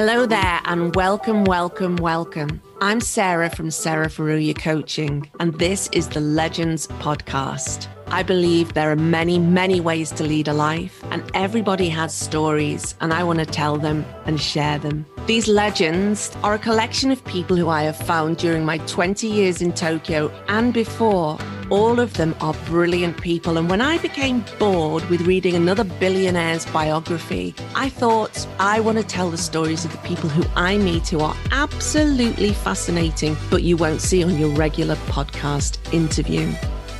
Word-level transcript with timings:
Hello 0.00 0.26
there, 0.26 0.60
and 0.66 0.94
welcome, 0.94 1.42
welcome, 1.42 1.96
welcome. 1.96 2.62
I'm 2.80 3.00
Sarah 3.00 3.50
from 3.50 3.72
Sarah 3.72 4.06
Furuya 4.06 4.56
Coaching, 4.56 5.28
and 5.40 5.58
this 5.58 5.88
is 5.90 6.08
the 6.10 6.20
Legends 6.20 6.86
Podcast. 6.86 7.88
I 8.06 8.22
believe 8.22 8.74
there 8.74 8.92
are 8.92 8.94
many, 8.94 9.40
many 9.40 9.80
ways 9.80 10.12
to 10.12 10.22
lead 10.22 10.46
a 10.46 10.52
life, 10.52 11.02
and 11.10 11.28
everybody 11.34 11.88
has 11.88 12.14
stories, 12.14 12.94
and 13.00 13.12
I 13.12 13.24
want 13.24 13.40
to 13.40 13.44
tell 13.44 13.76
them 13.76 14.06
and 14.24 14.40
share 14.40 14.78
them. 14.78 15.04
These 15.26 15.48
legends 15.48 16.30
are 16.44 16.54
a 16.54 16.60
collection 16.60 17.10
of 17.10 17.24
people 17.24 17.56
who 17.56 17.68
I 17.68 17.82
have 17.82 17.96
found 17.96 18.36
during 18.36 18.64
my 18.64 18.78
20 18.78 19.26
years 19.26 19.60
in 19.60 19.72
Tokyo 19.72 20.28
and 20.46 20.72
before. 20.72 21.38
All 21.70 22.00
of 22.00 22.14
them 22.14 22.34
are 22.40 22.54
brilliant 22.64 23.20
people, 23.20 23.58
and 23.58 23.68
when 23.68 23.82
I 23.82 23.98
became 23.98 24.42
bored 24.58 25.04
with 25.10 25.20
reading 25.22 25.54
another 25.54 25.84
billionaire's 25.84 26.64
biography, 26.66 27.54
I 27.74 27.90
thought 27.90 28.46
I 28.58 28.80
want 28.80 28.96
to 28.96 29.04
tell 29.04 29.30
the 29.30 29.36
stories 29.36 29.84
of 29.84 29.92
the 29.92 29.98
people 29.98 30.30
who 30.30 30.48
I 30.56 30.78
meet 30.78 31.08
who 31.08 31.20
are 31.20 31.36
absolutely 31.50 32.54
fascinating, 32.54 33.36
but 33.50 33.64
you 33.64 33.76
won't 33.76 34.00
see 34.00 34.24
on 34.24 34.38
your 34.38 34.50
regular 34.50 34.96
podcast 35.12 35.76
interview. 35.92 36.50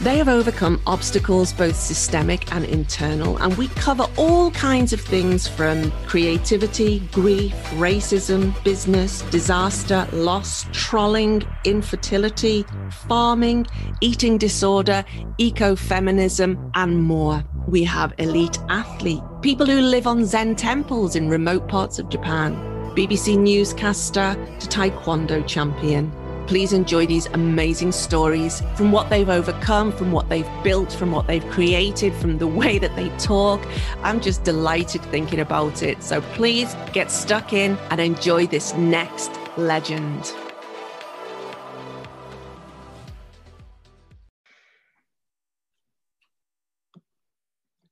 They 0.01 0.19
have 0.19 0.29
overcome 0.29 0.81
obstacles, 0.87 1.53
both 1.53 1.75
systemic 1.75 2.55
and 2.55 2.65
internal, 2.65 3.37
and 3.39 3.57
we 3.59 3.67
cover 3.67 4.07
all 4.17 4.53
kinds 4.53 4.93
of 4.93 5.01
things 5.01 5.49
from 5.49 5.91
creativity, 6.07 7.01
grief, 7.11 7.53
racism, 7.73 8.55
business, 8.63 9.23
disaster, 9.23 10.07
loss, 10.13 10.67
trolling, 10.71 11.43
infertility, 11.65 12.65
farming, 13.09 13.67
eating 14.01 14.39
disorder, 14.39 15.05
ecofeminism, 15.41 16.71
and 16.77 17.03
more. 17.03 17.45
We 17.67 17.83
have 17.83 18.15
elite 18.19 18.59
athlete, 18.69 19.23
people 19.43 19.67
who 19.67 19.81
live 19.81 20.07
on 20.07 20.25
Zen 20.25 20.55
temples 20.55 21.17
in 21.17 21.29
remote 21.29 21.67
parts 21.67 21.99
of 21.99 22.09
Japan, 22.09 22.55
BBC 22.95 23.37
newscaster 23.37 24.37
to 24.61 24.69
Taekwondo 24.69 25.45
champion. 25.45 26.13
Please 26.49 26.73
enjoy 26.73 27.05
these 27.05 27.27
amazing 27.27 27.93
stories 27.93 28.63
from 28.75 28.91
what 28.91 29.11
they've 29.11 29.29
overcome, 29.29 29.93
from 29.93 30.11
what 30.11 30.31
they've 30.31 30.49
built, 30.65 30.91
from 30.91 31.13
what 31.13 31.27
they've 31.27 31.45
created, 31.51 32.15
from 32.15 32.39
the 32.39 32.47
way 32.47 32.79
that 32.79 32.97
they 32.97 33.11
talk. 33.19 33.61
I'm 34.03 34.19
just 34.19 34.45
delighted 34.45 35.03
thinking 35.03 35.41
about 35.41 35.83
it. 35.83 36.03
So 36.03 36.23
please 36.23 36.75
get 36.95 37.11
stuck 37.11 37.53
in 37.53 37.77
and 37.91 38.01
enjoy 38.01 38.47
this 38.47 38.73
next 38.73 39.31
legend. 39.59 40.33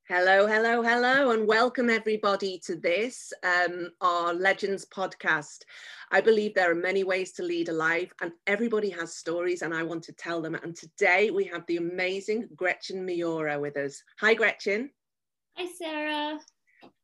Hello, 0.08 0.46
hello, 0.46 0.80
hello, 0.80 1.32
and 1.32 1.46
welcome 1.46 1.90
everybody 1.90 2.58
to 2.60 2.76
this, 2.76 3.34
um, 3.42 3.90
our 4.00 4.32
Legends 4.32 4.86
podcast. 4.86 5.64
I 6.10 6.20
believe 6.20 6.54
there 6.54 6.70
are 6.70 6.74
many 6.74 7.04
ways 7.04 7.32
to 7.32 7.42
lead 7.42 7.68
a 7.68 7.72
life, 7.72 8.12
and 8.20 8.32
everybody 8.46 8.90
has 8.90 9.16
stories, 9.16 9.62
and 9.62 9.74
I 9.74 9.82
want 9.82 10.04
to 10.04 10.12
tell 10.12 10.40
them. 10.40 10.54
And 10.54 10.74
today 10.76 11.30
we 11.30 11.44
have 11.44 11.64
the 11.66 11.78
amazing 11.78 12.48
Gretchen 12.54 13.04
Miura 13.04 13.58
with 13.58 13.76
us. 13.76 14.02
Hi, 14.20 14.34
Gretchen. 14.34 14.90
Hi, 15.56 15.66
Sarah. 15.76 16.38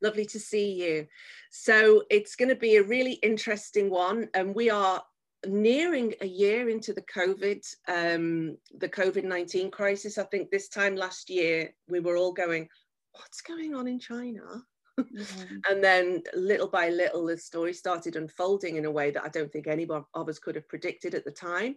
Lovely 0.00 0.26
to 0.26 0.38
see 0.38 0.72
you. 0.72 1.06
So 1.50 2.04
it's 2.10 2.36
going 2.36 2.48
to 2.48 2.56
be 2.56 2.76
a 2.76 2.82
really 2.82 3.14
interesting 3.14 3.90
one, 3.90 4.28
and 4.34 4.54
we 4.54 4.70
are 4.70 5.02
nearing 5.46 6.14
a 6.20 6.26
year 6.26 6.68
into 6.68 6.92
the 6.92 7.02
COVID, 7.02 7.66
um, 7.88 8.56
the 8.78 8.88
COVID 8.88 9.24
nineteen 9.24 9.70
crisis. 9.70 10.18
I 10.18 10.24
think 10.24 10.50
this 10.50 10.68
time 10.68 10.94
last 10.94 11.28
year 11.28 11.74
we 11.88 12.00
were 12.00 12.16
all 12.16 12.32
going 12.32 12.68
what's 13.12 13.42
going 13.42 13.74
on 13.74 13.86
in 13.88 13.98
China? 13.98 14.62
Mm-hmm. 14.98 15.56
and 15.70 15.82
then 15.82 16.22
little 16.34 16.68
by 16.68 16.88
little, 16.88 17.26
the 17.26 17.36
story 17.36 17.72
started 17.72 18.16
unfolding 18.16 18.76
in 18.76 18.84
a 18.84 18.90
way 18.90 19.10
that 19.10 19.24
I 19.24 19.28
don't 19.28 19.50
think 19.52 19.66
any 19.66 19.86
of 19.88 20.28
us 20.28 20.38
could 20.38 20.54
have 20.54 20.68
predicted 20.68 21.14
at 21.14 21.24
the 21.24 21.30
time. 21.30 21.76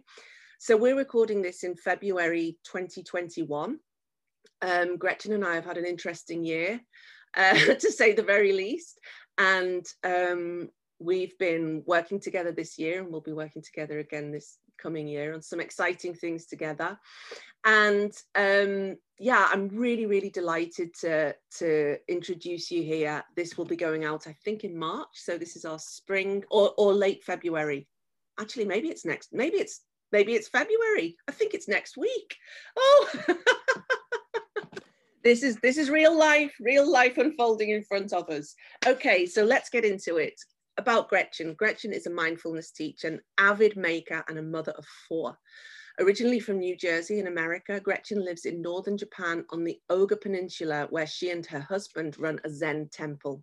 So 0.58 0.76
we're 0.76 0.96
recording 0.96 1.42
this 1.42 1.64
in 1.64 1.76
February 1.76 2.58
2021. 2.64 3.78
Um, 4.62 4.96
Gretchen 4.96 5.32
and 5.32 5.44
I 5.44 5.54
have 5.54 5.66
had 5.66 5.76
an 5.76 5.84
interesting 5.84 6.44
year, 6.44 6.80
uh, 7.36 7.54
to 7.54 7.92
say 7.92 8.14
the 8.14 8.22
very 8.22 8.52
least. 8.52 8.98
And 9.38 9.84
um, 10.02 10.70
we've 10.98 11.36
been 11.38 11.82
working 11.86 12.20
together 12.20 12.52
this 12.52 12.78
year 12.78 13.02
and 13.02 13.10
we'll 13.10 13.20
be 13.20 13.34
working 13.34 13.62
together 13.62 13.98
again 13.98 14.32
this 14.32 14.58
coming 14.78 15.06
year 15.06 15.34
on 15.34 15.42
some 15.42 15.60
exciting 15.60 16.14
things 16.14 16.46
together. 16.46 16.98
And 17.64 18.12
um, 18.34 18.96
yeah 19.18 19.48
i'm 19.50 19.68
really 19.68 20.04
really 20.04 20.28
delighted 20.28 20.92
to 20.94 21.34
to 21.58 21.96
introduce 22.08 22.70
you 22.70 22.82
here. 22.82 23.24
This 23.34 23.56
will 23.56 23.64
be 23.64 23.76
going 23.76 24.04
out 24.04 24.26
i 24.26 24.36
think 24.44 24.64
in 24.64 24.78
march. 24.78 25.08
So 25.14 25.38
this 25.38 25.56
is 25.56 25.64
our 25.64 25.78
spring 25.78 26.44
or, 26.50 26.72
or 26.76 26.92
late 26.92 27.24
february. 27.24 27.88
Actually 28.38 28.66
maybe 28.66 28.88
it's 28.88 29.04
next 29.04 29.30
maybe 29.32 29.56
it's 29.56 29.80
maybe 30.12 30.34
it's 30.34 30.48
february. 30.48 31.16
I 31.28 31.32
think 31.32 31.54
it's 31.54 31.68
next 31.68 31.96
week. 31.96 32.36
Oh! 32.76 33.10
This 35.24 35.42
is 35.42 35.56
this 35.56 35.76
is 35.76 35.90
real 35.90 36.16
life 36.16 36.54
real 36.60 36.88
life 36.88 37.18
unfolding 37.18 37.70
in 37.70 37.82
front 37.82 38.12
of 38.12 38.30
us. 38.30 38.54
Okay 38.86 39.26
so 39.26 39.42
let's 39.42 39.68
get 39.68 39.84
into 39.84 40.18
it 40.18 40.40
about 40.78 41.08
Gretchen. 41.08 41.54
Gretchen 41.54 41.92
is 41.92 42.06
a 42.06 42.10
mindfulness 42.10 42.70
teacher, 42.70 43.08
an 43.08 43.20
avid 43.38 43.76
maker, 43.76 44.24
and 44.28 44.38
a 44.38 44.42
mother 44.42 44.72
of 44.72 44.86
four. 45.08 45.38
Originally 45.98 46.40
from 46.40 46.58
New 46.58 46.76
Jersey 46.76 47.18
in 47.18 47.26
America, 47.26 47.80
Gretchen 47.80 48.22
lives 48.22 48.44
in 48.44 48.60
northern 48.60 48.98
Japan 48.98 49.44
on 49.50 49.64
the 49.64 49.80
Oga 49.90 50.20
Peninsula, 50.20 50.86
where 50.90 51.06
she 51.06 51.30
and 51.30 51.46
her 51.46 51.60
husband 51.60 52.18
run 52.18 52.38
a 52.44 52.50
Zen 52.50 52.88
temple. 52.92 53.42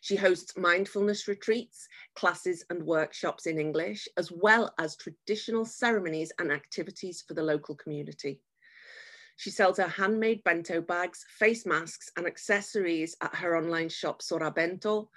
She 0.00 0.16
hosts 0.16 0.56
mindfulness 0.56 1.26
retreats, 1.26 1.88
classes, 2.14 2.64
and 2.70 2.82
workshops 2.84 3.46
in 3.46 3.58
English, 3.58 4.06
as 4.16 4.30
well 4.30 4.72
as 4.78 4.96
traditional 4.96 5.64
ceremonies 5.64 6.32
and 6.38 6.52
activities 6.52 7.24
for 7.26 7.34
the 7.34 7.42
local 7.42 7.74
community. 7.74 8.40
She 9.36 9.50
sells 9.50 9.76
her 9.76 9.88
handmade 9.88 10.42
bento 10.44 10.80
bags, 10.80 11.26
face 11.28 11.66
masks, 11.66 12.10
and 12.16 12.26
accessories 12.26 13.16
at 13.20 13.34
her 13.34 13.56
online 13.56 13.90
shop 13.90 14.22
Sorabento 14.22 15.08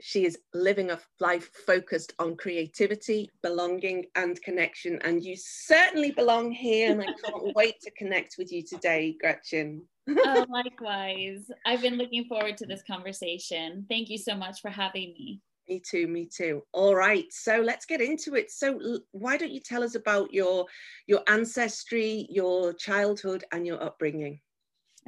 she 0.00 0.24
is 0.24 0.38
living 0.54 0.90
a 0.90 0.98
life 1.18 1.50
focused 1.66 2.14
on 2.18 2.36
creativity, 2.36 3.30
belonging, 3.42 4.06
and 4.14 4.40
connection. 4.42 4.98
And 5.02 5.22
you 5.22 5.36
certainly 5.36 6.10
belong 6.10 6.50
here. 6.50 6.90
And 6.90 7.02
I 7.02 7.06
can't 7.06 7.54
wait 7.54 7.80
to 7.82 7.90
connect 7.92 8.36
with 8.38 8.52
you 8.52 8.62
today, 8.62 9.16
Gretchen. 9.20 9.82
oh, 10.08 10.46
likewise. 10.50 11.50
I've 11.66 11.82
been 11.82 11.96
looking 11.96 12.24
forward 12.24 12.56
to 12.58 12.66
this 12.66 12.82
conversation. 12.86 13.86
Thank 13.88 14.08
you 14.10 14.18
so 14.18 14.34
much 14.34 14.60
for 14.60 14.70
having 14.70 15.12
me. 15.12 15.40
Me 15.68 15.80
too, 15.88 16.08
me 16.08 16.26
too. 16.26 16.64
All 16.72 16.96
right, 16.96 17.26
so 17.30 17.60
let's 17.60 17.86
get 17.86 18.00
into 18.00 18.34
it. 18.34 18.50
So, 18.50 19.00
why 19.12 19.36
don't 19.36 19.52
you 19.52 19.60
tell 19.60 19.84
us 19.84 19.94
about 19.94 20.34
your 20.34 20.66
your 21.06 21.20
ancestry, 21.28 22.26
your 22.28 22.72
childhood, 22.72 23.44
and 23.52 23.64
your 23.64 23.80
upbringing? 23.80 24.40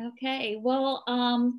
Okay. 0.00 0.56
Well, 0.60 1.02
um, 1.08 1.58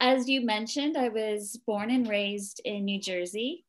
as 0.00 0.28
you 0.28 0.44
mentioned, 0.44 0.96
I 0.96 1.08
was 1.08 1.58
born 1.66 1.90
and 1.90 2.08
raised 2.08 2.60
in 2.64 2.84
New 2.84 3.00
Jersey, 3.00 3.64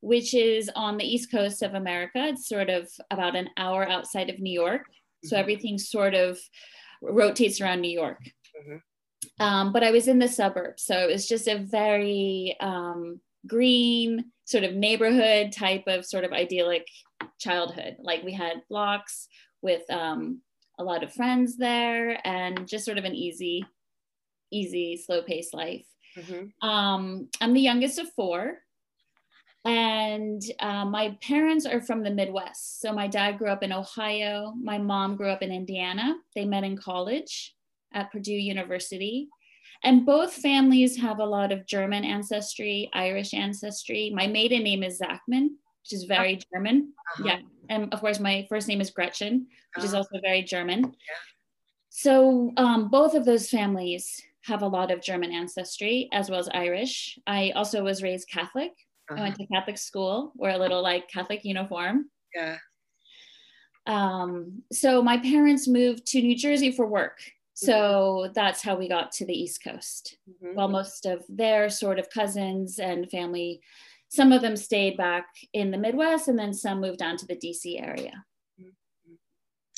which 0.00 0.34
is 0.34 0.70
on 0.74 0.96
the 0.96 1.06
east 1.06 1.30
coast 1.30 1.62
of 1.62 1.74
America. 1.74 2.26
It's 2.26 2.48
sort 2.48 2.70
of 2.70 2.88
about 3.10 3.36
an 3.36 3.48
hour 3.56 3.88
outside 3.88 4.30
of 4.30 4.38
New 4.38 4.52
York. 4.52 4.82
Mm-hmm. 4.82 5.28
So 5.28 5.36
everything 5.36 5.78
sort 5.78 6.14
of 6.14 6.38
rotates 7.02 7.60
around 7.60 7.80
New 7.80 7.90
York. 7.90 8.20
Mm-hmm. 8.22 9.44
Um, 9.44 9.72
but 9.72 9.82
I 9.82 9.90
was 9.90 10.08
in 10.08 10.18
the 10.18 10.28
suburbs. 10.28 10.84
So 10.84 10.96
it 10.96 11.10
was 11.10 11.26
just 11.26 11.48
a 11.48 11.58
very 11.58 12.56
um, 12.60 13.20
green, 13.46 14.26
sort 14.44 14.64
of 14.64 14.74
neighborhood 14.74 15.52
type 15.52 15.84
of 15.86 16.04
sort 16.04 16.24
of 16.24 16.32
idyllic 16.32 16.86
childhood. 17.40 17.96
Like 18.00 18.22
we 18.22 18.32
had 18.32 18.62
blocks 18.68 19.28
with 19.62 19.88
um, 19.90 20.40
a 20.78 20.84
lot 20.84 21.02
of 21.02 21.12
friends 21.12 21.56
there 21.56 22.18
and 22.26 22.68
just 22.68 22.84
sort 22.84 22.98
of 22.98 23.04
an 23.04 23.14
easy 23.14 23.64
easy, 24.50 24.96
slow 24.96 25.22
paced 25.22 25.54
life. 25.54 25.86
Mm-hmm. 26.16 26.68
Um, 26.68 27.28
I'm 27.40 27.54
the 27.54 27.60
youngest 27.60 27.98
of 27.98 28.12
four. 28.12 28.58
And 29.66 30.42
uh, 30.60 30.84
my 30.84 31.16
parents 31.22 31.64
are 31.64 31.80
from 31.80 32.02
the 32.02 32.10
Midwest. 32.10 32.80
So 32.82 32.92
my 32.92 33.06
dad 33.06 33.38
grew 33.38 33.48
up 33.48 33.62
in 33.62 33.72
Ohio. 33.72 34.52
My 34.62 34.76
mom 34.76 35.16
grew 35.16 35.30
up 35.30 35.42
in 35.42 35.50
Indiana. 35.50 36.16
They 36.34 36.44
met 36.44 36.64
in 36.64 36.76
college 36.76 37.54
at 37.94 38.12
Purdue 38.12 38.32
University. 38.32 39.28
And 39.82 40.04
both 40.04 40.34
families 40.34 40.96
have 40.98 41.18
a 41.18 41.24
lot 41.24 41.50
of 41.50 41.66
German 41.66 42.04
ancestry, 42.04 42.90
Irish 42.92 43.32
ancestry. 43.32 44.12
My 44.14 44.26
maiden 44.26 44.62
name 44.62 44.82
is 44.82 44.98
Zachman, 44.98 45.50
which 45.82 45.92
is 45.92 46.04
very 46.04 46.34
uh-huh. 46.34 46.44
German. 46.52 46.92
Uh-huh. 47.18 47.24
Yeah. 47.26 47.38
And 47.70 47.92
of 47.92 48.00
course, 48.00 48.20
my 48.20 48.46
first 48.50 48.68
name 48.68 48.82
is 48.82 48.90
Gretchen, 48.90 49.46
which 49.76 49.84
uh-huh. 49.84 49.86
is 49.86 49.94
also 49.94 50.20
very 50.22 50.42
German. 50.42 50.80
Yeah. 50.82 51.22
So 51.88 52.52
um, 52.56 52.88
both 52.88 53.14
of 53.14 53.24
those 53.24 53.48
families 53.48 54.20
have 54.44 54.62
a 54.62 54.68
lot 54.68 54.90
of 54.90 55.02
German 55.02 55.32
ancestry 55.32 56.08
as 56.12 56.30
well 56.30 56.40
as 56.40 56.48
Irish. 56.52 57.18
I 57.26 57.52
also 57.54 57.82
was 57.82 58.02
raised 58.02 58.28
Catholic. 58.28 58.72
Uh-huh. 59.10 59.18
I 59.18 59.22
went 59.22 59.34
uh-huh. 59.34 59.46
to 59.48 59.54
Catholic 59.54 59.78
school, 59.78 60.32
wore 60.36 60.50
a 60.50 60.58
little 60.58 60.82
like 60.82 61.08
Catholic 61.08 61.44
uniform. 61.44 62.10
Yeah. 62.34 62.56
Um, 63.86 64.62
so 64.72 65.02
my 65.02 65.18
parents 65.18 65.68
moved 65.68 66.06
to 66.06 66.22
New 66.22 66.36
Jersey 66.36 66.72
for 66.72 66.86
work. 66.86 67.18
So 67.54 67.72
mm-hmm. 67.72 68.32
that's 68.34 68.62
how 68.62 68.76
we 68.76 68.88
got 68.88 69.12
to 69.12 69.26
the 69.26 69.38
East 69.38 69.62
Coast. 69.62 70.16
Mm-hmm. 70.28 70.56
While 70.56 70.68
most 70.68 71.06
of 71.06 71.22
their 71.28 71.68
sort 71.68 71.98
of 71.98 72.10
cousins 72.10 72.78
and 72.78 73.10
family 73.10 73.60
some 74.14 74.30
of 74.30 74.42
them 74.42 74.56
stayed 74.56 74.96
back 74.96 75.26
in 75.52 75.72
the 75.72 75.78
Midwest, 75.78 76.28
and 76.28 76.38
then 76.38 76.54
some 76.54 76.80
moved 76.80 76.98
down 76.98 77.16
to 77.16 77.26
the 77.26 77.34
DC 77.34 77.82
area. 77.82 78.24
Mm-hmm. 78.60 79.14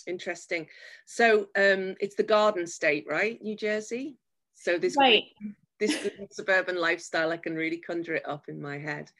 Interesting. 0.07 0.67
So 1.07 1.47
um, 1.57 1.95
it's 2.01 2.17
the 2.17 2.23
Garden 2.23 2.67
State, 2.67 3.07
right? 3.09 3.41
New 3.41 3.57
Jersey. 3.57 4.17
So 4.57 4.79
this 4.79 4.97
right. 4.99 5.25
this 5.79 6.09
suburban 6.33 6.81
lifestyle, 6.81 7.31
I 7.31 7.37
can 7.37 7.55
really 7.55 7.79
conjure 7.79 8.17
it 8.17 8.29
up 8.29 8.49
in 8.49 8.61
my 8.61 8.79
head. 8.79 9.11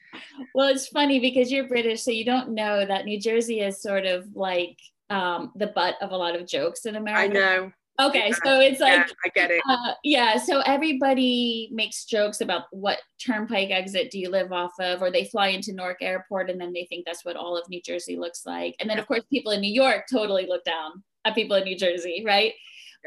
Well, 0.53 0.67
it's 0.67 0.87
funny 0.87 1.19
because 1.19 1.51
you're 1.51 1.67
British, 1.67 2.03
so 2.03 2.11
you 2.11 2.25
don't 2.25 2.49
know 2.49 2.85
that 2.85 3.05
New 3.05 3.19
Jersey 3.19 3.61
is 3.61 3.81
sort 3.81 4.05
of 4.05 4.25
like 4.35 4.77
um, 5.09 5.51
the 5.55 5.67
butt 5.67 5.95
of 6.01 6.11
a 6.11 6.17
lot 6.17 6.35
of 6.35 6.47
jokes 6.47 6.85
in 6.85 6.95
America. 6.95 7.21
I 7.23 7.27
know. 7.27 7.71
Okay, 7.99 8.31
so 8.43 8.59
it's 8.59 8.79
like 8.79 9.07
yeah, 9.07 9.13
I 9.25 9.29
get 9.29 9.49
it. 9.49 9.61
Uh, 9.67 9.93
yeah, 10.03 10.37
so 10.37 10.59
everybody 10.61 11.67
makes 11.71 12.05
jokes 12.05 12.41
about 12.41 12.65
what 12.69 12.99
turnpike 13.19 13.71
exit 13.71 14.11
do 14.11 14.19
you 14.19 14.29
live 14.29 14.51
off 14.51 14.73
of, 14.79 15.01
or 15.01 15.09
they 15.09 15.25
fly 15.25 15.47
into 15.47 15.73
Newark 15.73 15.97
Airport 16.01 16.51
and 16.51 16.61
then 16.61 16.73
they 16.73 16.85
think 16.85 17.05
that's 17.05 17.25
what 17.25 17.35
all 17.35 17.57
of 17.57 17.67
New 17.69 17.81
Jersey 17.81 18.15
looks 18.15 18.45
like. 18.45 18.75
And 18.79 18.87
then 18.87 18.99
of 18.99 19.07
course 19.07 19.23
people 19.31 19.51
in 19.51 19.61
New 19.61 19.73
York 19.73 20.05
totally 20.11 20.45
look 20.45 20.63
down 20.63 21.03
at 21.25 21.33
people 21.33 21.57
in 21.57 21.63
New 21.63 21.75
Jersey, 21.75 22.21
right? 22.23 22.53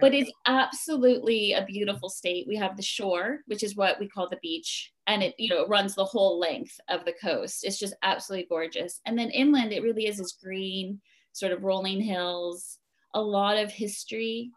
But 0.00 0.14
it's 0.14 0.32
absolutely 0.46 1.52
a 1.52 1.64
beautiful 1.64 2.08
state. 2.08 2.46
We 2.46 2.56
have 2.56 2.76
the 2.76 2.82
shore, 2.82 3.40
which 3.46 3.62
is 3.62 3.76
what 3.76 3.98
we 3.98 4.08
call 4.08 4.28
the 4.28 4.38
beach, 4.42 4.92
and 5.06 5.22
it 5.22 5.34
you 5.38 5.48
know 5.48 5.66
runs 5.66 5.94
the 5.94 6.04
whole 6.04 6.38
length 6.38 6.78
of 6.88 7.04
the 7.04 7.14
coast. 7.20 7.64
It's 7.64 7.78
just 7.78 7.94
absolutely 8.02 8.46
gorgeous. 8.48 9.00
And 9.06 9.18
then 9.18 9.30
inland, 9.30 9.72
it 9.72 9.82
really 9.82 10.06
is 10.06 10.18
this 10.18 10.32
green, 10.32 11.00
sort 11.32 11.52
of 11.52 11.64
rolling 11.64 12.00
hills, 12.00 12.78
a 13.14 13.20
lot 13.20 13.56
of 13.56 13.70
history 13.70 14.50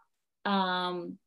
um, 0.46 1.18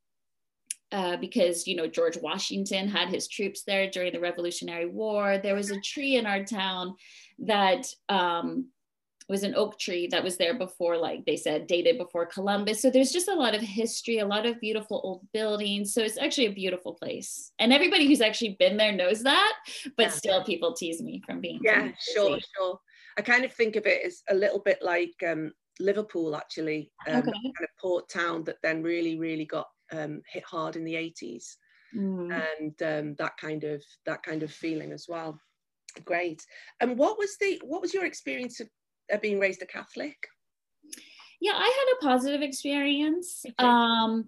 uh, 0.92 1.16
because 1.16 1.66
you 1.66 1.76
know 1.76 1.86
George 1.86 2.16
Washington 2.16 2.88
had 2.88 3.08
his 3.08 3.28
troops 3.28 3.62
there 3.64 3.90
during 3.90 4.12
the 4.12 4.20
Revolutionary 4.20 4.86
War. 4.86 5.38
There 5.38 5.54
was 5.54 5.70
a 5.70 5.80
tree 5.80 6.16
in 6.16 6.26
our 6.26 6.44
town 6.44 6.94
that 7.40 7.86
um, 8.08 8.68
was 9.28 9.42
an 9.42 9.54
oak 9.56 9.78
tree 9.78 10.06
that 10.08 10.22
was 10.22 10.36
there 10.36 10.56
before, 10.56 10.96
like 10.96 11.24
they 11.24 11.36
said, 11.36 11.66
dated 11.66 11.98
before 11.98 12.26
Columbus. 12.26 12.80
So 12.80 12.90
there's 12.90 13.12
just 13.12 13.28
a 13.28 13.34
lot 13.34 13.54
of 13.54 13.60
history, 13.60 14.18
a 14.18 14.26
lot 14.26 14.46
of 14.46 14.60
beautiful 14.60 15.00
old 15.02 15.26
buildings. 15.32 15.92
So 15.92 16.02
it's 16.02 16.18
actually 16.18 16.46
a 16.46 16.52
beautiful 16.52 16.94
place, 16.94 17.52
and 17.58 17.72
everybody 17.72 18.06
who's 18.06 18.20
actually 18.20 18.56
been 18.58 18.76
there 18.76 18.92
knows 18.92 19.22
that. 19.22 19.52
But 19.96 20.06
yeah. 20.06 20.12
still, 20.12 20.44
people 20.44 20.74
tease 20.74 21.02
me 21.02 21.22
from 21.26 21.40
being. 21.40 21.60
Yeah, 21.62 21.90
sure, 22.14 22.38
sure. 22.56 22.80
I 23.18 23.22
kind 23.22 23.44
of 23.44 23.52
think 23.52 23.76
of 23.76 23.86
it 23.86 24.04
as 24.06 24.22
a 24.28 24.34
little 24.34 24.60
bit 24.60 24.80
like 24.82 25.14
um, 25.26 25.52
Liverpool 25.80 26.36
actually, 26.36 26.92
um, 27.08 27.16
okay. 27.16 27.32
kind 27.32 27.54
of 27.62 27.68
port 27.80 28.08
town 28.08 28.44
that 28.44 28.56
then 28.62 28.82
really, 28.82 29.18
really 29.18 29.44
got 29.44 29.68
um, 29.92 30.22
hit 30.30 30.44
hard 30.44 30.76
in 30.76 30.84
the 30.84 30.94
80s. 30.94 31.56
Mm. 31.96 32.42
And 32.60 32.82
um, 32.82 33.14
that 33.18 33.36
kind 33.38 33.64
of 33.64 33.82
that 34.04 34.22
kind 34.22 34.42
of 34.42 34.52
feeling 34.52 34.92
as 34.92 35.06
well. 35.08 35.40
Great. 36.04 36.44
And 36.80 36.98
what 36.98 37.18
was 37.18 37.36
the 37.40 37.60
what 37.64 37.80
was 37.80 37.94
your 37.94 38.04
experience 38.04 38.60
of, 38.60 38.68
of 39.10 39.20
being 39.20 39.38
raised 39.38 39.62
a 39.62 39.66
Catholic? 39.66 40.16
Yeah, 41.40 41.52
I 41.54 41.64
had 41.64 42.08
a 42.08 42.12
positive 42.12 42.42
experience. 42.42 43.44
Okay. 43.46 43.54
Um, 43.58 44.26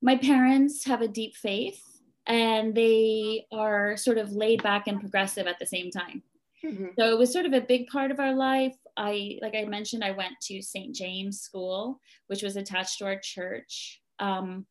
my 0.00 0.16
parents 0.16 0.84
have 0.84 1.02
a 1.02 1.08
deep 1.08 1.36
faith 1.36 1.82
and 2.26 2.74
they 2.74 3.46
are 3.52 3.96
sort 3.96 4.18
of 4.18 4.32
laid 4.32 4.62
back 4.62 4.86
and 4.86 5.00
progressive 5.00 5.46
at 5.46 5.58
the 5.58 5.66
same 5.66 5.90
time. 5.90 6.22
Mm-hmm. 6.64 6.86
So 6.98 7.10
it 7.10 7.18
was 7.18 7.32
sort 7.32 7.46
of 7.46 7.52
a 7.52 7.60
big 7.60 7.88
part 7.88 8.10
of 8.10 8.20
our 8.20 8.34
life. 8.34 8.76
I, 8.96 9.38
like 9.42 9.54
I 9.54 9.64
mentioned, 9.64 10.04
I 10.04 10.12
went 10.12 10.34
to 10.42 10.62
St. 10.62 10.94
James 10.94 11.40
School, 11.40 12.00
which 12.28 12.42
was 12.42 12.56
attached 12.56 12.98
to 12.98 13.06
our 13.06 13.18
church. 13.20 14.00
Um, 14.18 14.66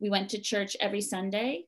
we 0.00 0.10
went 0.10 0.30
to 0.30 0.40
church 0.40 0.76
every 0.80 1.00
Sunday, 1.00 1.66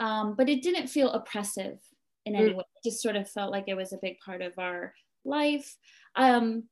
um, 0.00 0.34
but 0.36 0.48
it 0.48 0.62
didn't 0.62 0.88
feel 0.88 1.10
oppressive 1.10 1.78
in 2.26 2.34
any 2.34 2.50
mm. 2.50 2.56
way. 2.56 2.64
It 2.76 2.88
just 2.88 3.02
sort 3.02 3.16
of 3.16 3.28
felt 3.28 3.52
like 3.52 3.64
it 3.68 3.76
was 3.76 3.92
a 3.92 4.00
big 4.02 4.18
part 4.24 4.42
of 4.42 4.52
our 4.58 4.94
life. 5.24 5.76
Um, 6.16 6.64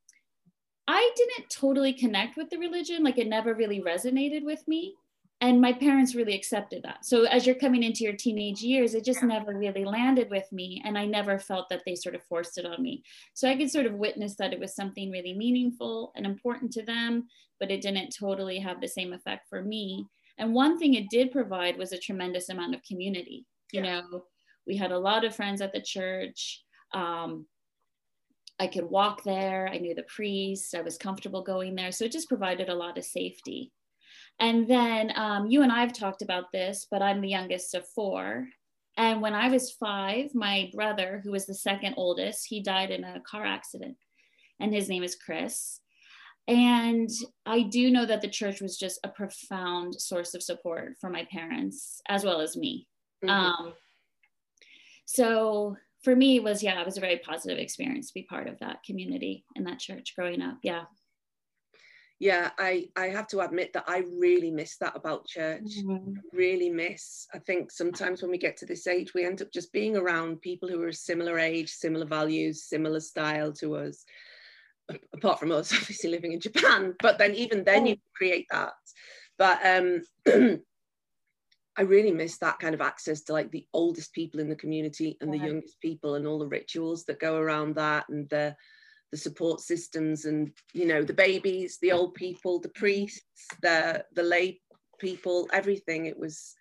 I 0.86 1.10
didn't 1.16 1.50
totally 1.50 1.92
connect 1.92 2.36
with 2.36 2.48
the 2.50 2.58
religion, 2.58 3.04
like 3.04 3.18
it 3.18 3.28
never 3.28 3.54
really 3.54 3.80
resonated 3.80 4.44
with 4.44 4.66
me 4.66 4.94
and 5.40 5.60
my 5.60 5.72
parents 5.72 6.14
really 6.14 6.34
accepted 6.34 6.82
that. 6.82 7.04
So 7.04 7.24
as 7.24 7.46
you're 7.46 7.54
coming 7.54 7.84
into 7.84 8.02
your 8.02 8.14
teenage 8.14 8.60
years 8.60 8.94
it 8.94 9.04
just 9.04 9.22
never 9.22 9.56
really 9.56 9.84
landed 9.84 10.30
with 10.30 10.50
me 10.50 10.82
and 10.84 10.98
i 10.98 11.04
never 11.04 11.38
felt 11.38 11.68
that 11.68 11.82
they 11.86 11.94
sort 11.94 12.14
of 12.14 12.22
forced 12.24 12.58
it 12.58 12.66
on 12.66 12.82
me. 12.82 13.02
So 13.34 13.48
i 13.48 13.56
could 13.56 13.70
sort 13.70 13.86
of 13.86 13.94
witness 13.94 14.36
that 14.36 14.52
it 14.52 14.60
was 14.60 14.74
something 14.74 15.10
really 15.10 15.34
meaningful 15.34 16.12
and 16.16 16.26
important 16.26 16.72
to 16.72 16.82
them 16.84 17.28
but 17.60 17.70
it 17.70 17.80
didn't 17.80 18.14
totally 18.16 18.58
have 18.58 18.80
the 18.80 18.86
same 18.86 19.12
effect 19.12 19.48
for 19.48 19.62
me. 19.62 20.06
And 20.38 20.54
one 20.54 20.78
thing 20.78 20.94
it 20.94 21.10
did 21.10 21.32
provide 21.32 21.76
was 21.76 21.90
a 21.90 21.98
tremendous 21.98 22.50
amount 22.50 22.76
of 22.76 22.84
community. 22.84 23.46
You 23.72 23.82
yeah. 23.82 24.00
know 24.00 24.24
we 24.66 24.76
had 24.76 24.92
a 24.92 24.98
lot 24.98 25.24
of 25.24 25.34
friends 25.34 25.60
at 25.60 25.72
the 25.72 25.80
church 25.80 26.62
um, 26.94 27.46
I 28.58 28.66
could 28.66 28.84
walk 28.84 29.22
there. 29.22 29.68
I 29.72 29.78
knew 29.78 29.94
the 29.94 30.02
priest. 30.04 30.74
I 30.74 30.82
was 30.82 30.98
comfortable 30.98 31.42
going 31.42 31.74
there. 31.74 31.92
So 31.92 32.04
it 32.04 32.12
just 32.12 32.28
provided 32.28 32.68
a 32.68 32.74
lot 32.74 32.98
of 32.98 33.04
safety. 33.04 33.72
And 34.40 34.68
then 34.68 35.12
um, 35.16 35.46
you 35.46 35.62
and 35.62 35.72
I 35.72 35.80
have 35.80 35.92
talked 35.92 36.22
about 36.22 36.52
this, 36.52 36.86
but 36.90 37.02
I'm 37.02 37.20
the 37.20 37.28
youngest 37.28 37.74
of 37.74 37.88
four. 37.88 38.48
And 38.96 39.22
when 39.22 39.34
I 39.34 39.48
was 39.48 39.72
five, 39.72 40.34
my 40.34 40.70
brother, 40.74 41.20
who 41.22 41.30
was 41.30 41.46
the 41.46 41.54
second 41.54 41.94
oldest, 41.96 42.46
he 42.48 42.60
died 42.60 42.90
in 42.90 43.04
a 43.04 43.20
car 43.20 43.44
accident. 43.44 43.96
And 44.60 44.74
his 44.74 44.88
name 44.88 45.04
is 45.04 45.14
Chris. 45.14 45.80
And 46.48 47.10
I 47.46 47.62
do 47.62 47.90
know 47.90 48.06
that 48.06 48.22
the 48.22 48.28
church 48.28 48.60
was 48.60 48.78
just 48.78 48.98
a 49.04 49.08
profound 49.08 50.00
source 50.00 50.34
of 50.34 50.42
support 50.42 50.96
for 51.00 51.10
my 51.10 51.26
parents 51.30 52.00
as 52.08 52.24
well 52.24 52.40
as 52.40 52.56
me. 52.56 52.88
Mm-hmm. 53.22 53.30
Um, 53.30 53.74
so 55.04 55.76
for 56.02 56.14
me, 56.14 56.36
it 56.36 56.42
was, 56.42 56.62
yeah, 56.62 56.80
it 56.80 56.86
was 56.86 56.96
a 56.96 57.00
very 57.00 57.18
positive 57.18 57.58
experience 57.58 58.08
to 58.08 58.14
be 58.14 58.22
part 58.22 58.48
of 58.48 58.58
that 58.60 58.82
community 58.84 59.44
in 59.56 59.64
that 59.64 59.78
church 59.78 60.14
growing 60.16 60.42
up. 60.42 60.58
Yeah 60.62 60.84
yeah 62.20 62.50
i 62.58 62.88
i 62.96 63.06
have 63.06 63.28
to 63.28 63.40
admit 63.40 63.72
that 63.72 63.84
i 63.86 64.02
really 64.18 64.50
miss 64.50 64.76
that 64.78 64.96
about 64.96 65.26
church 65.26 65.62
mm-hmm. 65.84 66.14
really 66.32 66.68
miss 66.68 67.26
i 67.32 67.38
think 67.38 67.70
sometimes 67.70 68.22
when 68.22 68.30
we 68.30 68.38
get 68.38 68.56
to 68.56 68.66
this 68.66 68.86
age 68.86 69.14
we 69.14 69.24
end 69.24 69.40
up 69.40 69.52
just 69.52 69.72
being 69.72 69.96
around 69.96 70.40
people 70.40 70.68
who 70.68 70.82
are 70.82 70.92
similar 70.92 71.38
age 71.38 71.70
similar 71.70 72.06
values 72.06 72.64
similar 72.64 73.00
style 73.00 73.52
to 73.52 73.76
us 73.76 74.04
apart 75.14 75.38
from 75.38 75.52
us 75.52 75.72
obviously 75.80 76.10
living 76.10 76.32
in 76.32 76.40
japan 76.40 76.94
but 77.00 77.18
then 77.18 77.34
even 77.34 77.62
then 77.62 77.86
you 77.86 77.96
create 78.16 78.46
that 78.50 78.72
but 79.36 79.60
um 79.64 80.02
I 81.78 81.82
really 81.82 82.10
miss 82.10 82.38
that 82.38 82.58
kind 82.58 82.74
of 82.74 82.80
access 82.80 83.22
to 83.22 83.32
like 83.32 83.52
the 83.52 83.64
oldest 83.72 84.12
people 84.12 84.40
in 84.40 84.48
the 84.48 84.56
community 84.56 85.16
and 85.20 85.32
the 85.32 85.38
youngest 85.38 85.80
people 85.80 86.16
and 86.16 86.26
all 86.26 86.40
the 86.40 86.46
rituals 86.48 87.04
that 87.04 87.20
go 87.20 87.36
around 87.36 87.76
that 87.76 88.08
and 88.08 88.28
the 88.28 88.56
the 89.10 89.16
support 89.16 89.60
systems 89.60 90.26
and 90.26 90.52
you 90.74 90.84
know 90.84 91.02
the 91.02 91.14
babies 91.14 91.78
the 91.80 91.92
old 91.92 92.12
people 92.12 92.60
the 92.60 92.68
priests 92.70 93.46
the 93.62 94.04
the 94.14 94.22
lay 94.22 94.60
people 94.98 95.48
everything. 95.52 96.06
It 96.06 96.18
was 96.18 96.54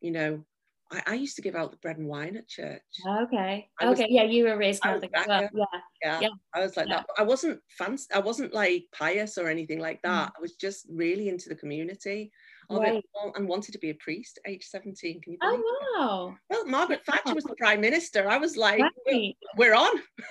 you 0.00 0.12
know 0.12 0.44
I, 0.92 1.02
I 1.08 1.14
used 1.14 1.34
to 1.36 1.42
give 1.42 1.56
out 1.56 1.72
the 1.72 1.76
bread 1.78 1.98
and 1.98 2.06
wine 2.06 2.36
at 2.36 2.48
church. 2.48 2.82
Okay. 3.06 3.68
Okay. 3.82 4.06
Yeah 4.08 4.22
you 4.22 4.44
were 4.44 4.56
raised 4.56 4.82
catholic 4.82 5.10
well. 5.26 5.48
yeah. 5.52 5.72
yeah. 6.02 6.20
Yeah. 6.20 6.28
I 6.54 6.60
was 6.60 6.76
like 6.76 6.88
yeah. 6.88 6.98
that. 6.98 7.06
I 7.18 7.22
wasn't 7.22 7.60
fancy 7.70 8.06
i 8.14 8.20
wasn't 8.20 8.54
like 8.54 8.84
pious 8.96 9.36
or 9.36 9.48
anything 9.48 9.80
like 9.80 10.00
that. 10.02 10.28
Mm. 10.28 10.32
i 10.38 10.40
was 10.40 10.54
just 10.54 10.86
really 10.88 11.28
into 11.28 11.48
the 11.48 11.56
community 11.56 12.30
Oh, 12.70 12.78
right. 12.78 12.96
it 12.96 13.04
and 13.36 13.48
wanted 13.48 13.72
to 13.72 13.78
be 13.78 13.90
a 13.90 13.94
priest 13.94 14.38
at 14.44 14.50
age 14.50 14.64
17 14.64 15.20
can 15.20 15.32
you 15.32 15.38
believe 15.40 15.60
oh 15.60 15.90
wow 15.96 16.34
that? 16.48 16.56
well 16.56 16.66
margaret 16.66 17.00
thatcher 17.06 17.34
was 17.34 17.44
the 17.44 17.56
prime 17.56 17.80
minister 17.80 18.28
i 18.28 18.38
was 18.38 18.56
like 18.56 18.82
right. 19.06 19.36
we're 19.56 19.74
on 19.74 19.90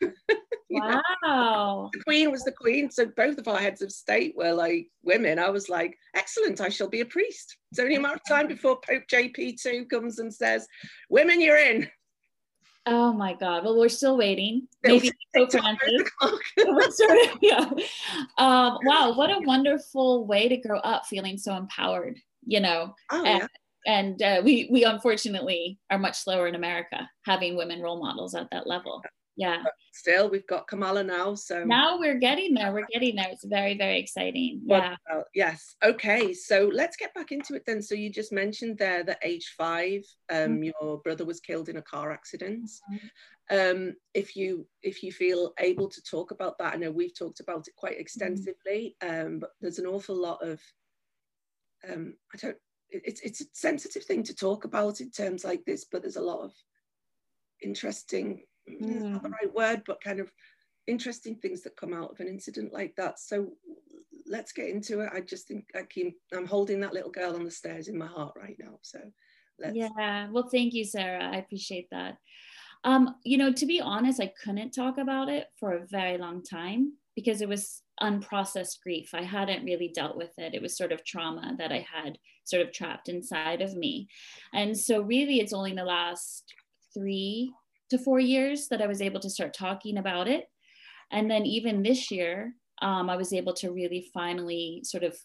wow. 0.70 1.90
The 1.92 2.00
Queen 2.04 2.30
was 2.30 2.42
the 2.44 2.52
Queen. 2.52 2.90
So 2.90 3.06
both 3.16 3.38
of 3.38 3.48
our 3.48 3.58
heads 3.58 3.82
of 3.82 3.90
state 3.92 4.34
were 4.36 4.52
like 4.52 4.88
women. 5.02 5.38
I 5.38 5.50
was 5.50 5.68
like, 5.68 5.96
excellent, 6.14 6.60
I 6.60 6.68
shall 6.68 6.88
be 6.88 7.00
a 7.00 7.06
priest. 7.06 7.56
It's 7.70 7.80
only 7.80 7.96
a 7.96 8.00
matter 8.00 8.14
of 8.16 8.20
time 8.28 8.46
before 8.48 8.80
Pope 8.80 9.04
JP2 9.12 9.88
comes 9.88 10.18
and 10.18 10.32
says, 10.32 10.66
women, 11.10 11.40
you're 11.40 11.58
in. 11.58 11.88
Oh 12.86 13.12
my 13.12 13.34
God. 13.34 13.64
Well, 13.64 13.76
we're 13.76 13.88
still 13.88 14.16
waiting. 14.16 14.68
Maybe 14.84 15.10
Pope 15.34 15.50
Francis. 15.50 16.10
sort 16.96 17.18
of, 17.18 17.38
yeah. 17.42 17.68
Um, 18.38 18.78
wow, 18.84 19.12
what 19.14 19.30
a 19.30 19.40
wonderful 19.40 20.26
way 20.26 20.48
to 20.48 20.56
grow 20.56 20.78
up 20.78 21.06
feeling 21.06 21.36
so 21.36 21.56
empowered, 21.56 22.18
you 22.46 22.60
know. 22.60 22.94
Oh, 23.10 23.24
yeah 23.24 23.46
and 23.86 24.20
uh, 24.20 24.42
we 24.44 24.68
we 24.70 24.84
unfortunately 24.84 25.78
are 25.90 25.98
much 25.98 26.18
slower 26.18 26.48
in 26.48 26.54
America 26.54 27.08
having 27.24 27.56
women 27.56 27.80
role 27.80 28.00
models 28.00 28.34
at 28.34 28.48
that 28.50 28.66
level. 28.66 29.02
Yeah. 29.36 29.58
But 29.62 29.72
still, 29.92 30.30
we've 30.30 30.46
got 30.46 30.66
Kamala 30.66 31.04
now, 31.04 31.34
so 31.34 31.62
now 31.64 31.98
we're 31.98 32.18
getting 32.18 32.54
there. 32.54 32.72
We're 32.72 32.86
getting 32.90 33.16
there. 33.16 33.28
It's 33.30 33.44
very 33.44 33.76
very 33.76 33.98
exciting. 33.98 34.62
Yeah. 34.64 34.96
Well, 35.10 35.24
yes. 35.34 35.76
Okay. 35.84 36.32
So 36.32 36.70
let's 36.72 36.96
get 36.96 37.14
back 37.14 37.32
into 37.32 37.54
it 37.54 37.64
then. 37.66 37.82
So 37.82 37.94
you 37.94 38.10
just 38.10 38.32
mentioned 38.32 38.78
there 38.78 39.04
that 39.04 39.18
age 39.22 39.54
five, 39.56 40.02
um, 40.30 40.58
mm-hmm. 40.58 40.70
your 40.80 40.98
brother 40.98 41.24
was 41.24 41.40
killed 41.40 41.68
in 41.68 41.76
a 41.76 41.82
car 41.82 42.10
accident. 42.12 42.70
Mm-hmm. 42.92 43.06
Um, 43.48 43.94
if 44.14 44.36
you 44.36 44.66
if 44.82 45.02
you 45.02 45.12
feel 45.12 45.52
able 45.60 45.88
to 45.88 46.02
talk 46.02 46.30
about 46.30 46.58
that, 46.58 46.74
I 46.74 46.76
know 46.76 46.90
we've 46.90 47.16
talked 47.16 47.40
about 47.40 47.68
it 47.68 47.76
quite 47.76 47.92
mm-hmm. 47.92 48.00
extensively, 48.00 48.96
mm-hmm. 49.02 49.26
um, 49.26 49.38
but 49.38 49.50
there's 49.60 49.78
an 49.78 49.86
awful 49.86 50.16
lot 50.16 50.42
of 50.42 50.60
um, 51.88 52.14
I 52.34 52.38
don't 52.38 52.56
it's 52.90 53.20
it's 53.20 53.40
a 53.40 53.44
sensitive 53.52 54.04
thing 54.04 54.22
to 54.24 54.34
talk 54.34 54.64
about 54.64 55.00
in 55.00 55.10
terms 55.10 55.44
like 55.44 55.64
this, 55.64 55.84
but 55.90 56.02
there's 56.02 56.16
a 56.16 56.20
lot 56.22 56.40
of 56.40 56.52
interesting, 57.62 58.42
mm. 58.70 59.12
not 59.12 59.22
the 59.22 59.30
right 59.30 59.54
word, 59.54 59.82
but 59.86 60.02
kind 60.02 60.20
of 60.20 60.30
interesting 60.86 61.36
things 61.36 61.62
that 61.62 61.76
come 61.76 61.92
out 61.92 62.12
of 62.12 62.20
an 62.20 62.28
incident 62.28 62.72
like 62.72 62.94
that. 62.96 63.18
So 63.18 63.52
let's 64.26 64.52
get 64.52 64.68
into 64.68 65.00
it. 65.00 65.10
I 65.14 65.20
just 65.20 65.48
think 65.48 65.66
I 65.74 65.82
keep, 65.82 66.16
I'm 66.34 66.46
holding 66.46 66.80
that 66.80 66.92
little 66.92 67.10
girl 67.10 67.34
on 67.34 67.44
the 67.44 67.50
stairs 67.50 67.88
in 67.88 67.98
my 67.98 68.06
heart 68.06 68.34
right 68.36 68.56
now. 68.58 68.78
So 68.82 69.00
let's. 69.58 69.76
Yeah. 69.76 70.28
Well, 70.30 70.48
thank 70.50 70.74
you, 70.74 70.84
Sarah. 70.84 71.24
I 71.24 71.36
appreciate 71.36 71.88
that. 71.90 72.18
Um, 72.84 73.16
you 73.24 73.38
know, 73.38 73.52
to 73.52 73.66
be 73.66 73.80
honest, 73.80 74.20
I 74.20 74.32
couldn't 74.44 74.70
talk 74.70 74.98
about 74.98 75.28
it 75.28 75.48
for 75.58 75.72
a 75.72 75.86
very 75.86 76.18
long 76.18 76.42
time 76.42 76.92
because 77.16 77.40
it 77.40 77.48
was 77.48 77.82
unprocessed 78.00 78.80
grief. 78.82 79.10
I 79.14 79.22
hadn't 79.22 79.64
really 79.64 79.88
dealt 79.88 80.16
with 80.16 80.38
it. 80.38 80.54
It 80.54 80.62
was 80.62 80.76
sort 80.76 80.92
of 80.92 81.04
trauma 81.04 81.56
that 81.58 81.72
I 81.72 81.84
had 81.92 82.18
sort 82.44 82.62
of 82.62 82.72
trapped 82.72 83.08
inside 83.08 83.62
of 83.62 83.74
me. 83.74 84.08
And 84.52 84.78
so, 84.78 85.00
really, 85.00 85.40
it's 85.40 85.52
only 85.52 85.72
the 85.72 85.84
last 85.84 86.54
three 86.94 87.52
to 87.90 87.98
four 87.98 88.20
years 88.20 88.68
that 88.68 88.82
I 88.82 88.86
was 88.86 89.00
able 89.00 89.20
to 89.20 89.30
start 89.30 89.54
talking 89.54 89.98
about 89.98 90.28
it. 90.28 90.46
And 91.10 91.30
then, 91.30 91.46
even 91.46 91.82
this 91.82 92.10
year, 92.10 92.54
um, 92.82 93.08
I 93.08 93.16
was 93.16 93.32
able 93.32 93.54
to 93.54 93.72
really 93.72 94.10
finally 94.12 94.80
sort 94.84 95.04
of 95.04 95.16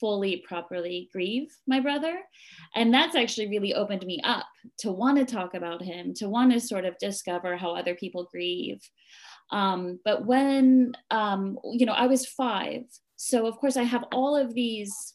fully 0.00 0.44
properly 0.46 1.08
grieve 1.12 1.48
my 1.66 1.80
brother 1.80 2.18
and 2.74 2.92
that's 2.92 3.16
actually 3.16 3.48
really 3.48 3.74
opened 3.74 4.04
me 4.04 4.20
up 4.24 4.44
to 4.78 4.92
want 4.92 5.16
to 5.16 5.24
talk 5.24 5.54
about 5.54 5.82
him 5.82 6.12
to 6.12 6.28
want 6.28 6.52
to 6.52 6.60
sort 6.60 6.84
of 6.84 6.96
discover 6.98 7.56
how 7.56 7.74
other 7.74 7.94
people 7.94 8.28
grieve 8.30 8.80
um, 9.52 9.98
but 10.04 10.26
when 10.26 10.92
um, 11.10 11.58
you 11.64 11.86
know 11.86 11.92
i 11.92 12.06
was 12.06 12.26
five 12.26 12.82
so 13.16 13.46
of 13.46 13.56
course 13.56 13.76
i 13.76 13.82
have 13.82 14.04
all 14.12 14.36
of 14.36 14.54
these 14.54 15.14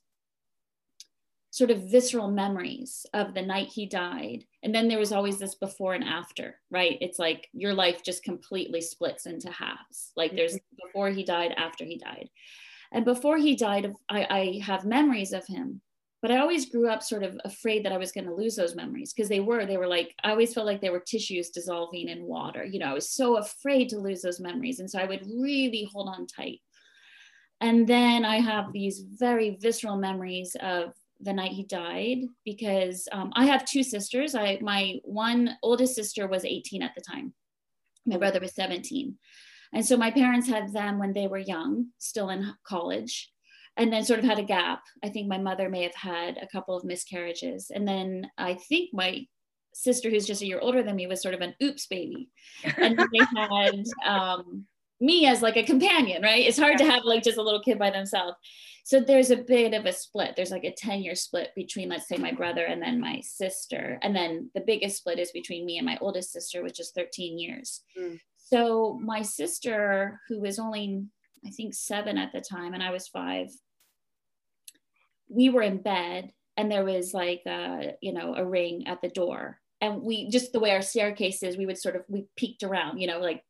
sort 1.52 1.70
of 1.70 1.92
visceral 1.92 2.32
memories 2.32 3.06
of 3.14 3.34
the 3.34 3.42
night 3.42 3.68
he 3.68 3.86
died. 3.86 4.46
And 4.64 4.74
then 4.74 4.88
there 4.88 4.98
was 4.98 5.12
always 5.12 5.38
this 5.38 5.56
before 5.56 5.94
and 5.94 6.04
after 6.04 6.56
right? 6.72 6.98
It's 7.02 7.20
like 7.20 7.48
your 7.54 7.74
life 7.74 8.04
just 8.04 8.24
completely 8.24 8.82
splits 8.82 9.26
into 9.26 9.52
halves. 9.52 10.12
Like 10.16 10.36
there's 10.36 10.56
mm-hmm. 10.56 10.88
before 10.88 11.10
he 11.10 11.24
died 11.24 11.54
after 11.58 11.84
he 11.86 11.98
died. 11.98 12.30
And 12.94 13.06
before 13.06 13.38
he 13.38 13.56
died 13.56 13.94
i, 14.10 14.28
I 14.30 14.62
have 14.66 14.86
memories 14.86 15.34
of 15.34 15.46
him 15.46 15.82
but 16.22 16.32
i 16.32 16.38
always 16.38 16.70
grew 16.70 16.90
up 16.90 17.02
sort 17.02 17.24
of 17.24 17.40
afraid 17.46 17.86
that 17.86 17.92
i 17.92 17.98
was 17.98 18.12
going 18.12 18.26
to 18.26 18.34
lose 18.34 18.56
those 18.56 18.76
memories 18.76 19.14
because 19.14 19.30
they 19.30 19.40
were 19.40 19.66
they 19.66 19.78
were 19.78 19.88
like 19.88 20.14
i 20.24 20.32
always 20.32 20.54
felt 20.54 20.66
like 20.66 20.82
they 20.82 20.90
were 20.90 21.00
tissues 21.00 21.50
dissolving 21.50 22.10
in 22.10 22.24
water. 22.24 22.64
You 22.64 22.80
know 22.80 22.88
i 22.88 22.94
was 22.94 23.12
so 23.12 23.38
afraid 23.38 23.90
to 23.90 23.98
lose 23.98 24.22
those 24.22 24.40
memories. 24.40 24.80
And 24.80 24.90
so 24.90 25.00
i 25.00 25.06
would 25.06 25.26
really 25.26 25.90
hold 25.92 26.10
on 26.10 26.28
tight. 26.28 26.60
And 27.60 27.88
then 27.88 28.26
i 28.26 28.40
have 28.40 28.72
these 28.72 29.00
very 29.00 29.58
visceral 29.62 29.98
memories 29.98 30.56
of 30.62 30.94
the 31.22 31.34
night 31.34 31.52
he 31.52 31.64
died 31.64 32.20
because 32.46 33.08
um, 33.12 33.32
I 33.36 33.46
have 33.46 33.66
two 33.66 33.84
sisters. 33.84 34.36
I 34.36 34.60
my 34.62 35.00
one 35.04 35.58
oldest 35.62 35.96
sister 35.96 36.28
was 36.28 36.46
18 36.46 36.82
at 36.82 36.96
the 36.96 37.02
time. 37.02 37.34
My 38.06 38.18
brother 38.18 38.40
was 38.40 38.56
17. 38.56 39.18
And 39.74 39.86
so 39.86 39.96
my 39.96 40.12
parents 40.12 40.48
had 40.48 40.74
them 40.74 41.00
when 41.00 41.14
they 41.14 41.28
were 41.28 41.38
young, 41.38 41.88
still 41.98 42.30
in 42.30 42.54
college, 42.64 43.32
and 43.78 43.92
then 43.92 44.04
sort 44.04 44.20
of 44.20 44.26
had 44.26 44.40
a 44.40 44.44
gap. 44.44 44.82
I 45.04 45.10
think 45.10 45.28
my 45.28 45.38
mother 45.38 45.70
may 45.70 45.84
have 45.84 45.96
had 45.96 46.38
a 46.38 46.48
couple 46.48 46.76
of 46.76 46.84
miscarriages. 46.84 47.72
And 47.74 47.88
then 47.88 48.30
I 48.38 48.56
think 48.56 48.90
my 48.94 49.26
sister, 49.74 50.10
who's 50.10 50.28
just 50.28 50.42
a 50.42 50.46
year 50.46 50.60
older 50.60 50.84
than 50.84 50.96
me, 50.96 51.08
was 51.08 51.22
sort 51.22 51.36
of 51.36 51.42
an 51.42 51.56
oops 51.64 51.88
baby. 51.88 52.30
And 52.78 53.00
they 53.00 53.26
had 53.38 53.86
um, 54.06 54.66
me 55.02 55.26
as 55.26 55.42
like 55.42 55.58
a 55.58 55.64
companion, 55.64 56.22
right? 56.22 56.46
It's 56.46 56.60
hard 56.60 56.78
to 56.78 56.86
have 56.86 57.04
like 57.04 57.24
just 57.24 57.38
a 57.38 57.42
little 57.42 57.62
kid 57.62 57.80
by 57.80 57.90
themselves. 57.90 58.38
So 58.84 59.00
there's 59.00 59.32
a 59.32 59.38
bit 59.38 59.74
of 59.74 59.86
a 59.86 59.94
split. 59.94 60.36
There's 60.36 60.52
like 60.52 60.64
a 60.64 60.74
10 60.74 61.02
year 61.02 61.16
split 61.16 61.50
between 61.56 61.90
let's 61.90 62.08
say 62.08 62.18
my 62.18 62.32
brother 62.32 62.66
and 62.66 62.82
then 62.82 63.00
my 63.00 63.22
sister. 63.22 64.00
And 64.02 64.16
then 64.16 64.50
the 64.56 64.64
biggest 64.66 64.98
split 64.98 65.20
is 65.20 65.32
between 65.32 65.66
me 65.66 65.78
and 65.78 65.86
my 65.86 65.98
oldest 66.02 66.32
sister 66.32 66.64
which 66.64 66.80
is 66.80 66.92
13 66.96 67.38
years. 67.40 67.82
Mm. 68.00 68.20
so 68.38 69.00
my 69.04 69.22
sister 69.22 70.20
who 70.28 70.40
was 70.40 70.60
only 70.60 71.04
i 71.46 71.50
think 71.50 71.74
seven 71.74 72.18
at 72.18 72.32
the 72.34 72.42
time 72.42 72.74
and 72.74 72.84
i 72.84 72.92
was 72.92 73.08
five 73.08 73.48
we 75.30 75.50
were 75.50 75.62
in 75.62 75.82
bed 75.82 76.32
and 76.58 76.72
there 76.72 76.84
was 76.84 77.14
like 77.14 77.42
a 77.48 77.94
you 78.02 78.14
know 78.14 78.36
a 78.36 78.46
ring 78.46 78.88
at 78.88 79.02
the 79.02 79.10
door. 79.10 79.60
And 79.80 80.04
we 80.04 80.30
just 80.30 80.54
the 80.54 80.60
way 80.60 80.72
our 80.72 80.82
staircase 80.82 81.42
is 81.42 81.58
we 81.58 81.66
would 81.66 81.78
sort 81.78 81.96
of 81.96 82.04
we 82.08 82.28
peeked 82.38 82.64
around 82.64 83.00
you 83.00 83.08
know 83.08 83.20
like 83.20 83.44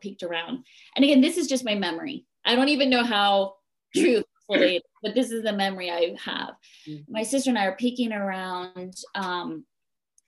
peeked 0.00 0.22
around 0.22 0.64
and 0.96 1.04
again 1.04 1.20
this 1.20 1.36
is 1.36 1.46
just 1.46 1.64
my 1.64 1.74
memory 1.74 2.26
i 2.44 2.54
don't 2.54 2.68
even 2.68 2.90
know 2.90 3.04
how 3.04 3.54
true 3.94 4.22
but 5.02 5.14
this 5.14 5.30
is 5.30 5.42
the 5.42 5.52
memory 5.52 5.90
I 5.90 6.16
have. 6.24 6.54
Mm-hmm. 6.88 7.12
My 7.12 7.22
sister 7.22 7.50
and 7.50 7.58
I 7.58 7.66
are 7.66 7.76
peeking 7.76 8.12
around 8.12 8.94
um, 9.14 9.64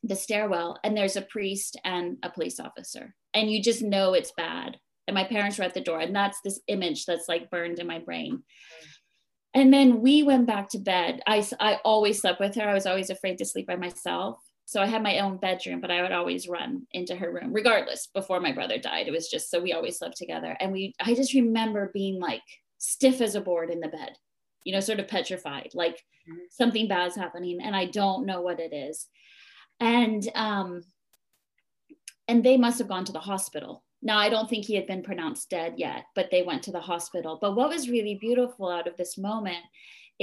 the 0.03 0.17
stairwell, 0.17 0.79
and 0.85 0.97
there's 0.97 1.17
a 1.17 1.23
priest 1.23 1.79
and 1.85 2.19
a 2.23 2.31
police 2.31 2.61
officer, 2.61 3.15
and 3.35 3.51
you 3.51 3.63
just 3.63 3.83
know 3.83 4.15
it's 4.15 4.33
bad. 4.37 4.79
And 5.09 5.15
my 5.15 5.25
parents 5.25 5.59
were 5.59 5.65
at 5.65 5.75
the 5.75 5.81
door, 5.81 6.01
and 6.01 6.15
that's 6.15 6.41
this 6.43 6.61
image 6.69 7.07
that's 7.07 7.29
like 7.29 7.51
burned 7.51 7.79
in 7.79 7.87
my 7.87 7.99
brain. 7.99 8.45
And 9.55 9.73
then 9.73 10.01
we 10.01 10.23
went 10.23 10.47
back 10.47 10.71
to 10.71 10.79
bed. 10.79 11.21
I, 11.27 11.47
I 11.61 11.79
always 11.85 12.21
slept 12.21 12.41
with 12.41 12.55
her. 12.55 12.67
I 12.67 12.73
was 12.73 12.87
always 12.87 13.11
afraid 13.11 13.39
to 13.39 13.45
sleep 13.45 13.67
by 13.67 13.77
myself. 13.77 14.39
So 14.73 14.81
I 14.81 14.87
had 14.87 15.03
my 15.03 15.19
own 15.19 15.37
bedroom, 15.37 15.83
but 15.83 15.91
I 15.91 16.01
would 16.01 16.13
always 16.13 16.49
run 16.49 16.87
into 16.93 17.15
her 17.15 17.31
room, 17.31 17.53
regardless. 17.53 18.07
Before 18.07 18.41
my 18.41 18.53
brother 18.53 18.79
died, 18.79 19.07
it 19.07 19.11
was 19.11 19.29
just 19.29 19.51
so 19.51 19.61
we 19.61 19.75
always 19.75 19.99
slept 19.99 20.17
together. 20.17 20.57
And 20.61 20.73
we, 20.73 20.95
I 20.99 21.13
just 21.15 21.35
remember 21.35 21.91
being 21.93 22.19
like, 22.19 22.41
stiff 22.79 23.21
as 23.21 23.35
a 23.35 23.41
board 23.43 23.69
in 23.69 23.81
the 23.81 23.89
bed, 23.89 24.17
you 24.65 24.73
know, 24.73 24.81
sort 24.81 24.99
of 24.99 25.09
petrified, 25.09 25.69
like 25.75 25.97
mm-hmm. 25.97 26.39
something 26.51 26.89
bad's 26.89 27.15
happening 27.15 27.61
and 27.63 27.77
I 27.77 27.85
don't 27.85 28.25
know 28.25 28.41
what 28.41 28.61
it 28.61 28.73
is. 28.73 29.09
And 29.79 30.27
um, 30.35 30.83
and 32.27 32.43
they 32.43 32.57
must 32.57 32.79
have 32.79 32.89
gone 32.89 33.05
to 33.05 33.13
the 33.13 33.21
hospital. 33.21 33.85
Now 34.01 34.17
I 34.17 34.31
don't 34.31 34.49
think 34.49 34.65
he 34.65 34.75
had 34.75 34.87
been 34.87 35.03
pronounced 35.03 35.51
dead 35.51 35.75
yet, 35.77 36.07
but 36.15 36.31
they 36.31 36.43
went 36.43 36.63
to 36.63 36.73
the 36.73 36.81
hospital. 36.81 37.39
But 37.39 37.57
what 37.57 37.69
was 37.69 37.91
really 37.91 38.15
beautiful 38.17 38.71
out 38.71 38.89
of 38.89 38.97
this 38.97 39.19
moment 39.19 39.65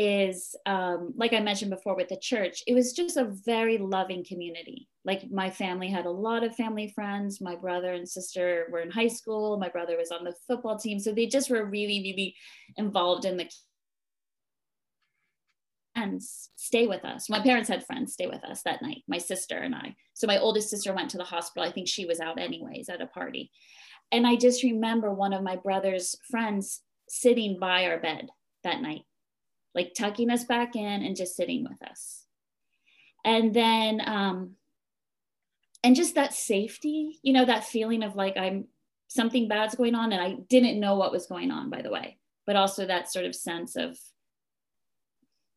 is 0.02 0.56
um, 0.66 1.14
like 1.18 1.34
I 1.34 1.42
mentioned 1.42 1.72
before 1.72 1.94
with 1.94 2.08
the 2.08 2.16
church, 2.16 2.64
it 2.66 2.74
was 2.74 2.94
just 2.94 3.18
a 3.18 3.34
very 3.46 3.78
loving 3.78 4.24
community. 4.24 4.88
Like 5.04 5.30
my 5.30 5.50
family 5.50 5.90
had 5.90 6.06
a 6.06 6.10
lot 6.10 6.46
of 6.46 6.56
family 6.56 6.94
friends. 6.96 7.42
My 7.42 7.58
brother 7.58 7.92
and 7.92 8.08
sister 8.08 8.68
were 8.72 8.80
in 8.80 8.92
high 8.92 9.10
school. 9.10 9.60
My 9.60 9.68
brother 9.68 9.98
was 9.98 10.10
on 10.10 10.24
the 10.24 10.34
football 10.48 10.80
team. 10.80 11.00
So 11.00 11.12
they 11.12 11.26
just 11.26 11.50
were 11.50 11.66
really, 11.66 12.00
really 12.00 12.34
involved 12.78 13.26
in 13.26 13.36
the 13.36 13.50
friends 15.94 16.50
stay 16.56 16.88
with 16.88 17.04
us. 17.04 17.30
My 17.30 17.42
parents 17.42 17.68
had 17.68 17.86
friends 17.86 18.14
stay 18.14 18.28
with 18.28 18.46
us 18.46 18.62
that 18.64 18.82
night, 18.82 19.04
my 19.10 19.18
sister 19.18 19.58
and 19.58 19.76
I. 19.76 19.98
So 20.14 20.28
my 20.28 20.38
oldest 20.38 20.70
sister 20.70 20.94
went 20.94 21.10
to 21.10 21.18
the 21.18 21.26
hospital. 21.26 21.68
I 21.68 21.74
think 21.74 21.90
she 21.90 22.06
was 22.06 22.22
out 22.22 22.40
anyways 22.40 22.88
at 22.88 23.02
a 23.02 23.08
party. 23.08 23.52
And 24.14 24.26
I 24.26 24.38
just 24.38 24.64
remember 24.64 25.14
one 25.14 25.34
of 25.34 25.44
my 25.44 25.58
brother's 25.58 26.16
friends 26.32 26.84
sitting 27.10 27.60
by 27.60 27.88
our 27.88 28.00
bed 28.00 28.30
that 28.64 28.82
night 28.82 29.02
like 29.80 29.94
tucking 29.94 30.30
us 30.30 30.44
back 30.44 30.76
in 30.76 31.04
and 31.04 31.16
just 31.16 31.38
sitting 31.38 31.64
with 31.64 31.82
us. 31.90 32.26
And 33.24 33.54
then, 33.54 34.02
um, 34.06 34.56
and 35.86 35.96
just 35.96 36.16
that 36.16 36.34
safety, 36.34 37.18
you 37.24 37.32
know, 37.32 37.46
that 37.46 37.64
feeling 37.64 38.04
of 38.04 38.14
like 38.14 38.36
I'm 38.36 38.66
something 39.08 39.48
bad's 39.48 39.76
going 39.76 39.96
on 39.96 40.12
and 40.12 40.22
I 40.22 40.36
didn't 40.50 40.82
know 40.82 40.96
what 40.96 41.14
was 41.14 41.28
going 41.28 41.50
on, 41.50 41.70
by 41.70 41.82
the 41.82 41.92
way, 41.92 42.18
but 42.46 42.58
also 42.58 42.86
that 42.86 43.10
sort 43.10 43.24
of 43.24 43.34
sense 43.34 43.78
of 43.78 43.98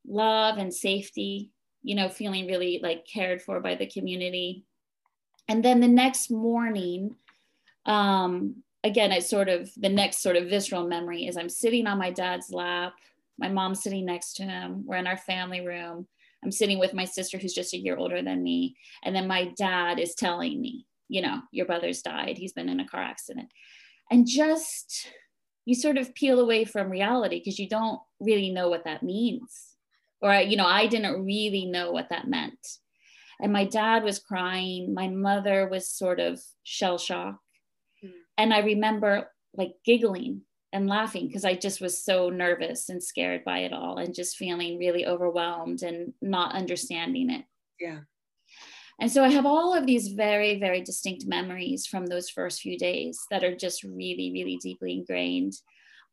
love 0.07 0.57
and 0.57 0.73
safety, 0.73 1.51
you 1.83 1.97
know, 1.97 2.09
feeling 2.09 2.47
really 2.47 2.79
like 2.81 3.05
cared 3.05 3.43
for 3.43 3.59
by 3.59 3.75
the 3.75 3.87
community. 3.87 4.65
And 5.49 5.65
then 5.65 5.81
the 5.81 5.89
next 5.89 6.31
morning, 6.31 7.17
um, 7.87 8.63
again, 8.85 9.11
it's 9.11 9.29
sort 9.29 9.49
of 9.49 9.69
the 9.77 9.89
next 9.89 10.23
sort 10.23 10.37
of 10.37 10.49
visceral 10.49 10.87
memory 10.87 11.27
is 11.27 11.37
I'm 11.37 11.49
sitting 11.49 11.89
on 11.89 11.99
my 11.99 12.13
dad's 12.13 12.53
lap 12.53 12.95
my 13.39 13.49
mom's 13.49 13.83
sitting 13.83 14.07
next 14.07 14.35
to 14.35 14.45
him. 14.45 14.85
We're 14.87 14.97
in 14.97 15.07
our 15.07 15.17
family 15.17 15.67
room. 15.67 16.07
I'm 16.45 16.53
sitting 16.53 16.79
with 16.79 16.95
my 16.95 17.05
sister, 17.05 17.39
who's 17.39 17.55
just 17.55 17.75
a 17.75 17.79
year 17.79 17.97
older 17.97 18.23
than 18.23 18.43
me. 18.43 18.77
And 19.05 19.15
then 19.15 19.29
my 19.29 19.53
dad 19.57 19.99
is 19.99 20.15
telling 20.15 20.61
me, 20.61 20.87
you 21.09 21.23
know, 21.23 21.41
your 21.53 21.67
brother's 21.67 22.03
died. 22.03 22.37
He's 22.37 22.53
been 22.53 22.69
in 22.69 22.81
a 22.81 22.89
car 22.89 23.03
accident. 23.03 23.49
And 24.11 24.27
just, 24.27 25.09
you 25.65 25.75
sort 25.75 25.99
of 25.99 26.15
peel 26.15 26.41
away 26.41 26.65
from 26.65 26.91
reality 26.91 27.39
because 27.39 27.59
you 27.59 27.69
don't 27.69 28.01
really 28.21 28.51
know 28.51 28.69
what 28.69 28.85
that 28.85 29.03
means. 29.03 29.77
Or, 30.21 30.35
you 30.35 30.57
know, 30.57 30.67
I 30.67 30.87
didn't 30.87 31.25
really 31.25 31.67
know 31.67 31.93
what 31.93 32.09
that 32.11 32.29
meant. 32.29 32.59
And 33.41 33.53
my 33.53 33.65
dad 33.65 34.05
was 34.05 34.19
crying. 34.19 34.95
My 34.95 35.09
mother 35.09 35.69
was 35.69 35.89
sort 35.89 36.21
of 36.21 36.41
shell 36.63 36.99
shocked. 36.99 37.39
Mm. 38.05 38.11
And 38.39 38.55
I 38.55 38.61
remember 38.61 39.29
like 39.55 39.75
giggling 39.85 40.43
and 40.73 40.89
laughing 40.89 41.27
because 41.27 41.45
I 41.45 41.55
just 41.55 41.81
was 41.81 42.03
so 42.03 42.31
nervous 42.31 42.89
and 42.89 43.03
scared 43.03 43.45
by 43.45 43.59
it 43.61 43.73
all 43.73 43.99
and 43.99 44.15
just 44.15 44.37
feeling 44.37 44.79
really 44.79 45.07
overwhelmed 45.07 45.83
and 45.83 46.15
not 46.23 46.55
understanding 46.55 47.31
it. 47.31 47.45
Yeah. 47.79 48.01
And 49.01 49.11
so 49.11 49.25
I 49.25 49.29
have 49.29 49.47
all 49.47 49.75
of 49.75 49.87
these 49.87 50.09
very, 50.09 50.59
very 50.61 50.81
distinct 50.81 51.27
memories 51.27 51.87
from 51.87 52.07
those 52.07 52.31
first 52.31 52.61
few 52.61 52.79
days 52.79 53.19
that 53.31 53.43
are 53.43 53.57
just 53.57 53.83
really, 53.83 54.31
really 54.33 54.59
deeply 54.63 54.93
ingrained. 54.93 55.55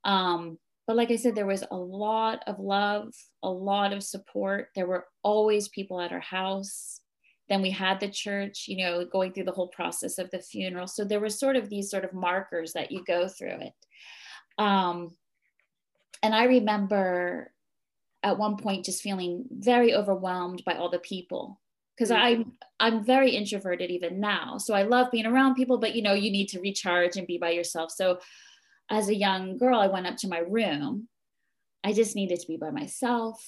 Um, 0.04 0.58
but 0.88 0.96
like 0.96 1.12
I 1.12 1.18
said, 1.18 1.36
there 1.36 1.46
was 1.46 1.64
a 1.70 1.78
lot 1.78 2.44
of 2.48 2.60
love, 2.60 3.14
a 3.44 3.50
lot 3.50 3.94
of 3.94 4.02
support. 4.04 4.70
There 4.76 4.88
were 4.88 5.06
always 5.24 5.68
people 5.70 6.02
at 6.02 6.12
our 6.12 6.20
house. 6.20 7.02
then 7.48 7.62
we 7.62 7.72
had 7.72 8.00
the 8.00 8.10
church 8.10 8.66
you 8.68 8.78
know 8.78 9.06
going 9.06 9.34
through 9.34 9.44
the 9.44 9.52
whole 9.52 9.68
process 9.70 10.18
of 10.20 10.30
the 10.30 10.40
funeral 10.40 10.88
so 10.88 11.04
there 11.04 11.20
were 11.20 11.30
sort 11.30 11.56
of 11.56 11.68
these 11.68 11.90
sort 11.90 12.06
of 12.06 12.14
markers 12.14 12.74
that 12.74 12.92
you 12.92 13.04
go 13.06 13.28
through 13.28 13.60
it 13.60 13.74
um, 14.60 15.16
and 16.22 16.36
i 16.36 16.44
remember 16.44 17.52
at 18.24 18.38
one 18.38 18.58
point 18.58 18.86
just 18.86 19.02
feeling 19.02 19.46
very 19.50 19.94
overwhelmed 19.94 20.64
by 20.66 20.74
all 20.74 20.90
the 20.90 21.00
people. 21.00 21.60
Because 21.96 22.12
mm-hmm. 22.12 22.22
i'm 22.22 22.52
i'm 22.80 23.04
very 23.04 23.32
introverted 23.32 23.92
even 23.92 24.20
now. 24.20 24.58
So 24.58 24.74
i 24.74 24.84
love 24.84 25.12
being 25.12 25.26
around 25.26 25.56
people 25.56 25.78
but 25.78 25.96
you 25.96 26.02
know 26.02 26.14
you 26.14 26.32
need 26.32 26.50
to 26.50 26.62
recharge 26.62 27.18
and 27.18 27.28
be 27.28 27.38
by 27.38 27.52
yourself. 27.52 27.92
So 27.92 28.20
as 28.90 29.10
a 29.10 29.16
young 29.16 29.58
girl 29.58 29.80
i 29.80 29.88
went 29.88 30.08
up 30.08 30.18
to 30.18 30.28
my 30.28 30.40
room. 30.40 31.08
I 31.84 31.94
just 31.94 32.16
needed 32.16 32.40
to 32.42 32.48
be 32.48 32.58
by 32.58 32.72
myself. 32.72 33.42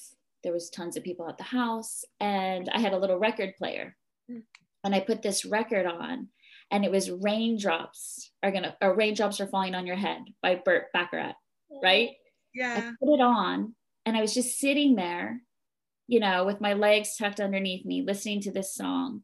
There 0.44 0.54
was 0.54 0.70
tons 0.70 0.96
of 0.96 1.04
people 1.04 1.28
at 1.28 1.38
the 1.38 1.44
house 1.44 2.04
and 2.20 2.70
i 2.70 2.80
had 2.80 2.94
a 2.94 2.98
little 2.98 3.20
record 3.20 3.56
player. 3.58 3.96
Mm. 4.30 4.44
and 4.84 4.96
i 4.96 5.00
put 5.00 5.22
this 5.22 5.46
record 5.46 5.86
on 5.86 6.28
and 6.72 6.86
it 6.86 6.92
was 6.92 7.12
raindrops 7.12 8.32
are 8.42 8.52
gonna 8.52 8.76
or 8.82 8.96
raindrops 8.96 9.40
are 9.40 9.48
falling 9.48 9.76
on 9.76 9.86
your 9.86 9.96
head 9.96 10.22
by 10.42 10.56
burt 10.56 10.86
bacharach 10.94 11.36
right? 11.84 12.12
Yeah. 12.54 12.76
I 12.78 13.06
put 13.06 13.14
it 13.14 13.22
on 13.22 13.76
and 14.06 14.18
i 14.18 14.22
was 14.22 14.34
just 14.34 14.60
sitting 14.60 14.96
there 14.96 15.42
you 16.08 16.20
know 16.20 16.46
with 16.46 16.60
my 16.60 16.74
legs 16.74 17.16
tucked 17.18 17.40
underneath 17.40 17.86
me 17.86 18.02
listening 18.02 18.42
to 18.42 18.52
this 18.52 18.74
song 18.74 19.22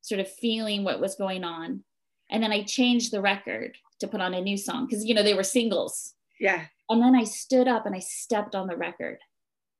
sort 0.00 0.20
of 0.20 0.30
feeling 0.30 0.84
what 0.84 1.00
was 1.00 1.14
going 1.14 1.44
on. 1.44 1.84
And 2.30 2.42
then 2.42 2.52
i 2.52 2.62
changed 2.62 3.12
the 3.12 3.20
record 3.20 3.76
to 4.00 4.08
put 4.08 4.20
on 4.20 4.34
a 4.34 4.40
new 4.40 4.56
song 4.56 4.86
because 4.86 5.04
you 5.04 5.14
know 5.14 5.22
they 5.22 5.34
were 5.34 5.44
singles. 5.44 6.14
Yeah. 6.40 6.64
And 6.88 7.02
then 7.02 7.14
i 7.14 7.24
stood 7.24 7.68
up 7.68 7.86
and 7.86 7.94
i 7.94 8.00
stepped 8.00 8.54
on 8.54 8.66
the 8.66 8.76
record 8.76 9.18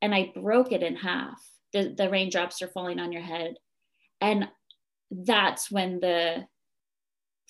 and 0.02 0.14
I 0.14 0.32
broke 0.34 0.72
it 0.72 0.82
in 0.82 0.96
half. 0.96 1.40
The, 1.72 1.94
the 1.96 2.10
raindrops 2.10 2.60
are 2.60 2.68
falling 2.68 2.98
on 2.98 3.12
your 3.12 3.22
head. 3.22 3.54
And 4.20 4.48
that's 5.10 5.70
when 5.70 6.00
the 6.00 6.46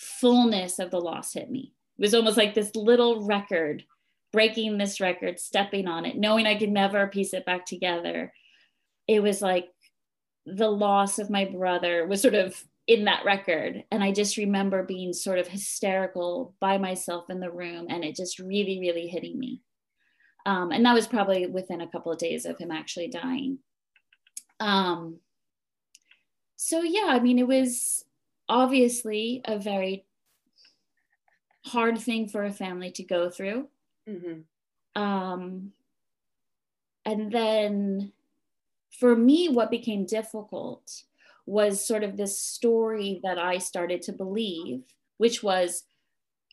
fullness 0.02 0.78
of 0.78 0.90
the 0.90 1.00
loss 1.00 1.32
hit 1.32 1.50
me. 1.50 1.72
It 1.98 2.02
was 2.02 2.14
almost 2.14 2.36
like 2.36 2.54
this 2.54 2.74
little 2.74 3.24
record, 3.24 3.84
breaking 4.32 4.76
this 4.76 5.00
record, 5.00 5.38
stepping 5.38 5.86
on 5.86 6.04
it, 6.04 6.16
knowing 6.16 6.46
I 6.46 6.58
could 6.58 6.70
never 6.70 7.06
piece 7.06 7.32
it 7.32 7.46
back 7.46 7.64
together. 7.64 8.32
It 9.06 9.22
was 9.22 9.40
like 9.40 9.68
the 10.46 10.70
loss 10.70 11.18
of 11.18 11.30
my 11.30 11.44
brother 11.44 12.06
was 12.06 12.20
sort 12.20 12.34
of 12.34 12.62
in 12.88 13.04
that 13.04 13.24
record. 13.24 13.84
And 13.90 14.02
I 14.02 14.10
just 14.10 14.36
remember 14.36 14.82
being 14.82 15.12
sort 15.12 15.38
of 15.38 15.46
hysterical 15.46 16.54
by 16.60 16.78
myself 16.78 17.30
in 17.30 17.38
the 17.38 17.50
room 17.50 17.86
and 17.88 18.04
it 18.04 18.16
just 18.16 18.38
really, 18.38 18.80
really 18.80 19.06
hitting 19.06 19.38
me. 19.38 19.60
Um, 20.44 20.72
and 20.72 20.84
that 20.84 20.94
was 20.94 21.06
probably 21.06 21.46
within 21.46 21.80
a 21.80 21.88
couple 21.88 22.10
of 22.10 22.18
days 22.18 22.44
of 22.44 22.58
him 22.58 22.72
actually 22.72 23.08
dying. 23.08 23.58
Um, 24.58 25.20
so, 26.56 26.82
yeah, 26.82 27.06
I 27.08 27.20
mean, 27.20 27.38
it 27.38 27.46
was 27.46 28.04
obviously 28.52 29.40
a 29.46 29.58
very 29.58 30.04
hard 31.64 31.98
thing 31.98 32.28
for 32.28 32.44
a 32.44 32.52
family 32.52 32.90
to 32.90 33.02
go 33.02 33.30
through. 33.30 33.68
Mm-hmm. 34.06 35.02
Um, 35.02 35.72
and 37.06 37.32
then 37.32 38.12
for 39.00 39.16
me, 39.16 39.48
what 39.48 39.70
became 39.70 40.04
difficult 40.04 41.04
was 41.46 41.86
sort 41.86 42.04
of 42.04 42.18
this 42.18 42.38
story 42.38 43.20
that 43.24 43.38
I 43.38 43.56
started 43.56 44.02
to 44.02 44.12
believe, 44.12 44.82
which 45.16 45.42
was 45.42 45.84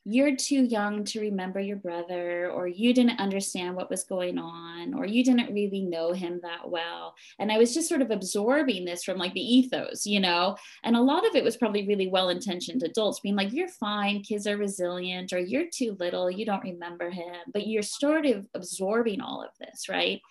you're 0.06 0.36
too 0.36 0.64
young 0.64 1.04
to 1.06 1.20
remember 1.20 1.60
your 1.60 1.78
brother, 1.78 2.50
or 2.52 2.68
you 2.68 2.94
didn't 2.94 3.20
understand 3.20 3.76
what 3.76 3.90
was 3.90 4.04
going 4.04 4.38
on, 4.38 4.94
or 4.94 5.06
you 5.06 5.24
didn't 5.24 5.54
really 5.54 5.82
know 5.82 6.12
him 6.12 6.40
that 6.44 6.70
well. 6.70 7.16
And 7.40 7.52
I 7.52 7.58
was 7.58 7.74
just 7.74 7.90
sort 7.90 8.02
of 8.02 8.12
absorbing 8.12 8.86
this 8.86 9.04
from 9.04 9.18
like 9.18 9.34
the 9.34 9.42
ethos, 9.42 10.06
you 10.06 10.20
know? 10.20 10.56
And 10.84 10.96
a 10.96 11.02
lot 11.02 11.28
of 11.28 11.36
it 11.36 11.44
was 11.44 11.58
probably 11.58 11.88
really 11.88 12.08
well 12.08 12.30
intentioned 12.30 12.84
adults 12.84 13.20
being 13.20 13.36
like, 13.36 13.54
you're 13.54 13.68
fine, 13.68 14.22
kids 14.22 14.48
are 14.48 14.58
resilient, 14.58 15.34
or 15.34 15.40
you're 15.40 15.68
too 15.72 15.96
little, 16.00 16.30
you 16.30 16.46
don't 16.46 16.64
remember 16.64 17.10
him. 17.10 17.36
But 17.54 17.68
you're 17.68 17.84
sort 17.84 18.26
of 18.26 18.46
absorbing 18.54 19.22
all 19.22 19.42
of 19.42 19.50
this, 19.60 19.90
right? 19.90 20.22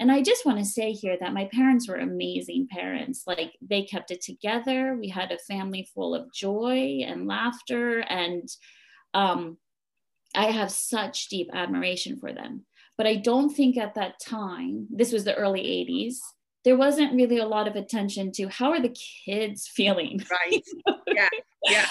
And 0.00 0.12
I 0.12 0.22
just 0.22 0.44
want 0.44 0.58
to 0.58 0.64
say 0.64 0.92
here 0.92 1.16
that 1.20 1.32
my 1.32 1.48
parents 1.52 1.88
were 1.88 1.96
amazing 1.96 2.68
parents. 2.70 3.24
Like 3.26 3.52
they 3.62 3.82
kept 3.82 4.10
it 4.10 4.20
together. 4.20 4.96
We 5.00 5.08
had 5.08 5.32
a 5.32 5.38
family 5.38 5.88
full 5.94 6.14
of 6.14 6.32
joy 6.32 7.00
and 7.06 7.26
laughter 7.26 8.00
and 8.00 8.48
um, 9.14 9.58
I 10.34 10.46
have 10.46 10.70
such 10.70 11.28
deep 11.28 11.50
admiration 11.52 12.18
for 12.18 12.32
them. 12.32 12.64
But 12.96 13.06
I 13.06 13.16
don't 13.16 13.50
think 13.50 13.76
at 13.76 13.94
that 13.94 14.20
time, 14.20 14.86
this 14.90 15.12
was 15.12 15.24
the 15.24 15.34
early 15.34 15.62
80s, 15.62 16.16
there 16.64 16.76
wasn't 16.76 17.14
really 17.14 17.38
a 17.38 17.46
lot 17.46 17.66
of 17.66 17.74
attention 17.74 18.30
to 18.32 18.48
how 18.48 18.70
are 18.70 18.80
the 18.80 18.96
kids 19.24 19.68
feeling? 19.74 20.22
Right. 20.30 20.64
Yeah. 21.14 21.28
Yeah. 21.68 21.86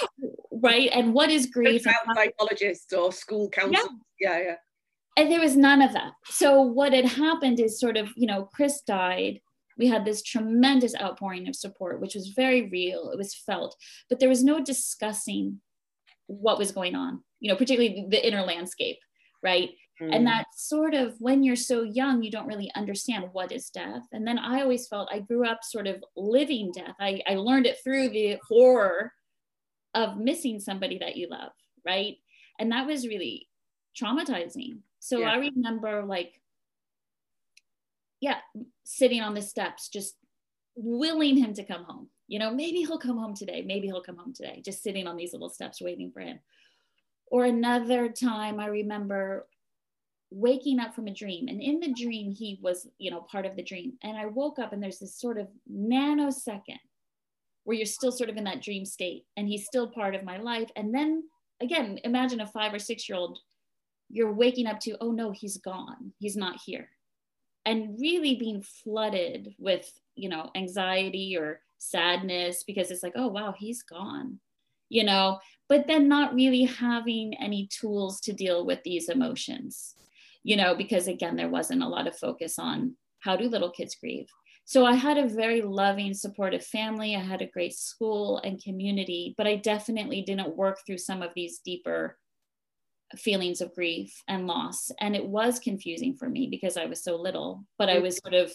right. 0.52 0.90
And 0.92 1.14
what 1.14 1.30
is 1.30 1.46
grief? 1.46 1.86
Psychologists 2.16 2.92
or 2.92 3.12
school 3.12 3.50
counselors. 3.50 3.88
Yeah. 4.20 4.40
yeah. 4.40 4.44
Yeah. 4.44 4.56
And 5.16 5.32
there 5.32 5.40
was 5.40 5.56
none 5.56 5.82
of 5.84 5.94
that. 5.94 6.14
So 6.26 6.60
what 6.62 6.92
had 6.92 7.06
happened 7.06 7.60
is 7.60 7.80
sort 7.80 7.98
of, 7.98 8.10
you 8.16 8.26
know, 8.26 8.50
Chris 8.52 8.82
died. 8.82 9.40
We 9.78 9.88
had 9.88 10.06
this 10.06 10.24
tremendous 10.24 10.96
outpouring 11.00 11.48
of 11.48 11.56
support, 11.56 12.02
which 12.02 12.16
was 12.16 12.30
very 12.30 12.68
real. 12.70 13.12
It 13.12 13.18
was 13.18 13.36
felt, 13.36 13.76
but 14.10 14.20
there 14.20 14.28
was 14.30 14.44
no 14.44 14.60
discussing 14.60 15.62
what 16.28 16.58
was 16.58 16.72
going 16.72 16.96
on, 16.96 17.24
you 17.40 17.52
know, 17.52 17.58
particularly 17.58 18.08
the 18.10 18.26
inner 18.26 18.42
landscape, 18.42 18.98
right? 19.44 19.70
Mm. 20.02 20.16
And 20.16 20.28
that 20.28 20.46
sort 20.56 20.94
of 20.94 21.16
when 21.20 21.44
you're 21.44 21.56
so 21.56 21.84
young, 21.84 22.24
you 22.24 22.32
don't 22.32 22.48
really 22.48 22.72
understand 22.76 23.26
what 23.32 23.52
is 23.52 23.70
death. 23.70 24.04
And 24.12 24.26
then 24.26 24.40
I 24.40 24.62
always 24.62 24.88
felt 24.88 25.10
I 25.12 25.20
grew 25.20 25.46
up 25.46 25.60
sort 25.64 25.88
of 25.88 26.04
living 26.16 26.72
death. 26.74 26.96
I, 27.00 27.22
I 27.28 27.36
learned 27.36 27.68
it 27.68 27.78
through 27.84 28.10
the 28.10 28.38
horror 28.48 29.12
of 29.94 30.18
missing 30.18 30.60
somebody 30.60 30.98
that 31.00 31.18
you 31.18 31.28
love, 31.30 31.52
right? 31.86 32.16
And 32.60 32.72
that 32.72 32.88
was 32.88 33.08
really 33.08 33.48
traumatizing. 34.02 34.80
So 35.00 35.20
yeah. 35.20 35.32
I 35.32 35.36
remember 35.38 36.04
like, 36.04 36.34
yeah, 38.22 38.38
sitting 38.84 39.22
on 39.22 39.34
the 39.34 39.42
steps, 39.42 39.90
just 39.90 40.16
willing 40.76 41.38
him 41.38 41.54
to 41.56 41.64
come 41.64 41.84
home, 41.84 42.10
you 42.32 42.40
know, 42.40 42.50
maybe 42.50 42.80
he'll 42.80 42.98
come 42.98 43.18
home 43.18 43.36
today. 43.36 43.62
Maybe 43.62 43.88
he'll 43.88 44.02
come 44.02 44.16
home 44.16 44.32
today, 44.32 44.62
just 44.64 44.82
sitting 44.82 45.06
on 45.06 45.18
these 45.18 45.34
little 45.34 45.50
steps 45.50 45.82
waiting 45.82 46.14
for 46.14 46.22
him. 46.22 46.40
Or 47.28 47.44
another 47.44 48.08
time, 48.08 48.58
I 48.58 48.68
remember 48.68 49.48
waking 50.30 50.80
up 50.80 50.96
from 50.96 51.08
a 51.08 51.14
dream. 51.14 51.50
And 51.50 51.62
in 51.62 51.82
the 51.82 51.92
dream, 51.92 52.32
he 52.32 52.58
was, 52.62 52.88
you 53.00 53.12
know, 53.12 53.20
part 53.20 53.46
of 53.46 53.58
the 53.58 53.62
dream. 53.62 53.98
And 54.02 54.18
I 54.18 54.28
woke 54.28 54.60
up 54.60 54.72
and 54.72 54.82
there's 54.82 55.00
this 55.00 55.20
sort 55.20 55.38
of 55.38 55.50
nanosecond 55.70 56.80
where 57.66 57.76
you're 57.76 57.86
still 57.86 58.14
sort 58.14 58.30
of 58.30 58.38
in 58.38 58.46
that 58.46 58.62
dream 58.62 58.86
state 58.86 59.26
and 59.36 59.46
he's 59.46 59.66
still 59.66 59.90
part 59.90 60.16
of 60.16 60.24
my 60.24 60.38
life. 60.38 60.70
And 60.78 60.96
then 60.96 61.26
again, 61.60 62.00
imagine 62.06 62.40
a 62.40 62.48
five 62.48 62.74
or 62.74 62.80
six 62.80 63.10
year 63.10 63.18
old, 63.18 63.40
you're 64.10 64.32
waking 64.32 64.68
up 64.68 64.80
to, 64.80 64.96
oh 65.02 65.12
no, 65.12 65.32
he's 65.32 65.58
gone. 65.58 66.14
He's 66.20 66.38
not 66.38 66.62
here. 66.66 66.88
And 67.66 68.00
really 68.00 68.36
being 68.36 68.62
flooded 68.62 69.54
with, 69.60 69.92
you 70.16 70.30
know, 70.30 70.50
anxiety 70.56 71.36
or 71.38 71.60
sadness 71.82 72.64
because 72.66 72.92
it's 72.92 73.04
like, 73.04 73.14
oh, 73.16 73.28
wow, 73.28 73.54
he's 73.58 73.82
gone, 73.82 74.40
you 74.90 75.04
know, 75.04 75.40
but 75.68 75.88
then 75.88 76.08
not 76.08 76.36
really 76.36 76.64
having 76.64 77.34
any 77.42 77.68
tools 77.68 78.22
to 78.22 78.34
deal 78.34 78.66
with 78.66 78.80
these 78.84 79.10
emotions, 79.10 79.96
you 80.44 80.56
know, 80.56 80.76
because 80.76 81.08
again, 81.08 81.36
there 81.36 81.50
wasn't 81.50 81.84
a 81.84 81.88
lot 81.88 82.08
of 82.08 82.18
focus 82.18 82.60
on 82.60 82.96
how 83.20 83.36
do 83.36 83.50
little 83.50 83.72
kids 83.72 83.96
grieve. 83.96 84.28
So 84.66 84.86
I 84.86 84.94
had 84.94 85.18
a 85.18 85.28
very 85.28 85.62
loving, 85.62 86.14
supportive 86.14 86.64
family. 86.64 87.16
I 87.16 87.20
had 87.20 87.42
a 87.42 87.48
great 87.48 87.74
school 87.74 88.38
and 88.44 88.64
community, 88.64 89.34
but 89.38 89.48
I 89.48 89.56
definitely 89.56 90.22
didn't 90.22 90.56
work 90.56 90.78
through 90.86 91.00
some 91.00 91.22
of 91.22 91.34
these 91.36 91.60
deeper 91.60 92.18
feelings 93.18 93.60
of 93.60 93.74
grief 93.74 94.14
and 94.28 94.48
loss. 94.48 94.92
And 95.00 95.16
it 95.16 95.26
was 95.26 95.60
confusing 95.60 96.16
for 96.16 96.30
me 96.30 96.48
because 96.50 96.78
I 96.78 96.86
was 96.86 97.04
so 97.04 97.16
little, 97.16 97.66
but 97.78 97.90
I 97.90 97.98
mm. 97.98 98.04
was 98.04 98.18
sort 98.18 98.36
of 98.36 98.54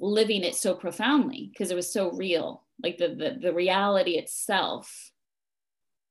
living 0.00 0.44
it 0.44 0.54
so 0.54 0.74
profoundly 0.74 1.50
because 1.52 1.70
it 1.70 1.74
was 1.74 1.92
so 1.92 2.12
real 2.12 2.64
like 2.82 2.98
the, 2.98 3.08
the 3.08 3.38
the 3.40 3.52
reality 3.52 4.12
itself 4.12 5.10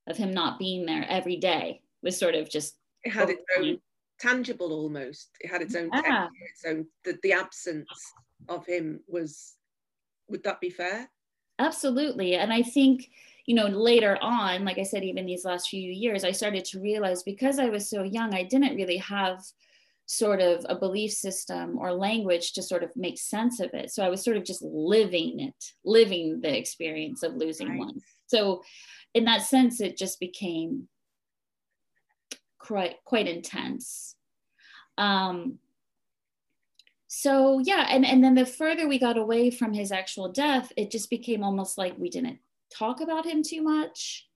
of 0.08 0.17
him 0.17 0.34
not 0.34 0.60
being 0.60 0.86
there 0.86 1.06
every 1.10 1.38
day 1.38 1.82
was 2.02 2.17
sort 2.17 2.36
of 2.36 2.50
just 2.50 2.76
it 3.04 3.12
had 3.12 3.30
its 3.30 3.43
own 3.58 3.80
tangible 4.19 4.73
almost. 4.73 5.30
It 5.39 5.50
had 5.50 5.62
its 5.62 5.76
own 5.76 5.89
yeah. 5.93 6.02
texture, 6.02 6.30
its 6.52 6.65
own 6.67 6.86
the, 7.04 7.17
the 7.23 7.34
absence 7.34 7.89
of 8.50 8.65
him 8.65 9.00
was 9.08 9.56
would 10.30 10.43
that 10.43 10.60
be 10.60 10.69
fair? 10.69 11.10
Absolutely. 11.60 12.36
And 12.36 12.52
i 12.54 12.62
think 12.62 13.10
you 13.45 13.56
know 13.56 13.67
later 13.67 14.17
on 14.21 14.65
like 14.65 14.78
i 14.78 14.84
said 14.84 15.06
even 15.06 15.26
these 15.26 15.45
last 15.45 15.69
few 15.69 15.82
years 15.82 16.26
i 16.26 16.32
started 16.32 16.65
to 16.65 16.82
realize 16.82 17.23
because 17.23 17.60
i 17.60 17.69
was 17.69 17.89
so 17.89 18.04
young 18.04 18.34
i 18.34 18.43
didn't 18.43 18.76
really 18.76 18.97
have 18.97 19.41
sort 20.08 20.39
of 20.39 20.65
a 20.70 20.76
belief 20.76 21.12
system 21.12 21.78
or 21.78 21.91
language 21.93 22.54
to 22.54 22.63
sort 22.63 22.82
of 22.82 22.89
make 22.96 23.20
sense 23.20 23.60
of 23.60 23.74
it. 23.74 23.91
So 23.91 24.04
I 24.04 24.10
was 24.10 24.24
sort 24.24 24.38
of 24.38 24.46
just 24.46 24.62
living 24.62 25.41
it, 25.41 25.65
living 25.86 26.39
the 26.41 26.58
experience 26.58 27.24
of 27.24 27.36
losing 27.36 27.70
right. 27.70 27.80
one. 27.80 28.02
So 28.28 28.63
in 29.13 29.26
that 29.26 29.43
sense, 29.43 29.82
it 29.82 29.98
just 29.98 30.20
became 30.20 30.88
quite 32.58 32.96
quite 33.06 33.28
intense. 33.28 34.15
Um, 34.98 35.60
so 37.08 37.60
yeah 37.60 37.88
and 37.89 38.06
and 38.06 38.24
then 38.24 38.36
the 38.36 38.46
further 38.46 38.88
we 38.88 39.00
got 39.00 39.17
away 39.17 39.50
from 39.50 39.74
his 39.74 39.91
actual 39.91 40.30
death 40.30 40.72
it 40.76 40.91
just 40.91 41.10
became 41.10 41.41
almost 41.41 41.78
like 41.78 41.98
we 41.98 42.10
didn't 42.10 42.38
talk 42.70 43.00
about 43.00 43.26
him 43.26 43.41
too 43.41 43.62
much 43.63 44.28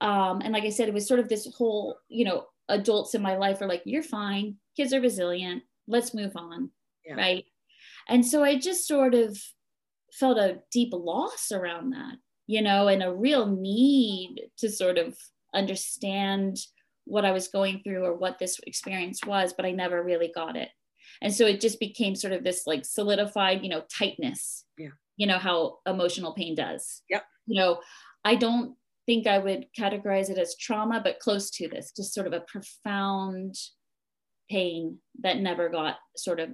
um 0.00 0.40
and 0.42 0.54
like 0.54 0.64
i 0.64 0.70
said 0.70 0.88
it 0.88 0.94
was 0.94 1.06
sort 1.06 1.20
of 1.20 1.28
this 1.28 1.46
whole 1.54 1.98
you 2.08 2.24
know 2.24 2.46
adults 2.70 3.14
in 3.14 3.20
my 3.20 3.36
life 3.36 3.60
are 3.60 3.68
like 3.68 3.82
you're 3.84 4.02
fine 4.02 4.56
kids 4.78 4.94
are 4.94 5.00
resilient 5.00 5.62
let's 5.88 6.14
move 6.14 6.32
on 6.36 6.70
yeah. 7.04 7.14
right? 7.14 7.44
And 8.08 8.24
so 8.24 8.44
i 8.44 8.56
just 8.56 8.86
sort 8.86 9.14
of 9.14 9.36
felt 10.12 10.38
a 10.38 10.60
deep 10.72 10.92
loss 10.92 11.50
around 11.52 11.90
that 11.90 12.16
you 12.46 12.62
know 12.62 12.88
and 12.88 13.02
a 13.02 13.12
real 13.12 13.46
need 13.46 14.40
to 14.58 14.70
sort 14.70 14.98
of 14.98 15.16
understand 15.54 16.56
what 17.04 17.24
i 17.24 17.32
was 17.32 17.48
going 17.48 17.80
through 17.82 18.04
or 18.04 18.14
what 18.14 18.38
this 18.38 18.58
experience 18.66 19.20
was 19.26 19.52
but 19.52 19.66
i 19.66 19.70
never 19.70 20.02
really 20.02 20.30
got 20.34 20.56
it. 20.56 20.70
And 21.20 21.34
so 21.34 21.46
it 21.46 21.60
just 21.60 21.80
became 21.80 22.14
sort 22.14 22.34
of 22.34 22.44
this 22.44 22.62
like 22.66 22.84
solidified 22.84 23.62
you 23.62 23.68
know 23.68 23.82
tightness 23.92 24.64
yeah. 24.78 24.94
you 25.16 25.26
know 25.26 25.38
how 25.38 25.78
emotional 25.86 26.32
pain 26.34 26.54
does. 26.54 27.02
Yep. 27.10 27.24
You 27.46 27.60
know 27.60 27.80
i 28.24 28.34
don't 28.34 28.74
think 29.06 29.26
i 29.26 29.38
would 29.38 29.66
categorize 29.78 30.28
it 30.28 30.38
as 30.38 30.54
trauma 30.56 31.00
but 31.02 31.18
close 31.18 31.50
to 31.50 31.66
this 31.68 31.92
just 31.96 32.12
sort 32.12 32.26
of 32.26 32.34
a 32.34 32.40
profound 32.40 33.54
pain 34.50 34.98
that 35.20 35.38
never 35.38 35.68
got 35.68 35.96
sort 36.16 36.40
of 36.40 36.50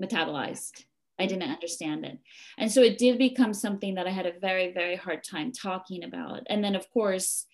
metabolized. 0.00 0.84
I 1.18 1.26
didn't 1.26 1.50
understand 1.50 2.04
it. 2.04 2.18
And 2.58 2.70
so 2.70 2.82
it 2.82 2.98
did 2.98 3.16
become 3.16 3.54
something 3.54 3.94
that 3.94 4.06
i 4.06 4.10
had 4.10 4.26
a 4.26 4.38
very 4.38 4.72
very 4.72 4.96
hard 4.96 5.24
time 5.24 5.52
talking 5.52 6.04
about. 6.04 6.42
And 6.48 6.62
then 6.62 6.74
of 6.74 6.88
course 6.90 7.46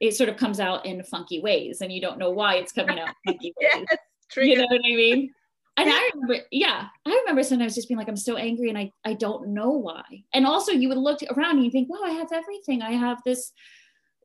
it 0.00 0.16
sort 0.16 0.30
of 0.30 0.36
comes 0.36 0.60
out 0.60 0.86
in 0.86 1.02
funky 1.04 1.40
ways 1.40 1.82
and 1.82 1.92
you 1.92 2.00
don't 2.00 2.18
know 2.18 2.30
why 2.30 2.54
it's 2.54 2.72
coming 2.72 2.98
out 2.98 3.14
funky 3.26 3.52
ways. 3.60 3.86
yes, 3.90 3.98
you 4.36 4.56
know 4.56 4.66
what 4.70 4.80
i 4.84 4.96
mean? 4.96 5.30
And 5.76 5.88
I 5.90 6.10
remember, 6.14 6.44
yeah, 6.50 6.86
I 7.06 7.10
remember 7.10 7.42
sometimes 7.42 7.74
just 7.74 7.88
being 7.88 7.96
like, 7.96 8.08
I'm 8.08 8.16
so 8.16 8.36
angry 8.36 8.68
and 8.68 8.76
I, 8.76 8.92
I 9.04 9.14
don't 9.14 9.48
know 9.54 9.70
why. 9.70 10.02
And 10.34 10.46
also 10.46 10.72
you 10.72 10.88
would 10.88 10.98
look 10.98 11.20
around 11.22 11.56
and 11.56 11.64
you 11.64 11.70
think, 11.70 11.88
wow, 11.88 12.00
I 12.04 12.10
have 12.10 12.32
everything. 12.32 12.82
I 12.82 12.92
have 12.92 13.22
this 13.24 13.52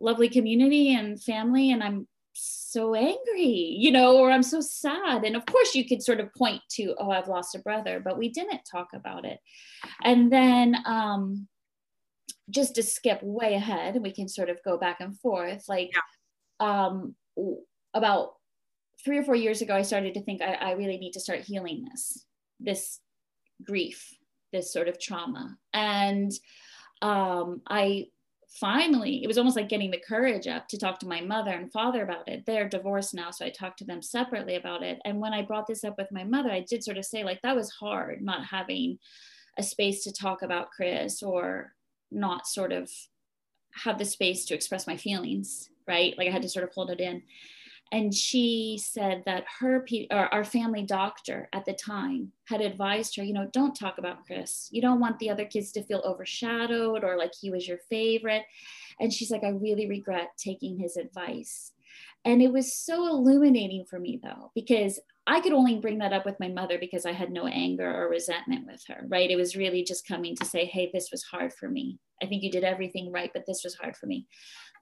lovely 0.01 0.27
community 0.27 0.93
and 0.93 1.21
family 1.21 1.71
and 1.71 1.81
I'm 1.81 2.07
so 2.35 2.93
angry, 2.93 3.77
you 3.79 3.91
know, 3.91 4.17
or 4.17 4.29
I'm 4.29 4.43
so 4.43 4.61
sad. 4.61 5.23
And 5.23 5.35
of 5.35 5.45
course 5.45 5.73
you 5.73 5.87
could 5.87 6.03
sort 6.03 6.19
of 6.19 6.33
point 6.33 6.61
to, 6.71 6.93
oh, 6.97 7.09
I've 7.09 7.27
lost 7.27 7.55
a 7.55 7.59
brother, 7.59 8.01
but 8.03 8.17
we 8.17 8.29
didn't 8.29 8.61
talk 8.69 8.89
about 8.93 9.25
it. 9.25 9.39
And 10.03 10.31
then 10.31 10.75
um, 10.85 11.47
just 12.49 12.75
to 12.75 12.83
skip 12.83 13.19
way 13.23 13.53
ahead, 13.53 14.01
we 14.01 14.11
can 14.11 14.27
sort 14.27 14.49
of 14.49 14.63
go 14.63 14.77
back 14.77 14.97
and 14.99 15.17
forth, 15.19 15.65
like 15.69 15.91
yeah. 15.93 16.89
um, 16.89 17.15
about 17.93 18.33
three 19.03 19.17
or 19.17 19.23
four 19.23 19.35
years 19.35 19.61
ago, 19.61 19.75
I 19.75 19.83
started 19.83 20.13
to 20.15 20.23
think 20.23 20.41
I, 20.41 20.53
I 20.53 20.71
really 20.71 20.97
need 20.97 21.13
to 21.13 21.19
start 21.19 21.39
healing 21.39 21.85
this, 21.89 22.25
this 22.59 22.99
grief, 23.63 24.13
this 24.51 24.73
sort 24.73 24.87
of 24.87 24.99
trauma. 24.99 25.57
And 25.73 26.31
um, 27.01 27.61
I 27.67 28.07
finally, 28.59 29.23
it 29.23 29.27
was 29.27 29.37
almost 29.37 29.55
like 29.55 29.69
getting 29.69 29.91
the 29.91 30.01
courage 30.07 30.47
up 30.47 30.67
to 30.67 30.77
talk 30.77 30.99
to 30.99 31.07
my 31.07 31.21
mother 31.21 31.51
and 31.51 31.71
father 31.71 32.03
about 32.03 32.27
it. 32.27 32.43
They're 32.45 32.69
divorced 32.69 33.13
now, 33.13 33.31
so 33.31 33.45
I 33.45 33.49
talked 33.49 33.79
to 33.79 33.85
them 33.85 34.01
separately 34.01 34.55
about 34.55 34.83
it. 34.83 34.99
And 35.05 35.19
when 35.19 35.33
I 35.33 35.41
brought 35.41 35.67
this 35.67 35.83
up 35.83 35.95
with 35.97 36.11
my 36.11 36.23
mother, 36.23 36.51
I 36.51 36.65
did 36.67 36.83
sort 36.83 36.97
of 36.97 37.05
say, 37.05 37.23
like, 37.23 37.41
that 37.41 37.55
was 37.55 37.71
hard 37.71 38.21
not 38.21 38.45
having 38.45 38.99
a 39.57 39.63
space 39.63 40.03
to 40.03 40.11
talk 40.11 40.41
about 40.41 40.71
Chris 40.71 41.23
or 41.23 41.73
not 42.11 42.47
sort 42.47 42.71
of 42.71 42.89
have 43.83 43.97
the 43.97 44.05
space 44.05 44.45
to 44.45 44.55
express 44.55 44.87
my 44.87 44.97
feelings, 44.97 45.69
right? 45.87 46.17
Like 46.17 46.27
I 46.27 46.31
had 46.31 46.41
to 46.41 46.49
sort 46.49 46.63
of 46.63 46.73
hold 46.73 46.91
it 46.91 46.99
in 46.99 47.21
and 47.91 48.13
she 48.13 48.79
said 48.83 49.23
that 49.25 49.45
her 49.59 49.85
or 50.11 50.33
our 50.33 50.43
family 50.43 50.83
doctor 50.83 51.47
at 51.53 51.65
the 51.65 51.73
time 51.73 52.31
had 52.47 52.61
advised 52.61 53.15
her 53.15 53.23
you 53.23 53.33
know 53.33 53.47
don't 53.53 53.75
talk 53.75 53.97
about 53.97 54.25
chris 54.25 54.69
you 54.71 54.81
don't 54.81 54.99
want 54.99 55.17
the 55.19 55.29
other 55.29 55.45
kids 55.45 55.71
to 55.71 55.83
feel 55.83 56.01
overshadowed 56.05 57.03
or 57.03 57.17
like 57.17 57.31
he 57.39 57.51
was 57.51 57.67
your 57.67 57.79
favorite 57.89 58.43
and 58.99 59.13
she's 59.13 59.31
like 59.31 59.43
i 59.43 59.49
really 59.49 59.87
regret 59.87 60.29
taking 60.37 60.77
his 60.77 60.97
advice 60.97 61.71
and 62.25 62.41
it 62.41 62.51
was 62.51 62.75
so 62.75 63.07
illuminating 63.07 63.85
for 63.85 63.99
me 63.99 64.19
though 64.21 64.51
because 64.55 64.99
I 65.27 65.41
could 65.41 65.53
only 65.53 65.79
bring 65.79 65.97
that 65.99 66.13
up 66.13 66.25
with 66.25 66.39
my 66.39 66.49
mother 66.49 66.77
because 66.77 67.05
I 67.05 67.11
had 67.11 67.31
no 67.31 67.47
anger 67.47 67.89
or 67.89 68.09
resentment 68.09 68.67
with 68.67 68.83
her, 68.87 69.05
right? 69.07 69.29
It 69.29 69.37
was 69.37 69.55
really 69.55 69.83
just 69.83 70.07
coming 70.07 70.35
to 70.35 70.45
say, 70.45 70.65
hey, 70.65 70.91
this 70.93 71.09
was 71.11 71.23
hard 71.23 71.51
for 71.51 71.67
me. 71.67 71.97
I 72.21 72.27
think 72.27 72.43
you 72.43 72.51
did 72.51 72.63
everything 72.63 73.11
right, 73.11 73.31
but 73.33 73.45
this 73.47 73.61
was 73.63 73.75
hard 73.75 73.97
for 73.97 74.05
me. 74.05 74.27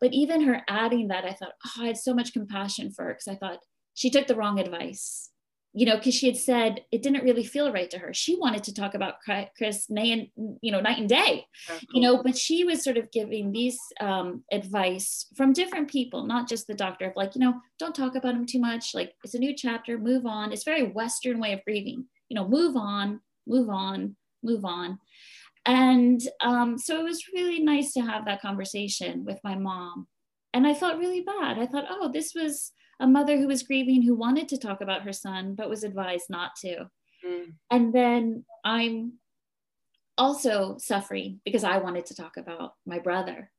But 0.03 0.11
even 0.11 0.41
her 0.41 0.61
adding 0.67 1.07
that, 1.07 1.23
I 1.23 1.31
thought, 1.31 1.53
oh, 1.65 1.83
I 1.83 1.87
had 1.87 1.95
so 1.95 2.13
much 2.13 2.33
compassion 2.33 2.91
for 2.91 3.05
her 3.05 3.13
because 3.13 3.29
I 3.29 3.35
thought 3.35 3.59
she 3.93 4.09
took 4.09 4.27
the 4.27 4.35
wrong 4.35 4.59
advice. 4.59 5.29
You 5.71 5.85
know, 5.85 5.95
because 5.95 6.13
she 6.13 6.27
had 6.27 6.35
said 6.35 6.81
it 6.91 7.01
didn't 7.01 7.23
really 7.23 7.45
feel 7.45 7.71
right 7.71 7.89
to 7.89 7.99
her. 7.99 8.13
She 8.13 8.35
wanted 8.35 8.65
to 8.65 8.73
talk 8.73 8.95
about 8.95 9.21
Chris 9.57 9.89
night 9.89 10.29
and 10.37 10.57
you 10.61 10.73
know 10.73 10.81
night 10.81 10.99
and 10.99 11.07
day, 11.07 11.45
you 11.93 12.01
know. 12.01 12.21
But 12.21 12.37
she 12.37 12.65
was 12.65 12.83
sort 12.83 12.97
of 12.97 13.11
giving 13.11 13.53
these 13.53 13.79
um, 14.01 14.43
advice 14.51 15.25
from 15.37 15.53
different 15.53 15.89
people, 15.89 16.27
not 16.27 16.49
just 16.49 16.67
the 16.67 16.73
doctor. 16.73 17.05
Of 17.07 17.15
like, 17.15 17.33
you 17.33 17.39
know, 17.39 17.53
don't 17.79 17.95
talk 17.95 18.15
about 18.15 18.35
him 18.35 18.45
too 18.45 18.59
much. 18.59 18.93
Like, 18.93 19.13
it's 19.23 19.35
a 19.35 19.39
new 19.39 19.55
chapter. 19.55 19.97
Move 19.97 20.25
on. 20.25 20.51
It's 20.51 20.65
very 20.65 20.83
Western 20.83 21.39
way 21.39 21.53
of 21.53 21.63
grieving. 21.63 22.05
You 22.27 22.35
know, 22.35 22.47
move 22.47 22.75
on, 22.75 23.21
move 23.47 23.69
on, 23.69 24.17
move 24.43 24.65
on. 24.65 24.99
And 25.65 26.21
um, 26.41 26.77
so 26.77 26.99
it 26.99 27.03
was 27.03 27.27
really 27.33 27.61
nice 27.61 27.93
to 27.93 28.01
have 28.01 28.25
that 28.25 28.41
conversation 28.41 29.23
with 29.23 29.39
my 29.43 29.55
mom. 29.55 30.07
And 30.53 30.67
I 30.67 30.73
felt 30.73 30.99
really 30.99 31.21
bad. 31.21 31.57
I 31.57 31.65
thought, 31.65 31.85
oh, 31.89 32.11
this 32.11 32.33
was 32.35 32.73
a 32.99 33.07
mother 33.07 33.37
who 33.37 33.47
was 33.47 33.63
grieving 33.63 34.01
who 34.01 34.15
wanted 34.15 34.49
to 34.49 34.57
talk 34.57 34.81
about 34.81 35.03
her 35.03 35.13
son, 35.13 35.55
but 35.55 35.69
was 35.69 35.83
advised 35.83 36.29
not 36.29 36.51
to. 36.61 36.89
Mm. 37.25 37.53
And 37.71 37.93
then 37.93 38.45
I'm 38.63 39.13
also 40.17 40.77
suffering 40.77 41.39
because 41.43 41.63
I 41.63 41.77
wanted 41.77 42.05
to 42.07 42.15
talk 42.15 42.37
about 42.37 42.73
my 42.85 42.99
brother 42.99 43.49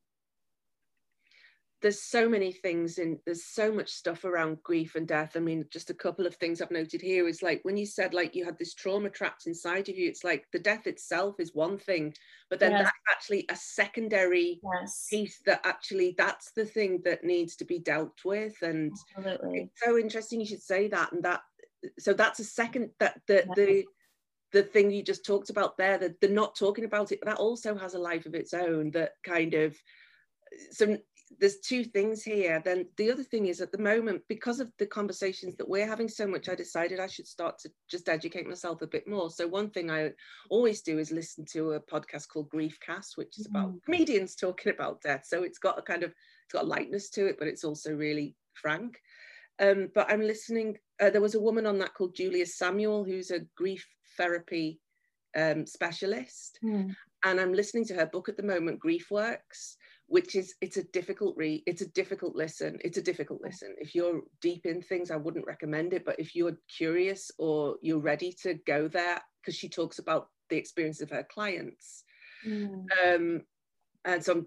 there's 1.85 2.01
so 2.01 2.31
many 2.31 2.51
things 2.51 2.97
in 2.97 3.19
there's 3.27 3.45
so 3.45 3.71
much 3.71 3.91
stuff 3.91 4.25
around 4.25 4.63
grief 4.63 4.95
and 4.95 5.07
death 5.07 5.33
i 5.37 5.39
mean 5.39 5.67
just 5.71 5.91
a 5.91 5.95
couple 5.95 6.25
of 6.25 6.35
things 6.37 6.63
i've 6.63 6.71
noted 6.71 7.03
here 7.03 7.29
is 7.29 7.43
like 7.43 7.61
when 7.63 7.77
you 7.77 7.85
said 7.85 8.15
like 8.15 8.35
you 8.35 8.43
had 8.43 8.59
this 8.59 8.73
trauma 8.73 9.11
trapped 9.11 9.47
inside 9.47 9.87
of 9.91 9.95
you 9.95 10.09
it's 10.09 10.25
like 10.25 10.47
the 10.51 10.59
death 10.59 10.87
itself 10.87 11.35
is 11.39 11.55
one 11.55 11.77
thing 11.77 12.15
but 12.49 12.59
then 12.59 12.71
yes. 12.71 12.85
that's 12.85 12.97
actually 13.11 13.45
a 13.51 13.57
secondary 13.57 14.59
yes. 14.81 15.09
piece 15.11 15.41
that 15.45 15.61
actually 15.65 16.15
that's 16.17 16.53
the 16.53 16.65
thing 16.65 17.03
that 17.05 17.23
needs 17.23 17.55
to 17.55 17.67
be 17.67 17.79
dealt 17.79 18.19
with 18.25 18.55
and 18.63 18.91
Absolutely. 19.19 19.71
it's 19.71 19.85
so 19.85 19.99
interesting 19.99 20.41
you 20.41 20.47
should 20.47 20.63
say 20.63 20.89
that 20.89 21.13
and 21.13 21.23
that 21.23 21.43
so 21.99 22.15
that's 22.15 22.41
a 22.41 22.45
second 22.45 22.89
that 22.99 23.21
the 23.27 23.45
yes. 23.47 23.57
the 23.57 23.85
the 24.53 24.63
thing 24.63 24.91
you 24.91 25.03
just 25.03 25.27
talked 25.27 25.51
about 25.51 25.77
there 25.77 25.99
that 25.99 26.19
the 26.23 26.29
not 26.29 26.57
talking 26.57 26.87
about 26.87 27.13
it 27.13 27.19
that 27.27 27.37
also 27.37 27.77
has 27.77 27.93
a 27.93 27.99
life 27.99 28.25
of 28.25 28.35
its 28.35 28.55
own 28.55 28.91
that 28.93 29.11
kind 29.23 29.53
of 29.53 29.77
so 30.71 30.97
there's 31.41 31.59
two 31.59 31.85
things 31.85 32.23
here. 32.23 32.61
Then 32.65 32.87
the 32.97 33.11
other 33.11 33.23
thing 33.23 33.47
is 33.47 33.61
at 33.61 33.73
the 33.73 33.79
moment, 33.79 34.23
because 34.29 34.61
of 34.61 34.71
the 34.79 34.87
conversations 34.87 35.57
that 35.57 35.69
we're 35.69 35.87
having 35.87 36.09
so 36.09 36.27
much, 36.27 36.49
I 36.49 36.55
decided 36.55 37.01
I 37.01 37.07
should 37.07 37.27
start 37.27 37.59
to 37.61 37.71
just 37.91 38.09
educate 38.09 38.47
myself 38.47 38.83
a 38.83 38.87
bit 38.87 39.09
more. 39.09 39.31
So 39.31 39.47
one 39.47 39.71
thing 39.71 39.91
I 39.91 40.11
always 40.51 40.83
do 40.83 40.99
is 40.99 41.11
listen 41.11 41.45
to 41.53 41.73
a 41.73 41.81
podcast 41.81 42.29
called 42.29 42.51
Griefcast, 42.51 43.17
which 43.17 43.39
is 43.39 43.47
about 43.47 43.73
mm. 43.73 43.83
comedians 43.85 44.35
talking 44.35 44.73
about 44.73 45.01
death. 45.03 45.25
So 45.27 45.43
it's 45.43 45.59
got 45.59 45.79
a 45.79 45.83
kind 45.83 46.03
of 46.03 46.11
it's 46.11 46.53
got 46.53 46.65
a 46.65 46.69
lightness 46.69 47.11
to 47.11 47.27
it, 47.27 47.37
but 47.39 47.49
it's 47.49 47.65
also 47.65 47.93
really 47.95 48.37
frank. 48.55 48.99
Um, 49.61 49.89
but 49.95 50.11
I'm 50.11 50.23
listening. 50.23 50.79
Uh, 51.01 51.11
there 51.11 51.21
was 51.21 51.35
a 51.35 51.41
woman 51.41 51.67
on 51.67 51.79
that 51.79 51.95
called 51.95 52.17
Julia 52.17 52.47
Samuel, 52.47 53.05
who's 53.05 53.31
a 53.31 53.47
grief 53.57 53.87
therapy 54.17 54.81
um, 55.37 55.67
specialist, 55.67 56.59
mm. 56.65 56.95
and 57.25 57.41
I'm 57.41 57.53
listening 57.53 57.85
to 57.87 57.95
her 57.95 58.07
book 58.07 58.29
at 58.29 58.37
the 58.37 58.43
moment, 58.43 58.81
Grief 58.81 59.11
Works 59.11 59.77
which 60.07 60.35
is 60.35 60.55
it's 60.61 60.77
a 60.77 60.85
difficult 60.85 61.35
read 61.37 61.63
it's 61.67 61.83
a 61.83 61.89
difficult 61.89 62.35
listen 62.37 62.79
it's 62.85 62.99
a 62.99 63.03
difficult 63.03 63.41
listen 63.43 63.75
if 63.79 63.95
you're 63.95 64.21
deep 64.41 64.67
in 64.67 64.83
things 64.83 65.11
i 65.11 65.17
wouldn't 65.17 65.47
recommend 65.47 65.93
it 65.93 66.05
but 66.05 66.19
if 66.19 66.35
you're 66.35 66.57
curious 66.77 67.31
or 67.39 67.77
you're 67.81 67.99
ready 67.99 68.35
to 68.43 68.55
go 68.67 68.89
there 68.89 69.21
because 69.41 69.57
she 69.57 69.69
talks 69.69 69.99
about 69.99 70.29
the 70.51 70.57
experience 70.57 71.01
of 71.01 71.11
her 71.11 71.27
clients 71.33 72.05
mm. 72.47 72.85
um, 73.05 73.41
and 74.05 74.23
so 74.23 74.45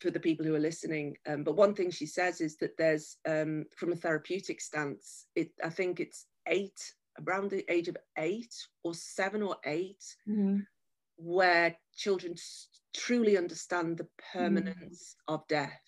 for 0.00 0.10
the 0.10 0.20
people 0.20 0.44
who 0.44 0.54
are 0.54 0.60
listening 0.60 1.14
um, 1.28 1.44
but 1.44 1.56
one 1.56 1.74
thing 1.74 1.90
she 1.90 2.06
says 2.06 2.40
is 2.40 2.56
that 2.56 2.76
there's 2.78 3.18
um, 3.28 3.64
from 3.76 3.92
a 3.92 3.96
therapeutic 3.96 4.60
stance 4.60 5.26
it 5.36 5.50
i 5.62 5.68
think 5.68 6.00
it's 6.00 6.26
eight 6.48 6.80
around 7.26 7.50
the 7.50 7.64
age 7.72 7.88
of 7.88 7.96
eight 8.18 8.54
or 8.82 8.94
seven 8.94 9.42
or 9.42 9.56
8 9.64 9.96
mm. 10.28 10.66
Where 11.16 11.76
children 11.96 12.34
truly 12.94 13.36
understand 13.36 13.98
the 13.98 14.08
permanence 14.32 15.16
mm. 15.28 15.34
of 15.34 15.46
death. 15.48 15.82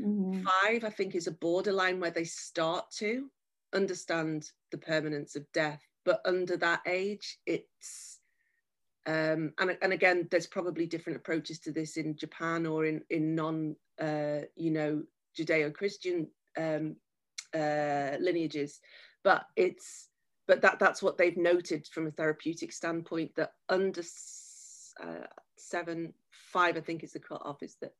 Mm. 0.00 0.44
Five, 0.44 0.84
I 0.84 0.90
think, 0.90 1.14
is 1.14 1.26
a 1.26 1.32
borderline 1.32 2.00
where 2.00 2.10
they 2.10 2.24
start 2.24 2.90
to 2.98 3.30
understand 3.72 4.50
the 4.72 4.78
permanence 4.78 5.36
of 5.36 5.50
death. 5.52 5.82
But 6.04 6.20
under 6.24 6.56
that 6.56 6.80
age, 6.86 7.38
it's 7.46 8.18
um, 9.06 9.52
and, 9.58 9.76
and 9.80 9.92
again, 9.92 10.28
there's 10.30 10.46
probably 10.46 10.86
different 10.86 11.16
approaches 11.16 11.58
to 11.60 11.72
this 11.72 11.96
in 11.96 12.16
Japan 12.16 12.66
or 12.66 12.84
in 12.84 13.02
in 13.10 13.34
non, 13.34 13.76
uh, 14.00 14.40
you 14.56 14.70
know, 14.70 15.02
Judeo-Christian 15.38 16.28
um, 16.58 16.96
uh, 17.54 18.16
lineages, 18.20 18.80
but 19.24 19.46
it's 19.56 20.08
but 20.46 20.62
that 20.62 20.78
that's 20.78 21.02
what 21.02 21.16
they've 21.16 21.36
noted 21.36 21.86
from 21.86 22.06
a 22.06 22.10
therapeutic 22.10 22.72
standpoint 22.72 23.34
that 23.36 23.52
under 23.68 24.02
uh, 25.02 25.26
seven 25.56 26.12
five 26.52 26.76
i 26.76 26.80
think 26.80 27.02
is 27.02 27.12
the 27.12 27.18
cutoff 27.18 27.62
is 27.62 27.76
that 27.80 27.92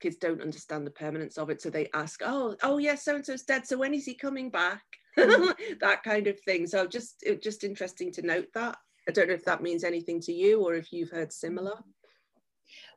kids 0.00 0.16
don't 0.16 0.40
understand 0.40 0.86
the 0.86 0.90
permanence 0.90 1.38
of 1.38 1.50
it. 1.50 1.62
So 1.62 1.70
they 1.70 1.88
ask 1.94 2.20
oh 2.24 2.56
oh 2.62 2.78
yes 2.78 3.04
so 3.04 3.14
and 3.14 3.24
so's 3.24 3.42
dead 3.42 3.66
so 3.66 3.78
when 3.78 3.94
is 3.94 4.06
he 4.06 4.14
coming 4.14 4.50
back? 4.50 4.82
Mm. 5.18 5.54
that 5.80 6.02
kind 6.02 6.26
of 6.26 6.40
thing. 6.40 6.66
So 6.66 6.86
just 6.86 7.22
it, 7.22 7.42
just 7.42 7.62
interesting 7.62 8.10
to 8.12 8.22
note 8.22 8.48
that. 8.54 8.76
I 9.08 9.12
don't 9.12 9.28
know 9.28 9.34
if 9.34 9.44
that 9.44 9.62
means 9.62 9.84
anything 9.84 10.20
to 10.22 10.32
you 10.32 10.62
or 10.62 10.74
if 10.74 10.92
you've 10.92 11.10
heard 11.10 11.32
similar. 11.32 11.76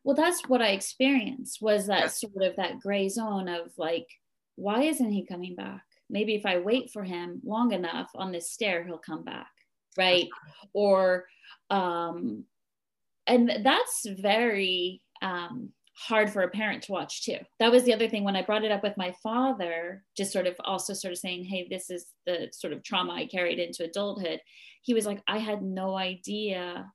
Well 0.03 0.15
that's 0.15 0.41
what 0.47 0.62
i 0.62 0.69
experienced 0.69 1.62
was 1.62 1.88
that 1.88 1.99
yeah. 1.99 2.07
sort 2.07 2.43
of 2.43 2.55
that 2.57 2.79
gray 2.79 3.09
zone 3.09 3.47
of 3.47 3.71
like 3.77 4.07
why 4.55 4.83
isn't 4.83 5.12
he 5.12 5.25
coming 5.25 5.55
back? 5.55 5.83
Maybe 6.09 6.36
if 6.36 6.45
i 6.45 6.57
wait 6.59 6.91
for 6.91 7.03
him 7.03 7.41
long 7.43 7.73
enough 7.73 8.09
on 8.15 8.31
this 8.31 8.51
stair 8.51 8.83
he'll 8.83 8.97
come 8.97 9.23
back 9.23 9.47
right? 9.97 10.27
Or 10.73 11.25
um 11.69 12.45
and 13.27 13.62
that's 13.63 14.05
very 14.09 15.01
um 15.21 15.69
hard 15.95 16.29
for 16.29 16.41
a 16.41 16.49
parent 16.49 16.83
to 16.83 16.91
watch 16.91 17.23
too. 17.23 17.38
That 17.59 17.71
was 17.71 17.83
the 17.83 17.93
other 17.93 18.09
thing 18.09 18.23
when 18.23 18.36
I 18.36 18.41
brought 18.41 18.63
it 18.63 18.71
up 18.71 18.83
with 18.83 18.97
my 18.97 19.13
father, 19.21 20.03
just 20.17 20.33
sort 20.33 20.47
of 20.47 20.55
also 20.63 20.93
sort 20.93 21.12
of 21.12 21.19
saying, 21.19 21.43
hey, 21.45 21.67
this 21.69 21.89
is 21.89 22.07
the 22.25 22.49
sort 22.51 22.73
of 22.73 22.83
trauma 22.83 23.13
I 23.13 23.27
carried 23.27 23.59
into 23.59 23.83
adulthood. 23.83 24.39
He 24.81 24.93
was 24.93 25.05
like, 25.05 25.21
I 25.27 25.38
had 25.38 25.62
no 25.62 25.95
idea 25.95 26.91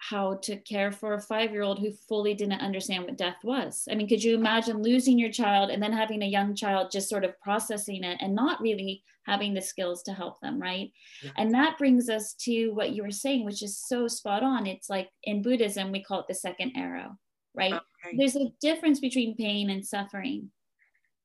how 0.00 0.34
to 0.42 0.56
care 0.56 0.92
for 0.92 1.14
a 1.14 1.20
five 1.20 1.50
year 1.50 1.62
old 1.62 1.78
who 1.78 1.92
fully 1.92 2.34
didn't 2.34 2.60
understand 2.60 3.04
what 3.04 3.16
death 3.16 3.38
was. 3.42 3.86
I 3.90 3.94
mean, 3.94 4.08
could 4.08 4.22
you 4.22 4.34
imagine 4.34 4.82
losing 4.82 5.18
your 5.18 5.32
child 5.32 5.70
and 5.70 5.82
then 5.82 5.92
having 5.92 6.22
a 6.22 6.26
young 6.26 6.54
child 6.54 6.90
just 6.90 7.08
sort 7.08 7.24
of 7.24 7.38
processing 7.40 8.04
it 8.04 8.18
and 8.20 8.34
not 8.34 8.60
really 8.60 9.02
having 9.26 9.54
the 9.54 9.60
skills 9.60 10.02
to 10.04 10.12
help 10.12 10.40
them, 10.40 10.60
right? 10.60 10.90
Yeah. 11.22 11.30
And 11.36 11.52
that 11.54 11.78
brings 11.78 12.08
us 12.08 12.34
to 12.40 12.70
what 12.70 12.92
you 12.92 13.02
were 13.02 13.10
saying, 13.10 13.44
which 13.44 13.62
is 13.62 13.76
so 13.76 14.08
spot 14.08 14.42
on. 14.42 14.66
It's 14.66 14.88
like 14.88 15.10
in 15.24 15.42
Buddhism, 15.42 15.92
we 15.92 16.02
call 16.02 16.20
it 16.20 16.26
the 16.28 16.34
second 16.34 16.72
arrow 16.76 17.18
right? 17.58 17.74
Okay. 17.74 18.16
There's 18.16 18.36
a 18.36 18.52
difference 18.60 19.00
between 19.00 19.36
pain 19.36 19.70
and 19.70 19.84
suffering. 19.84 20.50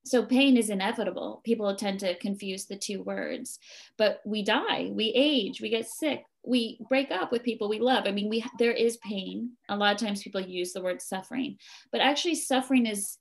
So 0.06 0.26
pain 0.26 0.58
is 0.58 0.70
inevitable. 0.70 1.42
People 1.46 1.74
tend 1.76 2.02
to 2.02 2.18
confuse 2.18 2.66
the 2.66 2.76
two 2.76 3.02
words, 3.04 3.60
but 3.98 4.20
we 4.26 4.44
die, 4.44 4.90
we 4.92 5.14
age, 5.16 5.62
we 5.62 5.70
get 5.70 5.88
sick, 5.88 6.26
we 6.46 6.80
break 6.90 7.12
up 7.12 7.32
with 7.32 7.44
people 7.44 7.70
we 7.70 7.80
love. 7.80 8.06
I 8.06 8.12
mean, 8.12 8.30
we 8.30 8.44
there 8.60 8.72
is 8.72 8.98
pain. 8.98 9.52
A 9.70 9.76
lot 9.76 9.94
of 9.94 10.00
times 10.00 10.24
people 10.24 10.42
use 10.42 10.74
the 10.74 10.82
word 10.82 11.02
suffering, 11.02 11.58
but 11.92 12.02
actually 12.02 12.36
suffering 12.36 12.86
is 12.86 13.18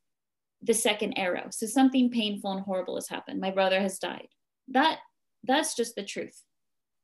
the 0.63 0.75
second 0.75 1.15
arrow. 1.19 1.49
So 1.51 1.67
something 1.67 2.11
painful 2.11 2.53
and 2.53 2.61
horrible 2.63 2.97
has 2.97 3.09
happened. 3.09 3.41
My 3.41 3.51
brother 3.51 3.81
has 3.81 3.99
died. 3.99 4.29
That 4.69 4.99
that's 5.45 5.75
just 5.75 5.95
the 5.97 6.05
truth. 6.05 6.43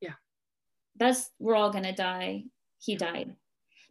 Yeah. 0.01 0.15
That's 0.97 1.29
we're 1.39 1.55
all 1.55 1.71
going 1.71 1.83
to 1.83 1.93
die. 1.93 2.43
He 2.79 2.95
died 2.95 3.35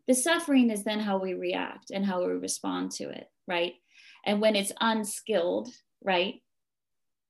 the 0.08 0.14
suffering 0.14 0.70
is 0.70 0.82
then 0.82 0.98
how 0.98 1.18
we 1.18 1.34
react 1.34 1.90
and 1.90 2.04
how 2.04 2.24
we 2.24 2.32
respond 2.32 2.90
to 2.92 3.10
it, 3.10 3.28
right? 3.46 3.74
And 4.24 4.40
when 4.40 4.56
it's 4.56 4.72
unskilled, 4.80 5.68
right, 6.02 6.36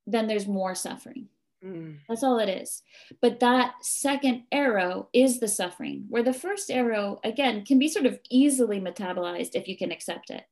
then 0.06 0.28
there's 0.28 0.46
more 0.46 0.76
suffering. 0.76 1.26
Mm. 1.64 1.98
That's 2.08 2.22
all 2.22 2.38
it 2.38 2.48
is. 2.48 2.82
But 3.20 3.40
that 3.40 3.74
second 3.82 4.44
arrow 4.52 5.08
is 5.12 5.40
the 5.40 5.48
suffering, 5.48 6.06
where 6.08 6.22
the 6.22 6.32
first 6.32 6.70
arrow, 6.70 7.20
again, 7.24 7.64
can 7.64 7.78
be 7.78 7.88
sort 7.88 8.06
of 8.06 8.18
easily 8.30 8.80
metabolized 8.80 9.54
if 9.54 9.66
you 9.66 9.76
can 9.76 9.90
accept 9.90 10.30
it, 10.30 10.44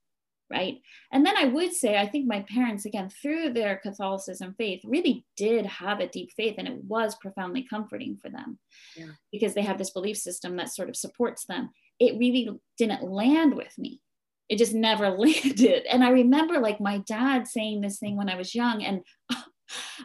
right? 0.50 0.78
And 1.12 1.24
then 1.24 1.36
I 1.36 1.44
would 1.44 1.72
say, 1.72 1.96
I 1.96 2.06
think 2.06 2.26
my 2.26 2.44
parents, 2.48 2.86
again, 2.86 3.08
through 3.08 3.52
their 3.52 3.76
Catholicism 3.76 4.54
faith, 4.58 4.80
really 4.84 5.24
did 5.36 5.64
have 5.66 6.00
a 6.00 6.08
deep 6.08 6.30
faith, 6.36 6.56
and 6.58 6.66
it 6.66 6.84
was 6.84 7.14
profoundly 7.16 7.66
comforting 7.68 8.16
for 8.20 8.28
them 8.28 8.58
yeah. 8.96 9.12
because 9.30 9.54
they 9.54 9.62
have 9.62 9.78
this 9.78 9.90
belief 9.90 10.16
system 10.16 10.56
that 10.56 10.74
sort 10.74 10.88
of 10.88 10.96
supports 10.96 11.44
them 11.44 11.70
it 11.98 12.18
really 12.18 12.48
didn't 12.78 13.02
land 13.02 13.54
with 13.54 13.76
me. 13.78 14.00
It 14.48 14.58
just 14.58 14.74
never 14.74 15.10
landed. 15.18 15.86
And 15.86 16.04
I 16.04 16.10
remember 16.10 16.58
like 16.58 16.80
my 16.80 16.98
dad 16.98 17.46
saying 17.46 17.80
this 17.80 17.98
thing 17.98 18.16
when 18.16 18.28
I 18.28 18.36
was 18.36 18.54
young. 18.54 18.84
And 18.84 19.02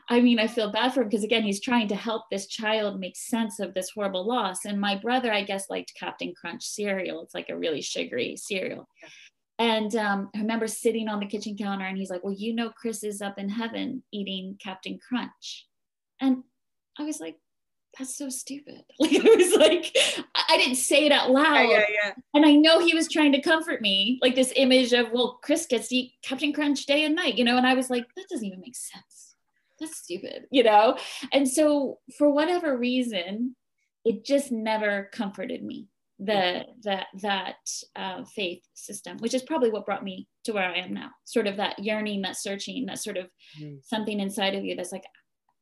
I 0.10 0.22
mean, 0.22 0.40
I 0.40 0.48
feel 0.48 0.72
bad 0.72 0.94
for 0.94 1.02
him 1.02 1.10
because 1.10 1.24
again, 1.24 1.44
he's 1.44 1.62
trying 1.62 1.88
to 1.90 1.96
help 1.96 2.24
this 2.30 2.48
child 2.48 3.00
make 3.00 3.16
sense 3.16 3.60
of 3.60 3.74
this 3.74 3.92
horrible 3.92 4.26
loss. 4.28 4.66
And 4.66 4.80
my 4.80 4.96
brother, 4.96 5.32
I 5.32 5.44
guess, 5.44 5.70
liked 5.70 5.94
Captain 6.00 6.34
Crunch 6.34 6.64
cereal. 6.64 7.22
It's 7.22 7.36
like 7.36 7.50
a 7.50 7.58
really 7.58 7.82
sugary 7.82 8.36
cereal. 8.38 8.88
And 9.60 9.96
um, 9.96 10.30
I 10.36 10.40
remember 10.40 10.68
sitting 10.68 11.08
on 11.08 11.20
the 11.20 11.28
kitchen 11.28 11.56
counter 11.56 11.86
and 11.86 11.98
he's 11.98 12.10
like, 12.10 12.24
Well, 12.24 12.34
you 12.34 12.56
know, 12.56 12.70
Chris 12.70 13.04
is 13.04 13.22
up 13.22 13.38
in 13.38 13.50
heaven 13.50 14.04
eating 14.12 14.58
Captain 14.60 15.00
Crunch. 15.08 15.68
And 16.20 16.44
I 16.98 17.04
was 17.04 17.20
like, 17.20 17.38
that's 17.98 18.16
so 18.16 18.30
stupid. 18.30 18.84
Like 19.00 19.14
I 19.14 19.36
was 19.36 19.56
like, 19.56 19.96
I 20.36 20.58
didn't 20.58 20.76
say 20.76 21.06
it 21.06 21.12
out 21.12 21.32
loud. 21.32 21.62
Yeah, 21.62 21.80
yeah, 21.80 21.86
yeah. 22.04 22.12
And 22.34 22.46
I 22.46 22.54
know 22.54 22.80
he 22.80 22.94
was 22.94 23.08
trying 23.08 23.32
to 23.34 23.42
comfort 23.42 23.82
me, 23.82 24.20
like 24.22 24.36
this 24.36 24.54
image 24.56 24.94
of, 24.94 25.12
well, 25.12 25.40
Chris 25.42 25.66
gets 25.66 25.90
to 25.90 25.96
eat 25.96 26.14
Captain 26.22 26.54
Crunch 26.54 26.86
day 26.86 27.04
and 27.04 27.16
night, 27.16 27.38
you 27.38 27.44
know? 27.44 27.58
And 27.58 27.66
I 27.66 27.74
was 27.74 27.90
like, 27.90 28.06
that 28.16 28.28
doesn't 28.30 28.46
even 28.46 28.62
make 28.62 28.76
sense. 28.76 29.31
That's 29.82 29.98
stupid, 29.98 30.46
you 30.52 30.64
know? 30.64 30.98
And 31.34 31.50
so 31.50 32.00
for 32.18 32.32
whatever 32.32 32.78
reason, 32.78 33.56
it 34.06 34.24
just 34.24 34.52
never 34.52 35.10
comforted 35.12 35.64
me. 35.64 35.88
The 36.20 36.66
that 36.84 37.08
that 37.24 37.56
uh, 37.96 38.24
faith 38.26 38.62
system, 38.76 39.18
which 39.18 39.34
is 39.34 39.42
probably 39.42 39.72
what 39.72 39.88
brought 39.88 40.04
me 40.04 40.28
to 40.44 40.54
where 40.54 40.70
I 40.70 40.78
am 40.78 40.94
now. 40.94 41.10
Sort 41.26 41.48
of 41.48 41.58
that 41.58 41.80
yearning, 41.80 42.22
that 42.22 42.38
searching, 42.38 42.86
that 42.86 43.00
sort 43.00 43.18
of 43.18 43.26
mm. 43.60 43.80
something 43.84 44.20
inside 44.20 44.54
of 44.54 44.64
you 44.64 44.76
that's 44.76 44.92
like 44.92 45.06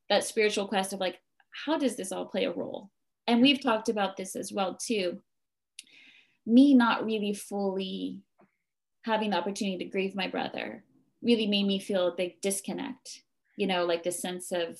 that 0.09 0.25
spiritual 0.25 0.67
quest 0.67 0.91
of 0.91 0.99
like, 0.99 1.17
how 1.65 1.77
does 1.77 1.95
this 1.95 2.11
all 2.11 2.25
play 2.25 2.43
a 2.43 2.51
role? 2.51 2.89
And 3.25 3.41
we've 3.41 3.63
talked 3.63 3.87
about 3.87 4.17
this 4.17 4.35
as 4.35 4.51
well 4.51 4.77
too. 4.85 5.19
Me 6.45 6.73
not 6.73 7.05
really 7.05 7.33
fully 7.33 8.19
having 9.05 9.29
the 9.29 9.37
opportunity 9.37 9.77
to 9.77 9.89
grieve 9.89 10.13
my 10.13 10.27
brother 10.27 10.83
really 11.21 11.47
made 11.47 11.67
me 11.67 11.79
feel 11.79 12.07
a 12.07 12.15
big 12.15 12.41
disconnect, 12.41 13.21
you 13.59 13.67
know, 13.67 13.83
like 13.83 14.03
the 14.03 14.11
sense 14.11 14.53
of 14.53 14.79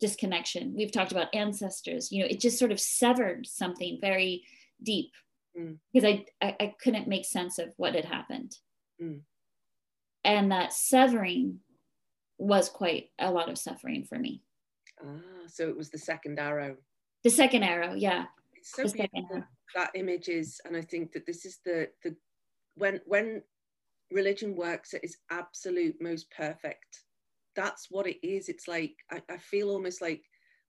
disconnection. 0.00 0.72
We've 0.74 0.90
talked 0.90 1.12
about 1.12 1.34
ancestors, 1.34 2.10
you 2.10 2.22
know, 2.22 2.28
it 2.28 2.40
just 2.40 2.58
sort 2.58 2.72
of 2.72 2.80
severed 2.80 3.46
something 3.46 3.98
very 4.00 4.42
deep 4.82 5.12
mm. 5.56 5.76
because 5.92 6.08
I, 6.08 6.24
I, 6.42 6.56
I, 6.58 6.74
couldn't 6.82 7.06
make 7.06 7.26
sense 7.26 7.58
of 7.58 7.74
what 7.76 7.94
had 7.94 8.06
happened. 8.06 8.56
Mm. 9.00 9.20
And 10.24 10.50
that 10.50 10.72
severing 10.72 11.60
was 12.38 12.70
quite 12.70 13.10
a 13.18 13.30
lot 13.30 13.50
of 13.50 13.58
suffering 13.58 14.04
for 14.04 14.18
me. 14.18 14.42
Ah, 15.04 15.46
so 15.46 15.68
it 15.68 15.76
was 15.76 15.90
the 15.90 15.98
second 15.98 16.38
arrow. 16.38 16.76
The 17.24 17.30
second 17.30 17.62
arrow, 17.62 17.92
yeah. 17.94 18.24
It's 18.54 18.74
so 18.74 18.84
the 18.84 19.08
beautiful 19.12 19.44
that 19.74 19.90
image 19.94 20.28
is, 20.28 20.60
and 20.64 20.76
I 20.76 20.80
think 20.80 21.12
that 21.12 21.26
this 21.26 21.44
is 21.44 21.58
the 21.64 21.88
the 22.02 22.16
when 22.76 23.00
when 23.04 23.42
religion 24.10 24.56
works 24.56 24.94
at 24.94 25.04
its 25.04 25.18
absolute 25.30 25.96
most 26.00 26.30
perfect. 26.30 27.03
That's 27.56 27.90
what 27.90 28.06
it 28.06 28.24
is. 28.26 28.48
It's 28.48 28.68
like 28.68 28.96
I, 29.10 29.22
I 29.28 29.36
feel 29.36 29.70
almost 29.70 30.02
like 30.02 30.22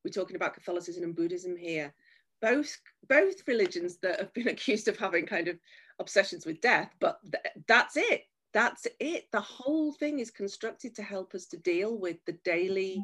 we're 0.03 0.11
talking 0.11 0.35
about 0.35 0.53
Catholicism 0.53 1.03
and 1.03 1.15
Buddhism 1.15 1.55
here. 1.57 1.93
Both 2.41 2.77
both 3.07 3.47
religions 3.47 3.97
that 4.01 4.19
have 4.19 4.33
been 4.33 4.47
accused 4.55 4.87
of 4.87 4.97
having 4.97 5.25
kind 5.25 5.47
of 5.47 5.57
obsessions 5.99 6.45
with 6.45 6.61
death, 6.61 6.91
but 6.99 7.19
th- 7.23 7.65
that's 7.67 7.97
it. 7.97 8.23
That's 8.53 8.87
it. 8.99 9.27
The 9.31 9.41
whole 9.41 9.91
thing 9.93 10.19
is 10.19 10.31
constructed 10.31 10.95
to 10.95 11.03
help 11.03 11.35
us 11.35 11.45
to 11.47 11.57
deal 11.57 11.97
with 11.97 12.17
the 12.25 12.37
daily 12.45 13.03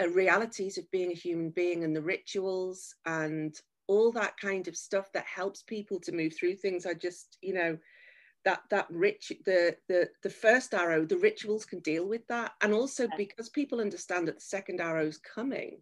uh, 0.00 0.08
realities 0.08 0.78
of 0.78 0.90
being 0.90 1.10
a 1.10 1.14
human 1.14 1.50
being 1.50 1.84
and 1.84 1.94
the 1.94 2.02
rituals 2.02 2.94
and 3.06 3.60
all 3.86 4.12
that 4.12 4.36
kind 4.38 4.68
of 4.68 4.76
stuff 4.76 5.10
that 5.12 5.24
helps 5.24 5.62
people 5.62 5.98
to 5.98 6.12
move 6.12 6.32
through 6.32 6.54
things 6.54 6.86
i 6.86 6.94
just 6.94 7.36
you 7.42 7.52
know 7.52 7.76
that 8.44 8.62
that 8.70 8.86
rich 8.90 9.32
the 9.44 9.76
the 9.88 10.08
the 10.22 10.30
first 10.30 10.74
arrow 10.74 11.04
the 11.04 11.16
rituals 11.18 11.64
can 11.64 11.80
deal 11.80 12.06
with 12.06 12.26
that 12.28 12.52
and 12.62 12.72
also 12.72 13.06
because 13.16 13.48
people 13.48 13.80
understand 13.80 14.26
that 14.26 14.36
the 14.36 14.40
second 14.40 14.80
arrow 14.80 15.06
is 15.06 15.18
coming 15.18 15.78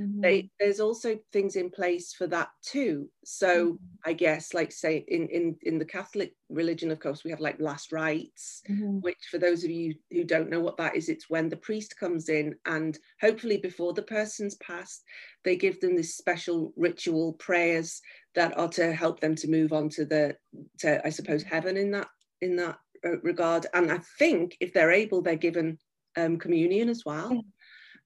mm-hmm. 0.00 0.20
they, 0.20 0.50
there's 0.60 0.80
also 0.80 1.18
things 1.32 1.56
in 1.56 1.70
place 1.70 2.12
for 2.12 2.26
that 2.26 2.48
too 2.62 3.08
so 3.24 3.72
mm-hmm. 3.72 3.76
i 4.04 4.12
guess 4.12 4.54
like 4.54 4.70
say 4.70 5.04
in 5.08 5.28
in 5.28 5.56
in 5.62 5.78
the 5.78 5.84
catholic 5.84 6.34
religion 6.48 6.90
of 6.90 7.00
course 7.00 7.24
we 7.24 7.30
have 7.30 7.40
like 7.40 7.60
last 7.60 7.92
rites 7.92 8.62
mm-hmm. 8.68 9.00
which 9.00 9.18
for 9.30 9.38
those 9.38 9.64
of 9.64 9.70
you 9.70 9.94
who 10.10 10.24
don't 10.24 10.50
know 10.50 10.60
what 10.60 10.76
that 10.76 10.96
is 10.96 11.08
it's 11.08 11.28
when 11.28 11.48
the 11.48 11.56
priest 11.56 11.98
comes 11.98 12.28
in 12.28 12.54
and 12.66 12.98
hopefully 13.20 13.56
before 13.56 13.92
the 13.92 14.02
person's 14.02 14.54
passed 14.56 15.02
they 15.44 15.56
give 15.56 15.80
them 15.80 15.96
this 15.96 16.16
special 16.16 16.72
ritual 16.76 17.32
prayers 17.34 18.00
that 18.38 18.56
are 18.56 18.68
to 18.68 18.92
help 18.92 19.20
them 19.20 19.34
to 19.34 19.50
move 19.50 19.72
on 19.72 19.88
to 19.88 20.04
the 20.04 20.36
to 20.78 21.06
i 21.06 21.10
suppose 21.10 21.42
heaven 21.42 21.76
in 21.76 21.90
that 21.90 22.08
in 22.40 22.56
that 22.56 22.78
uh, 23.04 23.18
regard. 23.22 23.66
And 23.74 23.92
i 23.92 23.98
think 24.18 24.56
if 24.60 24.72
they're 24.72 24.92
able 24.92 25.22
they're 25.22 25.36
given 25.36 25.78
um, 26.16 26.38
communion 26.38 26.88
as 26.88 27.04
well. 27.04 27.44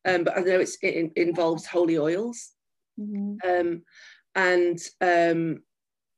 Um, 0.05 0.25
but 0.25 0.37
I 0.37 0.41
know 0.41 0.61
it, 0.61 0.71
it 0.83 1.13
involves 1.17 1.67
holy 1.67 1.99
oils. 1.99 2.51
Mm-hmm. 2.99 3.37
Um, 3.49 3.83
and 4.35 4.79
um, 5.01 5.63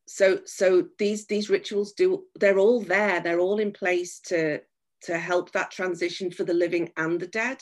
so 0.06 0.40
so 0.44 0.86
these 0.98 1.26
these 1.26 1.50
rituals 1.50 1.92
do 1.92 2.24
they're 2.38 2.58
all 2.58 2.80
there. 2.80 3.20
They're 3.20 3.40
all 3.40 3.58
in 3.58 3.72
place 3.72 4.20
to 4.26 4.60
to 5.02 5.18
help 5.18 5.52
that 5.52 5.70
transition 5.70 6.30
for 6.30 6.44
the 6.44 6.54
living 6.54 6.90
and 6.96 7.20
the 7.20 7.26
dead. 7.26 7.58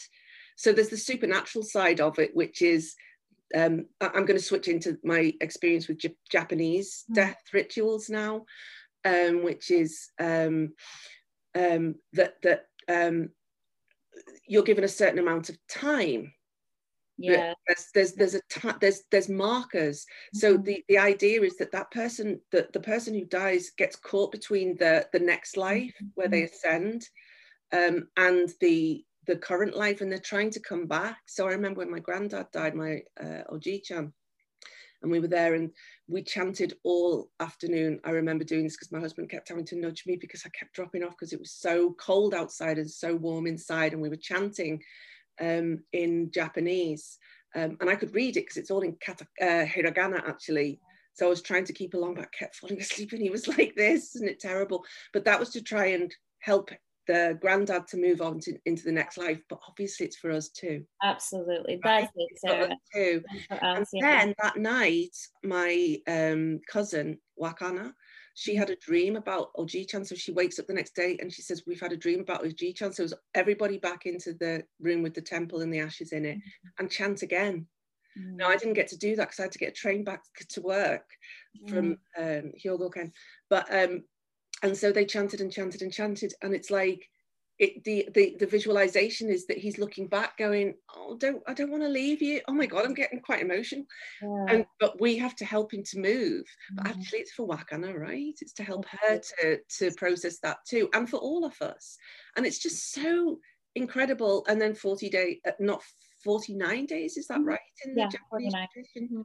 So 0.56 0.72
there's 0.72 0.90
the 0.90 0.96
supernatural 0.96 1.64
side 1.64 2.00
of 2.00 2.18
it, 2.18 2.34
which 2.34 2.62
is 2.62 2.94
um, 3.54 3.86
I'm 4.00 4.24
going 4.24 4.38
to 4.38 4.40
switch 4.40 4.68
into 4.68 4.98
my 5.04 5.32
experience 5.40 5.88
with 5.88 5.98
J- 5.98 6.16
Japanese 6.30 7.04
mm. 7.10 7.14
death 7.14 7.40
rituals 7.52 8.08
now, 8.08 8.44
um, 9.04 9.42
which 9.42 9.70
is 9.70 10.10
um, 10.18 10.74
um 11.54 11.96
that 12.14 12.34
that 12.42 12.66
um, 12.88 13.30
you're 14.46 14.62
given 14.62 14.84
a 14.84 14.88
certain 14.88 15.18
amount 15.18 15.48
of 15.48 15.56
time. 15.68 16.32
Yeah, 17.18 17.54
there's 17.68 17.86
there's 17.94 18.12
there's 18.14 18.34
a 18.34 18.40
t- 18.48 18.78
there's 18.80 19.02
there's 19.10 19.28
markers. 19.28 20.00
Mm-hmm. 20.00 20.38
So 20.38 20.56
the 20.56 20.82
the 20.88 20.98
idea 20.98 21.42
is 21.42 21.56
that 21.58 21.72
that 21.72 21.90
person 21.90 22.40
that 22.50 22.72
the 22.72 22.80
person 22.80 23.14
who 23.14 23.24
dies 23.26 23.70
gets 23.76 23.96
caught 23.96 24.32
between 24.32 24.76
the 24.78 25.06
the 25.12 25.20
next 25.20 25.56
life 25.56 25.94
mm-hmm. 25.96 26.06
where 26.14 26.28
they 26.28 26.44
ascend 26.44 27.06
um, 27.72 28.08
and 28.16 28.50
the 28.60 29.04
the 29.26 29.36
current 29.36 29.76
life 29.76 30.00
and 30.00 30.10
they're 30.10 30.18
trying 30.18 30.50
to 30.50 30.60
come 30.60 30.86
back. 30.86 31.18
So 31.26 31.46
I 31.46 31.52
remember 31.52 31.78
when 31.78 31.90
my 31.90 32.00
granddad 32.00 32.46
died, 32.52 32.74
my 32.74 33.02
uh, 33.20 33.44
Oji-chan, 33.52 34.12
and 35.02 35.10
we 35.10 35.20
were 35.20 35.28
there 35.28 35.54
and 35.54 35.70
we 36.08 36.22
chanted 36.22 36.74
all 36.84 37.28
afternoon. 37.40 38.00
I 38.04 38.10
remember 38.10 38.44
doing 38.44 38.64
this 38.64 38.76
because 38.76 38.92
my 38.92 39.00
husband 39.00 39.30
kept 39.30 39.48
having 39.48 39.64
to 39.66 39.76
nudge 39.76 40.04
me 40.06 40.16
because 40.16 40.42
I 40.46 40.50
kept 40.50 40.74
dropping 40.74 41.02
off 41.02 41.12
because 41.18 41.32
it 41.32 41.40
was 41.40 41.52
so 41.52 41.94
cold 41.98 42.34
outside 42.34 42.78
and 42.78 42.90
so 42.90 43.14
warm 43.14 43.46
inside. 43.46 43.92
And 43.92 44.02
we 44.02 44.08
were 44.08 44.16
chanting 44.16 44.80
um, 45.40 45.80
in 45.92 46.30
Japanese. 46.30 47.18
Um, 47.54 47.76
and 47.80 47.90
I 47.90 47.96
could 47.96 48.14
read 48.14 48.36
it 48.36 48.42
because 48.42 48.56
it's 48.56 48.70
all 48.70 48.80
in 48.80 48.96
kata, 49.04 49.26
uh, 49.40 49.66
hiragana 49.66 50.26
actually. 50.26 50.80
So 51.14 51.26
I 51.26 51.30
was 51.30 51.42
trying 51.42 51.64
to 51.64 51.72
keep 51.72 51.94
along, 51.94 52.14
but 52.14 52.24
I 52.24 52.36
kept 52.36 52.56
falling 52.60 52.80
asleep 52.80 53.12
and 53.12 53.20
he 53.20 53.30
was 53.30 53.48
like 53.48 53.74
this, 53.76 54.14
isn't 54.14 54.28
it 54.28 54.40
terrible? 54.40 54.84
But 55.12 55.24
that 55.24 55.40
was 55.40 55.50
to 55.50 55.62
try 55.62 55.86
and 55.86 56.14
help 56.38 56.70
the 57.06 57.36
granddad 57.40 57.86
to 57.88 57.96
move 57.96 58.20
on 58.20 58.38
to, 58.40 58.56
into 58.64 58.84
the 58.84 58.92
next 58.92 59.18
life, 59.18 59.40
but 59.48 59.58
obviously 59.68 60.06
it's 60.06 60.16
for 60.16 60.30
us 60.30 60.48
too. 60.48 60.84
Absolutely, 61.02 61.80
that's 61.82 62.12
it, 62.14 62.38
Sarah. 62.38 62.76
Too. 62.94 63.22
and 63.50 63.86
then 64.00 64.34
that 64.42 64.56
night, 64.56 65.16
my 65.42 65.98
um, 66.06 66.60
cousin 66.68 67.18
Wakana, 67.40 67.92
she 68.34 68.54
had 68.54 68.70
a 68.70 68.76
dream 68.76 69.16
about 69.16 69.52
Oji-chan. 69.54 70.04
So 70.04 70.14
she 70.14 70.32
wakes 70.32 70.58
up 70.58 70.66
the 70.66 70.74
next 70.74 70.94
day 70.94 71.18
and 71.20 71.32
she 71.32 71.42
says, 71.42 71.64
"We've 71.66 71.80
had 71.80 71.92
a 71.92 71.96
dream 71.96 72.20
about 72.20 72.44
Oji-chan." 72.44 72.92
So 72.92 73.02
it 73.02 73.04
was 73.04 73.14
everybody 73.34 73.78
back 73.78 74.06
into 74.06 74.34
the 74.34 74.64
room 74.80 75.02
with 75.02 75.14
the 75.14 75.20
temple 75.20 75.60
and 75.60 75.72
the 75.72 75.80
ashes 75.80 76.12
in 76.12 76.24
it, 76.24 76.36
mm-hmm. 76.36 76.68
and 76.78 76.90
chant 76.90 77.22
again. 77.22 77.66
Mm. 78.18 78.36
No, 78.36 78.46
I 78.46 78.56
didn't 78.56 78.74
get 78.74 78.88
to 78.88 78.98
do 78.98 79.16
that 79.16 79.28
because 79.28 79.40
I 79.40 79.44
had 79.44 79.52
to 79.52 79.58
get 79.58 79.70
a 79.70 79.72
train 79.72 80.04
back 80.04 80.22
to 80.50 80.60
work 80.60 81.04
from 81.68 81.98
mm. 82.18 82.40
um, 82.44 82.52
Hyogo-ken. 82.62 83.12
But 83.48 83.72
um, 83.74 84.04
and 84.62 84.76
so 84.76 84.92
they 84.92 85.04
chanted 85.04 85.40
and 85.40 85.52
chanted 85.52 85.82
and 85.82 85.92
chanted. 85.92 86.34
And 86.42 86.54
it's 86.54 86.70
like 86.70 87.08
it, 87.58 87.84
the, 87.84 88.08
the 88.14 88.36
the 88.40 88.46
visualization 88.46 89.28
is 89.28 89.46
that 89.46 89.58
he's 89.58 89.78
looking 89.78 90.08
back 90.08 90.38
going 90.38 90.74
oh 90.96 91.16
don't 91.18 91.42
i 91.46 91.54
don't 91.54 91.70
want 91.70 91.82
to 91.82 91.88
leave 91.88 92.22
you. 92.22 92.40
Oh 92.48 92.52
my 92.52 92.66
god 92.66 92.84
i'm 92.84 92.94
getting 92.94 93.20
quite 93.20 93.42
emotional. 93.42 93.84
Yeah. 94.22 94.46
and 94.48 94.66
but 94.80 95.00
we 95.00 95.18
have 95.18 95.36
to 95.36 95.44
help 95.44 95.72
him 95.72 95.82
to 95.90 96.00
move. 96.00 96.44
But 96.72 96.86
mm-hmm. 96.86 97.00
actually 97.00 97.18
it's 97.20 97.32
for 97.32 97.46
wakana 97.46 97.96
right? 97.96 98.34
It's 98.40 98.54
to 98.54 98.64
help 98.64 98.86
her 98.86 99.20
to 99.40 99.58
to 99.78 99.90
process 99.96 100.38
that 100.40 100.58
too 100.68 100.88
and 100.94 101.08
for 101.08 101.18
all 101.18 101.44
of 101.44 101.60
us. 101.60 101.98
And 102.36 102.46
it's 102.46 102.58
just 102.58 102.92
so 102.92 103.38
incredible. 103.74 104.44
And 104.48 104.60
then 104.60 104.74
40 104.74 105.10
day 105.10 105.40
uh, 105.46 105.52
not 105.60 105.82
49 106.24 106.86
days 106.86 107.16
is 107.16 107.26
that 107.26 107.38
mm-hmm. 107.38 107.48
right 107.48 107.60
in 107.84 107.94
the 107.94 108.00
yeah, 108.00 108.08
Japanese 108.08 108.54
tradition? 108.72 109.24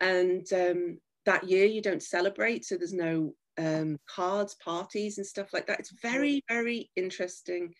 And 0.00 0.52
um 0.52 0.98
that 1.24 1.44
year 1.44 1.66
you 1.66 1.80
don't 1.80 2.02
celebrate 2.02 2.64
so 2.64 2.76
there's 2.76 2.92
no 2.92 3.32
um, 3.58 3.98
cards, 4.08 4.56
parties, 4.64 5.18
and 5.18 5.26
stuff 5.26 5.52
like 5.52 5.66
that. 5.66 5.80
It's 5.80 5.94
very, 6.02 6.42
very 6.48 6.90
interesting. 6.96 7.74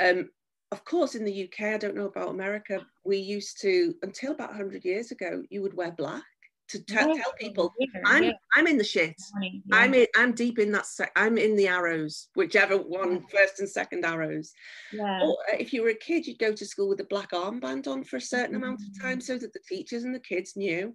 Um, 0.00 0.30
of 0.72 0.84
course, 0.84 1.14
in 1.14 1.24
the 1.24 1.44
UK, 1.44 1.74
I 1.74 1.78
don't 1.78 1.94
know 1.94 2.06
about 2.06 2.30
America, 2.30 2.84
we 3.04 3.18
used 3.18 3.60
to, 3.60 3.94
until 4.02 4.32
about 4.32 4.50
100 4.50 4.84
years 4.84 5.12
ago, 5.12 5.42
you 5.50 5.62
would 5.62 5.74
wear 5.74 5.92
black 5.92 6.24
to 6.68 6.78
t- 6.84 6.94
yeah, 6.94 7.04
tell 7.04 7.32
people 7.38 7.72
I'm 8.06 8.24
yeah. 8.24 8.32
I'm 8.56 8.66
in 8.66 8.78
the 8.78 8.84
shit. 8.84 9.14
Yeah. 9.40 9.50
I'm 9.72 9.94
in, 9.94 10.06
I'm 10.16 10.32
deep 10.32 10.58
in 10.58 10.72
that. 10.72 10.86
I'm 11.14 11.36
in 11.36 11.56
the 11.56 11.68
arrows, 11.68 12.28
whichever 12.34 12.76
one, 12.76 13.22
first 13.28 13.60
and 13.60 13.68
second 13.68 14.04
arrows. 14.04 14.52
Yeah. 14.92 15.20
Or 15.22 15.36
uh, 15.52 15.56
if 15.58 15.72
you 15.72 15.82
were 15.82 15.90
a 15.90 15.94
kid, 15.94 16.26
you'd 16.26 16.38
go 16.38 16.52
to 16.52 16.66
school 16.66 16.88
with 16.88 17.00
a 17.00 17.04
black 17.04 17.32
armband 17.32 17.86
on 17.86 18.02
for 18.04 18.16
a 18.16 18.20
certain 18.20 18.54
mm-hmm. 18.54 18.64
amount 18.64 18.80
of 18.80 19.00
time, 19.00 19.18
mm. 19.18 19.22
so 19.22 19.38
that 19.38 19.52
the 19.52 19.60
teachers 19.68 20.04
and 20.04 20.14
the 20.14 20.20
kids 20.20 20.56
knew 20.56 20.94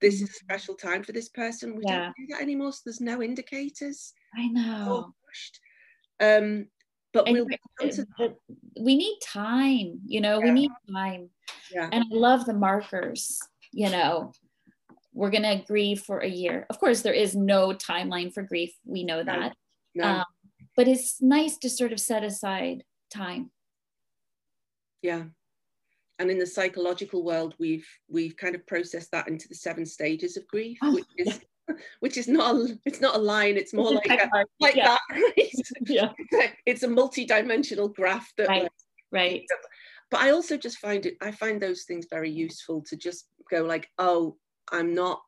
this 0.00 0.14
is 0.14 0.22
a 0.22 0.24
mm-hmm. 0.24 0.44
special 0.44 0.74
time 0.74 1.02
for 1.02 1.12
this 1.12 1.28
person. 1.28 1.76
We 1.76 1.84
yeah. 1.86 2.04
don't 2.04 2.16
do 2.16 2.26
that 2.30 2.42
anymore, 2.42 2.72
so 2.72 2.80
there's 2.84 3.00
no 3.00 3.22
indicators. 3.22 4.12
I 4.36 4.48
know. 4.48 5.12
Um, 6.20 6.66
but 7.12 7.28
we'll 7.28 7.46
we 8.80 8.96
need 8.96 9.18
time, 9.24 10.00
you 10.06 10.20
know, 10.20 10.38
yeah. 10.38 10.44
we 10.44 10.50
need 10.52 10.70
time. 10.92 11.30
Yeah. 11.72 11.88
And 11.90 12.04
I 12.04 12.14
love 12.14 12.46
the 12.46 12.54
markers, 12.54 13.38
you 13.72 13.90
know. 13.90 14.32
We're 15.12 15.30
gonna 15.30 15.62
grieve 15.66 16.02
for 16.02 16.20
a 16.20 16.28
year. 16.28 16.66
Of 16.70 16.78
course, 16.78 17.02
there 17.02 17.12
is 17.12 17.34
no 17.34 17.72
timeline 17.72 18.32
for 18.32 18.44
grief. 18.44 18.72
We 18.84 19.02
know 19.02 19.24
that. 19.24 19.56
No. 19.94 20.04
No. 20.04 20.08
Um, 20.18 20.24
but 20.76 20.86
it's 20.86 21.20
nice 21.20 21.58
to 21.58 21.68
sort 21.68 21.92
of 21.92 21.98
set 21.98 22.22
aside 22.22 22.84
time. 23.12 23.50
Yeah 25.02 25.24
and 26.20 26.30
in 26.30 26.38
the 26.38 26.46
psychological 26.46 27.24
world 27.24 27.54
we've 27.58 27.88
we've 28.08 28.36
kind 28.36 28.54
of 28.54 28.64
processed 28.66 29.10
that 29.10 29.26
into 29.26 29.48
the 29.48 29.54
seven 29.54 29.84
stages 29.84 30.36
of 30.36 30.46
grief 30.46 30.78
oh, 30.82 30.94
which 30.94 31.06
is 31.16 31.40
yeah. 31.68 31.74
which 32.00 32.16
is 32.16 32.28
not 32.28 32.54
a, 32.54 32.78
it's 32.84 33.00
not 33.00 33.16
a 33.16 33.18
line 33.18 33.56
it's 33.56 33.72
more 33.72 33.92
like 33.92 34.10
a, 34.10 34.44
like 34.60 34.76
yeah. 34.76 34.88
that 34.88 35.00
right? 35.10 35.52
yeah 35.86 36.10
it's 36.66 36.82
a 36.82 36.88
multi-dimensional 36.88 37.88
graph 37.88 38.32
that 38.36 38.48
right. 38.48 38.62
Like, 38.62 38.72
right 39.12 39.42
but 40.10 40.20
i 40.20 40.30
also 40.30 40.56
just 40.56 40.78
find 40.78 41.06
it 41.06 41.16
i 41.20 41.30
find 41.30 41.60
those 41.60 41.84
things 41.84 42.06
very 42.10 42.30
useful 42.30 42.82
to 42.82 42.96
just 42.96 43.26
go 43.50 43.62
like 43.62 43.88
oh 43.98 44.36
i'm 44.72 44.94
not 44.94 45.20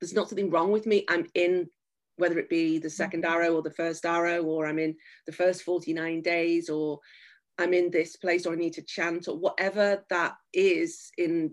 there's 0.00 0.14
not 0.14 0.28
something 0.28 0.50
wrong 0.50 0.72
with 0.72 0.86
me 0.86 1.04
i'm 1.08 1.26
in 1.34 1.68
whether 2.16 2.38
it 2.38 2.48
be 2.48 2.78
the 2.78 2.90
second 2.90 3.22
mm-hmm. 3.22 3.32
arrow 3.32 3.54
or 3.54 3.62
the 3.62 3.70
first 3.70 4.04
arrow 4.04 4.42
or 4.42 4.66
i'm 4.66 4.78
in 4.78 4.96
the 5.26 5.32
first 5.32 5.62
49 5.62 6.22
days 6.22 6.68
or 6.68 6.98
I'm 7.58 7.74
in 7.74 7.90
this 7.90 8.16
place 8.16 8.46
or 8.46 8.52
I 8.52 8.56
need 8.56 8.72
to 8.74 8.82
chant 8.82 9.28
or 9.28 9.36
whatever 9.36 10.04
that 10.10 10.34
is 10.52 11.10
in 11.18 11.52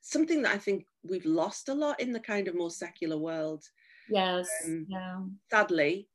something 0.00 0.42
that 0.42 0.54
I 0.54 0.58
think 0.58 0.86
we've 1.02 1.26
lost 1.26 1.68
a 1.68 1.74
lot 1.74 2.00
in 2.00 2.12
the 2.12 2.20
kind 2.20 2.48
of 2.48 2.54
more 2.54 2.70
secular 2.70 3.18
world. 3.18 3.64
Yes. 4.08 4.48
Um, 4.64 4.86
yeah. 4.88 5.20
Sadly. 5.50 6.08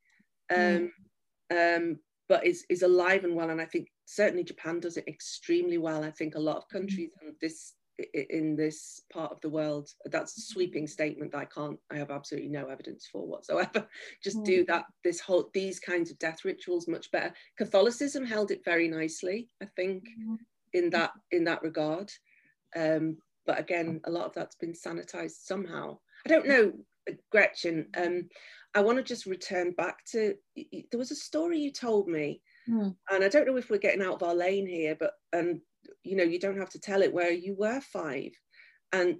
Um, 0.53 0.91
mm. 1.51 1.77
um, 1.77 1.99
but 2.29 2.45
is, 2.45 2.65
is 2.69 2.81
alive 2.81 3.23
and 3.23 3.35
well. 3.35 3.49
And 3.49 3.61
I 3.61 3.65
think 3.65 3.89
certainly 4.05 4.43
Japan 4.43 4.79
does 4.79 4.97
it 4.97 5.07
extremely 5.07 5.77
well. 5.77 6.03
I 6.03 6.11
think 6.11 6.35
a 6.35 6.39
lot 6.39 6.57
of 6.57 6.63
mm. 6.65 6.79
countries 6.79 7.09
mm. 7.23 7.31
this 7.41 7.73
in 8.13 8.55
this 8.55 9.01
part 9.11 9.31
of 9.31 9.41
the 9.41 9.49
world 9.49 9.89
that's 10.05 10.37
a 10.37 10.41
sweeping 10.41 10.85
statement 10.85 11.31
that 11.31 11.39
i 11.39 11.45
can't 11.45 11.79
i 11.91 11.95
have 11.95 12.11
absolutely 12.11 12.49
no 12.49 12.67
evidence 12.67 13.07
for 13.11 13.25
whatsoever 13.25 13.87
just 14.23 14.37
mm. 14.37 14.45
do 14.45 14.65
that 14.65 14.85
this 15.03 15.19
whole 15.19 15.49
these 15.53 15.79
kinds 15.79 16.11
of 16.11 16.19
death 16.19 16.45
rituals 16.45 16.87
much 16.87 17.11
better 17.11 17.33
catholicism 17.57 18.25
held 18.25 18.51
it 18.51 18.61
very 18.63 18.87
nicely 18.87 19.49
i 19.63 19.65
think 19.75 20.03
mm. 20.21 20.37
in 20.73 20.89
that 20.89 21.11
in 21.31 21.43
that 21.43 21.61
regard 21.63 22.11
um, 22.75 23.17
but 23.47 23.59
again 23.59 23.99
a 24.05 24.11
lot 24.11 24.25
of 24.25 24.33
that's 24.33 24.55
been 24.55 24.73
sanitized 24.73 25.45
somehow 25.45 25.97
i 26.25 26.29
don't 26.29 26.47
know 26.47 26.71
gretchen 27.31 27.87
um, 27.97 28.27
i 28.75 28.81
want 28.81 28.97
to 28.97 29.03
just 29.03 29.25
return 29.25 29.71
back 29.71 30.05
to 30.05 30.35
there 30.55 30.99
was 30.99 31.11
a 31.11 31.15
story 31.15 31.57
you 31.57 31.71
told 31.71 32.07
me 32.07 32.41
mm. 32.69 32.93
and 33.09 33.23
i 33.23 33.29
don't 33.29 33.47
know 33.47 33.57
if 33.57 33.71
we're 33.71 33.77
getting 33.77 34.03
out 34.03 34.13
of 34.13 34.23
our 34.23 34.35
lane 34.35 34.67
here 34.67 34.95
but 34.99 35.13
and 35.33 35.61
you 36.03 36.15
know 36.15 36.23
you 36.23 36.39
don't 36.39 36.57
have 36.57 36.69
to 36.71 36.79
tell 36.79 37.01
it 37.01 37.13
where 37.13 37.31
you 37.31 37.55
were 37.55 37.81
five. 37.81 38.31
And 38.91 39.17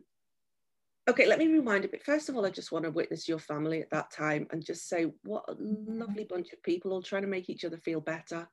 okay 1.10 1.25
let 1.25 1.39
me 1.39 1.47
rewind 1.47 1.86
a 1.86 1.88
bit. 1.88 2.03
First 2.03 2.30
of 2.30 2.36
all 2.36 2.45
i 2.45 2.49
just 2.49 2.71
want 2.71 2.86
to 2.86 2.91
witness 2.91 3.27
your 3.27 3.39
family 3.39 3.82
at 3.82 3.89
that 3.91 4.12
time 4.12 4.47
and 4.51 4.65
just 4.65 4.88
say 4.88 5.08
what 5.23 5.45
a 5.47 5.56
lovely 5.60 6.23
bunch 6.23 6.53
of 6.53 6.63
people 6.63 6.91
all 6.91 7.01
trying 7.01 7.23
to 7.23 7.27
make 7.27 7.49
each 7.49 7.65
other 7.65 7.77
feel 7.77 8.01
better. 8.01 8.47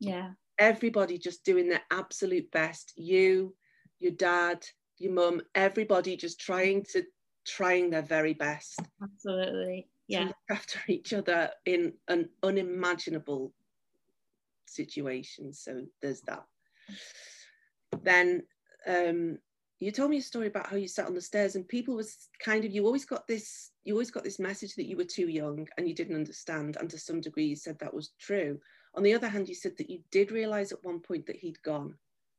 Yeah. 0.00 0.30
Everybody 0.58 1.18
just 1.18 1.44
doing 1.44 1.68
their 1.68 1.82
absolute 1.90 2.50
best. 2.50 2.92
You 2.96 3.54
your 3.98 4.12
dad 4.12 4.64
your 4.98 5.12
mum 5.12 5.42
everybody 5.54 6.16
just 6.16 6.40
trying 6.40 6.84
to 6.92 7.04
trying 7.46 7.90
their 7.90 8.02
very 8.02 8.34
best. 8.34 8.80
Absolutely. 9.02 9.88
Yeah. 10.08 10.30
after 10.50 10.78
each 10.88 11.12
other 11.12 11.50
in 11.64 11.92
an 12.08 12.28
unimaginable 12.42 13.52
situation. 14.66 15.52
So 15.52 15.86
there's 16.02 16.22
that 16.22 16.44
then 18.02 18.42
um, 18.86 19.38
you 19.78 19.90
told 19.90 20.10
me 20.10 20.18
a 20.18 20.22
story 20.22 20.46
about 20.46 20.68
how 20.68 20.76
you 20.76 20.88
sat 20.88 21.06
on 21.06 21.14
the 21.14 21.20
stairs 21.20 21.54
and 21.54 21.68
people 21.68 21.94
was 21.94 22.28
kind 22.42 22.64
of 22.64 22.72
you 22.72 22.86
always 22.86 23.04
got 23.04 23.26
this 23.26 23.70
you 23.84 23.92
always 23.94 24.10
got 24.10 24.24
this 24.24 24.38
message 24.38 24.74
that 24.74 24.88
you 24.88 24.96
were 24.96 25.04
too 25.04 25.28
young 25.28 25.66
and 25.76 25.88
you 25.88 25.94
didn't 25.94 26.16
understand 26.16 26.76
and 26.80 26.90
to 26.90 26.98
some 26.98 27.20
degree 27.20 27.44
you 27.46 27.56
said 27.56 27.78
that 27.78 27.94
was 27.94 28.12
true. 28.18 28.58
On 28.94 29.02
the 29.02 29.14
other 29.14 29.28
hand 29.28 29.48
you 29.48 29.54
said 29.54 29.76
that 29.78 29.90
you 29.90 30.00
did 30.10 30.32
realize 30.32 30.72
at 30.72 30.84
one 30.84 31.00
point 31.00 31.26
that 31.26 31.36
he'd 31.36 31.62
gone. 31.62 31.94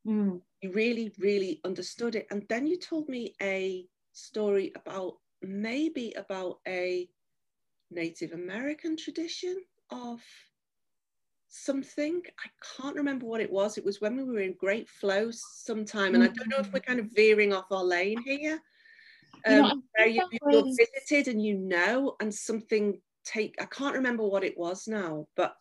Mm. 0.08 0.40
you 0.62 0.72
really 0.72 1.12
really 1.20 1.60
understood 1.66 2.16
it. 2.16 2.28
And 2.32 2.44
then 2.50 2.66
you 2.66 2.80
told 2.80 3.10
me 3.10 3.36
a 3.42 3.86
story 4.14 4.72
about 4.76 5.18
maybe 5.42 6.14
about 6.14 6.60
a 6.68 7.08
native 7.92 8.32
american 8.32 8.98
tradition 8.98 9.56
of 9.92 10.20
something. 11.50 12.22
I 12.44 12.50
can't 12.82 12.96
remember 12.96 13.26
what 13.26 13.42
it 13.42 13.52
was. 13.52 13.78
It 13.78 13.86
was 13.86 14.02
when 14.02 14.18
we 14.18 14.24
were 14.24 14.40
in 14.40 14.56
great 14.60 14.90
flow 14.90 15.30
sometime. 15.32 16.16
And 16.16 16.24
I 16.24 16.28
don't 16.28 16.50
know 16.50 16.60
if 16.60 16.72
we're 16.72 16.80
kind 16.80 17.00
of 17.00 17.12
veering 17.16 17.54
off 17.54 17.72
our 17.72 17.84
lane 17.84 18.22
here. 18.24 18.60
Um, 19.46 19.54
you, 19.54 19.84
know, 20.00 20.06
you, 20.06 20.40
you're 20.50 20.64
visited 20.64 21.32
and 21.32 21.44
you 21.44 21.56
know, 21.58 22.16
and 22.20 22.34
something 22.34 23.00
take, 23.24 23.56
I 23.62 23.66
can't 23.66 23.96
remember 23.96 24.24
what 24.24 24.44
it 24.44 24.58
was 24.58 24.88
now, 24.88 25.28
but 25.36 25.56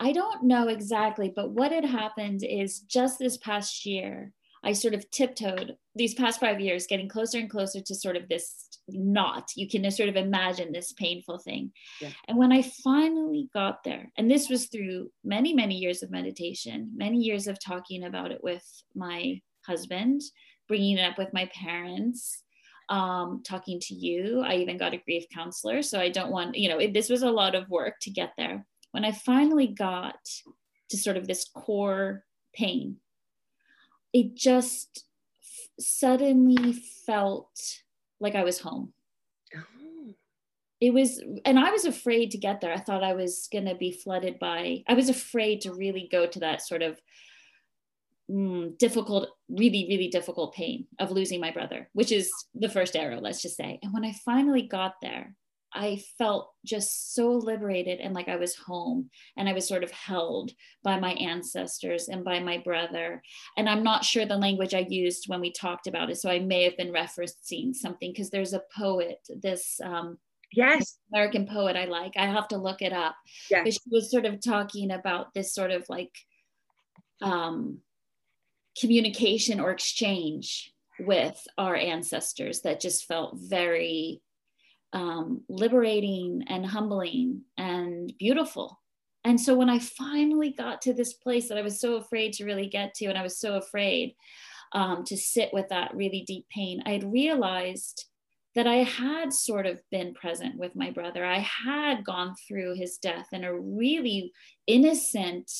I 0.00 0.12
don't 0.12 0.44
know 0.44 0.68
exactly, 0.68 1.32
but 1.34 1.50
what 1.50 1.72
had 1.72 1.84
happened 1.84 2.42
is 2.42 2.80
just 2.80 3.18
this 3.18 3.36
past 3.36 3.86
year, 3.86 4.32
I 4.64 4.72
sort 4.72 4.94
of 4.94 5.08
tiptoed 5.10 5.76
these 5.94 6.14
past 6.14 6.40
five 6.40 6.60
years, 6.60 6.86
getting 6.86 7.08
closer 7.08 7.38
and 7.38 7.50
closer 7.50 7.80
to 7.80 7.94
sort 7.94 8.16
of 8.16 8.28
this 8.28 8.71
knot. 8.88 9.50
You 9.56 9.68
can 9.68 9.88
sort 9.90 10.08
of 10.08 10.16
imagine 10.16 10.72
this 10.72 10.92
painful 10.92 11.38
thing. 11.38 11.72
Yeah. 12.00 12.10
And 12.28 12.38
when 12.38 12.52
I 12.52 12.62
finally 12.62 13.48
got 13.54 13.84
there, 13.84 14.10
and 14.16 14.30
this 14.30 14.48
was 14.48 14.66
through 14.66 15.10
many, 15.24 15.54
many 15.54 15.76
years 15.76 16.02
of 16.02 16.10
meditation, 16.10 16.90
many 16.94 17.18
years 17.18 17.46
of 17.46 17.58
talking 17.58 18.04
about 18.04 18.32
it 18.32 18.42
with 18.42 18.64
my 18.94 19.40
husband, 19.66 20.20
bringing 20.68 20.98
it 20.98 21.02
up 21.02 21.18
with 21.18 21.32
my 21.32 21.50
parents, 21.54 22.42
um, 22.88 23.42
talking 23.44 23.80
to 23.80 23.94
you. 23.94 24.42
I 24.42 24.56
even 24.56 24.76
got 24.76 24.94
a 24.94 24.98
grief 24.98 25.24
counselor. 25.32 25.82
So 25.82 26.00
I 26.00 26.08
don't 26.08 26.32
want, 26.32 26.56
you 26.56 26.68
know, 26.68 26.78
it, 26.78 26.92
this 26.92 27.08
was 27.08 27.22
a 27.22 27.30
lot 27.30 27.54
of 27.54 27.68
work 27.68 27.94
to 28.02 28.10
get 28.10 28.32
there. 28.36 28.66
When 28.90 29.04
I 29.04 29.12
finally 29.12 29.68
got 29.68 30.18
to 30.90 30.96
sort 30.98 31.16
of 31.16 31.26
this 31.26 31.48
core 31.54 32.24
pain, 32.52 32.96
it 34.12 34.34
just 34.34 35.06
suddenly 35.80 36.74
felt 37.06 37.78
like 38.22 38.34
I 38.34 38.44
was 38.44 38.60
home. 38.60 38.92
Oh. 39.54 40.14
It 40.80 40.94
was, 40.94 41.22
and 41.44 41.58
I 41.58 41.70
was 41.70 41.84
afraid 41.84 42.30
to 42.30 42.38
get 42.38 42.60
there. 42.60 42.72
I 42.72 42.78
thought 42.78 43.04
I 43.04 43.12
was 43.12 43.48
going 43.52 43.66
to 43.66 43.74
be 43.74 43.92
flooded 43.92 44.38
by, 44.38 44.82
I 44.88 44.94
was 44.94 45.08
afraid 45.08 45.60
to 45.62 45.74
really 45.74 46.08
go 46.10 46.26
to 46.26 46.40
that 46.40 46.62
sort 46.62 46.82
of 46.82 47.00
mm, 48.30 48.76
difficult, 48.78 49.28
really, 49.48 49.86
really 49.88 50.08
difficult 50.08 50.54
pain 50.54 50.86
of 50.98 51.10
losing 51.10 51.40
my 51.40 51.50
brother, 51.50 51.88
which 51.92 52.10
is 52.10 52.32
the 52.54 52.68
first 52.68 52.96
arrow, 52.96 53.20
let's 53.20 53.42
just 53.42 53.56
say. 53.56 53.78
And 53.82 53.92
when 53.92 54.04
I 54.04 54.12
finally 54.24 54.62
got 54.62 54.94
there, 55.02 55.34
I 55.74 56.02
felt 56.18 56.50
just 56.64 57.14
so 57.14 57.32
liberated 57.32 58.00
and 58.00 58.14
like 58.14 58.28
I 58.28 58.36
was 58.36 58.54
home 58.54 59.10
and 59.36 59.48
I 59.48 59.52
was 59.52 59.66
sort 59.66 59.84
of 59.84 59.90
held 59.90 60.50
by 60.82 60.98
my 60.98 61.12
ancestors 61.12 62.08
and 62.08 62.24
by 62.24 62.40
my 62.40 62.58
brother. 62.58 63.22
And 63.56 63.68
I'm 63.68 63.82
not 63.82 64.04
sure 64.04 64.26
the 64.26 64.36
language 64.36 64.74
I 64.74 64.86
used 64.88 65.28
when 65.28 65.40
we 65.40 65.50
talked 65.50 65.86
about 65.86 66.10
it. 66.10 66.18
So 66.18 66.30
I 66.30 66.40
may 66.40 66.64
have 66.64 66.76
been 66.76 66.92
referencing 66.92 67.74
something 67.74 68.12
because 68.12 68.30
there's 68.30 68.52
a 68.52 68.62
poet, 68.76 69.18
this 69.42 69.80
um, 69.82 70.18
yes 70.52 70.98
American 71.12 71.46
poet 71.46 71.76
I 71.76 71.86
like. 71.86 72.12
I 72.16 72.26
have 72.26 72.48
to 72.48 72.58
look 72.58 72.82
it 72.82 72.92
up. 72.92 73.16
Yes. 73.50 73.64
But 73.64 73.72
she 73.72 73.80
was 73.90 74.10
sort 74.10 74.26
of 74.26 74.42
talking 74.42 74.90
about 74.90 75.32
this 75.34 75.54
sort 75.54 75.70
of 75.70 75.84
like 75.88 76.12
um, 77.22 77.78
communication 78.78 79.60
or 79.60 79.70
exchange 79.70 80.72
with 81.00 81.40
our 81.58 81.74
ancestors 81.74 82.60
that 82.62 82.80
just 82.80 83.06
felt 83.06 83.36
very 83.36 84.20
um, 84.92 85.42
liberating 85.48 86.44
and 86.48 86.66
humbling 86.66 87.42
and 87.56 88.12
beautiful. 88.18 88.80
And 89.24 89.40
so 89.40 89.54
when 89.54 89.70
I 89.70 89.78
finally 89.78 90.50
got 90.50 90.82
to 90.82 90.92
this 90.92 91.12
place 91.14 91.48
that 91.48 91.58
I 91.58 91.62
was 91.62 91.80
so 91.80 91.96
afraid 91.96 92.32
to 92.34 92.44
really 92.44 92.68
get 92.68 92.94
to, 92.94 93.06
and 93.06 93.16
I 93.16 93.22
was 93.22 93.38
so 93.38 93.56
afraid 93.56 94.14
um, 94.72 95.04
to 95.04 95.16
sit 95.16 95.50
with 95.52 95.68
that 95.68 95.94
really 95.94 96.24
deep 96.26 96.46
pain, 96.50 96.82
I 96.84 96.92
had 96.92 97.12
realized 97.12 98.06
that 98.54 98.66
I 98.66 98.82
had 98.82 99.32
sort 99.32 99.66
of 99.66 99.80
been 99.90 100.12
present 100.12 100.58
with 100.58 100.76
my 100.76 100.90
brother. 100.90 101.24
I 101.24 101.38
had 101.38 102.04
gone 102.04 102.34
through 102.46 102.74
his 102.74 102.98
death 102.98 103.28
in 103.32 103.44
a 103.44 103.58
really 103.58 104.32
innocent, 104.66 105.50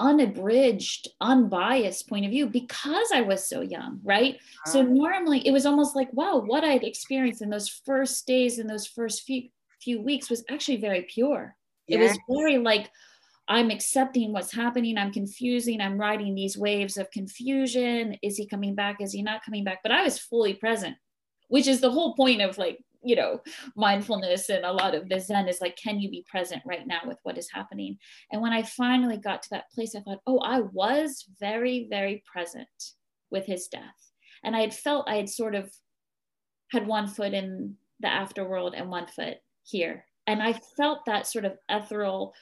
unabridged, 0.00 1.08
unbiased 1.20 2.08
point 2.08 2.24
of 2.24 2.30
view 2.30 2.46
because 2.46 3.10
I 3.12 3.20
was 3.20 3.46
so 3.46 3.60
young, 3.60 4.00
right? 4.02 4.34
Uh-huh. 4.34 4.70
So 4.72 4.82
normally 4.82 5.46
it 5.46 5.52
was 5.52 5.66
almost 5.66 5.94
like, 5.94 6.12
wow, 6.12 6.38
what 6.38 6.64
I'd 6.64 6.82
experienced 6.82 7.42
in 7.42 7.50
those 7.50 7.68
first 7.68 8.26
days 8.26 8.58
in 8.58 8.66
those 8.66 8.86
first 8.86 9.22
few 9.22 9.48
few 9.80 10.02
weeks 10.02 10.28
was 10.28 10.44
actually 10.50 10.76
very 10.76 11.02
pure. 11.02 11.56
Yeah. 11.86 11.98
It 11.98 12.02
was 12.02 12.18
very 12.28 12.58
like 12.58 12.90
I'm 13.48 13.70
accepting 13.70 14.32
what's 14.32 14.52
happening. 14.52 14.96
I'm 14.96 15.12
confusing. 15.12 15.80
I'm 15.80 15.98
riding 15.98 16.34
these 16.34 16.56
waves 16.56 16.96
of 16.96 17.10
confusion. 17.10 18.16
Is 18.22 18.36
he 18.36 18.46
coming 18.46 18.74
back? 18.74 19.00
Is 19.00 19.12
he 19.12 19.22
not 19.22 19.44
coming 19.44 19.64
back? 19.64 19.80
But 19.82 19.92
I 19.92 20.02
was 20.02 20.18
fully 20.18 20.54
present, 20.54 20.96
which 21.48 21.66
is 21.66 21.80
the 21.80 21.90
whole 21.90 22.14
point 22.14 22.42
of 22.42 22.58
like 22.58 22.78
you 23.02 23.16
know 23.16 23.40
mindfulness 23.76 24.48
and 24.48 24.64
a 24.64 24.72
lot 24.72 24.94
of 24.94 25.08
the 25.08 25.18
zen 25.18 25.48
is 25.48 25.60
like 25.60 25.76
can 25.76 25.98
you 25.98 26.10
be 26.10 26.24
present 26.28 26.62
right 26.66 26.86
now 26.86 27.00
with 27.06 27.18
what 27.22 27.38
is 27.38 27.48
happening? 27.52 27.98
And 28.30 28.42
when 28.42 28.52
i 28.52 28.62
finally 28.62 29.16
got 29.16 29.42
to 29.42 29.50
that 29.50 29.70
place 29.74 29.94
i 29.94 30.00
thought 30.00 30.22
oh 30.26 30.38
i 30.40 30.60
was 30.60 31.26
very 31.40 31.86
very 31.90 32.22
present 32.30 32.68
with 33.30 33.46
his 33.46 33.68
death. 33.68 34.12
And 34.44 34.56
i 34.56 34.60
had 34.60 34.74
felt 34.74 35.08
i 35.08 35.16
had 35.16 35.28
sort 35.28 35.54
of 35.54 35.70
had 36.70 36.86
one 36.86 37.08
foot 37.08 37.34
in 37.34 37.76
the 38.00 38.08
afterworld 38.08 38.72
and 38.76 38.88
one 38.88 39.06
foot 39.06 39.38
here. 39.62 40.04
And 40.26 40.42
i 40.42 40.52
felt 40.76 41.04
that 41.06 41.26
sort 41.26 41.44
of 41.44 41.56
ethereal 41.68 42.34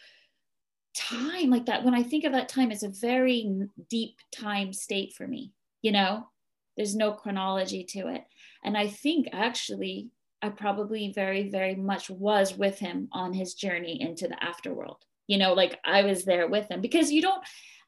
time 0.94 1.50
like 1.50 1.66
that 1.66 1.84
when 1.84 1.94
i 1.94 2.02
think 2.02 2.24
of 2.24 2.32
that 2.32 2.48
time 2.48 2.72
it's 2.72 2.82
a 2.82 2.88
very 2.88 3.68
deep 3.88 4.16
time 4.32 4.72
state 4.72 5.12
for 5.12 5.28
me 5.28 5.52
you 5.82 5.92
know? 5.92 6.28
There's 6.76 6.94
no 6.94 7.12
chronology 7.12 7.84
to 7.90 8.08
it. 8.08 8.24
And 8.64 8.76
i 8.76 8.86
think 8.86 9.28
actually 9.32 10.10
I 10.42 10.50
probably 10.50 11.12
very, 11.12 11.48
very 11.48 11.74
much 11.74 12.10
was 12.10 12.56
with 12.56 12.78
him 12.78 13.08
on 13.12 13.32
his 13.32 13.54
journey 13.54 14.00
into 14.00 14.28
the 14.28 14.36
afterworld. 14.36 15.00
You 15.26 15.38
know, 15.38 15.52
like 15.52 15.78
I 15.84 16.04
was 16.04 16.24
there 16.24 16.48
with 16.48 16.70
him 16.70 16.80
because 16.80 17.10
you 17.10 17.22
don't, 17.22 17.42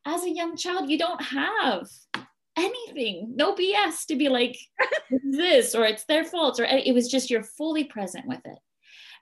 as 0.04 0.24
a 0.24 0.30
young 0.30 0.56
child, 0.56 0.90
you 0.90 0.98
don't 0.98 1.22
have 1.22 1.88
anything, 2.56 3.32
no 3.36 3.54
BS 3.54 4.06
to 4.06 4.16
be 4.16 4.28
like 4.28 4.58
this 5.24 5.74
or 5.74 5.84
it's 5.84 6.04
their 6.04 6.24
fault 6.24 6.60
or 6.60 6.64
it 6.64 6.94
was 6.94 7.08
just 7.08 7.30
you're 7.30 7.42
fully 7.42 7.84
present 7.84 8.26
with 8.26 8.40
it. 8.44 8.58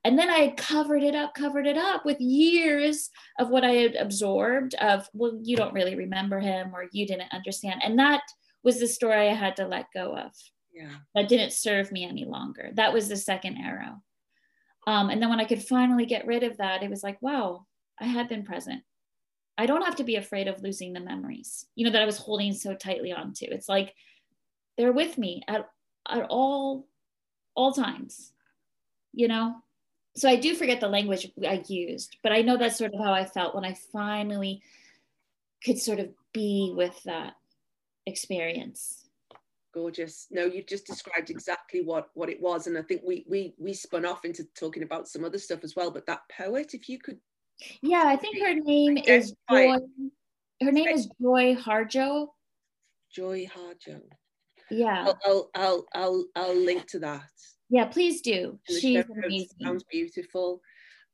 And 0.05 0.19
then 0.19 0.31
I 0.31 0.55
covered 0.57 1.03
it 1.03 1.15
up, 1.15 1.35
covered 1.35 1.67
it 1.67 1.77
up 1.77 2.05
with 2.05 2.21
years 2.21 3.11
of 3.39 3.51
what 3.51 3.65
I 3.65 3.73
had 3.73 3.97
absorbed 3.97 4.75
of, 4.77 5.09
well, 5.13 5.39
you 5.43 5.57
don't 5.57 5.75
really 5.75 5.97
remember 5.97 6.39
him 6.39 6.71
or 6.75 6.87
you 6.93 7.07
didn't 7.07 7.33
understand. 7.33 7.83
And 7.85 7.99
that 7.99 8.23
was 8.63 8.79
the 8.79 8.87
story 8.87 9.29
I 9.29 9.35
had 9.35 9.57
to 9.57 9.67
let 9.67 9.87
go 9.93 10.17
of 10.17 10.33
yeah. 10.73 10.91
that 11.15 11.29
didn't 11.29 11.53
serve 11.53 11.93
me 11.93 12.05
any 12.05 12.25
longer. 12.25 12.71
That 12.75 12.93
was 12.93 13.09
the 13.09 13.17
second 13.17 13.59
arrow. 13.59 14.03
Um, 14.87 15.11
and 15.11 15.21
then 15.21 15.29
when 15.29 15.41
I 15.41 15.45
could 15.45 15.63
finally 15.63 16.07
get 16.07 16.27
rid 16.27 16.43
of 16.43 16.57
that, 16.59 16.83
it 16.83 16.91
was 16.91 17.03
like, 17.03 17.21
wow, 17.21 17.67
I 18.01 18.05
had 18.05 18.29
been 18.29 18.45
present. 18.45 18.83
I 19.59 19.67
don't 19.67 19.85
have 19.85 19.97
to 19.97 20.05
be 20.05 20.17
afraid 20.17 20.47
of 20.49 20.63
losing 20.63 20.93
the 20.93 21.01
memories, 21.01 21.67
you 21.75 21.85
know, 21.85 21.91
that 21.91 22.03
I 22.03 22.07
was 22.07 22.17
holding 22.17 22.53
so 22.55 22.75
tightly 22.75 23.13
onto. 23.13 23.47
It's 23.47 23.69
like 23.69 23.95
they're 24.77 24.93
with 24.93 25.19
me 25.19 25.43
at, 25.49 25.69
at 26.09 26.27
all, 26.31 26.87
all 27.55 27.73
times, 27.73 28.33
you 29.13 29.27
know? 29.27 29.57
So 30.17 30.29
I 30.29 30.37
do 30.37 30.55
forget 30.55 30.81
the 30.81 30.89
language 30.89 31.31
I 31.47 31.63
used, 31.69 32.17
but 32.23 32.33
I 32.33 32.43
know 32.43 32.57
that's 32.57 32.79
sort 32.79 32.95
of 32.95 33.01
how 33.01 33.13
I 33.13 33.25
felt 33.25 33.55
when 33.55 33.65
I 33.65 33.75
finally 33.93 34.63
could 35.65 35.79
sort 35.79 35.99
of 35.99 36.09
be 36.33 36.73
with 36.75 37.03
that 37.03 37.35
experience 38.07 39.08
gorgeous. 39.73 40.27
No 40.31 40.45
you've 40.45 40.67
just 40.67 40.87
described 40.87 41.31
exactly 41.31 41.83
what 41.83 42.09
what 42.15 42.29
it 42.29 42.41
was 42.41 42.67
and 42.67 42.77
i 42.77 42.83
think 42.83 43.03
we 43.05 43.25
we 43.29 43.55
we 43.59 43.73
spun 43.73 44.05
off 44.05 44.25
into 44.25 44.45
talking 44.59 44.83
about 44.83 45.09
some 45.09 45.25
other 45.25 45.39
stuff 45.39 45.65
as 45.65 45.77
well 45.77 45.91
but 45.91 46.07
that 46.07 46.21
poet 46.37 46.75
if 46.75 46.89
you 46.89 46.99
could 46.99 47.19
yeah 47.83 48.05
i 48.07 48.17
think 48.17 48.39
her 48.41 48.55
name 48.55 48.97
is 48.97 49.35
joy 49.51 49.77
her 50.63 50.73
name 50.73 50.89
is 50.89 51.09
joy 51.21 51.55
harjo. 51.55 52.29
Joy 53.15 53.47
harjo. 53.47 54.01
Yeah. 54.71 55.05
I'll, 55.07 55.19
I'll 55.25 55.51
i'll 55.55 55.87
i'll 55.95 56.25
i'll 56.37 56.57
link 56.57 56.87
to 56.89 56.99
that. 57.01 57.31
Yeah 57.71 57.87
please 57.87 58.21
do. 58.21 58.59
She's 58.69 59.05
amazing. 59.05 59.49
sounds 59.63 59.85
beautiful 59.91 60.61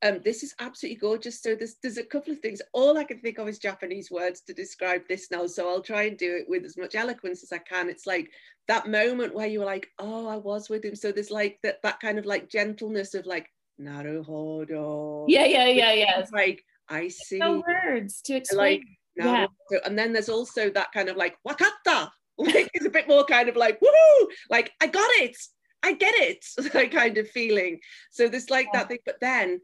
um, 0.02 0.20
this 0.24 0.42
is 0.42 0.54
absolutely 0.60 0.98
gorgeous. 0.98 1.40
So 1.40 1.54
there's 1.54 1.76
there's 1.82 1.98
a 1.98 2.04
couple 2.04 2.32
of 2.32 2.40
things. 2.40 2.60
All 2.72 2.98
I 2.98 3.04
can 3.04 3.18
think 3.18 3.38
of 3.38 3.48
is 3.48 3.58
Japanese 3.58 4.10
words 4.10 4.42
to 4.42 4.52
describe 4.52 5.02
this 5.08 5.30
now. 5.30 5.46
So 5.46 5.68
I'll 5.68 5.82
try 5.82 6.04
and 6.04 6.18
do 6.18 6.36
it 6.36 6.46
with 6.48 6.64
as 6.64 6.76
much 6.76 6.94
eloquence 6.94 7.42
as 7.42 7.52
I 7.52 7.58
can. 7.58 7.88
It's 7.88 8.06
like 8.06 8.30
that 8.68 8.88
moment 8.88 9.34
where 9.34 9.46
you 9.46 9.60
were 9.60 9.64
like, 9.64 9.88
oh, 9.98 10.26
I 10.26 10.36
was 10.36 10.68
with 10.68 10.84
him. 10.84 10.94
So 10.94 11.12
there's 11.12 11.30
like 11.30 11.58
that 11.62 11.80
that 11.82 12.00
kind 12.00 12.18
of 12.18 12.26
like 12.26 12.50
gentleness 12.50 13.14
of 13.14 13.24
like 13.26 13.48
naruhodo. 13.80 15.24
Yeah, 15.28 15.46
yeah, 15.46 15.68
yeah, 15.68 15.92
yeah. 15.92 16.20
It's 16.20 16.32
like 16.32 16.62
I 16.88 17.08
see. 17.08 17.38
No 17.38 17.62
words 17.66 18.20
to 18.22 18.36
explain. 18.36 18.80
Like, 19.16 19.26
yeah. 19.26 19.46
And 19.84 19.98
then 19.98 20.12
there's 20.12 20.28
also 20.28 20.70
that 20.70 20.92
kind 20.92 21.08
of 21.08 21.16
like 21.16 21.36
wakata. 21.46 22.10
Like 22.36 22.68
it's 22.74 22.84
a 22.84 22.90
bit 22.90 23.06
more 23.06 23.24
kind 23.24 23.48
of 23.48 23.54
like 23.54 23.78
woohoo, 23.78 24.26
like 24.50 24.72
I 24.80 24.88
got 24.88 25.08
it. 25.20 25.36
I 25.84 25.92
get 25.92 26.14
it, 26.16 26.44
that 26.72 26.90
kind 26.90 27.18
of 27.18 27.28
feeling. 27.28 27.80
So 28.10 28.28
there's 28.28 28.50
like 28.50 28.68
yeah. 28.72 28.80
that 28.80 28.88
thing, 28.88 28.98
but 29.04 29.20
then 29.20 29.60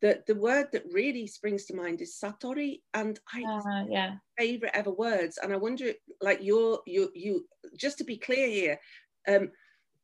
the 0.00 0.22
the 0.26 0.34
word 0.34 0.68
that 0.72 0.84
really 0.92 1.26
springs 1.26 1.64
to 1.66 1.74
mind 1.74 2.00
is 2.00 2.16
satori 2.22 2.80
and 2.94 3.18
i 3.34 3.42
uh, 3.42 3.84
yeah. 3.90 4.14
favorite 4.38 4.70
ever 4.72 4.92
words. 4.92 5.38
And 5.42 5.52
i 5.52 5.56
wonder 5.56 5.92
like 6.20 6.38
you're 6.40 6.78
you 6.86 7.10
you 7.14 7.46
just 7.76 7.98
to 7.98 8.04
be 8.04 8.16
clear 8.16 8.46
here 8.46 8.78
um 9.26 9.50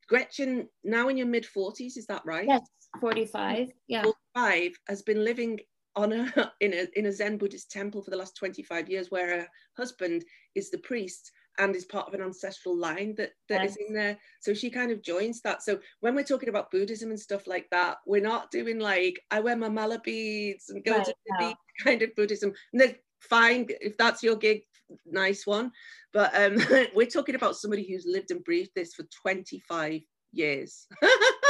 gretchen 0.09 0.69
now 0.83 1.09
in 1.09 1.17
your 1.17 1.29
mid 1.29 1.47
40s 1.47 1.97
is 1.97 2.07
that 2.07 2.23
right? 2.27 2.47
Yes 2.49 2.69
45 3.01 3.69
yeah. 3.89 4.03
45 4.35 4.73
has 4.89 5.03
been 5.03 5.25
living 5.25 5.61
on 5.97 6.13
a 6.13 6.53
in 6.61 6.75
a 6.75 6.87
in 6.99 7.07
a 7.07 7.13
Zen 7.13 7.39
Buddhist 7.39 7.71
temple 7.71 8.03
for 8.03 8.11
the 8.11 8.17
last 8.17 8.37
25 8.37 8.89
years, 8.89 9.11
where 9.11 9.41
her 9.41 9.49
husband 9.77 10.25
is 10.55 10.71
the 10.71 10.79
priest 10.79 11.33
and 11.59 11.75
is 11.75 11.85
part 11.85 12.09
of 12.09 12.15
an 12.15 12.23
ancestral 12.23 12.77
line 12.77 13.15
that 13.17 13.33
that 13.49 13.63
yes. 13.63 13.73
is 13.73 13.79
in 13.89 13.95
there. 13.95 14.19
So 14.41 14.55
she 14.55 14.71
kind 14.71 14.91
of 14.91 15.03
joins 15.03 15.41
that. 15.43 15.63
So 15.63 15.79
when 16.01 16.15
we're 16.15 16.25
talking 16.25 16.49
about 16.49 16.71
Buddhism 16.71 17.11
and 17.11 17.21
stuff 17.21 17.47
like 17.47 17.69
that, 17.71 17.99
we're 18.07 18.23
not 18.23 18.51
doing 18.51 18.79
like 18.79 19.21
I 19.31 19.41
wear 19.41 19.57
my 19.57 19.69
mala 19.69 20.01
beads 20.01 20.71
and 20.71 20.85
go 20.85 20.97
right, 20.97 21.05
to 21.05 21.15
the 21.27 21.35
beach 21.39 21.57
kind 21.83 22.03
of 22.03 22.15
Buddhism. 22.17 22.53
And 22.73 22.81
then 22.81 22.95
fine 23.21 23.67
if 23.81 23.97
that's 23.97 24.23
your 24.23 24.37
gig, 24.37 24.63
nice 25.07 25.47
one. 25.47 25.71
But 26.13 26.35
um, 26.35 26.59
we're 26.95 27.07
talking 27.07 27.35
about 27.35 27.57
somebody 27.57 27.87
who's 27.89 28.07
lived 28.07 28.31
and 28.31 28.45
breathed 28.45 28.71
this 28.75 28.95
for 28.95 29.05
25 29.23 30.01
years. 30.33 30.87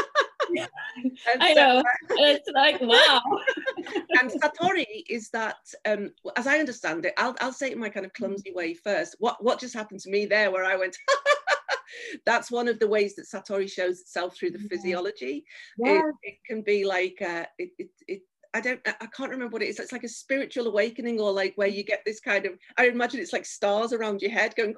I 1.41 1.55
know. 1.55 1.83
it's 2.11 2.49
like, 2.55 2.81
wow. 2.81 3.23
and 4.21 4.31
Satori 4.31 5.05
is 5.09 5.31
that, 5.31 5.57
um, 5.87 6.13
as 6.37 6.47
I 6.47 6.59
understand 6.59 7.07
it, 7.07 7.15
I'll, 7.17 7.35
I'll 7.41 7.53
say 7.53 7.69
it 7.69 7.75
in 7.75 7.81
my 7.81 7.89
kind 7.89 8.07
of 8.07 8.13
clumsy 8.13 8.53
way 8.53 8.75
first. 8.75 9.17
What, 9.19 9.43
what 9.43 9.61
just 9.61 9.75
happened 9.75 10.01
to 10.01 10.11
me 10.11 10.27
there 10.27 10.51
where 10.51 10.65
I 10.65 10.77
went, 10.77 10.97
that's 12.27 12.51
one 12.51 12.69
of 12.69 12.79
the 12.79 12.89
ways 12.89 13.15
that 13.17 13.27
Satori 13.27 13.71
shows 13.71 14.01
itself 14.01 14.37
through 14.37 14.51
the 14.51 14.69
physiology. 14.71 15.45
Yeah. 15.79 15.99
It, 15.99 16.15
it, 16.23 16.35
can 16.47 16.63
be 16.63 16.85
like, 16.85 17.17
uh, 17.21 17.45
it, 17.59 17.71
it, 17.79 17.89
it 18.07 18.23
I 18.55 18.61
don't, 18.61 18.81
I 18.87 19.07
can't 19.07 19.33
remember 19.33 19.53
what 19.53 19.63
it 19.63 19.69
is. 19.69 19.81
It's 19.81 19.91
like 19.91 20.05
a 20.05 20.09
spiritual 20.09 20.69
awakening, 20.69 21.19
or 21.19 21.33
like 21.33 21.55
where 21.57 21.67
you 21.67 21.83
get 21.83 22.03
this 22.07 22.21
kind 22.21 22.47
of, 22.47 22.53
I 22.79 22.87
imagine 22.87 23.19
it's 23.19 23.33
like 23.33 23.45
stars 23.45 23.93
around 23.93 24.23
your 24.23 24.31
head 24.31 24.55
going, 24.55 24.75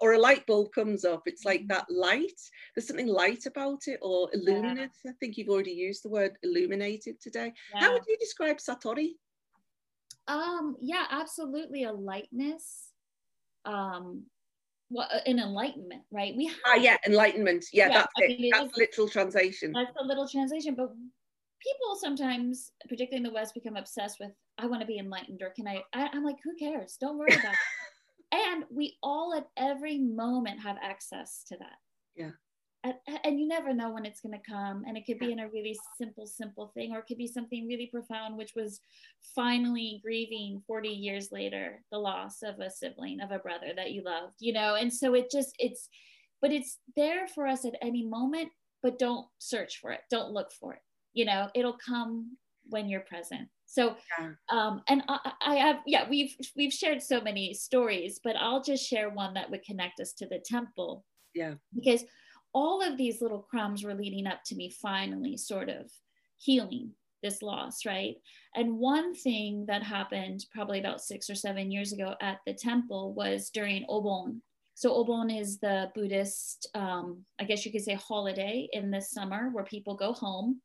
or 0.00 0.14
a 0.14 0.18
light 0.18 0.46
bulb 0.46 0.72
comes 0.72 1.04
up. 1.04 1.22
It's 1.26 1.44
like 1.44 1.68
that 1.68 1.86
light. 1.90 2.40
There's 2.74 2.88
something 2.88 3.06
light 3.06 3.46
about 3.46 3.82
it, 3.86 3.98
or 4.02 4.30
illuminate. 4.32 4.90
Yeah. 5.04 5.10
I 5.10 5.14
think 5.20 5.36
you've 5.36 5.48
already 5.48 5.72
used 5.72 6.04
the 6.04 6.08
word 6.08 6.32
illuminated 6.42 7.20
today. 7.20 7.52
Yeah. 7.74 7.80
How 7.80 7.92
would 7.92 8.02
you 8.08 8.16
describe 8.18 8.58
Satori? 8.58 9.12
Um, 10.26 10.76
yeah, 10.80 11.04
absolutely 11.10 11.84
a 11.84 11.92
lightness. 11.92 12.92
Um, 13.64 14.24
well, 14.88 15.08
uh, 15.12 15.20
an 15.26 15.38
enlightenment, 15.38 16.02
right? 16.10 16.34
We 16.36 16.48
ah, 16.48 16.70
have, 16.70 16.78
ah, 16.78 16.82
yeah, 16.82 16.96
enlightenment. 17.06 17.66
Yeah, 17.72 17.88
yeah 17.88 17.94
that's 17.94 18.12
I 18.18 18.26
mean, 18.26 18.44
it. 18.44 18.50
That's 18.52 18.76
literal 18.76 19.08
translation. 19.08 19.72
That's 19.72 19.92
the 19.96 20.04
little 20.04 20.28
translation, 20.28 20.74
but 20.74 20.90
people 21.60 21.96
sometimes, 22.00 22.72
particularly 22.88 23.18
in 23.18 23.22
the 23.22 23.32
West, 23.32 23.54
become 23.54 23.76
obsessed 23.76 24.18
with, 24.18 24.32
I 24.58 24.66
want 24.66 24.80
to 24.80 24.86
be 24.86 24.98
enlightened, 24.98 25.42
or 25.42 25.50
can 25.50 25.68
I, 25.68 25.82
I 25.92 26.08
am 26.14 26.24
like, 26.24 26.36
who 26.42 26.56
cares? 26.56 26.96
Don't 27.00 27.18
worry 27.18 27.34
about 27.34 27.52
it. 27.52 27.58
And 28.32 28.64
we 28.70 28.96
all 29.02 29.34
at 29.34 29.48
every 29.56 29.98
moment 29.98 30.60
have 30.60 30.76
access 30.82 31.42
to 31.48 31.56
that. 31.58 31.76
Yeah. 32.16 32.30
And, 32.82 32.94
and 33.24 33.38
you 33.38 33.46
never 33.46 33.74
know 33.74 33.90
when 33.90 34.06
it's 34.06 34.20
going 34.20 34.38
to 34.38 34.50
come. 34.50 34.84
And 34.86 34.96
it 34.96 35.04
could 35.04 35.18
be 35.18 35.32
in 35.32 35.40
a 35.40 35.48
really 35.48 35.76
simple, 35.98 36.26
simple 36.26 36.70
thing, 36.74 36.92
or 36.92 37.00
it 37.00 37.06
could 37.06 37.18
be 37.18 37.26
something 37.26 37.66
really 37.66 37.90
profound, 37.92 38.38
which 38.38 38.52
was 38.56 38.80
finally 39.34 40.00
grieving 40.02 40.62
40 40.66 40.88
years 40.88 41.28
later 41.30 41.82
the 41.92 41.98
loss 41.98 42.42
of 42.42 42.58
a 42.60 42.70
sibling, 42.70 43.20
of 43.20 43.32
a 43.32 43.38
brother 43.38 43.72
that 43.76 43.90
you 43.92 44.02
loved, 44.02 44.36
you 44.38 44.52
know? 44.52 44.76
And 44.76 44.92
so 44.92 45.14
it 45.14 45.30
just, 45.30 45.54
it's, 45.58 45.88
but 46.40 46.52
it's 46.52 46.78
there 46.96 47.26
for 47.28 47.46
us 47.46 47.66
at 47.66 47.74
any 47.82 48.06
moment, 48.06 48.48
but 48.82 48.98
don't 48.98 49.26
search 49.38 49.78
for 49.78 49.90
it. 49.90 50.00
Don't 50.10 50.32
look 50.32 50.50
for 50.52 50.72
it 50.72 50.80
you 51.12 51.24
know 51.24 51.48
it'll 51.54 51.76
come 51.84 52.36
when 52.68 52.88
you're 52.88 53.00
present 53.00 53.48
so 53.70 53.94
yeah. 54.18 54.30
um 54.50 54.82
and 54.88 55.02
I, 55.06 55.32
I 55.40 55.54
have 55.54 55.76
yeah 55.86 56.08
we've 56.10 56.34
we've 56.56 56.72
shared 56.72 57.00
so 57.00 57.20
many 57.20 57.54
stories 57.54 58.18
but 58.22 58.34
i'll 58.36 58.62
just 58.62 58.84
share 58.84 59.10
one 59.10 59.32
that 59.34 59.48
would 59.48 59.62
connect 59.62 60.00
us 60.00 60.12
to 60.14 60.26
the 60.26 60.40
temple. 60.44 61.04
Yeah. 61.34 61.54
Because 61.72 62.04
all 62.52 62.82
of 62.82 62.98
these 62.98 63.22
little 63.22 63.46
crumbs 63.48 63.84
were 63.84 63.94
leading 63.94 64.26
up 64.26 64.40
to 64.46 64.56
me 64.56 64.74
finally 64.82 65.36
sort 65.36 65.68
of 65.68 65.88
healing 66.38 66.90
this 67.22 67.42
loss 67.42 67.86
right? 67.86 68.16
And 68.56 68.78
one 68.78 69.14
thing 69.14 69.66
that 69.68 69.84
happened 69.84 70.46
probably 70.52 70.80
about 70.80 71.00
six 71.00 71.30
or 71.30 71.36
seven 71.36 71.70
years 71.70 71.92
ago 71.92 72.16
at 72.20 72.38
the 72.46 72.54
temple 72.54 73.14
was 73.14 73.50
during 73.50 73.86
obon. 73.88 74.40
So 74.74 74.90
obon 75.04 75.38
is 75.40 75.60
the 75.60 75.92
buddhist 75.94 76.68
um, 76.74 77.24
i 77.38 77.44
guess 77.44 77.64
you 77.64 77.70
could 77.70 77.84
say 77.84 77.94
holiday 77.94 78.66
in 78.72 78.90
the 78.90 79.00
summer 79.00 79.50
where 79.52 79.64
people 79.64 79.94
go 79.94 80.12
home 80.12 80.60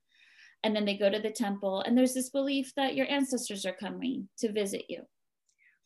and 0.66 0.76
then 0.76 0.84
they 0.84 0.98
go 0.98 1.12
to 1.12 1.20
the 1.20 1.30
temple 1.30 1.82
and 1.82 1.96
there's 1.96 2.16
this 2.16 2.32
belief 2.32 2.74
that 2.76 2.96
your 2.96 3.06
ancestors 3.08 3.68
are 3.68 3.72
coming 3.80 4.28
to 4.40 4.52
visit 4.52 4.86
you. 4.90 5.04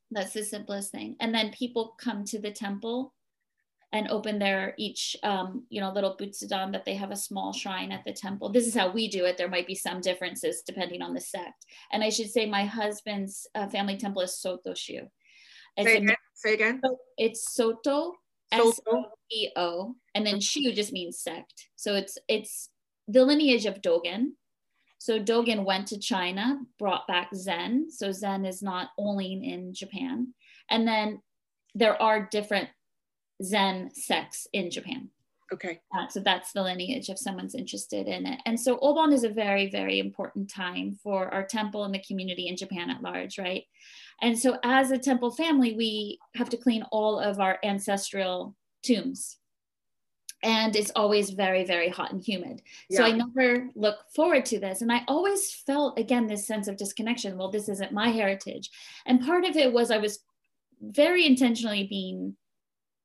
That's 0.09 0.31
the 0.31 0.41
simplest 0.41 0.93
thing. 0.93 1.17
And 1.19 1.35
then 1.35 1.51
people 1.51 1.97
come 1.99 2.23
to 2.25 2.39
the 2.39 2.51
temple 2.51 3.13
and 3.91 4.07
open 4.07 4.39
their 4.39 4.75
each 4.77 5.17
um, 5.23 5.65
you 5.69 5.81
know 5.81 5.91
little 5.91 6.15
butsudan 6.15 6.71
that 6.71 6.85
they 6.85 6.93
have 6.93 7.11
a 7.11 7.15
small 7.17 7.51
shrine 7.51 7.91
at 7.91 8.05
the 8.05 8.13
temple. 8.13 8.49
This 8.49 8.67
is 8.67 8.73
how 8.73 8.89
we 8.89 9.09
do 9.09 9.25
it. 9.25 9.35
There 9.35 9.49
might 9.49 9.67
be 9.67 9.75
some 9.75 9.99
differences 9.99 10.63
depending 10.65 11.01
on 11.01 11.13
the 11.13 11.19
sect. 11.19 11.65
And 11.91 12.01
i 12.01 12.09
should 12.09 12.31
say 12.31 12.45
my 12.45 12.63
husband's 12.63 13.47
uh, 13.55 13.67
family 13.67 13.97
temple 13.97 14.21
is 14.21 14.39
soto 14.39 14.73
shu. 14.73 15.01
Say 15.77 15.97
again, 15.97 16.15
say 16.35 16.53
again. 16.53 16.81
it's 17.17 17.53
soto 17.53 18.13
S-O-E-O, 18.51 19.95
and 20.15 20.25
then 20.25 20.39
shu 20.39 20.71
just 20.71 20.93
means 20.93 21.19
sect. 21.19 21.67
So 21.75 21.95
it's 21.95 22.17
it's 22.29 22.69
the 23.09 23.25
lineage 23.25 23.65
of 23.65 23.81
dogen 23.81 24.35
so 24.99 25.17
Dogen 25.17 25.63
went 25.63 25.87
to 25.87 25.97
China, 25.97 26.59
brought 26.77 27.07
back 27.07 27.29
Zen. 27.33 27.89
So 27.89 28.11
Zen 28.11 28.45
is 28.45 28.61
not 28.61 28.89
only 28.97 29.31
in 29.33 29.73
Japan. 29.73 30.33
And 30.69 30.85
then 30.85 31.21
there 31.73 31.99
are 32.01 32.27
different 32.29 32.67
Zen 33.41 33.91
sects 33.93 34.45
in 34.51 34.69
Japan. 34.69 35.09
Okay. 35.53 35.79
Uh, 35.97 36.07
so 36.09 36.19
that's 36.19 36.51
the 36.51 36.61
lineage 36.61 37.09
if 37.09 37.17
someone's 37.17 37.55
interested 37.55 38.07
in 38.07 38.25
it. 38.27 38.41
And 38.45 38.59
so 38.59 38.77
Obon 38.79 39.13
is 39.13 39.23
a 39.23 39.29
very, 39.29 39.71
very 39.71 39.99
important 39.99 40.51
time 40.51 40.99
for 41.01 41.33
our 41.33 41.45
temple 41.45 41.85
and 41.85 41.93
the 41.93 42.03
community 42.05 42.49
in 42.49 42.57
Japan 42.57 42.89
at 42.89 43.01
large, 43.01 43.39
right? 43.39 43.63
And 44.21 44.37
so 44.37 44.59
as 44.63 44.91
a 44.91 44.97
temple 44.97 45.31
family, 45.31 45.75
we 45.75 46.19
have 46.35 46.49
to 46.49 46.57
clean 46.57 46.83
all 46.91 47.19
of 47.19 47.39
our 47.39 47.57
ancestral 47.63 48.55
tombs 48.83 49.37
and 50.43 50.75
it's 50.75 50.91
always 50.95 51.31
very 51.31 51.63
very 51.63 51.89
hot 51.89 52.11
and 52.11 52.23
humid. 52.23 52.61
Yeah. 52.89 52.97
so 52.97 53.03
i 53.05 53.11
never 53.11 53.69
look 53.75 53.97
forward 54.15 54.45
to 54.45 54.59
this 54.59 54.81
and 54.81 54.91
i 54.91 55.01
always 55.07 55.53
felt 55.53 55.99
again 55.99 56.27
this 56.27 56.47
sense 56.47 56.67
of 56.67 56.77
disconnection. 56.77 57.37
Well 57.37 57.51
this 57.51 57.69
isn't 57.69 57.91
my 57.91 58.09
heritage. 58.09 58.69
And 59.05 59.25
part 59.25 59.45
of 59.45 59.55
it 59.55 59.71
was 59.71 59.91
i 59.91 59.97
was 59.97 60.19
very 60.81 61.25
intentionally 61.25 61.87
being 61.87 62.35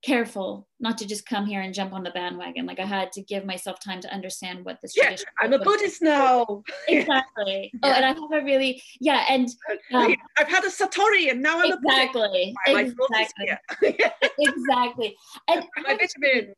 careful 0.05 0.69
not 0.81 0.99
to 0.99 1.07
just 1.07 1.27
come 1.27 1.47
here 1.47 1.63
and 1.63 1.73
jump 1.73 1.93
on 1.93 2.03
the 2.03 2.11
bandwagon. 2.11 2.67
Like 2.67 2.79
I 2.79 2.85
had 2.85 3.11
to 3.13 3.23
give 3.23 3.45
myself 3.45 3.81
time 3.81 4.01
to 4.01 4.13
understand 4.13 4.65
what 4.65 4.79
this 4.83 4.95
yeah, 4.97 5.05
tradition. 5.05 5.27
I'm 5.41 5.53
a 5.53 5.59
Buddhist 5.59 6.03
now. 6.03 6.63
Exactly. 6.89 7.71
yeah. 7.73 7.81
Oh, 7.83 7.93
and 7.93 8.05
I 8.05 8.09
have 8.09 8.43
a 8.43 8.45
really 8.45 8.83
yeah, 9.01 9.25
and 9.29 9.49
um, 9.95 10.15
I've 10.39 10.49
had 10.49 10.65
a 10.65 10.69
satori, 10.69 11.31
and 11.31 11.43
now 11.43 11.61
I'm 11.61 11.73
exactly, 11.73 12.55
a 12.69 12.73
Buddhist. 12.73 13.35
Exactly. 13.39 13.97
Yeah. 13.99 14.11
exactly. 14.39 15.17
And 15.49 15.65
my 15.77 15.97
vitamins. 15.97 16.55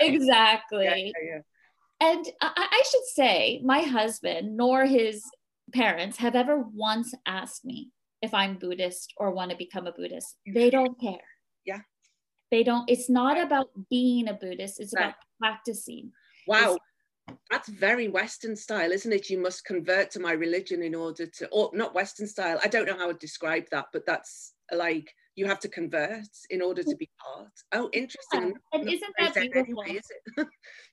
exactly. 0.00 1.12
And 2.00 2.26
I, 2.40 2.52
I 2.56 2.82
should 2.90 3.04
say, 3.14 3.60
my 3.64 3.80
husband 3.80 4.56
nor 4.56 4.86
his 4.86 5.22
parents 5.72 6.18
have 6.18 6.34
ever 6.34 6.64
once 6.74 7.14
asked 7.26 7.64
me 7.64 7.90
if 8.22 8.34
I'm 8.34 8.56
Buddhist 8.58 9.12
or 9.16 9.32
want 9.32 9.50
to 9.50 9.56
become 9.56 9.86
a 9.86 9.92
Buddhist. 9.92 10.36
They 10.46 10.70
don't 10.70 11.00
care. 11.00 11.20
They 12.52 12.62
don't 12.62 12.88
it's 12.88 13.08
not 13.08 13.40
about 13.40 13.70
being 13.88 14.28
a 14.28 14.34
buddhist 14.34 14.78
it's 14.78 14.92
right. 14.94 15.06
about 15.06 15.14
practicing 15.40 16.12
wow 16.46 16.74
it's, 16.74 17.38
that's 17.50 17.68
very 17.68 18.08
western 18.08 18.54
style 18.54 18.92
isn't 18.92 19.12
it 19.12 19.30
you 19.30 19.38
must 19.38 19.64
convert 19.64 20.10
to 20.10 20.20
my 20.20 20.32
religion 20.32 20.82
in 20.82 20.94
order 20.94 21.26
to 21.26 21.48
or 21.48 21.70
not 21.72 21.94
western 21.94 22.26
style 22.26 22.60
i 22.62 22.68
don't 22.68 22.86
know 22.86 22.98
how 22.98 23.08
to 23.08 23.14
describe 23.14 23.64
that 23.70 23.86
but 23.94 24.04
that's 24.04 24.52
like 24.70 25.10
you 25.34 25.46
have 25.46 25.60
to 25.60 25.68
convert 25.68 26.28
in 26.50 26.60
order 26.60 26.82
to 26.82 26.94
be 26.96 27.08
part 27.24 27.52
oh 27.72 27.88
interesting 27.94 28.52
yeah. 28.52 28.78
and 28.78 28.86
isn't 28.86 29.14
that 29.18 29.34
beautiful 29.34 29.82
anyway, 29.82 29.98
is 29.98 30.06
it? 30.36 30.46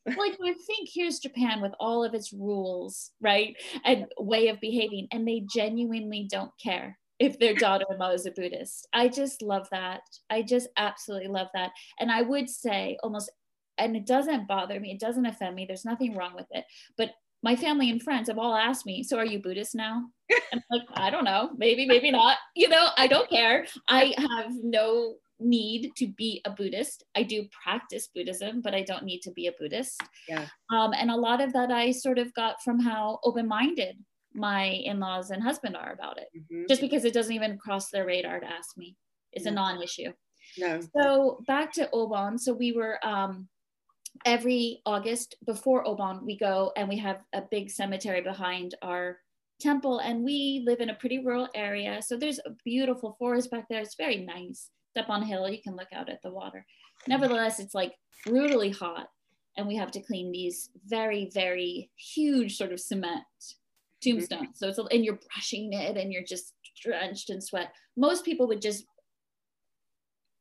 like 0.18 0.38
you 0.42 0.56
think 0.66 0.88
here's 0.94 1.20
japan 1.20 1.60
with 1.60 1.74
all 1.78 2.06
of 2.06 2.14
its 2.14 2.32
rules 2.32 3.12
right 3.20 3.54
and 3.84 4.06
way 4.18 4.48
of 4.48 4.62
behaving 4.62 5.10
and 5.12 5.28
they 5.28 5.44
genuinely 5.54 6.26
don't 6.32 6.52
care 6.64 6.98
if 7.20 7.38
their 7.38 7.54
daughter-in-law 7.54 8.12
is 8.12 8.26
a 8.26 8.32
Buddhist. 8.32 8.88
I 8.94 9.10
just 9.10 9.42
love 9.42 9.68
that. 9.72 10.02
I 10.30 10.42
just 10.42 10.70
absolutely 10.78 11.28
love 11.28 11.48
that. 11.54 11.72
And 12.00 12.12
I 12.12 12.22
would 12.22 12.50
say 12.50 12.98
almost, 13.04 13.30
and 13.78 13.96
it 13.96 14.06
doesn't 14.06 14.48
bother 14.48 14.80
me, 14.80 14.92
it 14.92 15.00
doesn't 15.00 15.26
offend 15.26 15.56
me, 15.56 15.66
there's 15.66 15.86
nothing 15.86 16.16
wrong 16.16 16.34
with 16.36 16.48
it. 16.52 16.66
But 16.98 17.12
my 17.44 17.56
family 17.56 17.90
and 17.90 18.02
friends 18.02 18.28
have 18.28 18.38
all 18.38 18.56
asked 18.56 18.86
me, 18.86 19.04
so 19.04 19.18
are 19.18 19.26
you 19.26 19.40
Buddhist 19.40 19.76
now? 19.76 20.06
I'm 20.54 20.62
like, 20.72 20.84
I 20.94 21.10
don't 21.10 21.24
know, 21.24 21.52
maybe, 21.58 21.86
maybe 21.86 22.12
not. 22.12 22.38
You 22.56 22.70
know, 22.70 22.90
I 22.98 23.08
don't 23.08 23.30
care. 23.30 23.66
I 23.88 24.14
have 24.18 24.52
no 24.62 25.16
need 25.40 25.92
to 25.96 26.08
be 26.08 26.42
a 26.46 26.50
Buddhist. 26.50 27.04
I 27.16 27.24
do 27.24 27.48
practice 27.64 28.10
Buddhism, 28.14 28.62
but 28.62 28.76
I 28.76 28.82
don't 28.82 29.06
need 29.06 29.22
to 29.22 29.32
be 29.32 29.48
a 29.48 29.54
Buddhist. 29.58 30.02
Yeah. 30.28 30.48
Um, 30.74 30.94
and 30.94 31.10
a 31.10 31.16
lot 31.16 31.42
of 31.42 31.54
that 31.54 31.72
I 31.72 31.92
sort 31.92 32.20
of 32.20 32.34
got 32.34 32.62
from 32.62 32.80
how 32.80 33.20
open-minded 33.24 33.98
my 34.40 34.66
in-laws 34.66 35.32
and 35.32 35.44
husband 35.44 35.76
are 35.76 35.92
about 35.92 36.18
it 36.18 36.28
mm-hmm. 36.36 36.64
just 36.68 36.82
because 36.82 37.06
it 37.06 37.14
doesn't 37.14 37.36
even 37.36 37.58
cross 37.58 37.90
their 37.90 38.06
radar 38.06 38.40
to 38.40 38.48
ask 38.48 38.78
me 38.78 38.96
it's 39.34 39.46
a 39.46 39.52
non-issue 39.52 40.12
no. 40.58 40.80
so 40.96 41.44
back 41.48 41.72
to 41.72 41.88
obon 41.94 42.40
so 42.40 42.54
we 42.54 42.72
were 42.72 42.98
um, 43.06 43.48
every 44.26 44.82
august 44.86 45.36
before 45.46 45.86
obon 45.86 46.26
we 46.26 46.38
go 46.38 46.72
and 46.76 46.90
we 46.90 46.98
have 46.98 47.20
a 47.34 47.44
big 47.52 47.70
cemetery 47.70 48.22
behind 48.22 48.76
our 48.82 49.18
temple 49.60 50.00
and 50.00 50.24
we 50.24 50.64
live 50.66 50.80
in 50.80 50.90
a 50.90 50.96
pretty 50.96 51.20
rural 51.20 51.48
area. 51.54 52.02
So 52.02 52.18
there's 52.18 52.40
a 52.40 52.52
beautiful 52.64 53.16
forest 53.20 53.52
back 53.52 53.66
there. 53.70 53.82
It's 53.82 53.96
very 53.96 54.18
nice. 54.18 54.70
Step 54.92 55.10
on 55.10 55.24
a 55.24 55.26
hill, 55.26 55.50
you 55.50 55.62
can 55.62 55.76
look 55.76 55.90
out 55.94 56.10
at 56.10 56.22
the 56.24 56.32
water. 56.32 56.66
Nevertheless, 57.08 57.60
it's 57.60 57.76
like 57.76 57.94
brutally 58.26 58.72
hot. 58.72 59.08
And 59.58 59.68
we 59.68 59.76
have 59.76 59.92
to 59.92 60.02
clean 60.02 60.32
these 60.32 60.70
very, 60.86 61.30
very 61.34 61.90
huge 61.98 62.56
sort 62.56 62.72
of 62.72 62.80
cement 62.80 63.24
tombstones. 64.02 64.60
So 64.60 64.70
it's, 64.70 64.80
and 64.80 65.04
you're 65.04 65.20
brushing 65.34 65.74
it 65.74 65.98
and 65.98 66.12
you're 66.12 66.24
just 66.24 66.54
drenched 66.84 67.30
in 67.30 67.42
sweat. 67.42 67.74
Most 67.98 68.26
people 68.26 68.48
would 68.48 68.62
just 68.62 68.86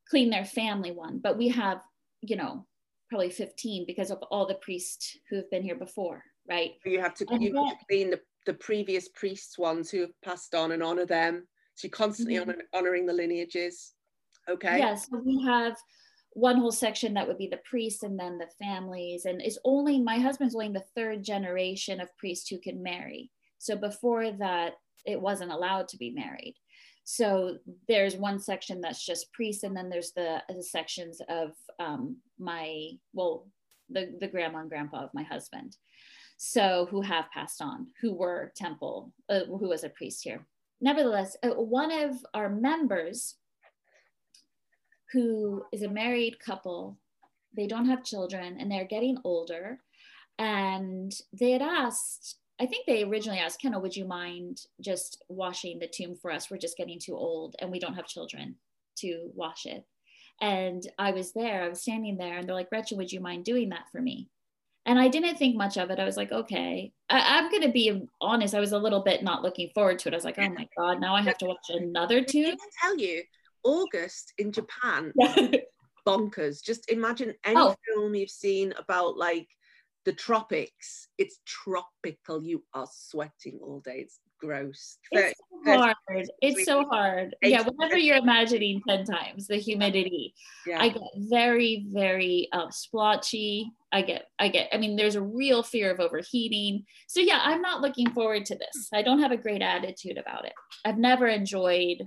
clean 0.08 0.30
their 0.30 0.44
family 0.44 0.90
one, 0.90 1.18
but 1.18 1.36
we 1.36 1.48
have, 1.48 1.80
you 2.22 2.36
know, 2.36 2.66
probably 3.08 3.30
15 3.30 3.84
because 3.86 4.10
of 4.10 4.18
all 4.30 4.46
the 4.46 4.54
priests 4.56 5.16
who 5.28 5.36
have 5.36 5.50
been 5.50 5.62
here 5.62 5.76
before, 5.76 6.22
right? 6.48 6.72
You 6.84 7.00
have 7.00 7.14
to, 7.14 7.26
you 7.38 7.54
have 7.56 7.78
to 7.78 7.84
clean 7.88 8.10
the, 8.10 8.20
the 8.46 8.54
previous 8.54 9.08
priests 9.08 9.58
ones 9.58 9.90
who 9.90 10.00
have 10.00 10.20
passed 10.24 10.54
on 10.54 10.72
and 10.72 10.82
honor 10.82 11.06
them. 11.06 11.46
So 11.74 11.86
you're 11.86 11.90
constantly 11.90 12.34
mm-hmm. 12.34 12.50
honor, 12.50 12.62
honoring 12.74 13.06
the 13.06 13.12
lineages. 13.12 13.94
Okay. 14.48 14.78
Yes, 14.78 15.08
yeah, 15.10 15.18
so 15.18 15.22
we 15.24 15.44
have 15.44 15.76
one 16.32 16.58
whole 16.58 16.72
section 16.72 17.14
that 17.14 17.26
would 17.26 17.38
be 17.38 17.48
the 17.48 17.60
priests 17.68 18.02
and 18.02 18.18
then 18.18 18.38
the 18.38 18.48
families. 18.62 19.24
And 19.24 19.42
it's 19.42 19.58
only 19.64 20.00
my 20.00 20.18
husband's 20.18 20.54
only 20.54 20.72
the 20.72 20.84
third 20.94 21.24
generation 21.24 22.00
of 22.00 22.16
priests 22.16 22.48
who 22.48 22.58
can 22.58 22.82
marry. 22.82 23.30
So 23.58 23.76
before 23.76 24.30
that, 24.32 24.74
it 25.04 25.20
wasn't 25.20 25.52
allowed 25.52 25.88
to 25.88 25.96
be 25.96 26.10
married. 26.10 26.54
So 27.04 27.56
there's 27.88 28.16
one 28.16 28.38
section 28.38 28.80
that's 28.80 29.04
just 29.04 29.32
priests, 29.32 29.62
and 29.62 29.74
then 29.74 29.88
there's 29.88 30.12
the, 30.12 30.42
the 30.48 30.62
sections 30.62 31.22
of 31.28 31.52
um, 31.78 32.18
my, 32.38 32.90
well, 33.14 33.46
the, 33.88 34.14
the 34.20 34.28
grandma 34.28 34.58
and 34.58 34.68
grandpa 34.68 35.04
of 35.04 35.14
my 35.14 35.22
husband. 35.22 35.76
So 36.36 36.86
who 36.90 37.00
have 37.00 37.30
passed 37.32 37.62
on, 37.62 37.88
who 38.00 38.14
were 38.14 38.52
temple, 38.54 39.12
uh, 39.28 39.44
who 39.46 39.68
was 39.68 39.84
a 39.84 39.88
priest 39.88 40.22
here. 40.22 40.46
Nevertheless, 40.80 41.36
uh, 41.42 41.48
one 41.48 41.90
of 41.90 42.24
our 42.34 42.48
members 42.48 43.36
who 45.12 45.64
is 45.72 45.82
a 45.82 45.88
married 45.88 46.38
couple, 46.38 46.98
they 47.56 47.66
don't 47.66 47.86
have 47.86 48.04
children 48.04 48.56
and 48.60 48.70
they're 48.70 48.84
getting 48.84 49.18
older. 49.24 49.78
And 50.38 51.12
they 51.32 51.52
had 51.52 51.62
asked 51.62 52.36
I 52.60 52.66
think 52.66 52.86
they 52.86 53.04
originally 53.04 53.38
asked, 53.38 53.60
Kenna, 53.60 53.78
would 53.78 53.94
you 53.94 54.04
mind 54.04 54.62
just 54.80 55.22
washing 55.28 55.78
the 55.78 55.86
tomb 55.86 56.16
for 56.16 56.30
us? 56.32 56.50
We're 56.50 56.58
just 56.58 56.76
getting 56.76 56.98
too 56.98 57.16
old 57.16 57.54
and 57.60 57.70
we 57.70 57.78
don't 57.78 57.94
have 57.94 58.06
children 58.06 58.56
to 58.98 59.30
wash 59.34 59.66
it. 59.66 59.84
And 60.40 60.82
I 60.98 61.12
was 61.12 61.32
there, 61.32 61.64
I 61.64 61.68
was 61.68 61.82
standing 61.82 62.16
there, 62.16 62.38
and 62.38 62.48
they're 62.48 62.54
like, 62.54 62.68
Gretchen, 62.68 62.98
would 62.98 63.10
you 63.10 63.20
mind 63.20 63.44
doing 63.44 63.70
that 63.70 63.86
for 63.90 64.00
me? 64.00 64.28
And 64.86 64.98
I 64.98 65.08
didn't 65.08 65.36
think 65.36 65.56
much 65.56 65.76
of 65.76 65.90
it. 65.90 65.98
I 65.98 66.04
was 66.04 66.16
like, 66.16 66.32
okay. 66.32 66.92
I, 67.10 67.38
am 67.38 67.50
going 67.50 67.62
to 67.62 67.70
be 67.70 68.06
honest. 68.20 68.54
I 68.54 68.60
was 68.60 68.72
a 68.72 68.78
little 68.78 69.02
bit 69.02 69.22
not 69.22 69.42
looking 69.42 69.70
forward 69.74 69.98
to 70.00 70.08
it. 70.08 70.14
I 70.14 70.16
was 70.16 70.24
like, 70.24 70.38
oh 70.38 70.48
my 70.48 70.68
God, 70.78 71.00
now 71.00 71.14
I 71.14 71.22
have 71.22 71.38
to 71.38 71.46
watch 71.46 71.58
another 71.68 72.22
tomb. 72.22 72.54
I 72.54 72.68
tell 72.80 72.96
you, 72.96 73.22
August 73.64 74.32
in 74.38 74.52
Japan, 74.52 75.12
bonkers. 76.06 76.62
Just 76.64 76.90
imagine 76.90 77.34
any 77.44 77.60
oh. 77.60 77.74
film 77.86 78.14
you've 78.14 78.30
seen 78.30 78.72
about 78.78 79.18
like 79.18 79.48
the 80.08 80.14
tropics, 80.14 81.08
it's 81.18 81.40
tropical. 81.44 82.42
You 82.42 82.64
are 82.72 82.88
sweating 82.90 83.60
all 83.62 83.80
day. 83.80 84.06
It's 84.06 84.20
gross. 84.40 84.96
It's 85.10 85.38
so 85.66 85.76
hard. 85.76 85.96
It's 86.40 86.64
so 86.64 86.86
hard. 86.86 87.36
Yeah, 87.42 87.60
whatever 87.60 87.98
you're 87.98 88.16
imagining 88.16 88.80
10 88.88 89.04
times 89.04 89.48
the 89.48 89.56
humidity, 89.56 90.32
yeah. 90.66 90.80
I 90.80 90.88
get 90.88 91.02
very, 91.14 91.84
very 91.90 92.48
uh, 92.52 92.70
splotchy. 92.70 93.70
I 93.92 94.00
get, 94.00 94.28
I 94.38 94.48
get, 94.48 94.70
I 94.72 94.78
mean, 94.78 94.96
there's 94.96 95.16
a 95.16 95.20
real 95.20 95.62
fear 95.62 95.90
of 95.90 96.00
overheating. 96.00 96.86
So 97.06 97.20
yeah, 97.20 97.40
I'm 97.42 97.60
not 97.60 97.82
looking 97.82 98.08
forward 98.12 98.46
to 98.46 98.54
this. 98.54 98.88
I 98.94 99.02
don't 99.02 99.20
have 99.20 99.32
a 99.32 99.36
great 99.36 99.60
attitude 99.60 100.16
about 100.16 100.46
it. 100.46 100.54
I've 100.86 100.96
never 100.96 101.26
enjoyed 101.26 101.98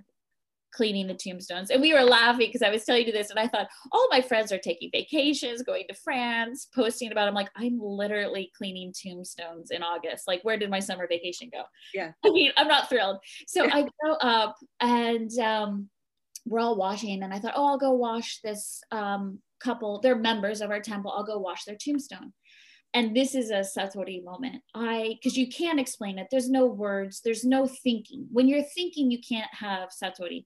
cleaning 0.74 1.08
the 1.08 1.14
tombstones. 1.14 1.70
And 1.70 1.82
we 1.82 1.94
were 1.94 2.04
laughing 2.04 2.48
because 2.48 2.62
I 2.62 2.70
was 2.70 2.84
telling 2.84 3.06
you 3.06 3.12
this, 3.12 3.30
and 3.30 3.40
I 3.40 3.48
thought 3.48 3.68
all 3.92 4.08
my 4.10 4.22
friends 4.22 4.52
are 4.52 4.58
taking 4.58 4.90
vacations, 4.92 5.62
going 5.62 5.86
to 5.90 5.96
France, 5.96 6.68
posting 6.74 7.12
about. 7.12 7.26
It. 7.26 7.30
I'm 7.30 7.36
like, 7.36 7.52
I'm 7.56 7.80
literally 7.80 8.52
cleaning 8.58 8.94
tombstones 8.94 9.72
in 9.72 9.84
August. 9.84 10.28
Like, 10.28 10.42
where 10.44 10.58
did 10.58 10.70
my 10.70 10.80
summer 10.80 11.08
vacation 11.08 11.50
go? 11.52 11.64
Yeah. 11.94 12.12
I 12.26 12.30
mean, 12.30 12.52
I'm 12.58 12.68
not 12.68 12.90
thrilled. 12.90 13.18
So 13.48 13.66
I 13.70 13.88
go 14.04 14.14
up 14.14 14.56
and 14.80 15.32
um, 15.40 15.90
we're 16.46 16.60
all 16.60 16.78
washing, 16.78 17.24
and 17.24 17.34
I 17.34 17.40
thought, 17.40 17.54
oh, 17.56 17.68
I'll 17.68 17.78
go 17.78 17.92
wash 17.92 18.40
this 18.44 18.82
um, 18.92 19.40
couple. 19.60 20.00
They're 20.00 20.16
members 20.16 20.62
of 20.62 20.72
our 20.72 20.82
temple. 20.82 21.12
I'll 21.12 21.26
go 21.26 21.40
wash 21.40 21.66
their 21.66 21.78
tombstone 21.80 22.34
and 22.94 23.16
this 23.16 23.36
is 23.36 23.52
a 23.52 23.64
satori 23.64 24.24
moment. 24.24 24.62
I 24.76 25.18
because 25.22 25.38
you 25.38 25.48
can't 25.48 25.80
explain 25.80 26.20
it. 26.20 26.28
There's 26.30 26.50
no 26.50 26.66
words. 26.66 27.22
There's 27.24 27.46
no 27.46 27.68
thinking. 27.68 28.28
When 28.32 28.48
you're 28.48 28.64
thinking 28.64 29.12
you 29.12 29.20
can't 29.28 29.54
have 29.54 29.90
satori 29.90 30.46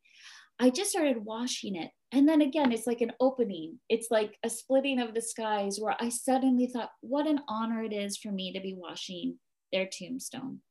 i 0.57 0.69
just 0.69 0.91
started 0.91 1.25
washing 1.25 1.75
it. 1.75 1.91
And 2.11 2.29
then 2.29 2.41
again 2.41 2.71
it's 2.71 2.87
like 2.87 3.01
an 3.01 3.11
opening. 3.19 3.79
It's 3.89 4.07
like 4.09 4.37
a 4.43 4.49
splitting 4.49 4.99
of 4.99 5.13
the 5.13 5.21
skies 5.21 5.79
where 5.79 5.95
i 5.99 6.09
suddenly 6.09 6.67
thought 6.67 6.91
what 7.01 7.27
an 7.27 7.41
honor 7.47 7.83
it 7.83 7.93
is 7.93 8.17
for 8.17 8.31
me 8.31 8.53
to 8.53 8.61
be 8.61 8.75
washing 8.77 9.37
their 9.73 9.87
tombstone. 9.91 10.61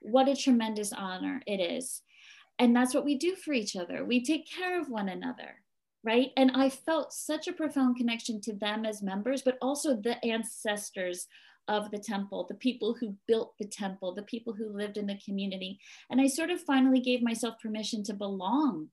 What 0.00 0.28
a 0.28 0.36
tremendous 0.36 0.92
honor 0.92 1.42
it 1.46 1.60
is. 1.60 2.02
And 2.60 2.74
that's 2.74 2.94
what 2.94 3.04
we 3.04 3.16
do 3.16 3.34
for 3.34 3.52
each 3.52 3.76
other. 3.76 4.04
We 4.04 4.24
take 4.24 4.48
care 4.48 4.80
of 4.80 4.88
one 4.88 5.08
another 5.08 5.62
right? 6.04 6.30
And 6.36 6.52
I 6.54 6.70
felt 6.70 7.12
such 7.12 7.48
a 7.48 7.52
profound 7.52 7.96
connection 7.96 8.40
to 8.42 8.54
them 8.54 8.84
as 8.84 9.02
members, 9.02 9.42
but 9.42 9.58
also 9.60 9.94
the 9.94 10.24
ancestors 10.24 11.26
of 11.66 11.90
the 11.90 11.98
temple, 11.98 12.46
the 12.48 12.54
people 12.54 12.96
who 12.98 13.14
built 13.26 13.54
the 13.58 13.66
temple, 13.66 14.14
the 14.14 14.22
people 14.22 14.54
who 14.54 14.72
lived 14.72 14.96
in 14.96 15.06
the 15.06 15.18
community. 15.24 15.78
And 16.10 16.20
I 16.20 16.26
sort 16.26 16.50
of 16.50 16.60
finally 16.62 17.00
gave 17.00 17.22
myself 17.22 17.60
permission 17.60 18.02
to 18.04 18.14
belong 18.14 18.88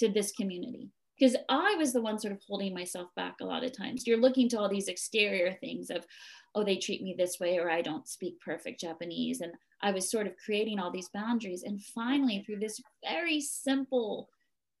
to 0.00 0.08
this 0.08 0.32
community 0.32 0.90
because 1.18 1.36
I 1.48 1.74
was 1.76 1.92
the 1.92 2.02
one 2.02 2.18
sort 2.18 2.32
of 2.32 2.40
holding 2.46 2.74
myself 2.74 3.08
back 3.16 3.36
a 3.40 3.44
lot 3.44 3.64
of 3.64 3.76
times. 3.76 4.06
You're 4.06 4.20
looking 4.20 4.48
to 4.50 4.58
all 4.58 4.68
these 4.68 4.88
exterior 4.88 5.52
things 5.60 5.90
of, 5.90 6.06
oh, 6.54 6.64
they 6.64 6.76
treat 6.76 7.02
me 7.02 7.14
this 7.16 7.40
way, 7.40 7.58
or 7.58 7.70
I 7.70 7.82
don't 7.82 8.06
speak 8.06 8.40
perfect 8.40 8.80
Japanese. 8.80 9.40
And 9.40 9.52
I 9.82 9.90
was 9.90 10.10
sort 10.10 10.26
of 10.26 10.36
creating 10.44 10.78
all 10.78 10.92
these 10.92 11.08
boundaries. 11.08 11.64
And 11.64 11.82
finally, 11.82 12.42
through 12.42 12.60
this 12.60 12.80
very 13.02 13.40
simple 13.40 14.28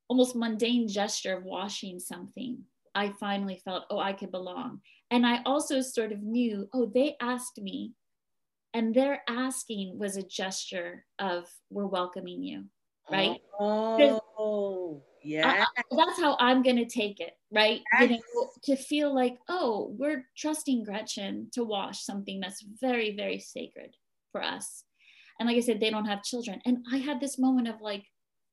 almost 0.08 0.36
mundane 0.36 0.88
gesture 0.88 1.36
of 1.36 1.44
washing 1.44 2.00
something, 2.00 2.58
I 2.94 3.10
finally 3.20 3.60
felt, 3.64 3.84
oh, 3.90 3.98
I 3.98 4.12
could 4.12 4.30
belong. 4.30 4.80
And 5.10 5.26
I 5.26 5.42
also 5.44 5.80
sort 5.80 6.12
of 6.12 6.22
knew, 6.22 6.68
oh, 6.72 6.90
they 6.92 7.16
asked 7.20 7.60
me. 7.60 7.92
And 8.74 8.94
their 8.94 9.22
asking 9.28 9.98
was 9.98 10.16
a 10.16 10.22
gesture 10.22 11.04
of, 11.18 11.46
we're 11.70 11.86
welcoming 11.86 12.42
you, 12.42 12.64
right? 13.10 13.40
Oh, 13.58 15.02
yeah. 15.22 15.64
that's 15.90 16.20
how 16.20 16.36
I'm 16.38 16.62
going 16.62 16.76
to 16.76 16.84
take 16.84 17.20
it, 17.20 17.32
right? 17.50 17.80
Yes. 17.98 18.10
You 18.10 18.16
know, 18.16 18.48
to 18.64 18.76
feel 18.76 19.14
like, 19.14 19.38
oh, 19.48 19.94
we're 19.98 20.26
trusting 20.36 20.84
Gretchen 20.84 21.48
to 21.54 21.64
wash 21.64 22.04
something 22.04 22.40
that's 22.40 22.62
very, 22.80 23.16
very 23.16 23.38
sacred 23.38 23.94
for 24.32 24.42
us. 24.42 24.84
And 25.40 25.48
like 25.48 25.56
I 25.56 25.60
said, 25.60 25.80
they 25.80 25.90
don't 25.90 26.04
have 26.04 26.22
children. 26.22 26.60
And 26.66 26.84
I 26.92 26.98
had 26.98 27.20
this 27.20 27.38
moment 27.38 27.68
of 27.68 27.80
like, 27.80 28.04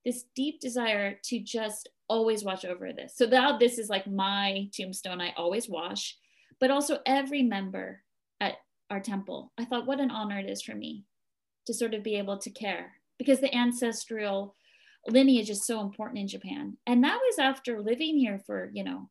this 0.05 0.25
deep 0.35 0.59
desire 0.59 1.17
to 1.23 1.39
just 1.39 1.89
always 2.07 2.43
watch 2.43 2.63
over 2.63 2.93
this. 2.93 3.13
So 3.15 3.25
now 3.25 3.57
this 3.57 3.79
is 3.79 3.89
like 3.89 4.07
my 4.07 4.69
tombstone. 4.71 5.19
I 5.19 5.33
always 5.35 5.67
wash, 5.67 6.17
but 6.59 6.71
also 6.71 6.99
every 7.05 7.41
member 7.41 8.03
at 8.39 8.55
our 8.89 8.99
temple. 8.99 9.51
I 9.57 9.65
thought, 9.65 9.87
what 9.87 9.99
an 9.99 10.11
honor 10.11 10.39
it 10.39 10.49
is 10.49 10.61
for 10.61 10.75
me 10.75 11.05
to 11.65 11.73
sort 11.73 11.93
of 11.93 12.03
be 12.03 12.15
able 12.15 12.37
to 12.37 12.49
care 12.51 12.93
because 13.17 13.39
the 13.39 13.53
ancestral 13.55 14.55
lineage 15.07 15.49
is 15.49 15.65
so 15.65 15.81
important 15.81 16.19
in 16.19 16.27
Japan. 16.27 16.77
And 16.85 17.03
that 17.03 17.19
was 17.23 17.39
after 17.39 17.81
living 17.81 18.17
here 18.17 18.39
for, 18.45 18.69
you 18.73 18.83
know, 18.83 19.09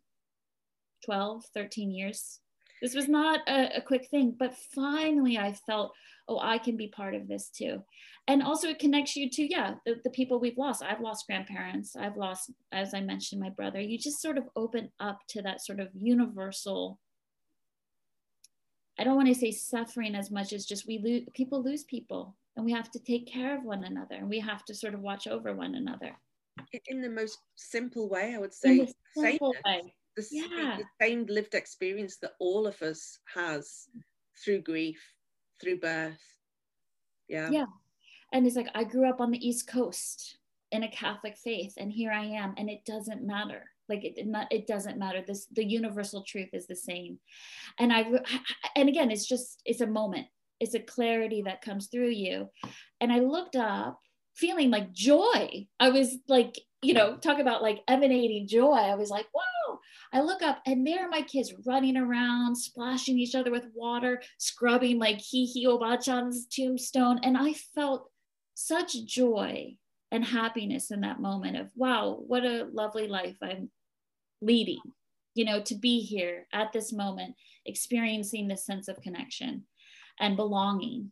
12, 1.04 1.44
13 1.52 1.90
years. 1.90 2.40
This 2.84 2.94
was 2.94 3.08
not 3.08 3.40
a, 3.48 3.78
a 3.78 3.80
quick 3.80 4.08
thing, 4.10 4.36
but 4.38 4.54
finally 4.74 5.38
I 5.38 5.54
felt, 5.54 5.94
oh, 6.28 6.38
I 6.38 6.58
can 6.58 6.76
be 6.76 6.88
part 6.88 7.14
of 7.14 7.26
this 7.26 7.48
too. 7.48 7.82
And 8.28 8.42
also 8.42 8.68
it 8.68 8.78
connects 8.78 9.16
you 9.16 9.30
to 9.30 9.50
yeah 9.50 9.76
the, 9.86 9.94
the 10.04 10.10
people 10.10 10.38
we've 10.38 10.58
lost. 10.58 10.82
I've 10.82 11.00
lost 11.00 11.26
grandparents. 11.26 11.96
I've 11.96 12.18
lost 12.18 12.50
as 12.72 12.92
i 12.92 13.00
mentioned 13.00 13.40
my 13.40 13.48
brother. 13.48 13.80
You 13.80 13.96
just 13.96 14.20
sort 14.20 14.36
of 14.36 14.44
open 14.54 14.90
up 15.00 15.20
to 15.28 15.40
that 15.40 15.64
sort 15.64 15.80
of 15.80 15.88
universal 15.98 16.98
i 18.98 19.02
don't 19.02 19.16
want 19.16 19.28
to 19.28 19.34
say 19.34 19.50
suffering 19.50 20.14
as 20.14 20.30
much 20.30 20.52
as 20.52 20.66
just 20.66 20.86
we 20.86 20.98
lose 20.98 21.24
people 21.34 21.64
lose 21.64 21.82
people 21.84 22.36
and 22.56 22.64
we 22.64 22.70
have 22.70 22.90
to 22.90 23.00
take 23.00 23.26
care 23.26 23.56
of 23.56 23.64
one 23.64 23.82
another 23.84 24.14
and 24.14 24.28
we 24.28 24.38
have 24.38 24.64
to 24.64 24.74
sort 24.74 24.94
of 24.94 25.00
watch 25.00 25.26
over 25.26 25.52
one 25.52 25.74
another. 25.74 26.16
In 26.86 27.00
the 27.02 27.08
most 27.08 27.38
simple 27.56 28.08
way 28.08 28.34
i 28.34 28.38
would 28.38 28.54
say 28.54 28.78
the, 28.78 28.92
the, 30.16 30.26
yeah. 30.30 30.78
the 30.78 31.04
same 31.04 31.26
lived 31.28 31.54
experience 31.54 32.16
that 32.18 32.32
all 32.38 32.66
of 32.66 32.80
us 32.82 33.18
has 33.34 33.88
through 34.42 34.62
grief 34.62 35.00
through 35.60 35.78
birth. 35.78 36.20
Yeah. 37.28 37.50
Yeah. 37.50 37.66
And 38.32 38.46
it's 38.46 38.56
like 38.56 38.68
i 38.74 38.84
grew 38.84 39.08
up 39.08 39.20
on 39.20 39.30
the 39.30 39.46
east 39.46 39.68
coast 39.68 40.38
in 40.72 40.82
a 40.82 40.90
catholic 40.90 41.36
faith 41.36 41.74
and 41.76 41.92
here 41.92 42.10
i 42.10 42.24
am 42.24 42.54
and 42.56 42.68
it 42.68 42.84
doesn't 42.84 43.22
matter. 43.22 43.64
Like 43.88 44.02
it, 44.02 44.14
it 44.50 44.66
doesn't 44.66 44.98
matter. 44.98 45.22
This 45.26 45.46
the 45.52 45.64
universal 45.64 46.22
truth 46.22 46.50
is 46.52 46.66
the 46.66 46.76
same. 46.76 47.18
And 47.78 47.92
i 47.92 48.06
and 48.76 48.88
again 48.88 49.10
it's 49.10 49.26
just 49.26 49.62
it's 49.64 49.80
a 49.80 49.86
moment. 49.86 50.26
It's 50.60 50.74
a 50.74 50.80
clarity 50.80 51.42
that 51.42 51.62
comes 51.62 51.86
through 51.86 52.10
you. 52.10 52.50
And 53.00 53.12
i 53.12 53.18
looked 53.18 53.56
up 53.56 54.00
feeling 54.34 54.70
like 54.70 54.92
joy. 54.92 55.66
I 55.78 55.90
was 55.90 56.16
like 56.28 56.58
you 56.84 56.94
know 56.94 57.16
talk 57.16 57.38
about 57.38 57.62
like 57.62 57.82
emanating 57.88 58.46
joy. 58.46 58.74
I 58.74 58.94
was 58.94 59.10
like 59.10 59.26
wow 59.34 59.78
i 60.12 60.20
look 60.20 60.42
up 60.42 60.60
and 60.66 60.86
there 60.86 61.04
are 61.04 61.08
my 61.08 61.22
kids 61.22 61.52
running 61.66 61.96
around 61.96 62.56
splashing 62.56 63.18
each 63.18 63.34
other 63.34 63.50
with 63.50 63.66
water 63.74 64.22
scrubbing 64.38 64.98
like 64.98 65.18
Hihi 65.18 65.64
Obachan's 65.66 66.46
tombstone. 66.46 67.20
And 67.22 67.36
i 67.36 67.52
felt 67.52 68.10
such 68.54 69.04
joy 69.04 69.76
and 70.12 70.24
happiness 70.24 70.90
in 70.90 71.00
that 71.00 71.20
moment 71.20 71.56
of 71.56 71.70
wow 71.74 72.22
what 72.26 72.44
a 72.44 72.68
lovely 72.72 73.08
life 73.08 73.36
i'm 73.42 73.70
leading 74.40 74.80
you 75.34 75.44
know 75.44 75.60
to 75.60 75.74
be 75.74 76.00
here 76.00 76.46
at 76.52 76.72
this 76.72 76.92
moment 76.92 77.34
experiencing 77.66 78.46
this 78.46 78.64
sense 78.64 78.88
of 78.88 79.00
connection 79.00 79.64
and 80.20 80.36
belonging. 80.36 81.10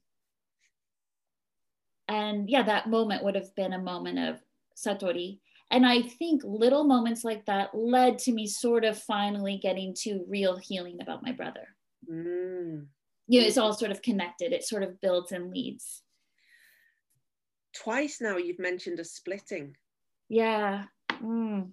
And 2.09 2.49
yeah 2.49 2.63
that 2.63 2.89
moment 2.89 3.25
would 3.25 3.35
have 3.35 3.55
been 3.55 3.73
a 3.73 3.79
moment 3.79 4.19
of 4.19 4.41
satori 4.77 5.41
and 5.73 5.85
i 5.85 6.01
think 6.01 6.43
little 6.45 6.85
moments 6.85 7.25
like 7.25 7.45
that 7.47 7.75
led 7.75 8.19
to 8.19 8.33
me 8.33 8.47
sort 8.47 8.85
of 8.85 8.97
finally 8.97 9.59
getting 9.61 9.95
to 9.95 10.25
real 10.29 10.57
healing 10.57 10.99
about 11.01 11.23
my 11.23 11.33
brother 11.33 11.67
mm. 12.09 12.85
you 13.27 13.41
know 13.41 13.47
it's 13.47 13.59
all 13.59 13.73
sort 13.73 13.91
of 13.91 14.03
connected 14.03 14.53
it 14.53 14.63
sort 14.63 14.85
of 14.85 15.01
builds 15.01 15.33
and 15.33 15.51
leads 15.51 16.03
twice 17.75 18.19
now 18.21 18.37
you've 18.37 18.59
mentioned 18.59 19.01
a 19.01 19.05
splitting 19.05 19.75
yeah 20.29 20.85
mm. 21.11 21.69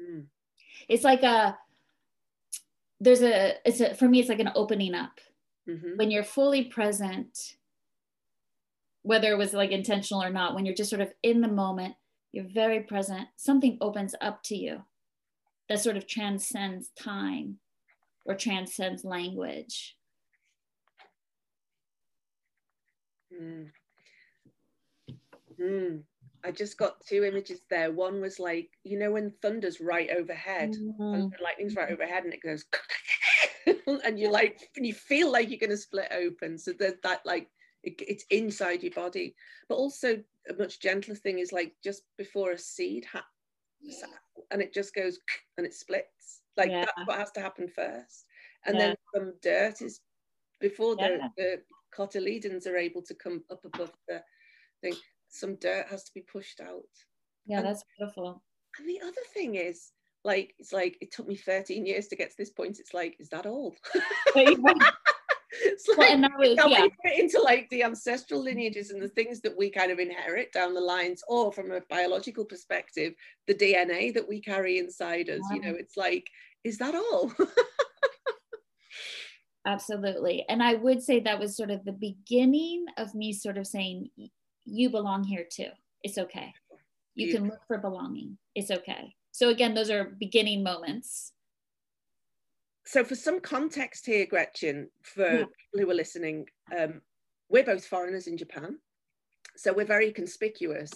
Mm. 0.00 0.24
it's 0.88 1.04
like 1.04 1.22
a 1.22 1.56
there's 3.00 3.22
a 3.22 3.54
it's 3.64 3.80
a 3.80 3.94
for 3.94 4.08
me 4.08 4.20
it's 4.20 4.28
like 4.28 4.40
an 4.40 4.52
opening 4.54 4.94
up 4.94 5.20
mm-hmm. 5.68 5.96
when 5.96 6.10
you're 6.10 6.24
fully 6.24 6.64
present 6.64 7.54
whether 9.02 9.32
it 9.32 9.38
was 9.38 9.54
like 9.54 9.70
intentional 9.70 10.22
or 10.22 10.30
not 10.30 10.54
when 10.54 10.66
you're 10.66 10.74
just 10.74 10.90
sort 10.90 11.00
of 11.00 11.12
in 11.22 11.40
the 11.40 11.48
moment 11.48 11.94
you're 12.32 12.48
very 12.48 12.80
present 12.80 13.28
something 13.36 13.76
opens 13.80 14.14
up 14.20 14.42
to 14.42 14.56
you 14.56 14.82
that 15.68 15.80
sort 15.80 15.96
of 15.96 16.06
transcends 16.06 16.90
time 16.98 17.58
or 18.26 18.34
transcends 18.34 19.04
language 19.04 19.96
mm. 23.32 23.68
Mm. 25.60 26.02
I 26.44 26.50
just 26.52 26.78
got 26.78 27.04
two 27.06 27.24
images 27.24 27.60
there. 27.68 27.92
One 27.92 28.20
was 28.20 28.38
like, 28.38 28.70
you 28.82 28.98
know, 28.98 29.12
when 29.12 29.32
thunder's 29.42 29.80
right 29.80 30.08
overhead, 30.10 30.72
mm-hmm. 30.72 31.28
lightning's 31.42 31.76
right 31.76 31.92
overhead, 31.92 32.24
and 32.24 32.32
it 32.32 32.42
goes, 32.42 32.64
and 34.04 34.18
you 34.18 34.30
like, 34.30 34.58
and 34.76 34.86
you 34.86 34.94
feel 34.94 35.30
like 35.30 35.50
you're 35.50 35.58
going 35.58 35.70
to 35.70 35.76
split 35.76 36.10
open. 36.12 36.56
So 36.56 36.72
there's 36.72 36.94
that 37.02 37.20
like, 37.26 37.48
it, 37.82 37.94
it's 38.06 38.24
inside 38.30 38.82
your 38.82 38.92
body. 38.92 39.34
But 39.68 39.76
also 39.76 40.22
a 40.48 40.54
much 40.54 40.80
gentler 40.80 41.14
thing 41.14 41.38
is 41.38 41.52
like 41.52 41.74
just 41.82 42.02
before 42.18 42.52
a 42.52 42.58
seed, 42.58 43.06
ha- 43.10 43.26
and 44.50 44.62
it 44.62 44.74
just 44.74 44.94
goes 44.94 45.18
and 45.58 45.66
it 45.66 45.74
splits. 45.74 46.42
Like 46.56 46.70
yeah. 46.70 46.84
that's 46.84 47.06
what 47.06 47.18
has 47.18 47.30
to 47.32 47.40
happen 47.40 47.68
first, 47.68 48.24
and 48.66 48.76
yeah. 48.76 48.80
then 48.88 48.96
some 49.14 49.32
dirt 49.42 49.82
is 49.82 50.00
before 50.60 50.94
the, 50.96 51.20
the 51.36 51.62
cotyledons 51.96 52.66
are 52.66 52.76
able 52.76 53.02
to 53.02 53.14
come 53.14 53.42
up 53.50 53.64
above 53.64 53.92
the 54.08 54.22
thing 54.82 54.94
some 55.30 55.54
dirt 55.56 55.86
has 55.88 56.04
to 56.04 56.10
be 56.12 56.22
pushed 56.22 56.60
out. 56.60 56.82
Yeah, 57.46 57.58
and, 57.58 57.66
that's 57.66 57.84
beautiful. 57.96 58.42
And 58.78 58.88
the 58.88 59.00
other 59.02 59.22
thing 59.32 59.54
is, 59.54 59.92
like, 60.24 60.54
it's 60.58 60.72
like 60.72 60.98
it 61.00 61.12
took 61.12 61.26
me 61.26 61.36
13 61.36 61.86
years 61.86 62.08
to 62.08 62.16
get 62.16 62.30
to 62.30 62.36
this 62.36 62.50
point. 62.50 62.78
It's 62.78 62.92
like, 62.92 63.16
is 63.18 63.28
that 63.30 63.46
all? 63.46 63.74
it's 65.62 65.88
like, 65.88 65.98
well, 65.98 66.12
and 66.12 66.24
that 66.24 66.38
was, 66.38 66.56
yeah. 66.68 66.86
we 67.04 67.20
into 67.20 67.40
like 67.40 67.68
the 67.70 67.82
ancestral 67.82 68.42
lineages 68.42 68.90
and 68.90 69.02
the 69.02 69.08
things 69.08 69.40
that 69.40 69.56
we 69.56 69.70
kind 69.70 69.90
of 69.90 69.98
inherit 69.98 70.52
down 70.52 70.74
the 70.74 70.80
lines, 70.80 71.22
or 71.28 71.52
from 71.52 71.72
a 71.72 71.80
biological 71.88 72.44
perspective, 72.44 73.14
the 73.46 73.54
DNA 73.54 74.12
that 74.14 74.28
we 74.28 74.40
carry 74.40 74.78
inside 74.78 75.28
us. 75.28 75.40
You 75.52 75.60
know, 75.60 75.74
it's 75.74 75.96
like, 75.96 76.28
is 76.64 76.78
that 76.78 76.94
all? 76.94 77.32
Absolutely. 79.66 80.44
And 80.48 80.62
I 80.62 80.74
would 80.74 81.02
say 81.02 81.20
that 81.20 81.38
was 81.38 81.56
sort 81.56 81.70
of 81.70 81.84
the 81.84 81.92
beginning 81.92 82.86
of 82.96 83.14
me 83.14 83.32
sort 83.32 83.58
of 83.58 83.66
saying, 83.66 84.08
you 84.64 84.90
belong 84.90 85.24
here 85.24 85.46
too. 85.50 85.68
It's 86.02 86.16
okay. 86.16 86.52
You 87.14 87.32
can 87.32 87.48
look 87.48 87.60
for 87.66 87.76
belonging. 87.76 88.38
It's 88.54 88.70
okay. 88.70 89.14
So 89.32 89.50
again, 89.50 89.74
those 89.74 89.90
are 89.90 90.16
beginning 90.18 90.62
moments. 90.62 91.32
So 92.86 93.04
for 93.04 93.14
some 93.14 93.40
context 93.40 94.06
here, 94.06 94.26
Gretchen, 94.26 94.88
for 95.02 95.22
yeah. 95.22 95.44
people 95.44 95.80
who 95.80 95.90
are 95.90 95.94
listening, 95.94 96.46
um, 96.76 97.00
we're 97.48 97.64
both 97.64 97.86
foreigners 97.86 98.26
in 98.26 98.36
Japan. 98.36 98.78
So 99.56 99.72
we're 99.72 99.84
very 99.84 100.12
conspicuous. 100.12 100.90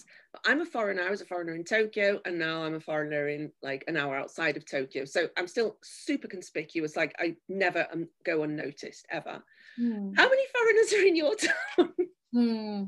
I'm 0.47 0.61
a 0.61 0.65
foreigner. 0.65 1.03
I 1.03 1.11
was 1.11 1.21
a 1.21 1.27
foreigner 1.27 1.55
in 1.55 1.65
Tokyo, 1.65 2.21
and 2.25 2.39
now 2.39 2.63
I'm 2.63 2.75
a 2.75 2.81
foreigner 2.81 3.29
in 3.29 3.53
like 3.63 3.85
an 3.89 3.97
hour 3.97 4.17
outside 4.17 4.57
of 4.57 4.65
Tokyo. 4.65 5.05
So 5.05 5.29
I'm 5.37 5.47
still 5.47 5.77
super 5.83 6.29
conspicuous. 6.29 6.97
Like 6.97 7.15
I 7.19 7.37
never 7.49 7.87
um, 7.93 8.09
go 8.25 8.43
unnoticed 8.43 9.07
ever. 9.11 9.43
Hmm. 9.77 10.13
How 10.15 10.29
many 10.29 10.43
foreigners 10.55 10.93
are 10.95 11.07
in 11.07 11.17
your 11.17 11.35
town? 11.77 11.93
Hmm 12.33 12.85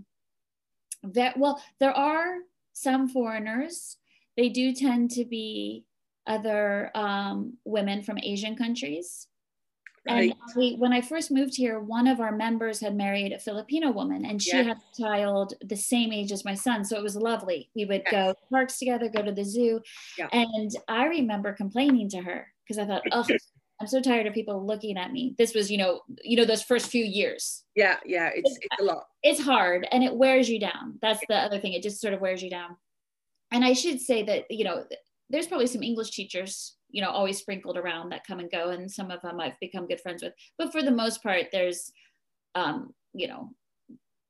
that 1.14 1.38
well 1.38 1.62
there 1.78 1.92
are 1.92 2.38
some 2.72 3.09
foreigners 3.09 3.97
they 4.36 4.49
do 4.49 4.74
tend 4.74 5.11
to 5.11 5.24
be 5.24 5.84
other 6.27 6.91
um, 6.95 7.55
women 7.64 8.03
from 8.03 8.18
asian 8.18 8.57
countries 8.57 9.27
right. 10.09 10.31
and 10.31 10.57
we, 10.57 10.74
when 10.77 10.93
i 10.93 11.01
first 11.01 11.31
moved 11.31 11.57
here 11.57 11.81
one 11.81 12.07
of 12.07 12.20
our 12.20 12.33
members 12.33 12.81
had 12.81 12.97
married 12.97 13.33
a 13.33 13.39
filipino 13.39 13.91
woman 13.91 14.24
and 14.24 14.43
she 14.43 14.51
had 14.51 14.68
a 14.68 14.77
child 14.99 15.55
the 15.62 15.77
same 15.77 16.12
age 16.12 16.33
as 16.33 16.45
my 16.45 16.55
son 16.55 16.85
so 16.85 16.97
it 16.97 17.03
was 17.03 17.16
lovely 17.16 17.70
we 17.74 17.85
would 17.85 18.03
yes. 18.11 18.12
go 18.12 18.35
parks 18.51 18.79
together 18.79 19.09
go 19.09 19.22
to 19.22 19.33
the 19.33 19.45
zoo 19.45 19.81
yeah. 20.18 20.29
and 20.33 20.72
i 20.89 21.07
remember 21.07 21.53
complaining 21.53 22.09
to 22.09 22.18
her 22.18 22.47
because 22.64 22.79
i 22.79 22.87
thought 22.87 23.03
oh 23.12 23.24
I'm 23.81 23.87
so 23.87 24.01
tired 24.01 24.27
of 24.27 24.33
people 24.33 24.64
looking 24.64 24.97
at 24.97 25.12
me. 25.12 25.35
This 25.37 25.55
was, 25.55 25.70
you 25.70 25.77
know, 25.77 26.01
you 26.22 26.37
know, 26.37 26.47
those 26.47 26.62
first 26.62 26.91
few 26.91 27.05
years. 27.05 27.64
Yeah, 27.74 27.97
yeah, 28.07 28.31
it's 28.35 28.51
it's, 28.51 28.59
it's 28.62 28.81
a 28.81 28.85
lot. 28.85 29.07
It's 29.22 29.41
hard 29.41 29.87
and 29.93 30.03
it 30.03 30.14
wears 30.14 30.49
you 30.49 30.59
down. 30.59 30.99
That's 31.03 31.20
the 31.29 31.37
other 31.37 31.59
thing. 31.59 31.74
It 31.74 31.83
just 31.83 32.01
sort 32.01 32.14
of 32.14 32.20
wears 32.20 32.43
you 32.43 32.49
down. 32.49 32.77
And 33.51 33.64
I 33.64 33.74
should 33.74 34.01
say 34.01 34.22
that, 34.24 34.51
you 34.51 34.64
know, 34.64 34.85
there's 35.31 35.47
probably 35.47 35.66
some 35.66 35.83
English 35.83 36.11
teachers, 36.11 36.77
you 36.91 37.03
know, 37.03 37.11
always 37.11 37.39
sprinkled 37.39 37.77
around 37.77 38.11
that 38.11 38.27
come 38.27 38.39
and 38.39 38.51
go, 38.51 38.70
and 38.70 38.91
some 38.91 39.11
of 39.11 39.20
them 39.22 39.41
I've 39.41 39.59
become 39.61 39.87
good 39.87 40.01
friends 40.01 40.22
with. 40.22 40.33
But 40.59 40.72
for 40.72 40.83
the 40.83 40.91
most 40.91 41.22
part, 41.22 41.47
there's, 41.53 41.91
um, 42.55 42.95
you 43.12 43.29
know, 43.29 43.51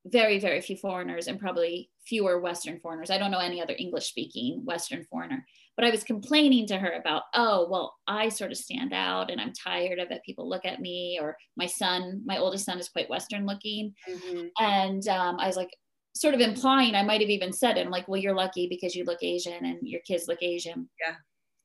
very, 0.06 0.38
very 0.38 0.60
few 0.60 0.76
foreigners 0.76 1.26
and 1.26 1.40
probably 1.40 1.90
fewer 2.06 2.40
Western 2.40 2.78
foreigners. 2.78 3.10
I 3.10 3.18
don't 3.18 3.32
know 3.32 3.40
any 3.40 3.60
other 3.60 3.74
English 3.76 4.06
speaking 4.06 4.62
Western 4.64 5.04
foreigner. 5.04 5.44
But 5.76 5.84
I 5.84 5.90
was 5.90 6.04
complaining 6.04 6.66
to 6.68 6.78
her 6.78 6.92
about, 6.92 7.24
oh, 7.34 7.66
well, 7.68 7.94
I 8.06 8.30
sort 8.30 8.50
of 8.50 8.56
stand 8.56 8.94
out 8.94 9.30
and 9.30 9.40
I'm 9.40 9.52
tired 9.52 9.98
of 9.98 10.10
it. 10.10 10.22
People 10.24 10.48
look 10.48 10.64
at 10.64 10.80
me, 10.80 11.18
or 11.20 11.36
my 11.56 11.66
son, 11.66 12.22
my 12.24 12.38
oldest 12.38 12.64
son 12.64 12.78
is 12.78 12.88
quite 12.88 13.10
Western 13.10 13.44
looking. 13.44 13.92
Mm-hmm. 14.08 14.46
And 14.58 15.06
um, 15.08 15.36
I 15.38 15.46
was 15.46 15.56
like, 15.56 15.70
sort 16.16 16.34
of 16.34 16.40
implying, 16.40 16.94
I 16.94 17.02
might 17.02 17.20
have 17.20 17.30
even 17.30 17.52
said 17.52 17.76
it. 17.76 17.86
I'm 17.86 17.92
like, 17.92 18.08
well, 18.08 18.20
you're 18.20 18.34
lucky 18.34 18.68
because 18.68 18.94
you 18.94 19.04
look 19.04 19.22
Asian 19.22 19.64
and 19.64 19.78
your 19.82 20.00
kids 20.00 20.28
look 20.28 20.42
Asian. 20.42 20.88
Yeah. 21.00 21.14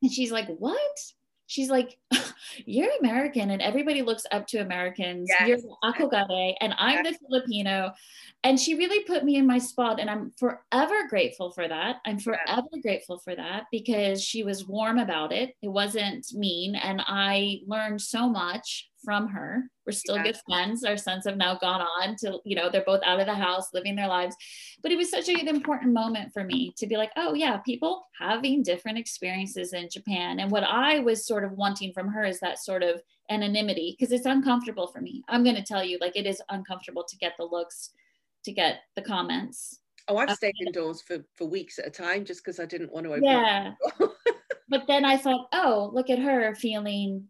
And 0.02 0.12
she's 0.12 0.32
like, 0.32 0.48
what? 0.48 0.98
she's 1.52 1.70
like, 1.70 1.98
You're 2.66 2.90
American 3.00 3.52
and 3.52 3.62
everybody 3.62 4.02
looks 4.02 4.26
up 4.32 4.48
to 4.48 4.60
Americans. 4.60 5.30
Yes. 5.30 5.48
You're 5.48 5.78
Akogare 5.84 6.54
and 6.62 6.74
I'm 6.78 7.04
yes. 7.04 7.14
the 7.14 7.28
Filipino. 7.28 7.92
And 8.44 8.60
she 8.60 8.76
really 8.76 9.04
put 9.04 9.24
me 9.24 9.36
in 9.36 9.46
my 9.46 9.58
spot. 9.58 10.00
And 10.00 10.10
I'm 10.10 10.32
forever 10.38 11.08
grateful 11.10 11.52
for 11.52 11.68
that. 11.68 11.98
I'm 12.06 12.20
forever 12.20 12.68
grateful 12.82 13.20
for 13.20 13.36
that 13.36 13.66
because 13.72 14.24
she 14.24 14.44
was 14.44 14.68
warm 14.68 14.98
about 14.98 15.32
it. 15.32 15.56
It 15.62 15.68
wasn't 15.68 16.34
mean. 16.34 16.76
And 16.76 17.02
I 17.06 17.62
learned 17.68 18.02
so 18.02 18.30
much 18.30 18.90
from 19.04 19.28
her. 19.28 19.64
We're 19.86 19.94
still 19.94 20.18
yeah. 20.18 20.24
good 20.24 20.38
friends. 20.46 20.84
Our 20.84 20.98
sons 20.98 21.26
have 21.26 21.38
now 21.38 21.56
gone 21.56 21.82
on 21.82 22.16
to, 22.18 22.40
you 22.46 22.56
know, 22.56 22.70
they're 22.70 22.84
both 22.86 23.02
out 23.06 23.20
of 23.20 23.26
the 23.26 23.34
house, 23.34 23.74
living 23.74 23.96
their 23.96 24.08
lives. 24.08 24.36
But 24.82 24.92
it 24.92 24.98
was 24.98 25.10
such 25.10 25.30
an 25.30 25.48
important 25.48 25.94
moment 25.94 26.34
for 26.34 26.44
me 26.44 26.74
to 26.78 26.88
be 26.88 26.98
like, 26.98 27.12
oh, 27.18 27.34
yeah, 27.34 27.58
people 27.58 28.06
having 28.20 28.64
different 28.64 28.98
experiences 28.98 29.74
in 29.74 29.90
Japan. 29.92 30.40
And 30.40 30.52
what 30.52 30.64
I 30.64 31.00
was 31.00 31.26
sort 31.26 31.44
of 31.44 31.54
wanting 31.54 31.94
from 31.94 32.08
her 32.10 32.24
is 32.24 32.40
that 32.40 32.60
sort 32.60 32.84
of 32.84 33.02
anonymity 33.30 33.96
because 33.98 34.12
it's 34.12 34.26
uncomfortable 34.26 34.88
for 34.88 35.02
me. 35.02 35.24
I'm 35.28 35.44
going 35.44 35.56
to 35.56 35.64
tell 35.64 35.84
you, 35.84 35.98
like, 36.00 36.16
it 36.16 36.26
is 36.26 36.42
uncomfortable 36.50 37.04
to 37.04 37.18
get 37.18 37.34
the 37.38 37.46
looks, 37.46 37.92
to 38.46 38.52
get 38.52 38.82
the 38.96 39.02
comments. 39.02 39.80
Oh, 40.08 40.18
I've 40.18 40.30
um, 40.30 40.36
stayed 40.36 40.56
indoors 40.66 41.02
for, 41.02 41.20
for 41.36 41.48
weeks 41.48 41.80
at 41.80 41.88
a 41.88 41.92
time 41.92 42.26
just 42.26 42.44
because 42.44 42.60
I 42.60 42.66
didn't 42.66 42.92
want 42.92 43.06
to 43.06 43.12
open 43.12 43.24
Yeah. 43.24 43.74
but 44.70 44.88
then 44.88 45.06
I 45.06 45.18
thought, 45.18 45.48
oh, 45.54 45.92
look 45.94 46.10
at 46.10 46.20
her 46.20 46.56
feeling 46.56 47.28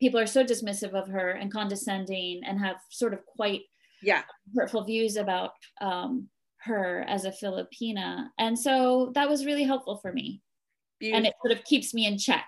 people 0.00 0.20
are 0.20 0.26
so 0.26 0.44
dismissive 0.44 0.92
of 0.92 1.08
her 1.08 1.30
and 1.30 1.52
condescending 1.52 2.42
and 2.44 2.58
have 2.58 2.76
sort 2.90 3.14
of 3.14 3.24
quite 3.26 3.62
yeah 4.02 4.22
hurtful 4.54 4.84
views 4.84 5.16
about 5.16 5.52
um, 5.80 6.28
her 6.58 7.04
as 7.08 7.24
a 7.24 7.30
Filipina. 7.30 8.26
And 8.38 8.58
so 8.58 9.10
that 9.14 9.28
was 9.28 9.46
really 9.46 9.64
helpful 9.64 9.98
for 9.98 10.12
me. 10.12 10.42
Beautiful. 11.00 11.16
And 11.18 11.26
it 11.26 11.34
sort 11.42 11.56
of 11.56 11.64
keeps 11.64 11.94
me 11.94 12.06
in 12.06 12.18
check. 12.18 12.46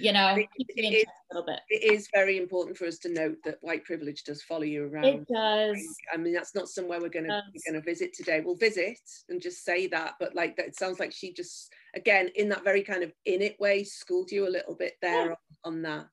you 0.00 0.12
know, 0.12 0.28
It- 0.36 0.46
keeps 0.56 0.76
me 0.76 0.86
in 0.86 0.92
it 0.92 0.96
is- 0.98 1.02
check 1.04 1.14
a 1.32 1.34
little 1.34 1.46
bit. 1.46 1.60
It 1.70 1.92
is 1.92 2.08
very 2.14 2.38
important 2.38 2.76
for 2.78 2.86
us 2.86 2.98
to 3.00 3.08
note 3.12 3.36
that 3.44 3.58
white 3.62 3.84
privilege 3.84 4.22
does 4.22 4.42
follow 4.44 4.62
you 4.62 4.84
around. 4.86 5.04
It 5.06 5.26
does. 5.28 5.84
I 6.12 6.16
mean, 6.16 6.32
that's 6.32 6.54
not 6.54 6.68
somewhere 6.68 7.00
we're 7.00 7.08
gonna 7.08 7.42
we're 7.52 7.72
gonna 7.72 7.82
visit 7.84 8.14
today. 8.14 8.40
We'll 8.40 8.54
visit 8.54 9.00
and 9.28 9.42
just 9.42 9.64
say 9.64 9.88
that, 9.88 10.14
but 10.20 10.34
like 10.36 10.56
that, 10.56 10.66
it 10.68 10.76
sounds 10.78 11.00
like 11.00 11.12
she 11.12 11.32
just 11.32 11.72
again 11.94 12.28
in 12.36 12.48
that 12.50 12.62
very 12.64 12.82
kind 12.82 13.02
of 13.02 13.12
in 13.24 13.42
it 13.42 13.58
way 13.58 13.82
schooled 13.82 14.30
you 14.30 14.46
a 14.46 14.54
little 14.56 14.74
bit 14.76 14.94
there 15.02 15.32
on, 15.32 15.36
on 15.64 15.82
that. 15.82 16.06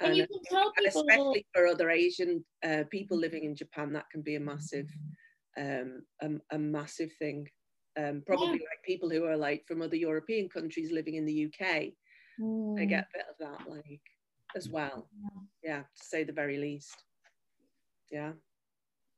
And 0.00 0.16
you 0.16 0.24
uh, 0.24 0.26
can 0.26 0.40
tell 0.50 0.72
people, 0.72 1.04
especially 1.08 1.46
for 1.52 1.66
other 1.66 1.90
Asian 1.90 2.44
uh, 2.64 2.84
people 2.90 3.16
living 3.16 3.44
in 3.44 3.54
Japan, 3.54 3.92
that 3.92 4.10
can 4.10 4.22
be 4.22 4.36
a 4.36 4.40
massive, 4.40 4.88
um, 5.56 6.02
a, 6.20 6.30
a 6.52 6.58
massive 6.58 7.10
thing. 7.18 7.48
Um, 7.96 8.22
probably 8.26 8.58
like 8.58 8.82
people 8.84 9.08
who 9.08 9.24
are 9.24 9.36
like 9.36 9.64
from 9.68 9.80
other 9.80 9.94
European 9.94 10.48
countries 10.48 10.90
living 10.90 11.14
in 11.14 11.24
the 11.24 11.46
UK, 11.46 11.60
they 11.60 11.94
Mm, 12.40 12.88
get 12.88 13.04
a 13.04 13.18
bit 13.18 13.26
of 13.30 13.36
that 13.38 13.70
like 13.70 14.00
as 14.56 14.68
well. 14.68 15.08
Yeah, 15.62 15.80
to 15.82 16.04
say 16.04 16.24
the 16.24 16.32
very 16.32 16.58
least. 16.58 17.04
Yeah. 18.10 18.32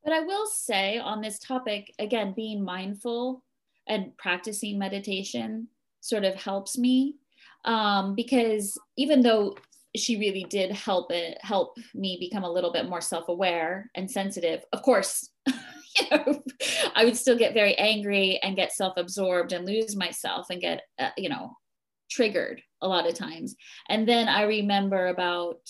But 0.05 0.13
I 0.13 0.21
will 0.21 0.47
say 0.47 0.99
on 0.99 1.23
this 1.23 1.39
topic, 1.39 1.93
again, 1.99 2.35
being 2.37 2.63
mindful 2.63 3.43
and 3.89 4.17
practicing 4.19 4.79
meditation 4.79 5.69
sort 6.01 6.25
of 6.25 6.35
helps 6.35 6.79
me 6.79 7.17
um, 7.65 8.15
because 8.15 8.79
even 8.97 9.23
though 9.23 9.57
she 9.97 10.19
really 10.19 10.45
did 10.49 10.71
help 10.71 11.11
it 11.11 11.39
help 11.41 11.77
me 11.95 12.17
become 12.21 12.45
a 12.45 12.51
little 12.51 12.73
bit 12.73 12.89
more 12.89 13.01
self-aware 13.01 13.91
and 13.95 14.11
sensitive. 14.11 14.65
Of 14.73 14.83
course 14.83 15.29
you 15.47 16.07
know 16.11 16.43
i 16.95 17.05
would 17.05 17.17
still 17.17 17.39
get 17.39 17.55
very 17.55 17.75
angry 17.79 18.39
and 18.43 18.57
get 18.57 18.73
self-absorbed 18.73 19.53
and 19.53 19.67
lose 19.67 19.97
myself 19.97 20.47
and 20.51 20.61
get 20.61 20.83
uh, 20.99 21.11
you 21.17 21.29
know 21.29 21.57
triggered 22.11 22.61
a 22.83 22.89
lot 22.89 23.09
of 23.09 23.15
times. 23.15 23.57
And 23.89 24.07
then 24.09 24.29
i 24.29 24.43
remember 24.43 25.09
about 25.09 25.61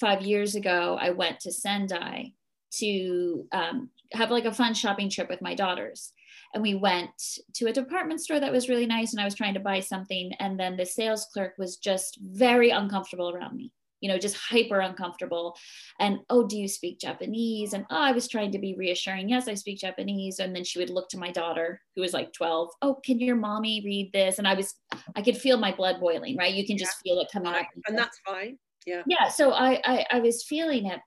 five 0.00 0.22
years 0.22 0.54
ago 0.54 0.96
i 1.00 1.10
went 1.10 1.40
to 1.40 1.52
sendai 1.52 2.32
to 2.72 3.46
um, 3.52 3.90
have 4.12 4.30
like 4.30 4.46
a 4.46 4.52
fun 4.52 4.74
shopping 4.74 5.10
trip 5.10 5.28
with 5.28 5.42
my 5.42 5.54
daughters 5.54 6.12
and 6.54 6.62
we 6.62 6.74
went 6.74 7.10
to 7.54 7.66
a 7.66 7.72
department 7.72 8.20
store 8.20 8.40
that 8.40 8.52
was 8.52 8.68
really 8.68 8.86
nice 8.86 9.12
and 9.12 9.20
i 9.20 9.24
was 9.24 9.34
trying 9.34 9.54
to 9.54 9.60
buy 9.60 9.80
something 9.80 10.32
and 10.40 10.58
then 10.58 10.76
the 10.76 10.86
sales 10.86 11.26
clerk 11.32 11.54
was 11.58 11.76
just 11.76 12.18
very 12.20 12.70
uncomfortable 12.70 13.30
around 13.30 13.56
me 13.56 13.72
you 14.02 14.08
know 14.08 14.18
just 14.18 14.36
hyper 14.36 14.80
uncomfortable. 14.80 15.56
And 15.98 16.18
oh 16.28 16.46
do 16.46 16.58
you 16.58 16.68
speak 16.68 16.98
japanese? 17.00 17.72
And 17.72 17.86
oh 17.90 17.96
i 17.96 18.12
was 18.12 18.28
trying 18.28 18.52
to 18.52 18.58
be 18.58 18.74
reassuring. 18.76 19.30
Yes 19.30 19.48
i 19.48 19.54
speak 19.54 19.78
japanese. 19.78 20.40
And 20.40 20.54
then 20.54 20.64
she 20.64 20.78
would 20.78 20.90
look 20.90 21.08
to 21.10 21.18
my 21.18 21.30
daughter 21.30 21.80
who 21.94 22.02
was 22.02 22.12
like 22.12 22.32
12 22.34 22.68
oh 22.82 22.96
can 23.02 23.18
your 23.20 23.36
mommy 23.36 23.80
read 23.82 24.10
this? 24.12 24.38
And 24.38 24.46
i 24.46 24.54
was 24.54 24.74
i 25.16 25.22
could 25.22 25.38
feel 25.38 25.56
my 25.56 25.72
blood 25.72 26.00
boiling 26.00 26.36
right? 26.36 26.52
You 26.52 26.66
can 26.66 26.76
just 26.76 26.96
feel 27.02 27.20
it 27.20 27.28
coming 27.32 27.54
up 27.54 27.66
And 27.86 27.96
that's 27.96 28.18
fine. 28.26 28.58
Yeah. 28.84 29.02
yeah 29.06 29.28
so 29.28 29.52
I, 29.52 29.80
I 29.84 30.06
i 30.10 30.18
was 30.18 30.42
feeling 30.42 30.86
it. 30.86 31.00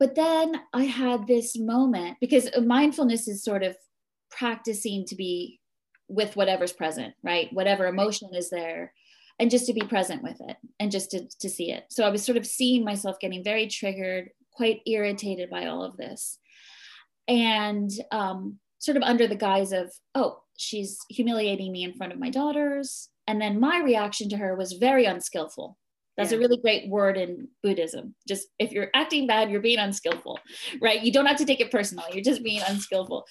But 0.00 0.16
then 0.16 0.60
i 0.72 0.84
had 0.84 1.26
this 1.28 1.56
moment 1.56 2.16
because 2.20 2.50
mindfulness 2.60 3.28
is 3.28 3.44
sort 3.44 3.62
of 3.62 3.76
practicing 4.36 5.04
to 5.06 5.14
be 5.14 5.60
with 6.08 6.36
whatever's 6.36 6.72
present 6.72 7.14
right? 7.22 7.48
Whatever 7.52 7.86
emotion 7.86 8.30
is 8.34 8.50
there 8.50 8.92
and 9.38 9.50
just 9.50 9.66
to 9.66 9.72
be 9.72 9.80
present 9.80 10.22
with 10.22 10.40
it 10.40 10.56
and 10.78 10.90
just 10.90 11.10
to, 11.10 11.26
to 11.40 11.48
see 11.48 11.70
it. 11.70 11.84
So 11.90 12.04
i 12.04 12.10
was 12.10 12.24
sort 12.24 12.38
of 12.38 12.46
seeing 12.46 12.84
myself 12.84 13.18
getting 13.20 13.42
very 13.42 13.66
triggered 13.66 14.30
quite 14.52 14.80
irritated 14.86 15.50
by 15.50 15.66
all 15.66 15.82
of 15.82 15.96
this. 15.96 16.38
And 17.26 17.90
um, 18.12 18.58
sort 18.78 18.96
of 18.96 19.02
under 19.02 19.26
the 19.26 19.34
guise 19.34 19.72
of 19.72 19.92
oh 20.14 20.40
she's 20.56 20.98
humiliating 21.10 21.72
me 21.72 21.82
in 21.82 21.94
front 21.94 22.12
of 22.12 22.18
my 22.18 22.30
daughters. 22.30 23.08
And 23.26 23.40
then 23.40 23.58
my 23.58 23.80
reaction 23.80 24.28
to 24.28 24.36
her 24.36 24.54
was 24.54 24.74
very 24.74 25.06
unskillful 25.06 25.78
that's 26.16 26.30
Yeah. 26.30 26.36
a 26.36 26.40
really 26.40 26.56
great 26.58 26.88
word 26.88 27.16
in 27.16 27.48
Buddhism. 27.62 28.14
Just 28.28 28.48
if 28.58 28.70
you're 28.72 28.90
acting 28.94 29.26
bad, 29.26 29.50
you're 29.50 29.60
being 29.60 29.78
unskillful, 29.78 30.38
right? 30.80 31.02
You 31.02 31.10
don't 31.12 31.26
have 31.26 31.38
to 31.38 31.44
take 31.44 31.60
it 31.60 31.70
personally. 31.70 32.06
You're 32.12 32.22
just 32.22 32.42
being 32.44 32.60
unskillful. 32.68 33.24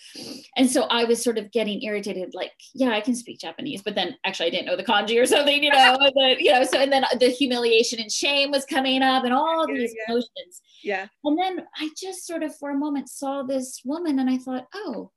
And 0.58 0.70
so 0.70 0.84
I 0.84 1.06
was 1.06 1.24
sort 1.24 1.38
of 1.38 1.52
getting 1.52 1.82
irritated, 1.82 2.34
like, 2.34 2.52
yeah, 2.74 2.90
I 2.90 3.02
can 3.02 3.16
speak 3.16 3.40
Japanese, 3.40 3.82
but 3.82 3.96
then 3.96 4.16
actually 4.26 4.48
I 4.48 4.50
didn't 4.50 4.66
know 4.66 4.76
the 4.76 4.84
kanji 4.84 5.22
or 5.22 5.26
something, 5.26 5.64
you 5.64 5.72
know, 5.72 5.98
then, 6.16 6.38
you 6.40 6.52
know, 6.52 6.64
so 6.66 6.78
and 6.80 6.92
then 6.92 7.06
the 7.20 7.30
humiliation 7.30 8.00
and 8.00 8.12
shame 8.12 8.52
was 8.52 8.66
coming 8.66 9.02
up 9.02 9.24
and 9.24 9.34
all 9.34 9.66
Yeah, 9.70 9.78
these 9.78 9.96
yeah. 9.96 10.12
emotions. 10.14 10.62
Yeah. 10.84 11.08
And 11.24 11.40
then 11.40 11.66
I 11.78 11.90
just 11.98 12.26
sort 12.28 12.44
of 12.44 12.56
for 12.58 12.72
a 12.72 12.78
moment 12.78 13.08
saw 13.10 13.44
this 13.44 13.82
woman 13.86 14.20
and 14.20 14.30
I 14.30 14.38
thought, 14.38 14.68
oh, 14.74 15.12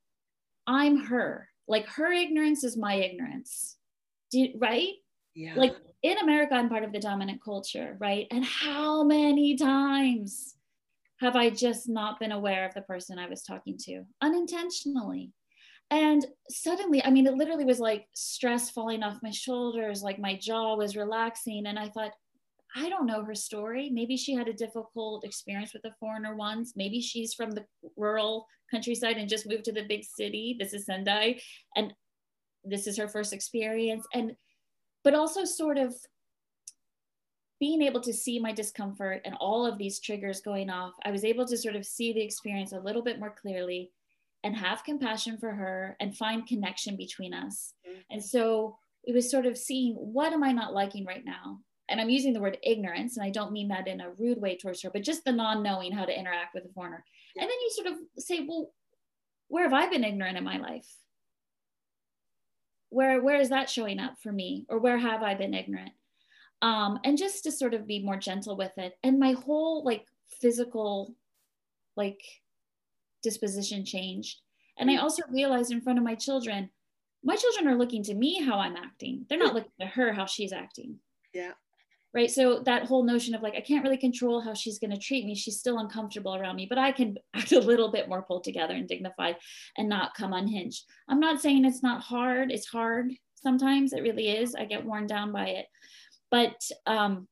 I'm 0.65 0.97
her. 1.05 1.49
Like 1.67 1.85
her 1.89 2.11
ignorance 2.13 2.63
is 2.63 2.77
my 2.77 2.93
ignorance. 2.95 3.75
Do, 4.31 4.47
right? 4.57 4.93
Yeah. 5.35 5.55
Like 5.55 5.75
in 6.07 6.17
America, 6.19 6.55
I'm 6.55 6.69
part 6.69 6.85
of 6.85 6.93
the 6.93 6.99
dominant 6.99 7.43
culture, 7.43 7.97
right? 7.99 8.27
And 8.31 8.45
how 8.45 9.03
many 9.03 9.57
times 9.57 10.55
have 11.19 11.35
I 11.35 11.49
just 11.49 11.89
not 11.89 12.19
been 12.19 12.31
aware 12.31 12.65
of 12.65 12.73
the 12.73 12.81
person 12.81 13.19
I 13.19 13.27
was 13.27 13.43
talking 13.43 13.77
to 13.85 14.03
unintentionally? 14.21 15.33
And 15.89 16.25
suddenly, 16.49 17.03
I 17.03 17.09
mean, 17.09 17.27
it 17.27 17.35
literally 17.35 17.65
was 17.65 17.79
like 17.79 18.07
stress 18.13 18.69
falling 18.69 19.03
off 19.03 19.19
my 19.21 19.31
shoulders, 19.31 20.01
like 20.01 20.19
my 20.19 20.37
jaw 20.41 20.75
was 20.75 20.95
relaxing. 20.95 21.65
And 21.65 21.77
I 21.77 21.89
thought, 21.89 22.11
I 22.75 22.87
don't 22.89 23.05
know 23.05 23.23
her 23.23 23.35
story. 23.35 23.89
Maybe 23.89 24.15
she 24.15 24.33
had 24.33 24.47
a 24.47 24.53
difficult 24.53 25.25
experience 25.25 25.73
with 25.73 25.85
a 25.85 25.95
foreigner 25.99 26.35
once. 26.35 26.73
Maybe 26.75 27.01
she's 27.01 27.33
from 27.33 27.51
the 27.51 27.65
rural 27.97 28.45
countryside 28.71 29.17
and 29.17 29.29
just 29.29 29.47
moved 29.47 29.65
to 29.65 29.71
the 29.73 29.83
big 29.83 30.03
city. 30.03 30.55
This 30.59 30.73
is 30.73 30.85
Sendai. 30.85 31.39
And 31.75 31.93
this 32.63 32.87
is 32.87 32.97
her 32.97 33.07
first 33.07 33.33
experience. 33.33 34.05
And 34.13 34.35
but 35.03 35.13
also 35.13 35.45
sort 35.45 35.77
of 35.77 35.95
being 37.59 37.81
able 37.81 38.01
to 38.01 38.13
see 38.13 38.39
my 38.39 38.51
discomfort 38.51 39.21
and 39.25 39.35
all 39.39 39.65
of 39.65 39.77
these 39.77 39.99
triggers 39.99 40.41
going 40.41 40.69
off, 40.69 40.93
I 41.03 41.11
was 41.11 41.25
able 41.25 41.45
to 41.47 41.57
sort 41.57 41.75
of 41.75 41.85
see 41.85 42.13
the 42.13 42.21
experience 42.21 42.71
a 42.71 42.79
little 42.79 43.01
bit 43.01 43.19
more 43.19 43.31
clearly 43.31 43.91
and 44.43 44.55
have 44.55 44.83
compassion 44.83 45.37
for 45.37 45.51
her 45.51 45.97
and 45.99 46.15
find 46.15 46.45
connection 46.45 46.95
between 46.95 47.33
us. 47.33 47.73
Mhm. 47.87 48.03
And 48.11 48.23
so 48.23 48.77
it 49.03 49.13
was 49.13 49.31
sort 49.31 49.45
of 49.45 49.57
seeing 49.57 49.95
what 49.95 50.33
am 50.33 50.43
I 50.43 50.51
not 50.51 50.73
liking 50.73 51.05
right 51.05 51.25
now? 51.25 51.63
And 51.89 51.99
I'm 52.01 52.09
using 52.09 52.33
the 52.33 52.41
word 52.41 52.59
ignorance, 52.63 53.15
and 53.15 53.25
I 53.25 53.29
don't 53.29 53.53
mean 53.53 53.69
that 53.69 53.87
in 53.87 54.01
a 54.01 54.11
rude 54.11 54.41
way 54.41 54.57
towards 54.57 54.81
her, 54.81 54.91
but 54.91 55.03
just 55.03 55.23
the 55.23 55.31
non 55.31 55.63
knowing 55.63 55.93
how 55.93 56.05
to 56.05 56.17
interact 56.17 56.53
with 56.53 56.65
a 56.65 56.69
foreigner. 56.73 57.03
Yeah. 57.35 57.43
And 57.43 57.49
then 57.49 57.59
you 57.61 57.69
sort 57.71 57.87
of 57.87 57.97
say, 58.17 58.41
well, 58.41 58.73
where 59.47 59.63
have 59.63 59.73
I 59.73 59.87
been 59.89 60.03
ignorant 60.03 60.37
in 60.37 60.43
my 60.43 60.57
life? 60.57 61.06
Where, 62.97 63.21
where 63.21 63.39
is 63.39 63.49
that 63.49 63.69
showing 63.69 63.99
up 63.99 64.15
for 64.23 64.31
me? 64.31 64.65
Or 64.69 64.79
where 64.79 64.97
have 64.97 65.21
I 65.21 65.35
been 65.35 65.53
ignorant? 65.53 65.91
um, 66.63 66.99
and 67.03 67.17
just 67.17 67.43
to 67.43 67.51
sort 67.51 67.75
of 67.75 67.85
be 67.85 67.99
more 68.03 68.17
gentle 68.17 68.57
with 68.57 68.75
it 68.77 68.93
and 69.03 69.19
my 69.19 69.33
whole 69.33 69.83
like 69.83 70.05
physical 70.41 71.13
like 71.95 72.19
disposition 73.21 73.85
changed 73.85 74.39
and 74.79 74.89
i 74.89 74.95
also 74.97 75.21
realized 75.29 75.71
in 75.71 75.81
front 75.81 75.99
of 75.99 76.05
my 76.05 76.15
children 76.15 76.69
my 77.23 77.35
children 77.35 77.67
are 77.67 77.77
looking 77.77 78.01
to 78.03 78.15
me 78.15 78.41
how 78.43 78.57
i'm 78.57 78.75
acting 78.75 79.23
they're 79.29 79.37
not 79.37 79.53
looking 79.53 79.71
to 79.79 79.85
her 79.85 80.11
how 80.11 80.25
she's 80.25 80.51
acting 80.51 80.97
Yeah. 81.31 81.51
Right 82.13 82.31
so 82.31 82.59
that 82.59 82.85
whole 82.85 83.03
notion 83.03 83.35
of 83.35 83.41
like 83.41 83.55
i 83.55 83.61
can't 83.61 83.83
really 83.83 83.97
control 83.97 84.39
how 84.41 84.53
she's 84.53 84.79
going 84.79 84.91
to 84.91 84.97
treat 84.97 85.25
me 85.25 85.35
she's 85.35 85.59
still 85.59 85.79
uncomfortable 85.79 86.35
around 86.35 86.55
me 86.55 86.65
but 86.67 86.77
i 86.77 86.91
can 86.91 87.17
act 87.35 87.51
a 87.51 87.59
little 87.59 87.91
bit 87.91 88.07
more 88.09 88.21
pulled 88.21 88.43
together 88.43 88.73
and 88.73 88.87
dignified 88.87 89.35
and 89.77 89.89
not 89.89 90.13
come 90.15 90.33
unhinged 90.33 90.85
i'm 91.09 91.19
not 91.19 91.41
saying 91.41 91.65
it's 91.65 91.83
not 91.83 92.01
hard 92.01 92.51
it's 92.51 92.67
hard 92.67 93.11
sometimes 93.35 93.93
it 93.93 94.01
really 94.01 94.29
is 94.29 94.55
i 94.55 94.65
get 94.65 94.85
worn 94.85 95.05
down 95.05 95.31
by 95.31 95.47
it 95.47 95.65
but 96.31 96.61
um, 96.85 97.27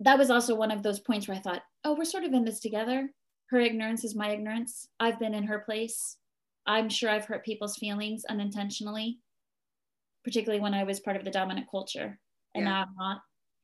that 0.00 0.18
was 0.18 0.30
also 0.30 0.54
one 0.54 0.70
of 0.70 0.82
those 0.82 1.00
points 1.00 1.28
where 1.28 1.36
I 1.36 1.40
thought, 1.40 1.62
oh, 1.84 1.94
we're 1.94 2.04
sort 2.04 2.24
of 2.24 2.32
in 2.32 2.44
this 2.44 2.60
together. 2.60 3.08
Her 3.50 3.60
ignorance 3.60 4.04
is 4.04 4.14
my 4.14 4.30
ignorance. 4.30 4.88
I've 5.00 5.18
been 5.18 5.34
in 5.34 5.44
her 5.44 5.60
place. 5.60 6.16
I'm 6.66 6.88
sure 6.88 7.10
I've 7.10 7.24
hurt 7.24 7.44
people's 7.44 7.76
feelings 7.76 8.24
unintentionally, 8.28 9.18
particularly 10.24 10.60
when 10.60 10.74
I 10.74 10.84
was 10.84 11.00
part 11.00 11.16
of 11.16 11.24
the 11.24 11.30
dominant 11.30 11.66
culture, 11.70 12.18
and 12.54 12.64
Yeah. 12.64 12.70
now 12.70 12.82
I'm 12.82 12.94
not. 12.96 13.20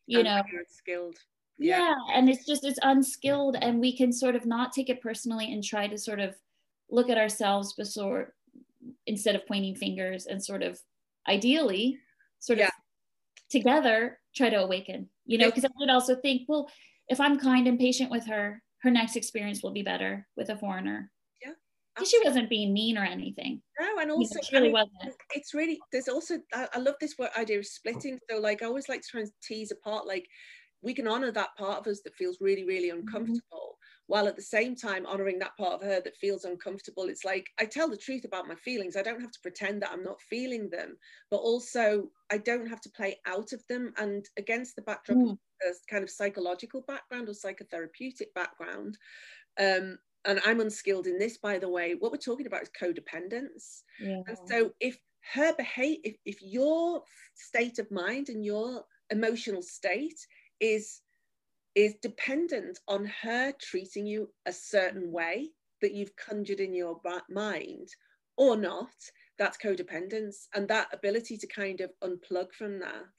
You 0.07 0.19
And 0.21 0.27
know, 0.29 0.43
skilled. 0.69 1.17
yeah. 1.59 1.95
and 2.13 2.29
it's 2.29 2.45
just 2.47 2.65
it's 2.65 2.79
unskilled, 2.83 3.57
and 3.61 3.81
we 3.81 3.97
can 3.97 4.13
sort 4.13 4.37
of 4.37 4.45
not 4.47 4.73
take 4.73 4.91
it 4.91 5.01
personally 5.01 5.53
and 5.53 5.63
try 5.65 5.87
to 5.89 5.97
sort 5.99 6.21
of 6.21 6.35
look 6.91 7.09
at 7.09 7.19
ourselves 7.19 7.73
before 7.75 8.35
instead 9.07 9.35
of 9.35 9.47
pointing 9.47 9.75
fingers 9.75 10.27
and 10.27 10.45
sort 10.45 10.63
of 10.63 10.79
ideally 11.27 11.99
sort 12.39 12.59
Yeah. 12.59 12.67
of 12.67 12.73
together 13.49 14.19
try 14.37 14.51
to 14.51 14.57
awaken 14.57 15.09
you 15.25 15.39
know 15.39 15.47
Yeah. 15.47 15.51
because 15.51 15.65
i 15.65 15.69
would 15.79 15.89
also 15.89 16.15
think 16.17 16.43
well 16.49 16.71
if 17.09 17.19
i'm 17.21 17.39
kind 17.39 17.67
and 17.67 17.79
patient 17.79 18.11
with 18.11 18.27
her 18.27 18.63
her 18.83 18.91
next 18.91 19.17
experience 19.17 19.63
will 19.63 19.71
be 19.73 19.83
better 19.83 20.27
with 20.37 20.51
a 20.51 20.57
foreigner 20.59 21.11
Because 21.95 22.11
she 22.11 22.21
wasn't 22.25 22.51
being 22.51 22.73
mean 22.73 22.99
or 22.99 23.05
anything 23.05 23.63
No, 23.81 23.87
and 23.99 24.01
You 24.01 24.07
know, 24.07 24.15
also 24.15 24.41
she 24.43 24.57
really 24.57 24.75
I 24.75 24.85
mean, 25.05 25.15
it's 25.35 25.55
really 25.55 25.79
there's 25.93 26.09
also 26.09 26.39
I, 26.53 26.69
I 26.75 26.79
love 26.79 26.97
this 27.01 27.17
word 27.19 27.31
idea 27.39 27.59
of 27.59 27.67
splitting. 27.67 28.19
So 28.31 28.39
like 28.39 28.63
I 28.63 28.67
always 28.67 28.89
like 28.89 29.03
to 29.03 29.09
try 29.09 29.21
and 29.21 29.31
tease 29.43 29.71
apart 29.71 30.07
like 30.07 30.27
we 30.85 30.95
can 30.95 31.09
honor 31.09 31.33
that 31.33 31.57
part 31.57 31.81
of 31.81 31.87
us 31.87 32.03
that 32.03 32.15
feels 32.15 32.39
really 32.41 32.65
really 32.65 32.91
mm-hmm. 32.91 32.99
uncomfortable 32.99 33.41
mm-hmm. 33.53 34.05
while 34.07 34.29
at 34.29 34.37
the 34.37 34.43
same 34.43 34.77
time 34.77 35.07
honoring 35.07 35.39
that 35.39 35.57
part 35.57 35.73
of 35.73 35.83
her 35.83 36.01
that 36.01 36.17
feels 36.17 36.45
uncomfortable 36.45 37.05
it's 37.05 37.25
like 37.25 37.49
i 37.59 37.65
tell 37.65 37.89
the 37.89 37.97
truth 37.97 38.25
about 38.25 38.47
my 38.47 38.55
feelings 38.55 38.97
i 38.97 39.03
don't 39.03 39.21
have 39.21 39.33
to 39.33 39.41
pretend 39.41 39.83
that 39.83 39.91
i'm 39.91 40.05
not 40.05 40.21
feeling 40.21 40.69
them 40.71 40.97
but 41.31 41.39
also 41.39 42.05
i 42.31 42.37
don't 42.37 42.69
have 42.69 42.81
to 42.83 42.91
play 42.91 43.17
out 43.27 43.53
of 43.53 43.67
them 43.69 43.93
and 43.97 44.27
against 44.37 44.77
the 44.77 44.83
backdrop 44.83 45.19
mm. 45.19 45.33
of 45.33 45.39
a 45.67 45.73
kind 45.91 46.05
of 46.05 46.11
psychological 46.11 46.83
background 46.87 47.29
or 47.29 47.33
psychotherapeutic 47.33 48.33
background 48.35 48.99
um, 49.59 49.99
and 50.25 50.41
i'm 50.45 50.61
unskilled 50.61 51.07
in 51.07 51.19
this 51.19 51.39
by 51.39 51.59
the 51.59 51.69
way 51.69 51.95
what 51.99 52.13
we're 52.13 52.19
talking 52.19 52.47
about 52.47 52.63
is 52.63 52.71
codependence 52.81 53.83
yeah. 54.01 54.23
and 54.27 54.39
so 54.47 54.71
if 54.81 54.99
her 55.33 55.55
behavior 55.57 56.01
if, 56.05 56.17
if 56.25 56.43
your 56.43 57.03
state 57.35 57.79
of 57.79 57.91
mind 57.91 58.29
and 58.29 58.45
your 58.45 58.85
emotional 59.11 59.63
state 59.63 60.27
is 60.61 61.01
is 61.75 61.95
dependent 62.03 62.79
on 62.87 63.11
her 63.23 63.53
treating 63.61 64.07
you 64.07 64.29
a 64.47 64.53
certain 64.53 65.11
way 65.11 65.51
that 65.81 65.93
you've 65.93 66.15
conjured 66.17 66.61
in 66.61 66.75
your 66.75 67.01
mind 67.29 67.89
or 68.37 68.57
not 68.57 68.95
that's 69.39 69.59
codependence 69.59 70.47
and 70.55 70.69
that 70.69 70.89
ability 70.93 71.37
to 71.37 71.47
kind 71.47 71.81
of 71.81 71.91
unplug 72.03 72.53
from 72.53 72.79
that 72.79 73.13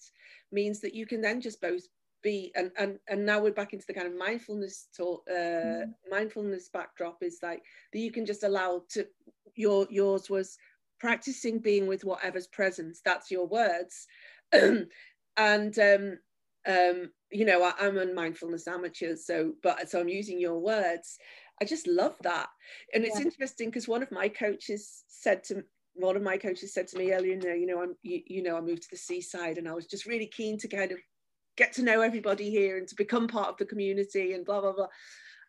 means 0.52 0.80
that 0.80 0.96
you 0.96 1.06
can 1.06 1.22
then 1.22 1.42
just 1.42 1.62
both 1.62 1.84
be 2.26 2.52
and 2.56 2.72
and, 2.78 2.98
and 3.08 3.24
now 3.24 3.40
we're 3.40 3.54
back 3.54 3.72
into 3.72 3.86
the 3.86 3.94
kind 3.94 4.08
of 4.08 4.18
mindfulness 4.18 4.88
talk 4.98 5.24
uh, 5.30 5.34
mm. 5.34 5.94
mindfulness 6.10 6.70
backdrop 6.74 7.22
is 7.22 7.38
like 7.44 7.62
that 7.94 8.00
you 8.00 8.12
can 8.12 8.26
just 8.26 8.44
allow 8.44 8.82
to 8.90 9.06
your 9.54 9.88
yours 9.92 10.28
was 10.30 10.58
practicing 11.00 11.60
being 11.60 11.86
with 11.86 12.04
whatever's 12.04 12.48
present 12.48 12.98
that's 13.06 13.30
your 13.30 13.46
words 13.46 14.08
and 14.52 15.80
um 15.80 16.18
um 16.68 17.12
you 17.32 17.46
know 17.46 17.64
I, 17.64 17.86
am 17.86 17.98
a 18.00 18.12
mindfulness 18.12 18.68
amateur 18.68 19.16
so 19.16 19.54
but 19.62 19.88
so 19.88 20.00
i'm 20.00 20.10
using 20.10 20.40
your 20.40 20.60
words 20.60 21.18
i 21.62 21.66
just 21.66 21.88
love 21.88 22.16
that 22.24 22.48
and 22.94 23.06
it's 23.06 23.20
yeah. 23.20 23.26
interesting 23.26 23.70
because 23.70 23.88
one 23.88 24.02
of 24.02 24.12
my 24.12 24.30
coaches 24.30 25.04
said 25.08 25.44
to 25.46 25.64
one 25.94 26.16
of 26.16 26.24
my 26.24 26.38
coaches 26.38 26.74
said 26.74 26.88
to 26.88 26.98
me 26.98 27.14
earlier 27.14 27.34
in 27.34 27.40
the 27.40 27.56
you 27.56 27.68
know 27.68 27.84
i'm 27.84 27.96
you, 28.02 28.22
you 28.26 28.42
know 28.42 28.58
i 28.58 28.62
moved 28.62 28.82
to 28.82 28.90
the 28.92 28.98
seaside 28.98 29.60
and 29.60 29.70
i 29.70 29.74
was 29.74 29.86
just 29.86 30.08
really 30.08 30.28
keen 30.28 30.58
to 30.58 30.68
kind 30.68 30.92
of 30.92 30.98
get 31.56 31.74
to 31.74 31.84
know 31.84 32.02
everybody 32.02 32.50
here 32.50 32.78
and 32.78 32.88
to 32.88 32.96
become 32.96 33.28
part 33.28 33.50
of 33.50 33.58
the 33.58 33.66
community 33.66 34.34
and 34.34 34.46
blah 34.46 34.62
blah 34.62 34.74
blah 34.74 34.88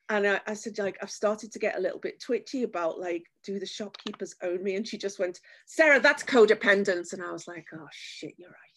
and 0.09 0.26
I, 0.26 0.40
I, 0.46 0.54
said 0.54 0.78
like 0.78 0.98
i've 1.02 1.11
started 1.11 1.50
to 1.52 1.59
get 1.59 1.76
a 1.76 1.80
little 1.80 1.98
bit 1.98 2.20
twitchy 2.20 2.62
about 2.62 3.00
like 3.00 3.24
do 3.44 3.59
the 3.59 3.66
shopkeepers 3.66 4.36
own 4.42 4.62
me 4.62 4.76
and 4.76 4.86
she 4.86 4.98
just 4.98 5.18
went 5.18 5.40
sarah 5.66 6.00
that's 6.00 6.22
codependence 6.22 7.12
and 7.12 7.22
i 7.22 7.32
was 7.32 7.48
like 7.48 7.66
oh 7.74 7.88
shit 7.90 8.34
you're 8.38 8.50
right 8.50 8.76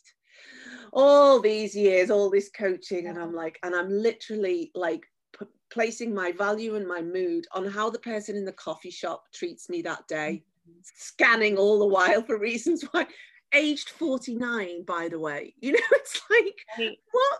all 0.91 1.39
these 1.39 1.75
years, 1.75 2.09
all 2.09 2.29
this 2.29 2.49
coaching, 2.49 3.07
and 3.07 3.17
I'm 3.17 3.33
like, 3.33 3.59
and 3.63 3.75
I'm 3.75 3.89
literally 3.89 4.71
like 4.73 5.05
p- 5.37 5.45
placing 5.69 6.13
my 6.13 6.31
value 6.31 6.75
and 6.75 6.87
my 6.87 7.01
mood 7.01 7.45
on 7.53 7.65
how 7.65 7.89
the 7.89 7.99
person 7.99 8.35
in 8.35 8.45
the 8.45 8.51
coffee 8.51 8.91
shop 8.91 9.23
treats 9.33 9.69
me 9.69 9.81
that 9.83 10.07
day, 10.07 10.43
mm-hmm. 10.69 10.79
scanning 10.95 11.57
all 11.57 11.79
the 11.79 11.85
while 11.85 12.21
for 12.23 12.37
reasons 12.39 12.83
why. 12.91 13.05
Aged 13.53 13.89
49, 13.89 14.83
by 14.83 15.07
the 15.09 15.19
way, 15.19 15.53
you 15.61 15.71
know, 15.71 15.79
it's 15.91 16.21
like, 16.29 16.65
what 16.77 17.39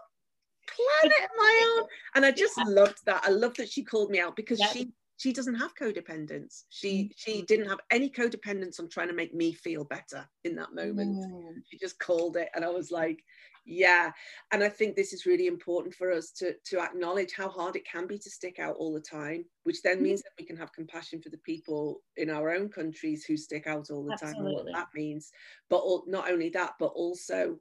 planet 0.68 1.18
am 1.22 1.40
I 1.40 1.80
on? 1.80 1.88
And 2.16 2.26
I 2.26 2.32
just 2.32 2.58
loved 2.66 3.06
that. 3.06 3.24
I 3.24 3.30
love 3.30 3.56
that 3.56 3.70
she 3.70 3.84
called 3.84 4.10
me 4.10 4.20
out 4.20 4.36
because 4.36 4.62
she 4.72 4.92
she 5.18 5.34
doesn't 5.34 5.56
have 5.56 5.76
codependence 5.76 6.64
she 6.70 7.12
she 7.18 7.34
mm-hmm. 7.34 7.46
didn't 7.46 7.68
have 7.68 7.80
any 7.92 8.10
codependence 8.10 8.80
on 8.80 8.88
trying 8.88 9.10
to 9.10 9.14
make 9.14 9.34
me 9.34 9.52
feel 9.52 9.84
better 9.84 10.26
in 10.46 10.56
that 10.56 10.74
moment 10.74 11.18
mm. 11.18 11.54
she 11.70 11.78
just 11.78 12.00
called 12.00 12.38
it 12.38 12.48
and 12.56 12.64
i 12.64 12.70
was 12.70 12.90
like 12.90 13.22
yeah 13.70 14.12
and 14.52 14.64
i 14.64 14.68
think 14.68 14.96
this 14.96 15.14
is 15.14 15.28
really 15.28 15.46
important 15.46 15.94
for 15.94 16.12
us 16.12 16.32
to 16.32 16.56
to 16.66 16.80
acknowledge 16.80 17.34
how 17.34 17.48
hard 17.48 17.76
it 17.76 17.88
can 17.88 18.08
be 18.08 18.18
to 18.18 18.30
stick 18.30 18.58
out 18.58 18.76
all 18.78 18.94
the 18.94 19.00
time 19.00 19.46
which 19.64 19.84
then 19.84 20.02
means 20.02 20.24
that 20.24 20.32
we 20.40 20.46
can 20.46 20.58
have 20.58 20.74
compassion 20.74 21.22
for 21.22 21.30
the 21.30 21.38
people 21.40 22.02
in 22.18 22.32
our 22.32 22.50
own 22.50 22.68
countries 22.68 23.24
who 23.26 23.38
stick 23.38 23.68
out 23.68 23.92
all 23.92 24.04
the 24.04 24.14
Absolutely. 24.14 24.38
time 24.38 24.46
and 24.48 24.56
what 24.56 24.74
that 24.74 24.88
means 24.96 25.32
but 25.70 25.84
not 26.08 26.32
only 26.32 26.50
that 26.50 26.72
but 26.80 26.88
also 26.88 27.58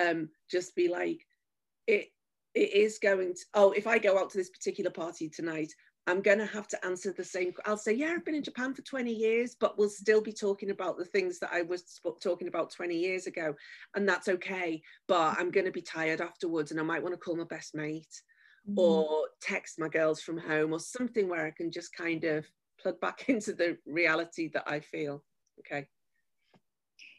um 0.00 0.28
just 0.48 0.76
be 0.76 0.86
like 0.88 1.26
it 1.88 2.06
it 2.54 2.72
is 2.72 3.00
going 3.00 3.34
to 3.34 3.40
oh 3.54 3.72
if 3.72 3.88
i 3.88 3.98
go 3.98 4.16
out 4.16 4.30
to 4.30 4.38
this 4.38 4.50
particular 4.50 4.90
party 4.90 5.28
tonight 5.28 5.72
I'm 6.08 6.22
going 6.22 6.38
to 6.38 6.46
have 6.46 6.66
to 6.68 6.86
answer 6.86 7.12
the 7.12 7.22
same. 7.22 7.52
I'll 7.66 7.76
say, 7.76 7.92
yeah, 7.92 8.14
I've 8.14 8.24
been 8.24 8.34
in 8.34 8.42
Japan 8.42 8.72
for 8.72 8.80
20 8.80 9.12
years, 9.12 9.54
but 9.60 9.76
we'll 9.76 9.90
still 9.90 10.22
be 10.22 10.32
talking 10.32 10.70
about 10.70 10.96
the 10.96 11.04
things 11.04 11.38
that 11.40 11.50
I 11.52 11.60
was 11.60 12.00
talking 12.22 12.48
about 12.48 12.70
20 12.70 12.96
years 12.96 13.26
ago. 13.26 13.54
And 13.94 14.08
that's 14.08 14.26
okay. 14.26 14.80
But 15.06 15.36
I'm 15.38 15.50
going 15.50 15.66
to 15.66 15.70
be 15.70 15.82
tired 15.82 16.22
afterwards 16.22 16.70
and 16.70 16.80
I 16.80 16.82
might 16.82 17.02
want 17.02 17.14
to 17.14 17.20
call 17.20 17.36
my 17.36 17.44
best 17.44 17.74
mate 17.74 18.22
mm. 18.68 18.78
or 18.78 19.26
text 19.42 19.78
my 19.78 19.88
girls 19.88 20.22
from 20.22 20.38
home 20.38 20.72
or 20.72 20.80
something 20.80 21.28
where 21.28 21.44
I 21.44 21.50
can 21.50 21.70
just 21.70 21.94
kind 21.94 22.24
of 22.24 22.46
plug 22.80 22.98
back 23.00 23.24
into 23.28 23.52
the 23.52 23.76
reality 23.86 24.48
that 24.54 24.64
I 24.66 24.80
feel. 24.80 25.22
Okay. 25.60 25.86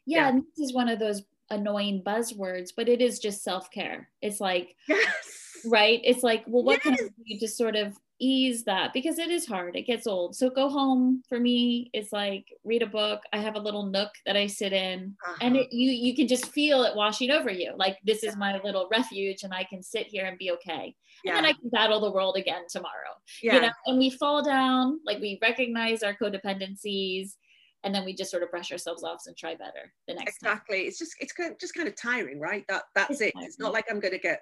Yeah, 0.07 0.21
yeah. 0.21 0.29
And 0.29 0.43
this 0.57 0.67
is 0.67 0.73
one 0.73 0.89
of 0.89 0.97
those 0.97 1.21
annoying 1.51 2.01
buzzwords, 2.03 2.71
but 2.75 2.89
it 2.89 3.01
is 3.01 3.19
just 3.19 3.43
self 3.43 3.69
care. 3.69 4.09
It's 4.23 4.41
like, 4.41 4.75
yes. 4.87 5.59
right? 5.63 6.01
It's 6.03 6.23
like, 6.23 6.43
well, 6.47 6.63
what 6.63 6.83
yes. 6.83 6.97
can 6.97 7.05
I 7.05 7.09
do 7.27 7.39
to 7.39 7.47
sort 7.47 7.75
of 7.75 7.95
ease 8.19 8.63
that 8.63 8.91
because 8.93 9.17
it 9.17 9.29
is 9.29 9.45
hard 9.45 9.75
it 9.75 9.83
gets 9.83 10.05
old 10.05 10.35
so 10.35 10.49
go 10.49 10.69
home 10.69 11.21
for 11.27 11.39
me 11.39 11.89
it's 11.93 12.11
like 12.11 12.45
read 12.63 12.81
a 12.81 12.87
book 12.87 13.21
i 13.33 13.37
have 13.37 13.55
a 13.55 13.59
little 13.59 13.85
nook 13.85 14.09
that 14.25 14.35
i 14.35 14.45
sit 14.45 14.73
in 14.73 15.15
uh-huh. 15.25 15.37
and 15.41 15.55
it, 15.55 15.71
you 15.71 15.91
you 15.91 16.15
can 16.15 16.27
just 16.27 16.51
feel 16.51 16.83
it 16.83 16.95
washing 16.95 17.31
over 17.31 17.49
you 17.49 17.73
like 17.77 17.97
this 18.03 18.23
is 18.23 18.35
my 18.35 18.59
little 18.63 18.87
refuge 18.91 19.43
and 19.43 19.53
i 19.53 19.63
can 19.63 19.81
sit 19.81 20.07
here 20.07 20.25
and 20.25 20.37
be 20.37 20.51
okay 20.51 20.93
yeah. 21.23 21.31
and 21.31 21.37
then 21.37 21.45
i 21.45 21.53
can 21.53 21.69
battle 21.69 22.01
the 22.01 22.11
world 22.11 22.35
again 22.35 22.63
tomorrow 22.69 23.13
yeah. 23.41 23.55
you 23.55 23.61
know 23.61 23.71
and 23.85 23.97
we 23.97 24.09
fall 24.09 24.43
down 24.43 24.99
like 25.05 25.19
we 25.19 25.39
recognize 25.41 26.03
our 26.03 26.15
codependencies 26.15 27.35
and 27.83 27.95
then 27.95 28.03
we 28.03 28.13
just 28.13 28.31
sort 28.31 28.43
of 28.43 28.51
brush 28.51 28.71
ourselves 28.71 29.03
off 29.03 29.23
and 29.27 29.37
try 29.37 29.55
better 29.55 29.93
the 30.07 30.13
next 30.13 30.37
exactly 30.37 30.79
time. 30.79 30.87
it's 30.87 30.99
just 30.99 31.15
it's 31.19 31.31
kind 31.31 31.51
of, 31.51 31.59
just 31.59 31.73
kind 31.73 31.87
of 31.87 31.95
tiring 31.95 32.39
right 32.39 32.65
that 32.67 32.83
that's 32.95 33.11
it's 33.11 33.21
it 33.21 33.33
tiring. 33.33 33.47
it's 33.47 33.59
not 33.59 33.71
like 33.71 33.85
i'm 33.89 33.99
going 33.99 34.13
to 34.13 34.19
get 34.19 34.41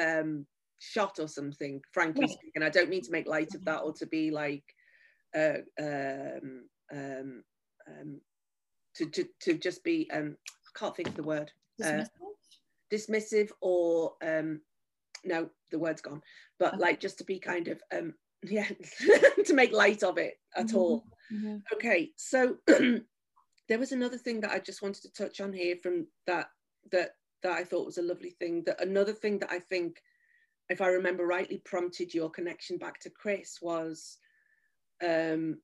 um 0.00 0.46
shot 0.82 1.18
or 1.20 1.28
something 1.28 1.80
frankly 1.92 2.22
right. 2.22 2.30
speaking 2.30 2.62
i 2.62 2.68
don't 2.68 2.90
mean 2.90 3.02
to 3.02 3.12
make 3.12 3.28
light 3.28 3.54
of 3.54 3.64
that 3.64 3.80
or 3.80 3.92
to 3.92 4.06
be 4.06 4.30
like 4.30 4.64
uh, 5.36 5.58
um, 5.80 6.64
um, 6.92 7.42
um, 7.88 8.20
to, 8.94 9.06
to, 9.06 9.24
to 9.40 9.54
just 9.54 9.82
be 9.84 10.10
um, 10.12 10.36
i 10.48 10.78
can't 10.78 10.96
think 10.96 11.08
of 11.08 11.14
the 11.14 11.22
word 11.22 11.50
dismissive, 11.80 12.02
uh, 12.02 12.92
dismissive 12.92 13.50
or 13.60 14.12
um, 14.26 14.60
no 15.24 15.48
the 15.70 15.78
word's 15.78 16.02
gone 16.02 16.20
but 16.58 16.74
okay. 16.74 16.82
like 16.82 17.00
just 17.00 17.16
to 17.18 17.24
be 17.24 17.38
kind 17.38 17.68
of 17.68 17.80
um, 17.96 18.12
yeah 18.42 18.68
to 19.44 19.54
make 19.54 19.72
light 19.72 20.02
of 20.02 20.18
it 20.18 20.34
at 20.56 20.66
mm-hmm. 20.66 20.76
all 20.76 21.04
mm-hmm. 21.32 21.58
okay 21.72 22.10
so 22.16 22.56
there 22.66 23.78
was 23.78 23.92
another 23.92 24.18
thing 24.18 24.40
that 24.40 24.50
i 24.50 24.58
just 24.58 24.82
wanted 24.82 25.00
to 25.00 25.12
touch 25.12 25.40
on 25.40 25.52
here 25.52 25.76
from 25.80 26.06
that 26.26 26.48
that 26.90 27.10
that 27.44 27.52
i 27.52 27.62
thought 27.62 27.86
was 27.86 27.98
a 27.98 28.02
lovely 28.02 28.34
thing 28.40 28.64
that 28.66 28.82
another 28.82 29.12
thing 29.12 29.38
that 29.38 29.52
i 29.52 29.60
think 29.60 30.02
if 30.72 30.80
I 30.80 30.88
remember 30.88 31.26
rightly, 31.26 31.58
prompted 31.64 32.14
your 32.14 32.30
connection 32.30 32.78
back 32.78 32.98
to 33.00 33.10
Chris 33.10 33.58
was 33.60 34.18
um, 35.02 35.58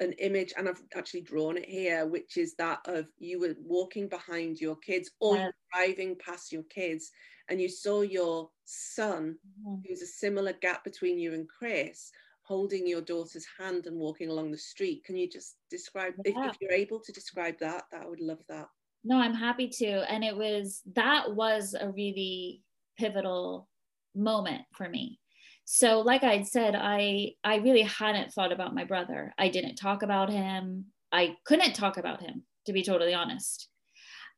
an 0.00 0.12
image, 0.18 0.52
and 0.56 0.68
I've 0.68 0.82
actually 0.94 1.22
drawn 1.22 1.56
it 1.56 1.68
here, 1.68 2.06
which 2.06 2.36
is 2.36 2.54
that 2.56 2.80
of 2.84 3.06
you 3.18 3.40
were 3.40 3.56
walking 3.64 4.08
behind 4.08 4.60
your 4.60 4.76
kids 4.76 5.10
or 5.20 5.36
yeah. 5.36 5.50
driving 5.72 6.16
past 6.24 6.52
your 6.52 6.64
kids, 6.64 7.10
and 7.48 7.60
you 7.60 7.68
saw 7.68 8.02
your 8.02 8.50
son, 8.64 9.36
mm-hmm. 9.66 9.76
who's 9.88 10.02
a 10.02 10.06
similar 10.06 10.52
gap 10.52 10.84
between 10.84 11.18
you 11.18 11.32
and 11.32 11.48
Chris, 11.48 12.10
holding 12.42 12.86
your 12.86 13.00
daughter's 13.00 13.46
hand 13.58 13.86
and 13.86 13.96
walking 13.96 14.28
along 14.28 14.50
the 14.50 14.58
street. 14.58 15.04
Can 15.04 15.16
you 15.16 15.28
just 15.28 15.56
describe, 15.70 16.14
yeah. 16.24 16.32
if, 16.46 16.50
if 16.52 16.56
you're 16.60 16.72
able 16.72 17.00
to 17.00 17.12
describe 17.12 17.58
that, 17.60 17.84
that 17.90 18.02
I 18.02 18.06
would 18.06 18.20
love 18.20 18.42
that. 18.48 18.68
No, 19.04 19.18
I'm 19.18 19.34
happy 19.34 19.68
to. 19.68 20.12
And 20.12 20.22
it 20.22 20.36
was, 20.36 20.82
that 20.94 21.34
was 21.34 21.74
a 21.78 21.90
really 21.90 22.62
pivotal 22.98 23.68
moment 24.16 24.62
for 24.72 24.88
me. 24.88 25.20
So 25.64 26.00
like 26.00 26.22
i 26.22 26.42
said 26.42 26.76
i 26.76 27.32
i 27.42 27.56
really 27.56 27.82
hadn't 27.82 28.32
thought 28.32 28.52
about 28.52 28.74
my 28.74 28.84
brother. 28.84 29.34
I 29.38 29.48
didn't 29.48 29.76
talk 29.76 30.02
about 30.02 30.30
him. 30.30 30.86
I 31.12 31.36
couldn't 31.44 31.74
talk 31.74 31.96
about 31.96 32.22
him 32.22 32.44
to 32.66 32.72
be 32.72 32.82
totally 32.82 33.14
honest. 33.14 33.68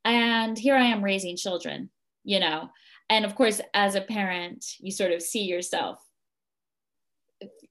And 0.05 0.59
here 0.59 0.77
i 0.77 0.85
am 0.85 1.05
raising 1.05 1.37
children 1.37 1.91
you 2.25 2.41
know? 2.41 2.71
And 3.11 3.25
of 3.25 3.35
course 3.35 3.61
as 3.75 3.95
a 3.95 4.01
parent 4.01 4.65
you 4.79 4.91
sort 4.91 5.13
of 5.13 5.23
see 5.23 5.45
yourself 5.45 5.99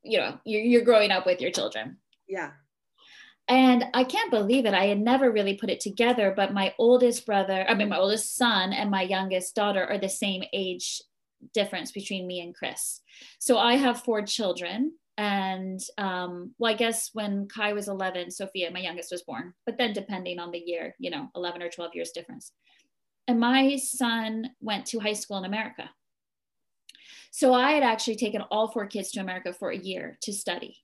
you 0.04 0.18
know 0.18 0.40
you're, 0.46 0.62
you're 0.62 0.86
growing 0.86 1.12
up 1.12 1.26
with 1.26 1.42
your 1.42 1.52
children. 1.52 1.98
Yeah. 2.28 2.52
And 3.50 3.86
I 3.94 4.04
can't 4.04 4.30
believe 4.30 4.66
it. 4.66 4.74
I 4.74 4.88
had 4.88 5.00
never 5.00 5.32
really 5.32 5.56
put 5.56 5.70
it 5.70 5.80
together, 5.80 6.34
but 6.36 6.54
my 6.54 6.74
oldest 6.78 7.26
brother, 7.26 7.66
I 7.70 7.76
mean, 7.76 7.88
my 7.88 7.98
oldest 7.98 8.36
son 8.36 8.74
and 8.74 8.92
my 8.92 9.04
youngest 9.04 9.56
daughter 9.56 9.86
are 9.86 9.98
the 9.98 10.10
same 10.10 10.44
age 10.52 11.02
difference 11.54 11.92
between 11.92 12.28
me 12.28 12.42
and 12.42 12.56
Chris. 12.56 13.02
So 13.40 13.58
I 13.58 13.76
have 13.76 14.04
four 14.04 14.22
children. 14.22 14.94
And 15.18 15.80
um, 15.98 16.54
well, 16.60 16.72
I 16.72 16.76
guess 16.76 17.10
when 17.14 17.48
Kai 17.48 17.74
was 17.74 17.88
11, 17.88 18.30
Sophia, 18.30 18.70
my 18.72 18.80
youngest, 18.80 19.12
was 19.12 19.24
born. 19.24 19.54
But 19.66 19.78
then, 19.78 19.94
depending 19.94 20.40
on 20.40 20.52
the 20.52 20.60
year, 20.64 20.96
you 21.00 21.10
know, 21.10 21.30
11 21.36 21.62
or 21.64 21.70
12 21.70 21.92
years 21.96 22.12
difference. 22.12 22.52
And 23.28 23.40
my 23.40 23.76
son 23.78 24.52
went 24.62 24.86
to 24.88 25.00
high 25.00 25.14
school 25.14 25.38
in 25.38 25.46
America. 25.46 25.90
So 27.32 27.54
I 27.54 27.72
had 27.72 27.84
actually 27.84 28.16
taken 28.16 28.42
all 28.50 28.70
four 28.70 28.88
kids 28.88 29.12
to 29.12 29.20
America 29.20 29.54
for 29.54 29.70
a 29.70 29.78
year 29.78 30.18
to 30.22 30.34
study. 30.34 30.78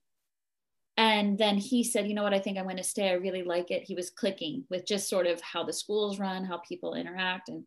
And 0.98 1.38
then 1.38 1.58
he 1.58 1.84
said, 1.84 2.08
you 2.08 2.14
know 2.14 2.24
what, 2.24 2.34
I 2.34 2.40
think 2.40 2.58
I'm 2.58 2.66
going 2.66 2.78
to 2.78 2.84
stay. 2.84 3.10
I 3.10 3.14
really 3.14 3.44
like 3.44 3.72
it. 3.72 3.84
He 3.84 3.96
was 3.96 4.12
clicking 4.12 4.66
with 4.70 4.86
just 4.86 5.10
sort 5.10 5.26
of 5.26 5.42
how 5.42 5.64
the 5.64 5.74
schools 5.74 6.20
run, 6.20 6.46
how 6.46 6.58
people 6.58 6.94
interact. 6.94 7.50
And 7.50 7.64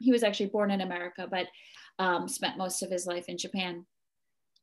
he 0.00 0.12
was 0.12 0.22
actually 0.22 0.46
born 0.46 0.70
in 0.70 0.82
America, 0.82 1.26
but 1.30 1.46
um, 1.98 2.28
spent 2.28 2.58
most 2.58 2.82
of 2.82 2.90
his 2.90 3.06
life 3.06 3.26
in 3.28 3.38
Japan. 3.38 3.86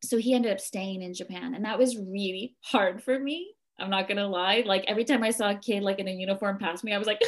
So 0.04 0.18
he 0.18 0.34
ended 0.34 0.52
up 0.52 0.60
staying 0.60 1.02
in 1.02 1.14
Japan. 1.14 1.54
And 1.56 1.66
that 1.66 1.80
was 1.80 1.98
really 1.98 2.56
hard 2.62 3.04
for 3.04 3.18
me. 3.18 3.54
I'm 3.80 3.90
not 3.90 4.08
going 4.08 4.18
to 4.18 4.28
lie. 4.28 4.64
Like 4.66 4.86
every 4.88 5.06
time 5.06 5.24
I 5.24 5.32
saw 5.32 5.52
a 5.52 5.56
kid 5.56 5.82
like 5.84 6.00
in 6.00 6.08
a 6.08 6.12
uniform 6.12 6.58
pass 6.60 6.84
me, 6.84 6.94
I 6.94 6.98
was 6.98 7.08
like, 7.08 7.22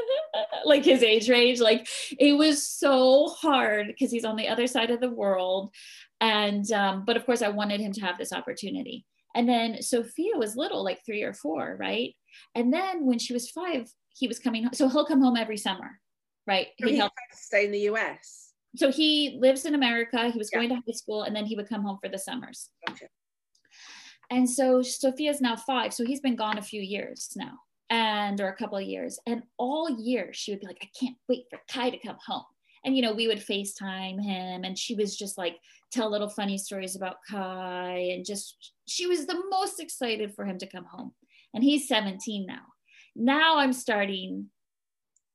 like 0.64 0.84
his 0.84 1.02
age 1.02 1.28
range. 1.28 1.60
Like 1.60 1.86
it 2.18 2.32
was 2.32 2.66
so 2.66 3.28
hard 3.28 3.88
because 3.88 4.10
he's 4.10 4.24
on 4.24 4.36
the 4.36 4.48
other 4.48 4.66
side 4.66 4.90
of 4.90 5.00
the 5.00 5.10
world. 5.10 5.70
And, 6.20 6.70
um, 6.72 7.04
but 7.04 7.16
of 7.16 7.26
course, 7.26 7.42
I 7.42 7.48
wanted 7.48 7.80
him 7.80 7.92
to 7.92 8.00
have 8.00 8.16
this 8.16 8.32
opportunity. 8.32 9.04
And 9.34 9.48
then 9.48 9.82
Sophia 9.82 10.36
was 10.36 10.56
little, 10.56 10.84
like 10.84 11.00
three 11.04 11.22
or 11.22 11.34
four, 11.34 11.76
right? 11.78 12.14
And 12.54 12.72
then 12.72 13.04
when 13.04 13.18
she 13.18 13.32
was 13.32 13.50
five, 13.50 13.90
he 14.16 14.28
was 14.28 14.38
coming 14.38 14.62
home. 14.62 14.72
So 14.74 14.88
he'll 14.88 15.04
come 15.04 15.20
home 15.20 15.36
every 15.36 15.56
summer, 15.56 16.00
right? 16.46 16.68
So 16.80 16.88
he 16.88 16.96
help 16.96 17.12
stay 17.32 17.66
in 17.66 17.72
the 17.72 17.80
US. 17.90 18.43
So 18.76 18.90
he 18.90 19.38
lives 19.40 19.64
in 19.64 19.74
America. 19.74 20.30
He 20.30 20.38
was 20.38 20.50
yeah. 20.52 20.58
going 20.58 20.68
to 20.70 20.76
high 20.76 20.92
school 20.92 21.22
and 21.22 21.34
then 21.34 21.46
he 21.46 21.56
would 21.56 21.68
come 21.68 21.82
home 21.82 21.98
for 22.02 22.08
the 22.08 22.18
summers. 22.18 22.70
Gotcha. 22.86 23.06
And 24.30 24.48
so 24.48 24.82
Sophia's 24.82 25.40
now 25.40 25.56
five. 25.56 25.92
So 25.92 26.04
he's 26.04 26.20
been 26.20 26.36
gone 26.36 26.58
a 26.58 26.62
few 26.62 26.80
years 26.80 27.30
now 27.36 27.58
and 27.90 28.40
or 28.40 28.48
a 28.48 28.56
couple 28.56 28.78
of 28.78 28.84
years. 28.84 29.18
And 29.26 29.42
all 29.58 29.88
year 29.90 30.32
she 30.32 30.52
would 30.52 30.60
be 30.60 30.66
like, 30.66 30.82
I 30.82 30.88
can't 30.98 31.16
wait 31.28 31.44
for 31.50 31.60
Kai 31.70 31.90
to 31.90 31.98
come 31.98 32.16
home. 32.26 32.44
And 32.84 32.96
you 32.96 33.02
know, 33.02 33.14
we 33.14 33.28
would 33.28 33.38
FaceTime 33.38 34.22
him 34.22 34.64
and 34.64 34.78
she 34.78 34.94
was 34.94 35.16
just 35.16 35.38
like 35.38 35.56
tell 35.92 36.10
little 36.10 36.28
funny 36.28 36.58
stories 36.58 36.96
about 36.96 37.16
Kai 37.28 38.10
and 38.12 38.24
just 38.24 38.72
she 38.86 39.06
was 39.06 39.26
the 39.26 39.42
most 39.50 39.80
excited 39.80 40.34
for 40.34 40.44
him 40.44 40.58
to 40.58 40.66
come 40.66 40.84
home. 40.84 41.12
And 41.54 41.62
he's 41.62 41.88
17 41.88 42.46
now. 42.46 42.62
Now 43.14 43.58
I'm 43.58 43.72
starting 43.72 44.50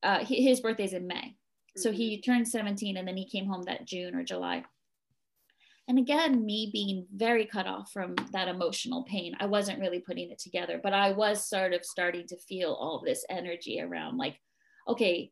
uh 0.03 0.23
his 0.25 0.59
birthday's 0.59 0.93
in 0.93 1.07
May. 1.07 1.35
So 1.81 1.91
he 1.91 2.17
mm-hmm. 2.17 2.31
turned 2.31 2.47
17 2.47 2.97
and 2.97 3.07
then 3.07 3.17
he 3.17 3.27
came 3.27 3.47
home 3.47 3.63
that 3.63 3.85
June 3.85 4.15
or 4.15 4.23
July. 4.23 4.63
And 5.87 5.97
again, 5.97 6.45
me 6.45 6.69
being 6.71 7.07
very 7.15 7.45
cut 7.45 7.65
off 7.65 7.91
from 7.91 8.15
that 8.31 8.47
emotional 8.47 9.03
pain, 9.05 9.35
I 9.39 9.47
wasn't 9.47 9.79
really 9.79 9.99
putting 9.99 10.29
it 10.29 10.37
together, 10.37 10.79
but 10.81 10.93
I 10.93 11.11
was 11.11 11.49
sort 11.49 11.73
of 11.73 11.83
starting 11.83 12.27
to 12.27 12.37
feel 12.37 12.73
all 12.73 13.01
this 13.03 13.25
energy 13.27 13.81
around 13.81 14.17
like, 14.17 14.39
okay, 14.87 15.31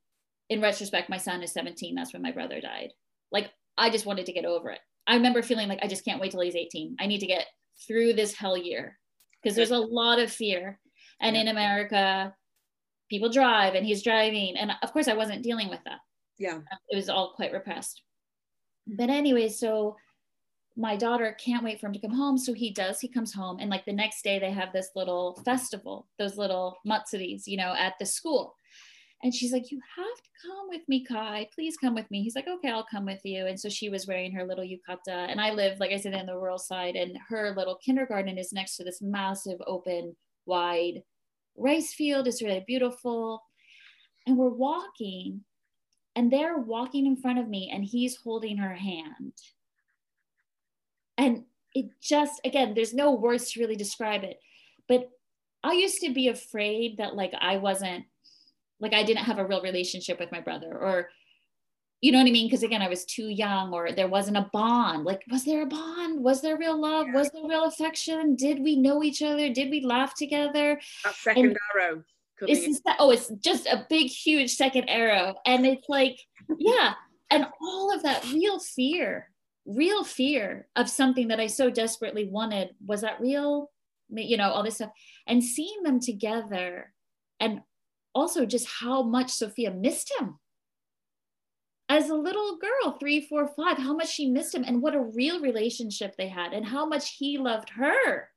in 0.50 0.60
retrospect, 0.60 1.10
my 1.10 1.18
son 1.18 1.44
is 1.44 1.54
17. 1.54 1.94
That's 1.94 2.12
when 2.12 2.24
my 2.24 2.32
brother 2.32 2.60
died. 2.60 2.90
Like, 3.32 3.52
I 3.78 3.92
just 3.92 4.08
wanted 4.08 4.26
to 4.26 4.34
get 4.34 4.46
over 4.46 4.72
it. 4.72 4.80
I 5.06 5.16
remember 5.16 5.44
feeling 5.44 5.68
like 5.68 5.84
I 5.84 5.88
just 5.88 6.04
can't 6.04 6.20
wait 6.20 6.32
till 6.32 6.42
he's 6.42 6.56
18. 6.56 6.98
I 7.00 7.06
need 7.06 7.20
to 7.20 7.28
get 7.28 7.46
through 7.88 8.14
this 8.14 8.34
hell 8.34 8.58
year 8.58 8.98
because 9.42 9.56
there's 9.56 9.72
a 9.72 9.78
lot 9.78 10.20
of 10.20 10.32
fear. 10.32 10.80
And 11.22 11.38
in 11.38 11.50
America, 11.50 12.34
people 13.10 13.30
drive 13.30 13.76
and 13.76 13.86
he's 13.86 14.04
driving. 14.04 14.56
And 14.58 14.72
of 14.82 14.92
course, 14.92 15.08
I 15.08 15.14
wasn't 15.14 15.44
dealing 15.44 15.70
with 15.70 15.80
that. 15.86 16.00
Yeah. 16.38 16.60
It 16.90 16.96
was 16.96 17.10
all 17.10 17.34
quite 17.36 17.54
repressed. 17.54 18.02
Mm-hmm. 18.90 18.98
But 18.98 19.10
anyway, 19.10 19.50
so 19.50 19.96
my 20.76 20.96
daughter 20.96 21.36
can't 21.44 21.64
wait 21.64 21.80
for 21.80 21.88
him 21.88 21.94
to 21.94 22.00
come 22.00 22.14
home. 22.14 22.38
So 22.38 22.54
he 22.54 22.72
does, 22.72 23.00
he 23.00 23.08
comes 23.08 23.34
home. 23.34 23.58
And 23.60 23.70
like 23.70 23.86
the 23.86 23.94
next 23.94 24.24
day, 24.24 24.38
they 24.38 24.52
have 24.52 24.72
this 24.72 24.92
little 24.96 25.42
festival, 25.44 26.08
those 26.20 26.38
little 26.38 26.78
matsuris, 26.88 27.48
you 27.48 27.58
know, 27.58 27.74
at 27.78 27.94
the 28.00 28.06
school. 28.06 28.56
And 29.24 29.34
she's 29.34 29.52
like, 29.52 29.72
You 29.72 29.80
have 29.96 30.06
to 30.06 30.30
come 30.46 30.70
with 30.70 30.82
me, 30.88 31.04
Kai. 31.04 31.50
Please 31.54 31.76
come 31.78 31.96
with 31.96 32.10
me. 32.12 32.22
He's 32.22 32.36
like, 32.36 32.48
Okay, 32.48 32.70
I'll 32.70 32.86
come 32.86 33.06
with 33.06 33.22
you. 33.24 33.48
And 33.48 33.60
so 33.60 33.68
she 33.70 33.90
was 33.90 34.06
wearing 34.06 34.32
her 34.34 34.46
little 34.46 34.64
yukata. 34.64 35.08
And 35.08 35.42
I 35.42 35.52
live, 35.52 35.80
like 35.80 35.92
I 35.92 35.98
said, 35.98 36.14
in 36.14 36.28
the 36.28 36.36
rural 36.36 36.60
side. 36.60 36.96
And 36.96 37.18
her 37.30 37.56
little 37.58 37.80
kindergarten 37.84 38.38
is 38.38 38.54
next 38.54 38.78
to 38.78 38.84
this 38.84 39.02
massive, 39.02 39.60
open, 39.66 40.16
wide 40.46 41.02
rice 41.56 41.94
field. 41.94 42.28
It's 42.28 42.44
really 42.44 42.64
beautiful. 42.68 43.42
And 44.28 44.38
we're 44.38 44.50
walking, 44.50 45.42
and 46.18 46.32
they're 46.32 46.58
walking 46.58 47.06
in 47.06 47.16
front 47.16 47.40
of 47.40 47.48
me, 47.48 47.72
and 47.74 47.86
he's 47.86 48.18
holding 48.18 48.58
her 48.58 48.74
hand. 48.74 49.34
And 51.18 51.46
it 51.78 51.90
just 52.02 52.42
again 52.44 52.74
there's 52.74 52.94
no 52.94 53.12
words 53.12 53.52
to 53.52 53.60
really 53.60 53.76
describe 53.76 54.24
it 54.24 54.40
but 54.88 55.10
i 55.64 55.74
used 55.74 56.02
to 56.02 56.14
be 56.14 56.28
afraid 56.28 56.98
that 56.98 57.16
like 57.16 57.34
i 57.40 57.58
wasn't 57.58 58.04
like 58.80 58.94
i 58.94 59.04
didn't 59.04 59.26
have 59.26 59.38
a 59.38 59.46
real 59.46 59.62
relationship 59.62 60.20
with 60.20 60.32
my 60.32 60.42
brother 60.42 60.76
or 60.78 61.10
you 62.00 62.12
know 62.12 62.20
what 62.20 62.28
i 62.28 62.32
mean? 62.32 62.48
Because 62.48 62.62
again 62.62 62.84
i 62.84 62.90
was 62.90 63.06
too 63.06 63.28
young 63.28 63.74
or 63.74 63.92
there 63.92 64.08
wasn't 64.08 64.38
a 64.38 64.48
bond. 64.54 65.04
Like 65.04 65.24
was 65.32 65.46
there 65.46 65.64
a 65.64 65.66
bond? 65.66 66.24
Was 66.24 66.44
there 66.44 66.56
real 66.56 66.80
love? 66.80 67.08
Was 67.12 67.32
there 67.32 67.48
real 67.48 67.64
affection? 67.64 68.36
Did 68.36 68.60
we 68.60 68.76
know 68.76 69.02
each 69.02 69.24
other? 69.24 69.52
Did 69.52 69.72
we 69.72 69.82
laugh 69.82 70.14
together? 70.14 70.80
That 71.04 71.16
second 71.16 71.46
and 71.46 71.58
arrow 71.76 72.04
it's 72.42 72.82
oh 73.00 73.12
it's 73.12 73.30
just 73.44 73.66
a 73.66 73.86
big 73.90 74.08
huge 74.08 74.54
second 74.54 74.88
arrow 74.90 75.36
and 75.46 75.66
it's 75.66 75.88
like 75.90 76.20
yeah 76.58 76.94
and 77.30 77.46
all 77.62 77.94
of 77.94 78.04
that 78.04 78.24
real 78.32 78.60
fear 78.60 79.30
real 79.68 80.04
fear 80.04 80.68
of 80.76 80.90
something 80.90 81.28
that 81.28 81.40
I 81.40 81.48
so 81.48 81.70
desperately 81.70 82.28
wanted. 82.30 82.70
Was 82.86 83.02
that 83.02 83.20
real? 83.20 83.70
You 84.10 84.38
know, 84.38 84.50
all 84.50 84.64
this 84.64 84.76
stuff. 84.76 84.92
And 85.28 85.44
seeing 85.44 85.84
them 85.84 86.00
together 86.00 86.94
and 87.40 87.62
also 88.16 88.46
just 88.46 88.68
how 88.80 89.04
much 89.04 89.30
Sophia 89.30 89.72
missed 89.72 90.12
him. 90.18 90.40
As 91.90 92.10
a 92.10 92.16
little 92.16 92.58
girl, 92.58 92.98
three, 92.98 93.22
four, 93.28 93.48
five, 93.48 93.78
how 93.78 93.94
much 93.94 94.10
she 94.10 94.30
missed 94.30 94.56
him 94.56 94.64
and 94.66 94.82
what 94.82 94.96
a 94.96 95.12
real 95.16 95.40
relationship 95.40 96.16
they 96.18 96.28
had 96.28 96.54
and 96.54 96.66
how 96.66 96.86
much 96.86 97.16
he 97.18 97.38
loved 97.38 97.70
her 97.72 98.30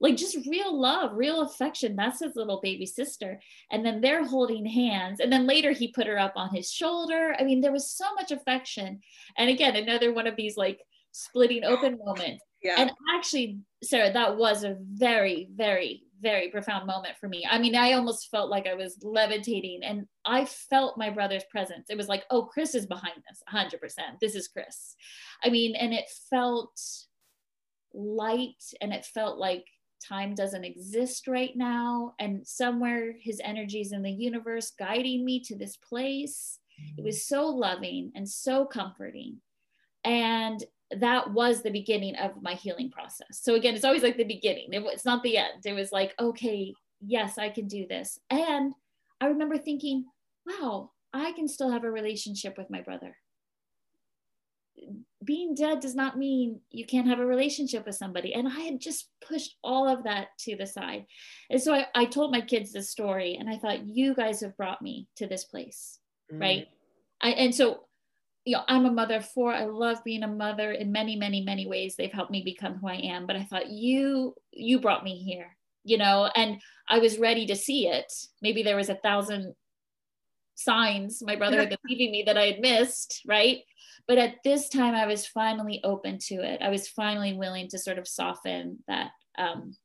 like 0.00 0.16
just 0.16 0.46
real 0.48 0.78
love, 0.78 1.12
real 1.14 1.42
affection. 1.42 1.94
That's 1.94 2.20
his 2.20 2.34
little 2.34 2.60
baby 2.62 2.86
sister. 2.86 3.38
And 3.70 3.84
then 3.84 4.00
they're 4.00 4.24
holding 4.24 4.64
hands. 4.64 5.20
And 5.20 5.30
then 5.30 5.46
later 5.46 5.72
he 5.72 5.92
put 5.92 6.06
her 6.06 6.18
up 6.18 6.32
on 6.36 6.54
his 6.54 6.72
shoulder. 6.72 7.36
I 7.38 7.44
mean, 7.44 7.60
there 7.60 7.72
was 7.72 7.90
so 7.90 8.06
much 8.14 8.30
affection. 8.30 9.00
And 9.36 9.50
again, 9.50 9.76
another 9.76 10.12
one 10.12 10.26
of 10.26 10.36
these 10.36 10.56
like 10.56 10.80
splitting 11.12 11.64
open 11.64 11.98
moments. 12.02 12.42
Yeah. 12.62 12.76
And 12.78 12.90
actually, 13.14 13.58
Sarah, 13.82 14.12
that 14.12 14.36
was 14.36 14.64
a 14.64 14.76
very, 14.80 15.48
very, 15.54 16.02
very 16.20 16.48
profound 16.48 16.86
moment 16.86 17.16
for 17.18 17.28
me. 17.28 17.46
I 17.48 17.58
mean, 17.58 17.74
I 17.74 17.92
almost 17.92 18.30
felt 18.30 18.50
like 18.50 18.66
I 18.66 18.74
was 18.74 18.98
levitating 19.02 19.80
and 19.82 20.06
I 20.24 20.44
felt 20.44 20.98
my 20.98 21.10
brother's 21.10 21.44
presence. 21.50 21.86
It 21.90 21.96
was 21.96 22.08
like, 22.08 22.24
oh, 22.30 22.42
Chris 22.42 22.74
is 22.74 22.86
behind 22.86 23.16
this 23.28 23.42
100%. 23.52 24.20
This 24.20 24.34
is 24.34 24.48
Chris. 24.48 24.94
I 25.42 25.50
mean, 25.50 25.74
and 25.74 25.92
it 25.92 26.10
felt 26.30 26.78
light 27.92 28.62
and 28.80 28.92
it 28.92 29.04
felt 29.06 29.38
like 29.38 29.64
time 30.06 30.34
doesn't 30.34 30.64
exist 30.64 31.28
right 31.28 31.56
now 31.56 32.14
and 32.18 32.46
somewhere 32.46 33.14
his 33.20 33.40
energies 33.44 33.92
in 33.92 34.02
the 34.02 34.10
universe 34.10 34.72
guiding 34.78 35.24
me 35.24 35.40
to 35.40 35.56
this 35.56 35.76
place. 35.76 36.58
It 36.96 37.04
was 37.04 37.26
so 37.26 37.46
loving 37.46 38.12
and 38.14 38.28
so 38.28 38.64
comforting. 38.64 39.38
And 40.04 40.64
that 40.98 41.32
was 41.32 41.62
the 41.62 41.70
beginning 41.70 42.16
of 42.16 42.42
my 42.42 42.54
healing 42.54 42.90
process. 42.90 43.40
So 43.42 43.54
again 43.54 43.74
it's 43.74 43.84
always 43.84 44.02
like 44.02 44.16
the 44.16 44.24
beginning. 44.24 44.68
It, 44.72 44.82
it's 44.86 45.04
not 45.04 45.22
the 45.22 45.36
end. 45.36 45.64
It 45.64 45.74
was 45.74 45.92
like 45.92 46.14
okay 46.18 46.74
yes 47.06 47.38
i 47.38 47.48
can 47.48 47.66
do 47.66 47.86
this. 47.86 48.18
And 48.28 48.74
i 49.20 49.26
remember 49.26 49.58
thinking 49.58 50.04
wow 50.46 50.90
i 51.12 51.32
can 51.32 51.48
still 51.48 51.70
have 51.70 51.84
a 51.84 51.90
relationship 51.90 52.56
with 52.56 52.70
my 52.70 52.80
brother 52.80 53.16
being 55.24 55.54
dead 55.54 55.80
does 55.80 55.94
not 55.94 56.18
mean 56.18 56.60
you 56.70 56.86
can't 56.86 57.08
have 57.08 57.20
a 57.20 57.26
relationship 57.26 57.86
with 57.86 57.94
somebody. 57.94 58.34
And 58.34 58.48
I 58.48 58.60
had 58.60 58.80
just 58.80 59.08
pushed 59.26 59.56
all 59.62 59.88
of 59.88 60.04
that 60.04 60.28
to 60.40 60.56
the 60.56 60.66
side. 60.66 61.06
And 61.50 61.60
so 61.60 61.74
I, 61.74 61.86
I 61.94 62.04
told 62.06 62.32
my 62.32 62.40
kids 62.40 62.72
this 62.72 62.90
story 62.90 63.36
and 63.38 63.48
I 63.48 63.58
thought, 63.58 63.86
you 63.86 64.14
guys 64.14 64.40
have 64.40 64.56
brought 64.56 64.80
me 64.80 65.08
to 65.16 65.26
this 65.26 65.44
place. 65.44 65.98
Mm. 66.32 66.40
Right. 66.40 66.68
I, 67.20 67.30
and 67.30 67.54
so, 67.54 67.84
you 68.44 68.56
know, 68.56 68.62
I'm 68.66 68.86
a 68.86 68.92
mother 68.92 69.16
of 69.16 69.28
four. 69.28 69.52
I 69.52 69.64
love 69.64 70.02
being 70.04 70.22
a 70.22 70.28
mother 70.28 70.72
in 70.72 70.90
many, 70.90 71.16
many, 71.16 71.42
many 71.42 71.66
ways. 71.66 71.96
They've 71.96 72.12
helped 72.12 72.30
me 72.30 72.42
become 72.42 72.76
who 72.76 72.88
I 72.88 72.96
am. 72.96 73.26
But 73.26 73.36
I 73.36 73.44
thought 73.44 73.68
you, 73.68 74.34
you 74.52 74.80
brought 74.80 75.04
me 75.04 75.22
here, 75.22 75.56
you 75.84 75.98
know, 75.98 76.30
and 76.34 76.60
I 76.88 76.98
was 76.98 77.18
ready 77.18 77.46
to 77.46 77.56
see 77.56 77.88
it. 77.88 78.10
Maybe 78.40 78.62
there 78.62 78.76
was 78.76 78.88
a 78.88 78.94
thousand 78.94 79.54
signs 80.60 81.22
my 81.22 81.36
brother 81.36 81.58
had 81.58 81.70
been 81.70 81.78
leaving 81.88 82.12
me 82.12 82.22
that 82.24 82.36
I 82.36 82.46
had 82.46 82.60
missed, 82.60 83.22
right? 83.26 83.60
But 84.10 84.18
at 84.18 84.42
this 84.42 84.68
time, 84.68 84.96
I 84.96 85.06
was 85.06 85.24
finally 85.24 85.80
open 85.84 86.18
to 86.22 86.42
it. 86.42 86.60
I 86.60 86.68
was 86.68 86.88
finally 86.88 87.32
willing 87.32 87.68
to 87.68 87.78
sort 87.78 87.96
of 87.96 88.08
soften 88.08 88.80
that 88.88 89.12
um, 89.38 89.76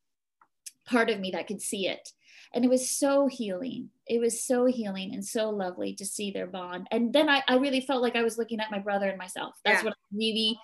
part 0.88 1.12
of 1.12 1.20
me 1.20 1.30
that 1.30 1.46
could 1.46 1.62
see 1.62 1.88
it. 1.88 2.10
And 2.52 2.66
it 2.66 2.68
was 2.68 2.90
so 2.90 3.28
healing. 3.28 3.92
It 4.08 4.20
was 4.20 4.44
so 4.44 4.66
healing 4.66 5.14
and 5.14 5.24
so 5.24 5.52
lovely 5.52 5.94
to 5.98 6.06
see 6.08 6.32
their 6.32 6.48
bond. 6.48 6.88
And 6.90 7.14
then 7.14 7.30
I, 7.30 7.44
I 7.48 7.58
really 7.58 7.82
felt 7.82 8.02
like 8.02 8.16
I 8.16 8.24
was 8.24 8.40
looking 8.40 8.60
at 8.60 8.72
my 8.72 8.80
brother 8.80 9.08
and 9.10 9.18
myself. 9.20 9.54
That's 9.64 9.84
yeah. 9.84 9.90
what 9.90 9.94
I 9.94 10.18
really, 10.18 10.60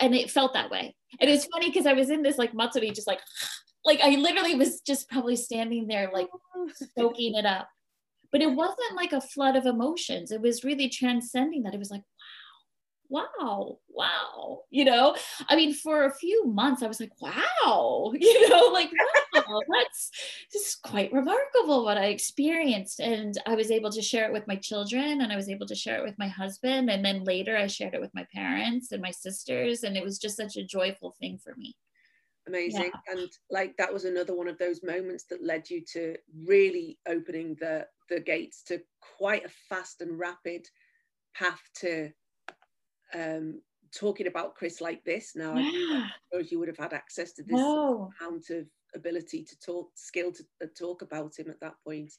and 0.00 0.12
it 0.12 0.28
felt 0.28 0.52
that 0.54 0.72
way. 0.72 0.96
And 1.20 1.30
it's 1.30 1.46
funny 1.46 1.70
because 1.70 1.86
I 1.86 1.92
was 1.92 2.10
in 2.10 2.22
this 2.22 2.36
like 2.36 2.52
matsuri, 2.52 2.90
just 2.90 3.06
like, 3.06 3.20
like 3.84 4.00
I 4.02 4.16
literally 4.16 4.56
was 4.56 4.80
just 4.80 5.08
probably 5.08 5.36
standing 5.36 5.86
there, 5.86 6.10
like 6.12 6.26
soaking 6.98 7.36
it 7.36 7.46
up. 7.46 7.68
But 8.32 8.42
it 8.42 8.50
wasn't 8.50 8.96
like 8.96 9.12
a 9.12 9.20
flood 9.20 9.54
of 9.54 9.66
emotions. 9.66 10.32
It 10.32 10.40
was 10.40 10.64
really 10.64 10.88
transcending 10.88 11.62
that. 11.62 11.74
It 11.74 11.78
was 11.78 11.92
like, 11.92 12.02
wow, 13.08 13.78
wow. 13.88 14.62
You 14.70 14.84
know, 14.84 15.16
I 15.48 15.56
mean, 15.56 15.74
for 15.74 16.04
a 16.04 16.14
few 16.14 16.46
months, 16.46 16.82
I 16.82 16.86
was 16.86 17.00
like, 17.00 17.12
wow, 17.20 18.12
you 18.18 18.48
know, 18.48 18.70
like, 18.72 18.90
wow, 19.34 19.60
that's 19.72 20.10
just 20.52 20.82
quite 20.82 21.12
remarkable 21.12 21.84
what 21.84 21.98
I 21.98 22.06
experienced. 22.06 23.00
And 23.00 23.36
I 23.46 23.54
was 23.54 23.70
able 23.70 23.90
to 23.90 24.02
share 24.02 24.26
it 24.26 24.32
with 24.32 24.46
my 24.46 24.56
children 24.56 25.20
and 25.20 25.32
I 25.32 25.36
was 25.36 25.48
able 25.48 25.66
to 25.66 25.74
share 25.74 25.98
it 25.98 26.04
with 26.04 26.18
my 26.18 26.28
husband. 26.28 26.90
And 26.90 27.04
then 27.04 27.24
later 27.24 27.56
I 27.56 27.66
shared 27.66 27.94
it 27.94 28.00
with 28.00 28.14
my 28.14 28.26
parents 28.34 28.92
and 28.92 29.02
my 29.02 29.10
sisters. 29.10 29.82
And 29.82 29.96
it 29.96 30.04
was 30.04 30.18
just 30.18 30.36
such 30.36 30.56
a 30.56 30.64
joyful 30.64 31.14
thing 31.20 31.38
for 31.42 31.54
me 31.56 31.76
amazing 32.46 32.90
yeah. 32.92 33.12
and 33.12 33.30
like 33.50 33.74
that 33.78 33.92
was 33.92 34.04
another 34.04 34.36
one 34.36 34.48
of 34.48 34.58
those 34.58 34.82
moments 34.82 35.24
that 35.30 35.42
led 35.42 35.68
you 35.70 35.82
to 35.82 36.14
really 36.46 36.98
opening 37.08 37.56
the 37.58 37.86
the 38.10 38.20
gates 38.20 38.62
to 38.62 38.80
quite 39.16 39.44
a 39.46 39.50
fast 39.70 40.02
and 40.02 40.18
rapid 40.18 40.68
path 41.34 41.60
to 41.74 42.10
um 43.14 43.60
talking 43.94 44.26
about 44.26 44.54
chris 44.54 44.80
like 44.80 45.04
this 45.04 45.32
now 45.36 45.54
yeah. 45.56 46.06
i 46.06 46.10
suppose 46.30 46.50
you 46.50 46.58
would 46.58 46.68
have 46.68 46.78
had 46.78 46.92
access 46.92 47.32
to 47.32 47.42
this 47.42 47.56
no. 47.56 48.10
amount 48.20 48.50
of 48.50 48.66
ability 48.94 49.44
to 49.44 49.58
talk 49.60 49.90
skill 49.94 50.32
to 50.32 50.44
uh, 50.62 50.66
talk 50.78 51.02
about 51.02 51.36
him 51.38 51.50
at 51.50 51.60
that 51.60 51.74
point 51.84 52.12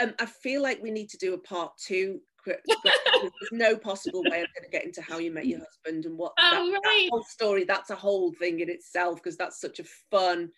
um, 0.00 0.14
I 0.18 0.24
feel 0.24 0.62
like 0.62 0.82
we 0.82 0.90
need 0.90 1.10
to 1.10 1.18
do 1.18 1.34
a 1.34 1.38
part 1.38 1.72
two 1.76 2.20
there's 2.46 3.52
no 3.52 3.76
possible 3.76 4.22
way 4.24 4.38
I'm 4.38 4.46
going 4.54 4.64
to 4.64 4.70
get 4.70 4.84
into 4.84 5.00
how 5.00 5.18
you 5.18 5.30
met 5.30 5.46
your 5.46 5.60
husband 5.60 6.06
and 6.06 6.18
what 6.18 6.32
oh, 6.38 6.50
that, 6.50 6.80
right. 6.84 7.04
that 7.04 7.08
whole 7.10 7.24
story. 7.24 7.64
That's 7.64 7.90
a 7.90 7.94
whole 7.94 8.32
thing 8.32 8.60
in 8.60 8.68
itself 8.68 9.16
because 9.16 9.36
that's 9.36 9.60
such 9.60 9.78
a 9.78 9.84
fun 10.10 10.50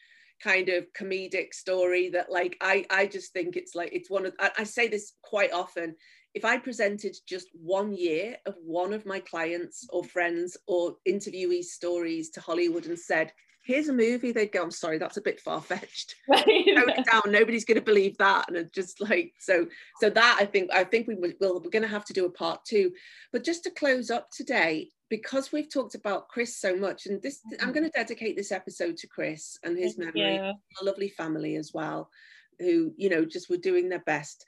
kind 0.43 0.69
of 0.69 0.87
comedic 0.99 1.53
story 1.53 2.09
that 2.11 2.31
like 2.31 2.57
I 2.61 2.85
I 2.91 3.07
just 3.07 3.33
think 3.33 3.57
it's 3.57 3.75
like 3.75 3.91
it's 3.93 4.11
one 4.11 4.27
of 4.27 4.35
I, 4.41 4.51
I 4.59 4.65
say 4.65 4.89
this 4.89 5.13
quite 5.23 5.53
often. 5.53 5.95
If 6.35 6.45
I 6.45 6.59
presented 6.59 7.17
just 7.27 7.49
one 7.53 7.95
year 7.95 8.37
of 8.47 8.57
one 8.65 8.93
of 8.93 9.07
my 9.07 9.21
clients 9.21 9.87
or 9.91 10.05
friends 10.05 10.57
or 10.67 10.97
interviewee 11.09 11.65
stories 11.65 12.31
to 12.31 12.41
Hollywood 12.41 12.87
and 12.87 12.99
said, 12.99 13.33
here's 13.65 13.89
a 13.89 13.93
movie, 13.93 14.31
they'd 14.31 14.53
go, 14.53 14.63
I'm 14.63 14.71
sorry, 14.71 14.99
that's 14.99 15.17
a 15.17 15.23
bit 15.23 15.41
far 15.41 15.61
fetched. 15.61 16.17
Right. 16.29 17.05
down. 17.11 17.23
Nobody's 17.27 17.65
going 17.65 17.79
to 17.79 17.85
believe 17.85 18.17
that. 18.19 18.49
And 18.49 18.57
it's 18.57 18.73
just 18.73 19.01
like, 19.01 19.33
so, 19.39 19.67
so 20.01 20.11
that 20.11 20.37
I 20.39 20.45
think, 20.45 20.71
I 20.73 20.85
think 20.85 21.07
we 21.07 21.15
will, 21.15 21.61
we're 21.61 21.71
going 21.71 21.83
to 21.83 21.89
have 21.89 22.05
to 22.07 22.13
do 22.13 22.27
a 22.27 22.31
part 22.31 22.65
two. 22.67 22.93
But 23.33 23.45
just 23.45 23.65
to 23.65 23.71
close 23.71 24.11
up 24.11 24.29
today, 24.31 24.91
because 25.09 25.53
we've 25.53 25.73
talked 25.73 25.95
about 25.95 26.29
Chris 26.29 26.59
so 26.59 26.77
much, 26.77 27.07
and 27.07 27.23
this, 27.23 27.39
mm-hmm. 27.39 27.65
I'm 27.65 27.73
going 27.73 27.85
to 27.85 27.91
dedicate 27.91 28.37
this 28.37 28.53
episode 28.53 28.97
to 28.99 29.07
Chris 29.07 29.59
and 29.63 29.79
his 29.79 29.95
Thank 29.95 30.15
memory, 30.15 30.35
you. 30.35 30.53
a 30.81 30.85
lovely 30.85 31.09
family 31.09 31.57
as 31.57 31.73
well, 31.73 32.11
who, 32.59 32.93
you 32.97 33.09
know, 33.09 33.25
just 33.25 33.49
were 33.49 33.57
doing 33.57 33.89
their 33.89 34.03
best. 34.05 34.45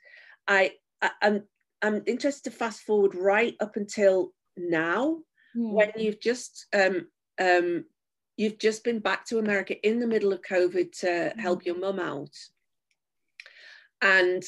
I, 0.47 0.73
I 1.01 1.41
I'm, 1.81 2.03
interested 2.05 2.49
to 2.49 2.57
fast 2.57 2.81
forward 2.81 3.15
right 3.15 3.55
up 3.59 3.75
until 3.75 4.33
now, 4.55 5.19
mm. 5.55 5.71
when 5.71 5.91
you've 5.97 6.19
just 6.19 6.67
um, 6.73 7.07
um, 7.39 7.85
you've 8.37 8.59
just 8.59 8.83
been 8.83 8.99
back 8.99 9.25
to 9.25 9.39
America 9.39 9.79
in 9.85 9.99
the 9.99 10.07
middle 10.07 10.31
of 10.31 10.41
COVID 10.41 10.97
to 10.99 11.07
mm-hmm. 11.07 11.39
help 11.39 11.65
your 11.65 11.77
mum 11.77 11.99
out. 11.99 12.35
And 14.01 14.43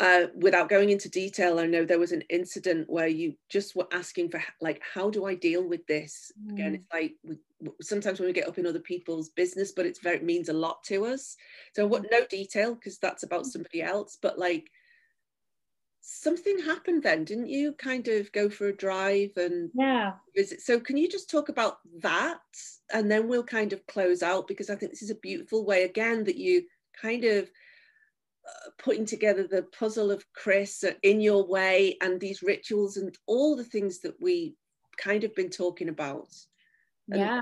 uh, 0.00 0.26
without 0.36 0.68
going 0.68 0.90
into 0.90 1.10
detail, 1.10 1.58
I 1.58 1.66
know 1.66 1.84
there 1.84 1.98
was 1.98 2.12
an 2.12 2.22
incident 2.30 2.88
where 2.88 3.08
you 3.08 3.34
just 3.50 3.74
were 3.74 3.88
asking 3.92 4.30
for, 4.30 4.42
like, 4.60 4.80
how 4.94 5.10
do 5.10 5.26
I 5.26 5.34
deal 5.34 5.68
with 5.68 5.84
this? 5.86 6.30
Mm. 6.46 6.52
Again, 6.52 6.74
it's 6.76 6.86
like 6.92 7.14
we, 7.24 7.36
sometimes 7.82 8.20
when 8.20 8.28
we 8.28 8.32
get 8.32 8.48
up 8.48 8.58
in 8.58 8.66
other 8.66 8.80
people's 8.80 9.30
business, 9.30 9.72
but 9.72 9.86
it's 9.86 9.98
very 10.00 10.16
it 10.16 10.24
means 10.24 10.48
a 10.48 10.52
lot 10.54 10.82
to 10.84 11.06
us. 11.06 11.36
So, 11.74 11.86
what 11.86 12.06
no 12.10 12.24
detail 12.30 12.74
because 12.74 12.98
that's 12.98 13.24
about 13.24 13.46
somebody 13.46 13.82
else, 13.82 14.18
but 14.22 14.38
like 14.38 14.70
something 16.00 16.58
happened 16.58 17.02
then 17.02 17.24
didn't 17.24 17.48
you 17.48 17.72
kind 17.72 18.08
of 18.08 18.30
go 18.32 18.48
for 18.48 18.68
a 18.68 18.76
drive 18.76 19.30
and 19.36 19.70
yeah. 19.74 20.12
visit? 20.34 20.60
So 20.60 20.80
can 20.80 20.96
you 20.96 21.08
just 21.08 21.30
talk 21.30 21.48
about 21.48 21.78
that? 22.00 22.38
And 22.92 23.10
then 23.10 23.28
we'll 23.28 23.44
kind 23.44 23.72
of 23.72 23.86
close 23.86 24.22
out 24.22 24.48
because 24.48 24.70
i 24.70 24.74
think 24.74 24.92
this 24.92 25.02
is 25.02 25.10
a 25.10 25.16
beautiful 25.16 25.64
way 25.64 25.84
again 25.84 26.24
that 26.24 26.36
you 26.36 26.64
kind 27.00 27.24
of 27.24 27.44
uh, 27.44 28.70
putting 28.78 29.04
together 29.04 29.46
the 29.46 29.62
puzzle 29.78 30.10
of 30.10 30.24
chris 30.34 30.84
in 31.02 31.20
your 31.20 31.46
way 31.46 31.96
and 32.00 32.18
these 32.18 32.42
rituals 32.42 32.96
and 32.96 33.14
all 33.26 33.56
the 33.56 33.64
things 33.64 34.00
that 34.00 34.14
we 34.20 34.54
kind 34.98 35.24
of 35.24 35.34
been 35.34 35.50
talking 35.50 35.88
about. 35.88 36.28
And, 37.10 37.20
yeah. 37.20 37.40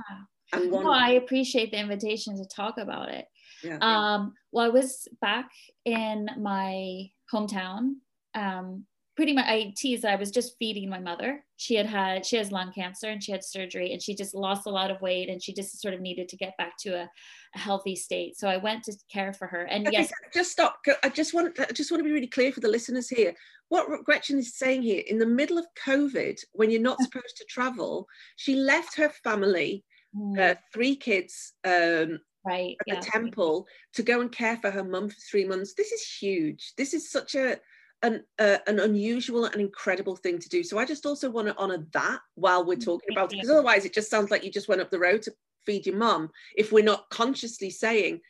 and 0.53 0.70
one, 0.70 0.85
no, 0.85 0.93
i 0.93 1.11
appreciate 1.11 1.73
the 1.73 1.78
invitation 1.78 2.37
to 2.37 2.45
talk 2.49 2.78
about 2.78 3.09
it. 3.09 3.27
Yeah. 3.65 3.78
um 3.81 4.35
well 4.53 4.66
i 4.66 4.69
was 4.69 5.09
back 5.20 5.49
in 5.85 6.28
my 6.39 7.07
hometown 7.33 7.95
um, 8.37 8.85
pretty 9.17 9.33
much 9.33 9.47
I 9.47 9.73
teased 9.77 10.05
I 10.05 10.15
was 10.17 10.31
just 10.31 10.57
feeding 10.59 10.89
my 10.91 11.01
mother. 11.01 11.43
She 11.57 11.75
had 11.75 11.87
had 11.87 12.25
she 12.25 12.37
has 12.37 12.53
lung 12.53 12.71
cancer 12.73 13.09
and 13.09 13.25
she 13.25 13.33
had 13.33 13.43
surgery 13.43 13.93
and 13.93 14.03
she 14.03 14.15
just 14.15 14.35
lost 14.35 14.67
a 14.67 14.71
lot 14.71 14.91
of 14.91 15.01
weight 15.01 15.31
and 15.31 15.43
she 15.43 15.55
just 15.55 15.81
sort 15.81 15.95
of 15.95 16.01
needed 16.01 16.29
to 16.29 16.37
get 16.37 16.57
back 16.59 16.75
to 16.81 16.91
a, 16.91 17.11
a 17.55 17.59
healthy 17.59 17.97
state. 17.97 18.37
So 18.37 18.47
I 18.47 18.59
went 18.59 18.85
to 18.85 18.93
care 19.11 19.33
for 19.33 19.47
her. 19.47 19.63
And 19.63 19.89
yes, 19.91 20.13
just 20.35 20.53
stop. 20.53 20.79
I 21.03 21.09
just 21.09 21.33
want 21.33 21.59
I 21.59 21.73
just 21.73 21.91
want 21.91 22.01
to 22.01 22.05
be 22.05 22.13
really 22.13 22.27
clear 22.27 22.53
for 22.53 22.61
the 22.61 22.69
listeners 22.69 23.09
here. 23.09 23.35
What 23.69 24.05
Gretchen 24.05 24.39
is 24.39 24.57
saying 24.57 24.83
here, 24.83 25.03
in 25.09 25.19
the 25.19 25.27
middle 25.27 25.59
of 25.59 25.67
COVID, 25.85 26.39
when 26.53 26.71
you're 26.71 26.81
not 26.81 27.03
supposed 27.03 27.37
to 27.39 27.45
travel, 27.49 28.07
she 28.37 28.55
left 28.55 28.97
her 28.97 29.09
family, 29.25 29.83
mm. 30.17 30.39
uh, 30.39 30.55
three 30.73 30.95
kids, 30.95 31.55
um, 31.65 32.21
right 32.45 32.77
at 32.81 32.87
yeah. 32.87 33.01
the 33.01 33.07
temple 33.07 33.67
to 33.95 34.05
go 34.05 34.21
and 34.21 34.31
care 34.31 34.57
for 34.59 34.71
her 34.71 34.85
mum 34.85 35.09
for 35.09 35.17
three 35.29 35.45
months. 35.45 35.75
This 35.75 35.91
is 35.91 36.17
huge. 36.21 36.75
This 36.77 36.95
is 36.95 37.11
such 37.11 37.35
a 37.35 37.57
an, 38.02 38.24
uh, 38.39 38.59
an 38.66 38.81
unusual 38.81 39.47
and 39.47 39.60
incredible 39.60 40.16
thing 40.16 40.39
to 40.39 40.48
do. 40.48 40.62
So 40.62 40.78
I 40.78 40.85
just 40.85 41.06
also 41.06 41.31
want 41.31 41.48
to 41.48 41.56
honor 41.56 41.86
that 41.93 42.20
while 42.35 42.64
we're 42.64 42.77
talking 42.77 43.09
about 43.12 43.32
it, 43.32 43.36
because 43.36 43.51
otherwise 43.51 43.85
it 43.85 43.94
just 43.94 44.10
sounds 44.10 44.31
like 44.31 44.44
you 44.44 44.51
just 44.51 44.68
went 44.68 44.81
up 44.81 44.90
the 44.90 44.98
road 44.98 45.23
to 45.23 45.32
feed 45.64 45.86
your 45.86 45.97
mum. 45.97 46.31
If 46.56 46.73
we're 46.73 46.85
not 46.85 47.09
consciously 47.10 47.70
saying 47.70 48.20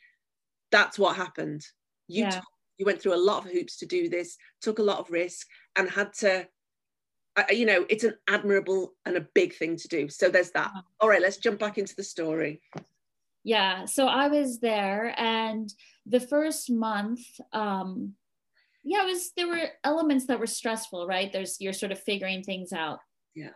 that's 0.71 0.97
what 0.97 1.15
happened, 1.15 1.65
you 2.07 2.23
yeah. 2.23 2.41
you 2.77 2.85
went 2.85 3.01
through 3.01 3.15
a 3.15 3.25
lot 3.29 3.45
of 3.45 3.51
hoops 3.51 3.77
to 3.77 3.85
do 3.85 4.09
this, 4.09 4.37
took 4.61 4.79
a 4.79 4.83
lot 4.83 4.99
of 4.99 5.11
risk, 5.11 5.47
and 5.75 5.89
had 5.89 6.13
to. 6.13 6.47
Uh, 7.35 7.43
you 7.51 7.67
know, 7.67 7.85
it's 7.87 8.03
an 8.03 8.15
admirable 8.27 8.95
and 9.05 9.15
a 9.15 9.27
big 9.35 9.53
thing 9.53 9.75
to 9.75 9.87
do. 9.87 10.09
So 10.09 10.27
there's 10.27 10.49
that. 10.51 10.71
All 10.99 11.07
right, 11.07 11.21
let's 11.21 11.37
jump 11.37 11.59
back 11.59 11.77
into 11.77 11.95
the 11.95 12.03
story. 12.03 12.61
Yeah, 13.43 13.85
so 13.85 14.07
I 14.07 14.27
was 14.27 14.59
there, 14.59 15.13
and 15.15 15.71
the 16.07 16.19
first 16.19 16.71
month, 16.71 17.21
um, 17.53 18.13
yeah, 18.87 19.03
it 19.03 19.07
was 19.07 19.31
there 19.35 19.49
were 19.49 19.69
elements 19.83 20.27
that 20.27 20.39
were 20.39 20.47
stressful, 20.47 21.07
right? 21.07 21.31
There's 21.31 21.57
you're 21.59 21.73
sort 21.73 21.91
of 21.91 21.99
figuring 21.99 22.41
things 22.41 22.71
out. 22.71 22.99
Yeah. 23.35 23.49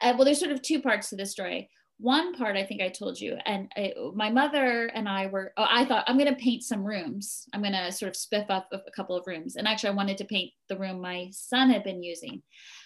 Uh, 0.00 0.14
well, 0.16 0.24
there's 0.24 0.38
sort 0.38 0.52
of 0.52 0.62
two 0.62 0.80
parts 0.80 1.10
to 1.10 1.16
the 1.16 1.26
story. 1.26 1.68
One 1.98 2.34
part 2.34 2.56
I 2.56 2.64
think 2.64 2.80
I 2.80 2.88
told 2.88 3.20
you, 3.20 3.36
and 3.44 3.70
I, 3.76 3.92
my 4.14 4.30
mother 4.30 4.86
and 4.86 5.08
I 5.08 5.26
were. 5.26 5.52
Oh, 5.56 5.66
I 5.68 5.84
thought 5.84 6.04
I'm 6.06 6.16
going 6.16 6.32
to 6.32 6.40
paint 6.40 6.62
some 6.62 6.84
rooms. 6.84 7.44
I'm 7.52 7.60
going 7.60 7.72
to 7.72 7.90
sort 7.90 8.10
of 8.10 8.14
spiff 8.16 8.50
up 8.50 8.68
a 8.72 8.90
couple 8.94 9.16
of 9.16 9.26
rooms. 9.26 9.56
And 9.56 9.66
actually, 9.66 9.90
I 9.90 9.94
wanted 9.94 10.18
to 10.18 10.24
paint 10.24 10.52
the 10.68 10.78
room 10.78 11.00
my 11.00 11.28
son 11.32 11.68
had 11.68 11.82
been 11.82 12.02
using, 12.02 12.42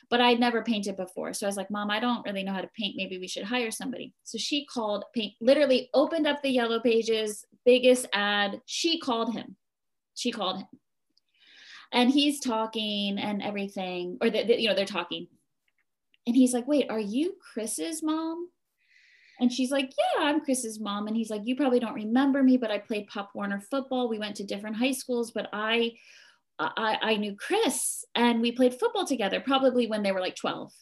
but 0.09 0.23
I'd 0.23 0.41
never 0.41 0.63
painted 0.63 0.97
before. 0.97 1.35
So 1.35 1.47
I 1.47 1.49
was 1.49 1.59
like, 1.59 1.71
Mom, 1.71 1.91
I 1.91 2.01
don't 2.01 2.25
really 2.25 2.43
know 2.43 2.55
how 2.55 2.63
to 2.63 2.71
paint. 2.79 2.97
Maybe 2.97 3.19
we 3.19 3.29
should 3.29 3.45
hire 3.45 3.71
somebody. 3.71 4.15
So 4.25 4.39
she 4.39 4.65
called 4.65 5.05
paint. 5.15 5.35
Literally 5.43 5.91
opened 5.93 6.27
up 6.27 6.43
the 6.43 6.51
yellow 6.51 6.81
pages, 6.81 7.45
biggest 7.67 8.07
ad. 8.15 8.61
She 8.65 8.99
called 8.99 9.35
him. 9.35 9.57
She 10.15 10.33
called 10.33 10.59
him 10.59 10.67
and 11.93 12.11
he's 12.11 12.41
talking 12.41 13.19
and 13.19 13.43
everything 13.43 14.19
or 14.21 14.29
you 14.29 14.69
know 14.69 14.75
they're 14.75 14.85
talking 14.85 15.27
and 16.27 16.37
he's 16.37 16.53
like 16.53 16.67
wait 16.67 16.91
are 16.91 16.99
you 16.99 17.35
chris's 17.53 18.03
mom 18.03 18.49
and 19.41 19.53
she's 19.53 19.71
like 19.71 19.93
yeah 19.99 20.25
i'm 20.25 20.41
chris's 20.41 20.81
mom 20.81 21.07
and 21.07 21.17
he's 21.17 21.31
like 21.31 21.43
you 21.45 21.57
probably 21.57 21.81
don't 21.81 21.95
remember 21.95 22.43
me 22.43 22.57
but 22.57 22.71
i 22.71 22.79
played 22.79 23.07
pop 23.07 23.31
warner 23.35 23.61
football 23.61 24.09
we 24.09 24.19
went 24.19 24.37
to 24.37 24.45
different 24.45 24.77
high 24.77 24.93
schools 24.93 25.31
but 25.31 25.49
i 25.53 25.93
I, 26.59 26.99
I 27.03 27.17
knew 27.17 27.37
Chris 27.37 28.05
and 28.15 28.41
we 28.41 28.53
played 28.53 28.79
football 28.79 29.07
together 29.07 29.41
probably 29.41 29.87
when 29.87 30.03
they 30.03 30.13
were 30.13 30.21
like 30.21 30.37
12. 30.37 30.73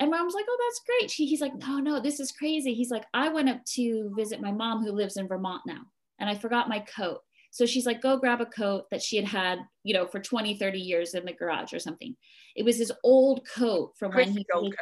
And 0.00 0.10
mom's 0.10 0.34
like, 0.34 0.46
oh, 0.48 0.58
that's 0.60 0.80
great. 0.86 1.10
He, 1.12 1.26
he's 1.26 1.40
like, 1.40 1.54
no, 1.54 1.78
no, 1.78 2.00
this 2.00 2.18
is 2.18 2.32
crazy. 2.32 2.74
He's 2.74 2.90
like, 2.90 3.04
I 3.14 3.28
went 3.28 3.48
up 3.48 3.64
to 3.74 4.12
visit 4.16 4.40
my 4.40 4.50
mom 4.50 4.84
who 4.84 4.90
lives 4.90 5.16
in 5.16 5.28
Vermont 5.28 5.62
now 5.66 5.82
and 6.18 6.28
I 6.28 6.34
forgot 6.34 6.68
my 6.68 6.80
coat. 6.80 7.20
So 7.54 7.66
she's 7.66 7.86
like, 7.86 8.02
go 8.02 8.16
grab 8.16 8.40
a 8.40 8.46
coat 8.46 8.90
that 8.90 9.00
she 9.00 9.14
had 9.14 9.26
had, 9.26 9.60
you 9.84 9.94
know, 9.94 10.06
for 10.06 10.18
20, 10.18 10.58
30 10.58 10.76
years 10.76 11.14
in 11.14 11.24
the 11.24 11.32
garage 11.32 11.72
or 11.72 11.78
something. 11.78 12.16
It 12.56 12.64
was 12.64 12.76
his 12.76 12.90
old 13.04 13.46
coat 13.46 13.92
from 13.96 14.10
Chris 14.10 14.26
when 14.26 14.38
he, 14.38 14.46
coat. 14.52 14.74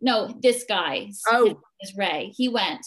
no, 0.00 0.36
this 0.42 0.64
guy, 0.68 1.08
oh, 1.28 1.60
is 1.80 1.94
Ray. 1.96 2.32
He 2.36 2.48
went, 2.48 2.84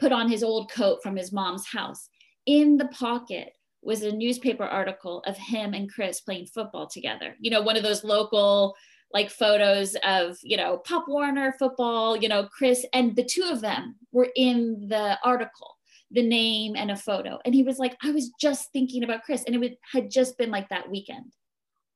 put 0.00 0.10
on 0.10 0.30
his 0.30 0.42
old 0.42 0.70
coat 0.72 1.02
from 1.02 1.16
his 1.16 1.32
mom's 1.32 1.66
house. 1.66 2.08
In 2.46 2.78
the 2.78 2.88
pocket 2.88 3.52
was 3.82 4.00
a 4.04 4.10
newspaper 4.10 4.64
article 4.64 5.22
of 5.26 5.36
him 5.36 5.74
and 5.74 5.92
Chris 5.92 6.22
playing 6.22 6.46
football 6.46 6.86
together. 6.86 7.36
You 7.40 7.50
know, 7.50 7.60
one 7.60 7.76
of 7.76 7.82
those 7.82 8.04
local 8.04 8.74
like 9.12 9.28
photos 9.28 9.96
of, 10.02 10.38
you 10.42 10.56
know, 10.56 10.78
Pop 10.78 11.04
Warner 11.08 11.54
football, 11.58 12.16
you 12.16 12.30
know, 12.30 12.44
Chris 12.44 12.86
and 12.94 13.14
the 13.14 13.24
two 13.24 13.44
of 13.52 13.60
them 13.60 13.96
were 14.12 14.28
in 14.34 14.88
the 14.88 15.18
article 15.22 15.77
the 16.10 16.22
name 16.22 16.74
and 16.76 16.90
a 16.90 16.96
photo. 16.96 17.38
And 17.44 17.54
he 17.54 17.62
was 17.62 17.78
like, 17.78 17.96
I 18.02 18.10
was 18.10 18.30
just 18.40 18.72
thinking 18.72 19.04
about 19.04 19.22
Chris. 19.24 19.44
And 19.44 19.54
it 19.54 19.58
would, 19.58 19.76
had 19.92 20.10
just 20.10 20.38
been 20.38 20.50
like 20.50 20.68
that 20.70 20.90
weekend. 20.90 21.32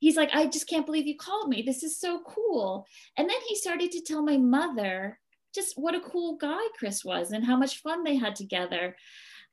he's 0.00 0.16
like, 0.16 0.30
I 0.34 0.46
just 0.46 0.68
can't 0.68 0.86
believe 0.86 1.06
you 1.06 1.16
called 1.16 1.48
me. 1.48 1.62
This 1.62 1.82
is 1.82 1.98
so 1.98 2.20
cool. 2.26 2.86
And 3.16 3.28
then 3.28 3.36
he 3.48 3.56
started 3.56 3.92
to 3.92 4.02
tell 4.02 4.22
my 4.22 4.36
mother 4.36 5.18
just 5.54 5.74
what 5.76 5.94
a 5.94 6.00
cool 6.00 6.36
guy 6.36 6.60
Chris 6.78 7.04
was 7.04 7.30
and 7.30 7.44
how 7.44 7.56
much 7.56 7.80
fun 7.80 8.04
they 8.04 8.16
had 8.16 8.34
together. 8.34 8.96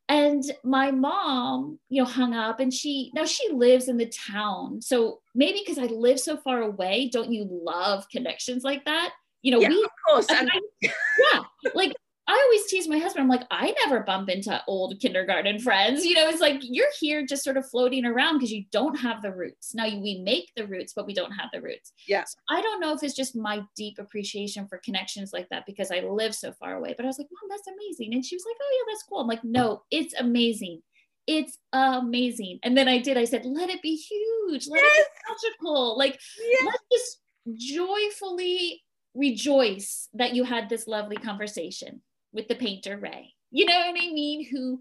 And 0.07 0.43
my 0.63 0.89
mom, 0.89 1.77
you 1.89 2.01
know, 2.01 2.09
hung 2.09 2.33
up 2.33 2.59
and 2.59 2.73
she 2.73 3.11
now 3.13 3.25
she 3.25 3.47
lives 3.51 3.87
in 3.87 3.97
the 3.97 4.07
town. 4.07 4.81
So 4.81 5.21
maybe 5.35 5.61
because 5.63 5.77
I 5.77 5.85
live 5.85 6.19
so 6.19 6.37
far 6.37 6.63
away, 6.63 7.09
don't 7.13 7.31
you 7.31 7.47
love 7.47 8.09
connections 8.09 8.63
like 8.63 8.85
that? 8.85 9.11
You 9.43 9.51
know, 9.51 9.61
yeah, 9.61 9.69
we 9.69 9.83
of 9.83 9.89
course. 10.07 10.25
I, 10.29 10.47
yeah, 10.81 11.41
like 11.75 11.93
I 12.29 12.39
always 12.45 12.67
tease 12.67 12.87
my 12.87 12.99
husband. 12.99 13.23
I'm 13.23 13.27
like, 13.27 13.47
I 13.49 13.73
never 13.83 14.01
bump 14.01 14.29
into 14.29 14.61
old 14.67 14.99
kindergarten 14.99 15.57
friends. 15.57 16.05
You 16.05 16.13
know, 16.13 16.29
it's 16.29 16.39
like 16.39 16.59
you're 16.61 16.91
here 16.99 17.25
just 17.25 17.43
sort 17.43 17.57
of 17.57 17.67
floating 17.67 18.05
around 18.05 18.35
because 18.35 18.51
you 18.51 18.65
don't 18.71 18.93
have 18.99 19.23
the 19.23 19.31
roots. 19.31 19.73
Now 19.73 19.85
we 19.85 20.21
make 20.23 20.51
the 20.55 20.67
roots, 20.67 20.93
but 20.95 21.07
we 21.07 21.15
don't 21.15 21.31
have 21.31 21.49
the 21.51 21.59
roots. 21.59 21.91
Yeah. 22.07 22.25
So 22.25 22.37
I 22.47 22.61
don't 22.61 22.79
know 22.79 22.93
if 22.93 23.01
it's 23.01 23.15
just 23.15 23.35
my 23.35 23.63
deep 23.75 23.97
appreciation 23.97 24.67
for 24.67 24.77
connections 24.85 25.31
like 25.33 25.49
that 25.49 25.65
because 25.65 25.89
I 25.89 26.01
live 26.01 26.35
so 26.35 26.53
far 26.53 26.75
away. 26.75 26.93
But 26.95 27.05
I 27.05 27.07
was 27.07 27.17
like, 27.17 27.29
Mom, 27.31 27.49
that's 27.49 27.67
amazing. 27.67 28.13
And 28.13 28.23
she 28.23 28.35
was 28.35 28.43
like, 28.47 28.57
Oh, 28.61 28.77
yeah, 28.77 28.93
that's 28.93 29.03
cool. 29.09 29.21
I'm 29.21 29.27
like, 29.27 29.43
No, 29.43 29.81
it's 29.89 30.13
amazing. 30.19 30.83
It's 31.25 31.57
amazing. 31.73 32.59
And 32.61 32.77
then 32.77 32.87
I 32.87 32.99
did, 32.99 33.17
I 33.17 33.25
said, 33.25 33.43
Let 33.43 33.71
it 33.71 33.81
be 33.81 33.95
huge. 33.95 34.67
Let 34.67 34.83
yes. 34.83 34.97
it 34.99 35.07
be 35.07 35.33
magical. 35.33 35.97
Like, 35.97 36.19
yes. 36.37 36.63
let's 36.63 36.83
just 36.91 37.17
joyfully 37.55 38.83
rejoice 39.15 40.09
that 40.13 40.35
you 40.35 40.43
had 40.43 40.69
this 40.69 40.85
lovely 40.85 41.17
conversation 41.17 42.03
with 42.33 42.47
the 42.47 42.55
painter 42.55 42.97
Ray. 42.97 43.33
You 43.51 43.65
know 43.65 43.77
what 43.77 43.89
I 43.89 43.93
mean? 43.93 44.47
Who 44.49 44.79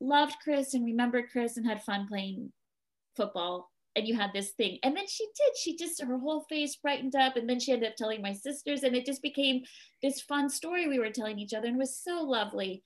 loved 0.00 0.36
Chris 0.42 0.74
and 0.74 0.84
remembered 0.84 1.30
Chris 1.30 1.56
and 1.56 1.66
had 1.66 1.82
fun 1.82 2.06
playing 2.08 2.52
football. 3.16 3.70
And 3.96 4.06
you 4.06 4.14
had 4.14 4.32
this 4.32 4.50
thing. 4.50 4.78
And 4.84 4.96
then 4.96 5.06
she 5.08 5.24
did. 5.24 5.56
She 5.56 5.76
just, 5.76 6.00
her 6.00 6.18
whole 6.18 6.46
face 6.48 6.76
brightened 6.76 7.16
up. 7.16 7.36
And 7.36 7.48
then 7.48 7.58
she 7.58 7.72
ended 7.72 7.90
up 7.90 7.96
telling 7.96 8.22
my 8.22 8.32
sisters. 8.32 8.84
And 8.84 8.94
it 8.94 9.04
just 9.04 9.20
became 9.20 9.62
this 10.00 10.20
fun 10.20 10.48
story 10.48 10.86
we 10.86 11.00
were 11.00 11.10
telling 11.10 11.40
each 11.40 11.54
other. 11.54 11.66
And 11.66 11.76
was 11.76 11.98
so 11.98 12.22
lovely. 12.22 12.84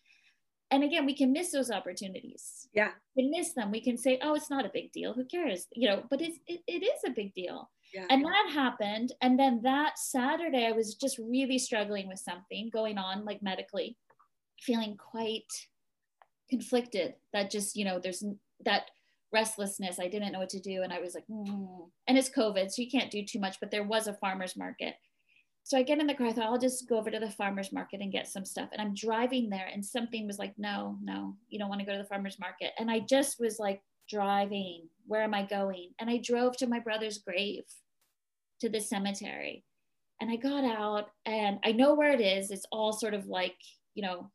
And 0.70 0.82
again, 0.82 1.04
we 1.04 1.14
can 1.14 1.30
miss 1.30 1.52
those 1.52 1.70
opportunities. 1.70 2.68
Yeah. 2.72 2.92
We 3.16 3.28
miss 3.28 3.52
them. 3.52 3.70
We 3.70 3.82
can 3.82 3.98
say, 3.98 4.18
oh, 4.22 4.34
it's 4.34 4.50
not 4.50 4.64
a 4.64 4.70
big 4.72 4.92
deal. 4.92 5.12
Who 5.12 5.26
cares? 5.26 5.66
You 5.74 5.90
know, 5.90 6.02
but 6.10 6.22
it's, 6.22 6.38
it, 6.46 6.62
it 6.66 6.82
is 6.82 7.00
a 7.06 7.10
big 7.10 7.34
deal. 7.34 7.70
Yeah. 7.94 8.06
And 8.10 8.24
that 8.24 8.50
happened. 8.52 9.12
And 9.22 9.38
then 9.38 9.60
that 9.62 9.98
Saturday, 9.98 10.66
I 10.66 10.72
was 10.72 10.96
just 10.96 11.18
really 11.18 11.58
struggling 11.58 12.08
with 12.08 12.18
something 12.18 12.68
going 12.72 12.98
on, 12.98 13.24
like 13.24 13.42
medically, 13.42 13.96
feeling 14.60 14.96
quite 14.96 15.46
conflicted 16.50 17.14
that 17.32 17.50
just, 17.50 17.76
you 17.76 17.84
know, 17.84 18.00
there's 18.00 18.24
that 18.64 18.90
restlessness. 19.32 20.00
I 20.00 20.08
didn't 20.08 20.32
know 20.32 20.40
what 20.40 20.48
to 20.50 20.60
do. 20.60 20.82
And 20.82 20.92
I 20.92 21.00
was 21.00 21.14
like, 21.14 21.26
mm. 21.30 21.88
and 22.08 22.18
it's 22.18 22.30
COVID, 22.30 22.70
so 22.70 22.82
you 22.82 22.90
can't 22.90 23.10
do 23.10 23.24
too 23.24 23.38
much, 23.38 23.58
but 23.60 23.70
there 23.70 23.84
was 23.84 24.08
a 24.08 24.14
farmer's 24.14 24.56
market. 24.56 24.94
So 25.62 25.78
I 25.78 25.82
get 25.82 25.98
in 25.98 26.06
the 26.06 26.14
car, 26.14 26.26
I 26.26 26.32
thought 26.32 26.46
I'll 26.46 26.58
just 26.58 26.88
go 26.88 26.98
over 26.98 27.10
to 27.10 27.18
the 27.18 27.30
farmer's 27.30 27.72
market 27.72 28.00
and 28.00 28.12
get 28.12 28.28
some 28.28 28.44
stuff. 28.44 28.68
And 28.72 28.82
I'm 28.82 28.92
driving 28.94 29.48
there, 29.48 29.68
and 29.72 29.82
something 29.84 30.26
was 30.26 30.38
like, 30.38 30.52
no, 30.58 30.98
no, 31.02 31.36
you 31.48 31.58
don't 31.58 31.70
want 31.70 31.80
to 31.80 31.86
go 31.86 31.92
to 31.92 31.98
the 31.98 32.08
farmer's 32.08 32.38
market. 32.38 32.72
And 32.78 32.90
I 32.90 33.00
just 33.00 33.40
was 33.40 33.58
like, 33.58 33.80
driving, 34.08 34.88
where 35.06 35.22
am 35.22 35.34
I 35.34 35.44
going? 35.44 35.90
And 35.98 36.10
I 36.10 36.18
drove 36.18 36.56
to 36.58 36.66
my 36.66 36.78
brother's 36.78 37.18
grave 37.18 37.64
to 38.64 38.70
the 38.70 38.80
cemetery. 38.80 39.62
And 40.20 40.30
I 40.30 40.36
got 40.36 40.64
out 40.64 41.10
and 41.26 41.58
I 41.64 41.72
know 41.72 41.94
where 41.94 42.12
it 42.12 42.20
is. 42.20 42.50
It's 42.50 42.66
all 42.72 42.92
sort 42.92 43.12
of 43.12 43.26
like, 43.26 43.56
you 43.94 44.02
know, 44.02 44.30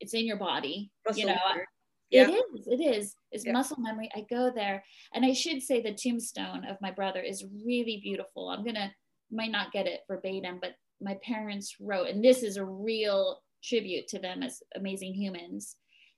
it's 0.00 0.14
in 0.14 0.26
your 0.26 0.38
body. 0.38 0.90
Muscle 1.06 1.20
you 1.20 1.26
know, 1.26 1.36
memory. 1.48 1.66
it 2.10 2.28
yeah. 2.28 2.34
is, 2.34 2.66
it 2.66 2.82
is. 2.82 3.14
It's 3.30 3.46
yeah. 3.46 3.52
muscle 3.52 3.76
memory. 3.78 4.10
I 4.16 4.24
go 4.28 4.50
there. 4.52 4.82
And 5.14 5.24
I 5.24 5.32
should 5.32 5.62
say 5.62 5.80
the 5.80 5.94
tombstone 5.94 6.64
of 6.64 6.80
my 6.80 6.90
brother 6.90 7.20
is 7.20 7.46
really 7.64 8.00
beautiful. 8.02 8.48
I'm 8.48 8.64
gonna 8.64 8.92
might 9.30 9.52
not 9.52 9.72
get 9.72 9.86
it 9.86 10.00
verbatim, 10.08 10.58
but 10.60 10.72
my 11.00 11.16
parents 11.22 11.76
wrote, 11.80 12.08
and 12.08 12.24
this 12.24 12.42
is 12.42 12.56
a 12.56 12.64
real 12.64 13.40
tribute 13.62 14.08
to 14.08 14.18
them 14.18 14.42
as 14.42 14.60
amazing 14.74 15.14
humans. 15.14 15.76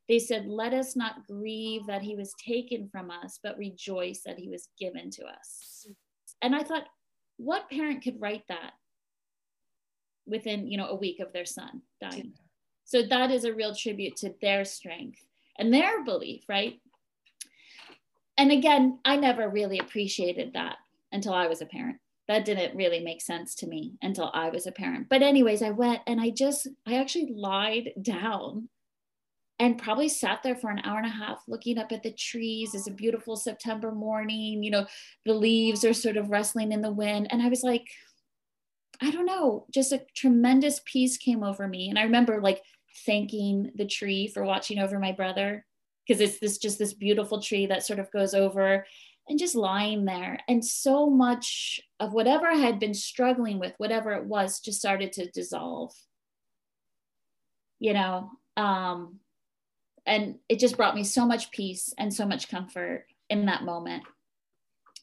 They 0.08 0.20
said, 0.20 0.46
Let 0.46 0.72
us 0.72 0.96
not 0.96 1.26
grieve 1.26 1.82
that 1.86 2.02
he 2.02 2.16
was 2.16 2.32
taken 2.44 2.88
from 2.90 3.10
us, 3.10 3.40
but 3.42 3.58
rejoice 3.58 4.22
that 4.24 4.38
he 4.38 4.48
was 4.48 4.68
given 4.78 5.10
to 5.10 5.24
us. 5.24 5.86
And 6.42 6.54
I 6.54 6.62
thought, 6.62 6.84
what 7.42 7.70
parent 7.70 8.02
could 8.02 8.20
write 8.20 8.44
that 8.48 8.72
within 10.26 10.66
you 10.66 10.76
know 10.76 10.88
a 10.88 10.94
week 10.94 11.20
of 11.20 11.32
their 11.32 11.46
son 11.46 11.82
dying? 12.00 12.32
So 12.84 13.02
that 13.02 13.30
is 13.30 13.44
a 13.44 13.54
real 13.54 13.74
tribute 13.74 14.16
to 14.16 14.34
their 14.42 14.64
strength 14.64 15.24
and 15.58 15.72
their 15.72 16.04
belief 16.04 16.44
right? 16.48 16.80
And 18.36 18.52
again 18.52 18.98
i 19.04 19.16
never 19.16 19.48
really 19.48 19.78
appreciated 19.78 20.52
that 20.52 20.76
until 21.12 21.32
i 21.34 21.46
was 21.46 21.62
a 21.62 21.66
parent. 21.66 21.98
That 22.28 22.44
didn't 22.44 22.76
really 22.76 23.00
make 23.00 23.22
sense 23.22 23.54
to 23.56 23.66
me 23.66 23.94
until 24.02 24.30
i 24.34 24.50
was 24.50 24.66
a 24.66 24.72
parent. 24.72 25.08
But 25.08 25.22
anyways 25.22 25.62
i 25.62 25.70
went 25.70 26.00
and 26.06 26.20
i 26.20 26.30
just 26.30 26.68
i 26.86 26.94
actually 26.94 27.32
lied 27.34 27.92
down 28.02 28.68
and 29.60 29.76
probably 29.76 30.08
sat 30.08 30.42
there 30.42 30.56
for 30.56 30.70
an 30.70 30.80
hour 30.84 30.96
and 30.96 31.06
a 31.06 31.10
half 31.10 31.42
looking 31.46 31.76
up 31.76 31.92
at 31.92 32.02
the 32.02 32.10
trees. 32.10 32.74
It's 32.74 32.88
a 32.88 32.92
beautiful 32.92 33.36
September 33.36 33.92
morning. 33.92 34.62
You 34.62 34.70
know, 34.70 34.86
the 35.26 35.34
leaves 35.34 35.84
are 35.84 35.92
sort 35.92 36.16
of 36.16 36.30
rustling 36.30 36.72
in 36.72 36.80
the 36.80 36.90
wind. 36.90 37.28
And 37.30 37.42
I 37.42 37.48
was 37.50 37.62
like, 37.62 37.86
I 39.02 39.10
don't 39.10 39.26
know, 39.26 39.66
just 39.70 39.92
a 39.92 40.02
tremendous 40.16 40.80
peace 40.86 41.18
came 41.18 41.44
over 41.44 41.68
me. 41.68 41.90
And 41.90 41.98
I 41.98 42.04
remember 42.04 42.40
like 42.40 42.62
thanking 43.04 43.70
the 43.76 43.86
tree 43.86 44.28
for 44.28 44.44
watching 44.44 44.78
over 44.78 44.98
my 44.98 45.12
brother 45.12 45.66
because 46.08 46.22
it's 46.22 46.38
this 46.38 46.56
just 46.56 46.78
this 46.78 46.94
beautiful 46.94 47.42
tree 47.42 47.66
that 47.66 47.84
sort 47.84 47.98
of 47.98 48.10
goes 48.10 48.32
over 48.32 48.86
and 49.28 49.38
just 49.38 49.54
lying 49.54 50.06
there. 50.06 50.40
And 50.48 50.64
so 50.64 51.10
much 51.10 51.80
of 52.00 52.14
whatever 52.14 52.46
I 52.46 52.56
had 52.56 52.80
been 52.80 52.94
struggling 52.94 53.58
with, 53.58 53.74
whatever 53.76 54.12
it 54.12 54.24
was, 54.24 54.60
just 54.60 54.78
started 54.78 55.12
to 55.12 55.30
dissolve. 55.30 55.92
You 57.78 57.92
know, 57.92 58.30
um, 58.56 59.20
and 60.06 60.36
it 60.48 60.58
just 60.58 60.76
brought 60.76 60.94
me 60.94 61.04
so 61.04 61.26
much 61.26 61.50
peace 61.50 61.92
and 61.98 62.12
so 62.12 62.26
much 62.26 62.48
comfort 62.48 63.06
in 63.28 63.46
that 63.46 63.64
moment. 63.64 64.02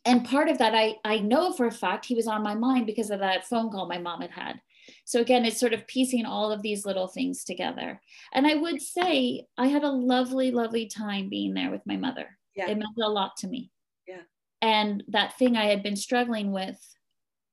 And 0.06 0.26
part 0.26 0.48
of 0.48 0.58
that 0.60 0.74
i 0.74 0.96
i 1.04 1.20
know 1.20 1.52
for 1.52 1.68
a 1.68 1.72
fact 1.72 2.06
he 2.06 2.16
was 2.16 2.28
on 2.28 2.44
my 2.44 2.56
mind 2.56 2.86
because 2.86 3.10
of 3.10 3.20
that 3.20 3.48
phone 3.48 3.70
call 3.70 3.88
my 3.88 3.98
mom 3.98 4.22
had 4.22 4.32
had. 4.32 4.62
So 5.06 5.20
again 5.20 5.46
it's 5.46 5.60
sort 5.60 5.74
of 5.74 5.88
piecing 5.88 6.26
all 6.26 6.52
of 6.52 6.62
these 6.62 6.86
little 6.86 7.08
things 7.08 7.44
together. 7.44 8.02
And 8.34 8.48
i 8.48 8.56
would 8.56 8.82
say 8.82 9.46
i 9.58 9.68
had 9.68 9.84
a 9.84 9.90
lovely 9.90 10.52
lovely 10.52 10.88
time 10.88 11.30
being 11.30 11.54
there 11.54 11.72
with 11.72 11.86
my 11.86 11.98
mother. 11.98 12.38
Yeah. 12.56 12.70
it 12.70 12.78
meant 12.78 12.98
a 13.02 13.10
lot 13.10 13.38
to 13.38 13.48
me. 13.48 13.72
Yeah. 14.08 14.22
And 14.62 15.04
that 15.10 15.38
thing 15.38 15.58
i 15.58 15.66
had 15.66 15.84
been 15.84 15.98
struggling 15.98 16.52
with 16.52 16.80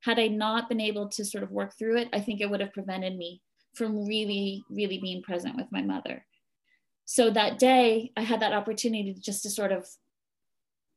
had 0.02 0.18
i 0.18 0.28
not 0.28 0.68
been 0.68 0.80
able 0.80 1.08
to 1.08 1.24
sort 1.24 1.42
of 1.42 1.50
work 1.50 1.76
through 1.78 1.96
it 1.96 2.08
i 2.12 2.20
think 2.20 2.40
it 2.40 2.50
would 2.50 2.60
have 2.60 2.72
prevented 2.72 3.16
me 3.16 3.42
from 3.74 4.06
really 4.06 4.62
really 4.70 4.98
being 4.98 5.22
present 5.22 5.56
with 5.56 5.66
my 5.72 5.82
mother 5.82 6.24
so 7.04 7.30
that 7.30 7.58
day 7.58 8.12
i 8.16 8.22
had 8.22 8.40
that 8.40 8.52
opportunity 8.52 9.14
just 9.18 9.42
to 9.42 9.50
sort 9.50 9.72
of 9.72 9.86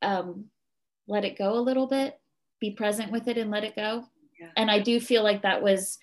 um, 0.04 0.46
let 1.08 1.26
it 1.26 1.38
go 1.38 1.58
a 1.58 1.60
little 1.62 1.88
bit 1.88 2.20
be 2.60 2.72
present 2.72 3.12
with 3.12 3.28
it 3.28 3.38
and 3.38 3.50
let 3.52 3.64
it 3.64 3.76
go. 3.76 4.06
Yeah. 4.40 4.50
and 4.56 4.70
i 4.70 4.80
do 4.80 5.00
feel 5.00 5.24
like 5.24 5.42
that 5.42 5.64
was 5.64 5.98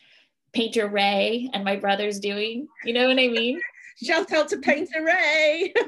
painter 0.52 0.88
ray 0.88 1.50
and 1.52 1.64
my 1.64 1.76
brother's 1.76 2.18
doing 2.18 2.66
you 2.84 2.92
know 2.92 3.08
what 3.08 3.18
i 3.18 3.28
mean? 3.28 3.60
Shout 4.02 4.32
out 4.32 4.48
to 4.48 4.58
painter 4.58 5.04
ray. 5.04 5.72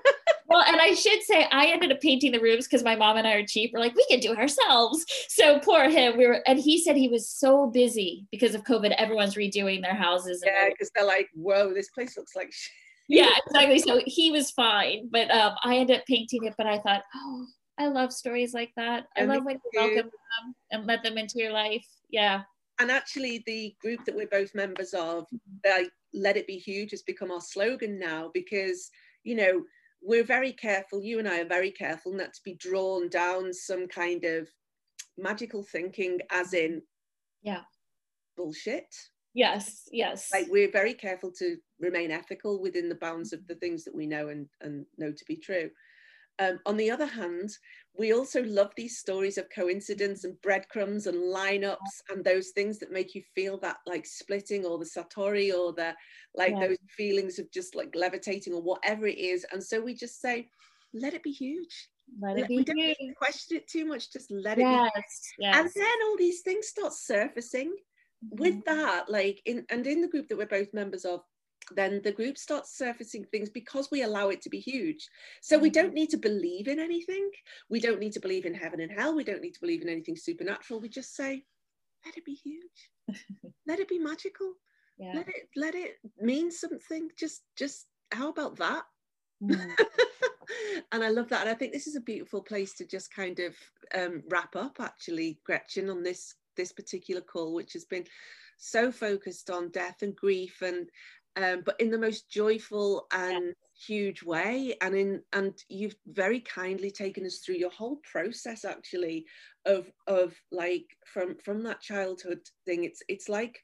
Well 0.49 0.63
and 0.65 0.81
i 0.81 0.95
should 0.95 1.23
say 1.23 1.45
i 1.51 1.67
ended 1.67 1.91
up 1.91 2.01
painting 2.01 2.31
the 2.31 2.39
rooms 2.39 2.67
because 2.67 2.85
my 2.85 2.95
mom 2.95 3.17
and 3.17 3.27
i 3.27 3.33
are 3.33 3.47
cheap. 3.47 3.73
We're 3.75 3.81
like 3.81 3.97
we 3.97 4.07
can 4.09 4.21
do 4.21 4.33
it 4.33 4.39
ourselves. 4.39 5.05
So 5.29 5.59
poor 5.59 5.89
him. 5.91 6.17
We 6.17 6.27
were 6.29 6.41
and 6.47 6.57
he 6.57 6.81
said 6.81 6.95
he 6.95 7.09
was 7.09 7.29
so 7.29 7.67
busy 7.67 8.29
because 8.31 8.55
of 8.55 8.63
covid 8.63 8.95
everyone's 8.97 9.35
redoing 9.35 9.83
their 9.83 9.95
houses 9.95 10.43
yeah 10.47 10.69
because 10.69 10.89
they're 10.95 11.05
like 11.05 11.29
whoa 11.35 11.75
this 11.75 11.91
place 11.91 12.17
looks 12.17 12.37
like 12.37 12.53
shit 12.53 12.73
yeah, 13.09 13.31
exactly. 13.47 13.79
So 13.79 14.01
he 14.07 14.31
was 14.31 14.51
fine, 14.51 15.09
but 15.11 15.31
um, 15.31 15.55
I 15.63 15.77
ended 15.77 15.99
up 15.99 16.07
painting 16.07 16.45
it. 16.45 16.55
But 16.59 16.67
I 16.67 16.79
thought, 16.79 17.03
oh, 17.15 17.47
I 17.79 17.87
love 17.89 18.13
stories 18.13 18.55
like 18.55 18.73
that. 18.77 19.07
I 19.17 19.25
love 19.25 19.45
when 19.45 19.61
you 19.73 19.81
welcome 19.81 20.11
them 20.11 20.55
and 20.71 20.87
let 20.87 21.03
them 21.03 21.19
into 21.19 21.39
your 21.39 21.53
life. 21.53 21.87
Yeah. 22.11 22.43
And 22.79 22.91
actually, 22.91 23.43
the 23.47 23.75
group 23.81 24.05
that 24.05 24.15
we're 24.15 24.27
both 24.27 24.55
members 24.55 24.93
of, 24.93 25.27
they 25.63 25.89
"Let 26.13 26.37
It 26.37 26.47
Be 26.47 26.59
Huge" 26.59 26.91
has 26.91 27.03
become 27.03 27.31
our 27.31 27.41
slogan 27.41 27.99
now 27.99 28.31
because 28.35 28.91
you 29.25 29.35
know 29.35 29.63
we're 30.03 30.25
very 30.25 30.53
careful. 30.53 31.03
You 31.03 31.19
and 31.19 31.29
I 31.29 31.41
are 31.41 31.49
very 31.49 31.71
careful 31.71 32.13
not 32.13 32.35
to 32.35 32.41
be 32.45 32.55
drawn 32.55 33.09
down 33.09 33.53
some 33.53 33.87
kind 33.87 34.25
of 34.25 34.49
magical 35.17 35.63
thinking, 35.63 36.21
as 36.31 36.53
in, 36.53 36.83
yeah, 37.43 37.63
bullshit 38.37 38.95
Yes, 39.37 39.87
yes. 39.93 40.31
Like 40.33 40.47
we're 40.49 40.73
very 40.73 40.95
careful 40.95 41.31
to 41.33 41.59
remain 41.79 42.11
ethical 42.11 42.59
within 42.59 42.89
the 42.89 42.95
bounds 42.95 43.35
of 43.35 43.47
the 43.47 43.55
things 43.57 43.85
that 43.85 43.95
we 43.95 44.07
know 44.07 44.29
and, 44.29 44.49
and 44.63 44.87
know 44.97 45.13
to 45.13 45.25
be 45.27 45.37
true. 45.37 45.69
Um, 46.39 46.59
on 46.65 46.79
the 46.79 46.91
other 46.91 47.05
hand, 47.05 47.51
we 47.99 48.15
also 48.15 48.43
love 48.45 48.73
these 48.77 48.99
stories 48.99 49.37
of 49.37 49.51
coincidence 49.55 50.25
and 50.25 50.41
breadcrumbs 50.41 51.07
and 51.07 51.17
lineups 51.17 52.01
and 52.09 52.25
those 52.25 52.49
things 52.55 52.79
that 52.79 52.93
make 52.93 53.15
you 53.15 53.23
feel 53.35 53.59
that 53.59 53.77
like 53.87 54.07
splitting 54.07 54.65
or 54.65 54.79
the 54.79 54.87
satori 54.87 55.53
or 55.55 55.75
the 55.75 55.95
like 56.35 56.55
yeah. 56.59 56.69
those 56.69 56.79
feelings 56.97 57.39
of 57.39 57.51
just 57.53 57.75
like 57.75 57.95
levitating 57.95 58.55
or 58.55 58.63
whatever 58.63 59.07
it 59.07 59.19
is. 59.19 59.45
And 59.53 59.63
so 59.63 59.83
we 59.83 59.95
just 59.95 60.23
say, 60.23 60.49
let 60.95 61.13
it 61.13 61.23
be 61.23 61.33
huge. 61.33 61.91
let 62.23 62.39
it 62.39 62.49
we 62.49 62.59
be 62.59 62.65
don't 62.65 62.77
need 62.77 63.15
question 63.19 63.59
it 63.59 63.69
too 63.69 63.85
much 63.85 64.11
just 64.11 64.31
let 64.31 64.59
it 64.59 64.67
Yes, 64.71 64.93
be 64.95 65.03
yes. 65.39 65.57
and 65.57 65.71
then 65.75 65.97
all 66.07 66.17
these 66.17 66.41
things 66.41 66.69
start 66.69 66.95
surfacing. 66.95 67.75
With 68.31 68.65
that 68.65 69.09
like 69.09 69.41
in 69.45 69.65
and 69.71 69.87
in 69.87 70.01
the 70.01 70.09
group 70.09 70.29
that 70.29 70.37
we're 70.39 70.47
both 70.47 70.73
members 70.73 71.05
of 71.05 71.21
then 71.75 72.01
the 72.05 72.13
group 72.13 72.39
starts 72.39 72.77
surfacing 72.79 73.25
things 73.25 73.51
because 73.51 73.91
we 73.91 74.03
allow 74.03 74.29
it 74.29 74.41
to 74.41 74.49
be 74.49 74.61
huge. 74.61 75.09
So 75.41 75.59
we 75.59 75.69
Mhm. 75.69 75.75
don't 75.75 75.95
need 75.95 76.11
to 76.11 76.17
believe 76.17 76.69
in 76.69 76.79
anything. 76.79 77.29
We 77.69 77.81
don't 77.81 77.99
need 77.99 78.13
to 78.13 78.21
believe 78.21 78.47
in 78.47 78.55
heaven 78.55 78.81
and 78.81 78.93
hell. 78.93 79.15
We 79.17 79.25
don't 79.25 79.43
need 79.43 79.55
to 79.55 79.61
believe 79.61 79.83
in 79.83 79.89
anything 79.89 80.17
supernatural. 80.17 80.81
We 80.81 80.89
just 80.89 81.17
say 81.17 81.45
let 82.05 82.17
it 82.17 82.25
be 82.25 82.35
huge. 82.35 82.91
Let 83.67 83.81
it 83.81 83.89
be 83.89 83.99
magical. 83.99 84.55
Yeah. 84.99 85.13
let 85.17 85.29
it 85.29 85.49
let 85.57 85.75
it 85.75 85.99
mean 86.21 86.51
something. 86.51 87.11
Just 87.17 87.43
just 87.57 87.89
how 88.13 88.29
about 88.29 88.57
that? 88.57 88.85
Mm. 89.43 89.77
and 90.93 91.03
I 91.05 91.09
love 91.09 91.29
that. 91.29 91.41
And 91.43 91.51
I 91.51 91.55
think 91.55 91.73
this 91.73 91.87
is 91.87 91.97
a 91.97 92.01
beautiful 92.01 92.43
place 92.43 92.75
to 92.75 92.87
just 92.87 93.13
kind 93.13 93.41
of 93.41 93.57
um, 93.95 94.23
wrap 94.29 94.55
up, 94.57 94.81
actually, 94.81 95.41
Gretchen, 95.45 95.91
on 95.91 96.03
this 96.03 96.35
this 96.57 96.73
particular 96.73 97.21
call, 97.21 97.55
which 97.55 97.73
has 97.75 97.85
been 97.85 98.05
so 98.59 98.91
focused 98.91 99.51
on 99.51 99.71
death 99.71 100.03
and 100.03 100.17
grief, 100.17 100.63
and 100.63 100.89
um, 101.37 101.63
but 101.67 101.79
in 101.81 101.91
the 101.91 101.99
most 101.99 102.31
joyful 102.31 103.07
and 103.13 103.53
huge 103.87 104.23
way. 104.23 104.75
And 104.81 104.95
in 104.95 105.23
and 105.33 105.53
you've 105.69 105.97
very 106.07 106.41
kindly 106.41 106.91
taken 106.91 107.27
us 107.27 107.39
through 107.39 107.57
your 107.57 107.71
whole 107.71 108.01
process, 108.11 108.65
actually, 108.65 109.27
of 109.67 109.91
of 110.07 110.35
like 110.51 110.87
from 111.07 111.37
from 111.45 111.63
that 111.65 111.81
childhood 111.81 112.41
thing. 112.65 112.85
It's 112.85 113.03
it's 113.09 113.29
like 113.29 113.61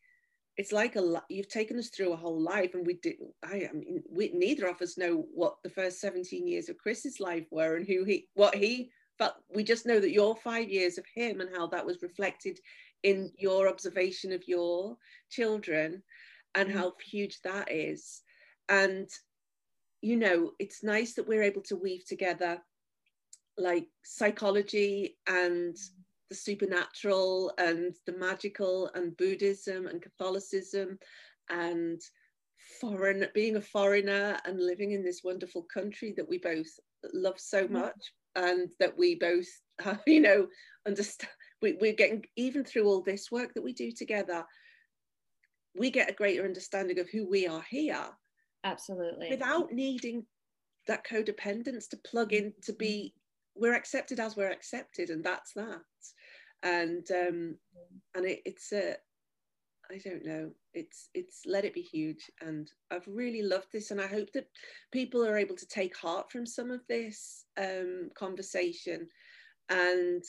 it's 0.59 0.73
like 0.73 0.97
a 0.97 1.23
you've 1.28 1.48
taken 1.48 1.78
us 1.78 1.89
through 1.89 2.12
a 2.12 2.16
whole 2.16 2.40
life 2.40 2.74
and 2.74 2.86
we 2.86 2.94
did 2.94 3.14
I, 3.43 3.69
I 3.70 3.73
mean 3.73 4.02
we 4.10 4.31
neither 4.35 4.66
of 4.66 4.82
us 4.82 4.98
know 4.98 5.24
what 5.32 5.56
the 5.64 5.70
first 5.70 6.01
17 6.01 6.47
years 6.47 6.69
of 6.69 6.77
chris's 6.78 7.20
life 7.20 7.47
were 7.51 7.77
and 7.77 7.86
who 7.86 8.05
he 8.05 8.28
what 8.35 8.55
he 8.55 8.90
felt 9.22 9.34
we 9.54 9.62
just 9.62 9.86
know 9.86 10.00
that 10.00 10.12
your 10.12 10.36
five 10.36 10.68
years 10.68 10.98
of 10.98 11.04
him 11.14 11.40
and 11.40 11.50
how 11.54 11.66
that 11.68 11.86
was 11.86 12.02
reflected 12.02 12.58
in 13.02 13.30
your 13.36 13.68
observation 13.68 14.32
of 14.32 14.46
your 14.48 14.96
children 15.30 16.02
and 16.54 16.68
Mhm. 16.68 16.72
how 16.72 16.96
huge 17.04 17.40
that 17.42 17.70
is. 17.70 18.22
And 18.68 19.08
you 20.00 20.16
know 20.16 20.54
it's 20.58 20.82
nice 20.82 21.14
that 21.14 21.28
we're 21.28 21.44
able 21.44 21.62
to 21.62 21.76
weave 21.76 22.04
together 22.04 22.60
like 23.56 23.88
psychology 24.02 25.18
and 25.26 25.76
the 26.28 26.34
supernatural 26.34 27.52
and 27.58 27.94
the 28.06 28.12
magical 28.12 28.88
and 28.94 29.16
Buddhism 29.16 29.86
and 29.86 30.02
Catholicism 30.02 30.98
and 31.48 32.00
foreign 32.80 33.28
being 33.34 33.56
a 33.56 33.60
foreigner 33.60 34.40
and 34.44 34.58
living 34.58 34.92
in 34.92 35.04
this 35.04 35.22
wonderful 35.22 35.62
country 35.62 36.12
that 36.16 36.28
we 36.28 36.38
both 36.38 36.80
love 37.12 37.38
so 37.38 37.68
much 37.68 38.12
and 38.36 38.70
that 38.80 38.96
we 38.96 39.14
both 39.14 39.46
you 40.06 40.20
know 40.20 40.46
understand 40.86 41.30
we, 41.60 41.76
we're 41.80 41.92
getting 41.92 42.24
even 42.36 42.64
through 42.64 42.86
all 42.86 43.02
this 43.02 43.30
work 43.30 43.54
that 43.54 43.62
we 43.62 43.72
do 43.72 43.90
together 43.92 44.44
we 45.74 45.90
get 45.90 46.10
a 46.10 46.14
greater 46.14 46.44
understanding 46.44 46.98
of 46.98 47.09
who 47.09 47.28
we 47.28 47.46
are 47.46 47.64
here. 47.70 48.04
Absolutely. 48.64 49.28
without 49.30 49.72
needing 49.72 50.24
that 50.86 51.04
codependence 51.04 51.88
to 51.88 51.96
plug 52.06 52.32
in 52.32 52.52
to 52.62 52.72
be 52.72 53.12
we're 53.56 53.74
accepted 53.74 54.20
as 54.20 54.36
we're 54.36 54.52
accepted 54.52 55.10
and 55.10 55.24
that's 55.24 55.52
that. 55.54 55.80
And 56.62 57.04
um 57.10 57.56
and 58.14 58.24
it, 58.24 58.40
it's 58.44 58.72
a 58.72 58.94
i 59.90 59.98
don't 60.04 60.24
know 60.24 60.52
it's 60.74 61.08
it's 61.14 61.42
let 61.46 61.64
it 61.64 61.74
be 61.74 61.82
huge. 61.82 62.30
And 62.40 62.70
i've 62.90 63.06
really 63.06 63.42
loved 63.42 63.68
this 63.72 63.90
and 63.90 64.00
i 64.00 64.06
hope 64.06 64.32
that 64.32 64.48
people 64.90 65.24
are 65.26 65.36
able 65.36 65.56
to 65.56 65.66
take 65.66 65.96
heart 65.96 66.30
from 66.30 66.46
some 66.46 66.70
of 66.70 66.80
this 66.88 67.44
um 67.58 68.10
conversation 68.14 69.08
and 69.68 70.22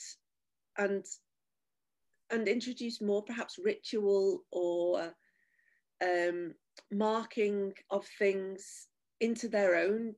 and 0.78 1.04
and 2.30 2.48
introduce 2.48 3.00
more 3.00 3.22
perhaps 3.22 3.58
ritual 3.62 4.44
or 4.50 5.14
um 6.02 6.54
marking 6.90 7.72
of 7.90 8.06
things 8.18 8.88
into 9.20 9.48
their 9.48 9.76
own 9.76 10.14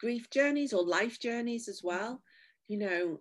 grief 0.00 0.28
journeys 0.30 0.72
or 0.72 0.84
life 0.84 1.18
journeys 1.18 1.68
as 1.68 1.80
well. 1.82 2.22
You 2.68 2.78
know 2.78 3.20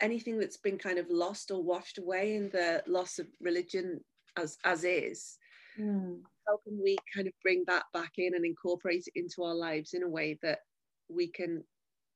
anything 0.00 0.38
that's 0.38 0.56
been 0.56 0.78
kind 0.78 0.98
of 0.98 1.06
lost 1.08 1.50
or 1.50 1.62
washed 1.62 1.98
away 1.98 2.34
in 2.34 2.50
the 2.50 2.82
loss 2.86 3.18
of 3.18 3.26
religion 3.40 4.00
as 4.36 4.58
as 4.64 4.84
is 4.84 5.38
Mm. 5.80 6.20
how 6.46 6.58
can 6.58 6.80
we 6.82 6.96
kind 7.14 7.26
of 7.26 7.32
bring 7.42 7.64
that 7.66 7.84
back 7.92 8.12
in 8.18 8.34
and 8.34 8.44
incorporate 8.44 9.04
it 9.06 9.18
into 9.18 9.42
our 9.42 9.54
lives 9.54 9.94
in 9.94 10.02
a 10.02 10.08
way 10.08 10.38
that 10.42 10.60
we 11.08 11.28
can 11.28 11.62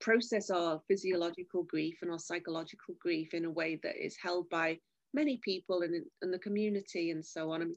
process 0.00 0.50
our 0.50 0.80
physiological 0.88 1.64
grief 1.64 1.98
and 2.02 2.10
our 2.10 2.18
psychological 2.18 2.94
grief 3.00 3.34
in 3.34 3.44
a 3.44 3.50
way 3.50 3.78
that 3.82 3.96
is 3.96 4.16
held 4.22 4.48
by 4.48 4.78
many 5.14 5.40
people 5.42 5.82
and 5.82 5.94
in, 5.94 6.04
in 6.22 6.30
the 6.30 6.38
community 6.38 7.10
and 7.10 7.24
so 7.24 7.50
on. 7.50 7.62
I 7.62 7.64
mean, 7.64 7.76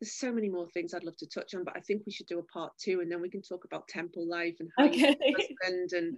there's 0.00 0.18
so 0.18 0.32
many 0.32 0.48
more 0.48 0.68
things 0.70 0.94
I'd 0.94 1.04
love 1.04 1.16
to 1.18 1.26
touch 1.26 1.54
on, 1.54 1.64
but 1.64 1.76
I 1.76 1.80
think 1.80 2.02
we 2.06 2.12
should 2.12 2.26
do 2.26 2.38
a 2.38 2.44
part 2.44 2.72
two 2.82 3.00
and 3.00 3.10
then 3.10 3.20
we 3.20 3.28
can 3.28 3.42
talk 3.42 3.64
about 3.64 3.88
temple 3.88 4.28
life 4.28 4.56
and 4.60 4.70
how 4.78 4.86
Okay. 4.86 5.16
husband 5.36 5.90
and 5.92 6.16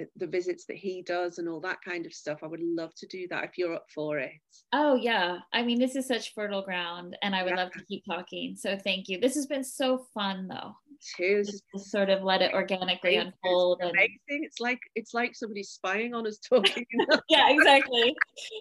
Uh, 0.00 0.04
the 0.16 0.26
visits 0.26 0.64
that 0.66 0.76
he 0.76 1.02
does 1.02 1.38
and 1.38 1.48
all 1.48 1.60
that 1.60 1.78
kind 1.84 2.04
of 2.04 2.12
stuff. 2.12 2.40
I 2.42 2.46
would 2.48 2.60
love 2.62 2.92
to 2.96 3.06
do 3.06 3.28
that 3.30 3.44
if 3.44 3.50
you're 3.56 3.74
up 3.74 3.86
for 3.94 4.18
it. 4.18 4.32
Oh 4.72 4.96
yeah. 4.96 5.38
I 5.52 5.62
mean, 5.62 5.78
this 5.78 5.94
is 5.94 6.08
such 6.08 6.34
fertile 6.34 6.62
ground 6.62 7.16
and 7.22 7.32
I 7.34 7.44
would 7.44 7.50
Yeah. 7.50 7.62
love 7.64 7.72
to 7.72 7.84
keep 7.84 8.02
talking. 8.04 8.56
So 8.56 8.76
thank 8.76 9.08
you. 9.08 9.20
This 9.20 9.36
has 9.36 9.46
been 9.46 9.62
so 9.62 10.06
fun 10.12 10.48
though. 10.48 10.74
Too. 11.16 11.44
Just 11.44 11.62
to 11.74 11.78
sort 11.78 12.10
of 12.10 12.24
let 12.24 12.42
it 12.42 12.52
organically 12.54 13.16
amazing. 13.16 13.34
unfold. 13.44 13.78
It's 13.82 13.88
And, 13.88 13.92
amazing. 13.98 14.44
It's 14.44 14.58
like 14.58 14.80
it's 14.96 15.14
like 15.14 15.36
somebody's 15.36 15.70
spying 15.70 16.12
on 16.12 16.26
us 16.26 16.38
talking. 16.48 16.84
yeah, 17.28 17.50
exactly. 17.50 18.16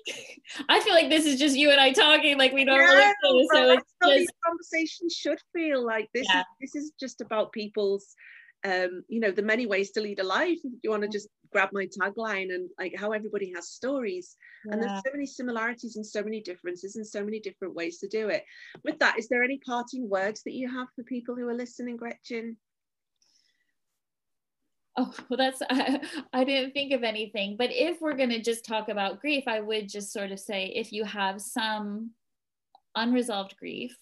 I 0.69 0.81
feel 0.81 0.93
like 0.93 1.09
this 1.09 1.25
is 1.25 1.39
just 1.39 1.55
you 1.57 1.71
and 1.71 1.79
I 1.81 1.93
talking 1.93 2.37
like 2.37 2.53
we 2.53 2.63
normally 2.63 2.99
Yeah, 2.99 3.11
do. 3.23 3.47
So 3.53 3.71
it's 3.71 3.83
just 4.03 4.15
these 4.17 4.29
conversations 4.45 5.13
should 5.15 5.39
feel 5.51 5.83
like 5.83 6.09
this 6.13 6.27
Yeah. 6.31 6.41
is 6.41 6.45
this 6.73 6.75
is 6.83 6.91
just 6.99 7.21
about 7.21 7.51
people's 7.53 8.13
um 8.65 9.03
you 9.07 9.19
know 9.19 9.31
the 9.31 9.41
many 9.41 9.65
ways 9.65 9.91
to 9.91 10.01
lead 10.01 10.19
a 10.19 10.23
life. 10.23 10.59
If 10.63 10.73
you 10.83 10.89
want 10.89 11.03
to 11.03 11.09
just 11.09 11.27
grab 11.51 11.69
my 11.71 11.87
tagline 11.87 12.53
and 12.53 12.69
like 12.79 12.95
how 12.97 13.11
everybody 13.11 13.53
has 13.55 13.69
stories. 13.69 14.35
And 14.65 14.81
there's 14.81 15.03
so 15.05 15.11
many 15.11 15.25
similarities 15.25 15.97
and 15.97 16.05
so 16.05 16.23
many 16.23 16.41
differences 16.41 16.95
and 16.95 17.05
so 17.05 17.23
many 17.23 17.39
different 17.39 17.75
ways 17.75 17.99
to 17.99 18.07
do 18.07 18.29
it. 18.29 18.43
With 18.83 18.99
that 18.99 19.19
is 19.19 19.27
there 19.27 19.43
any 19.43 19.59
parting 19.65 20.09
words 20.09 20.41
that 20.43 20.53
you 20.53 20.69
have 20.69 20.87
for 20.95 21.03
people 21.03 21.35
who 21.35 21.47
are 21.47 21.53
listening 21.53 21.97
gretchen? 21.97 22.57
Oh, 24.95 25.11
well, 25.27 25.37
that's, 25.37 25.61
I, 25.69 26.01
I 26.33 26.43
didn't 26.43 26.73
think 26.73 26.93
of 26.93 27.03
anything. 27.03 27.55
But 27.57 27.69
if 27.71 27.99
we're 27.99 28.15
going 28.15 28.29
to 28.29 28.41
just 28.41 28.65
talk 28.65 28.89
about 28.89 29.21
grief, 29.21 29.45
I 29.47 29.59
would 29.59 29.89
just 29.89 30.13
sort 30.13 30.31
of 30.31 30.39
say 30.39 30.65
if 30.75 30.91
you 30.91 31.03
have 31.03 31.41
some 31.41 32.11
unresolved 32.95 33.55
grief, 33.57 33.97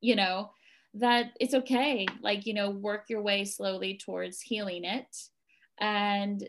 you 0.00 0.16
know, 0.16 0.50
that 0.94 1.32
it's 1.40 1.54
okay. 1.54 2.06
Like, 2.20 2.46
you 2.46 2.54
know, 2.54 2.70
work 2.70 3.04
your 3.08 3.22
way 3.22 3.44
slowly 3.44 3.96
towards 3.96 4.40
healing 4.40 4.84
it. 4.84 5.16
And 5.80 6.46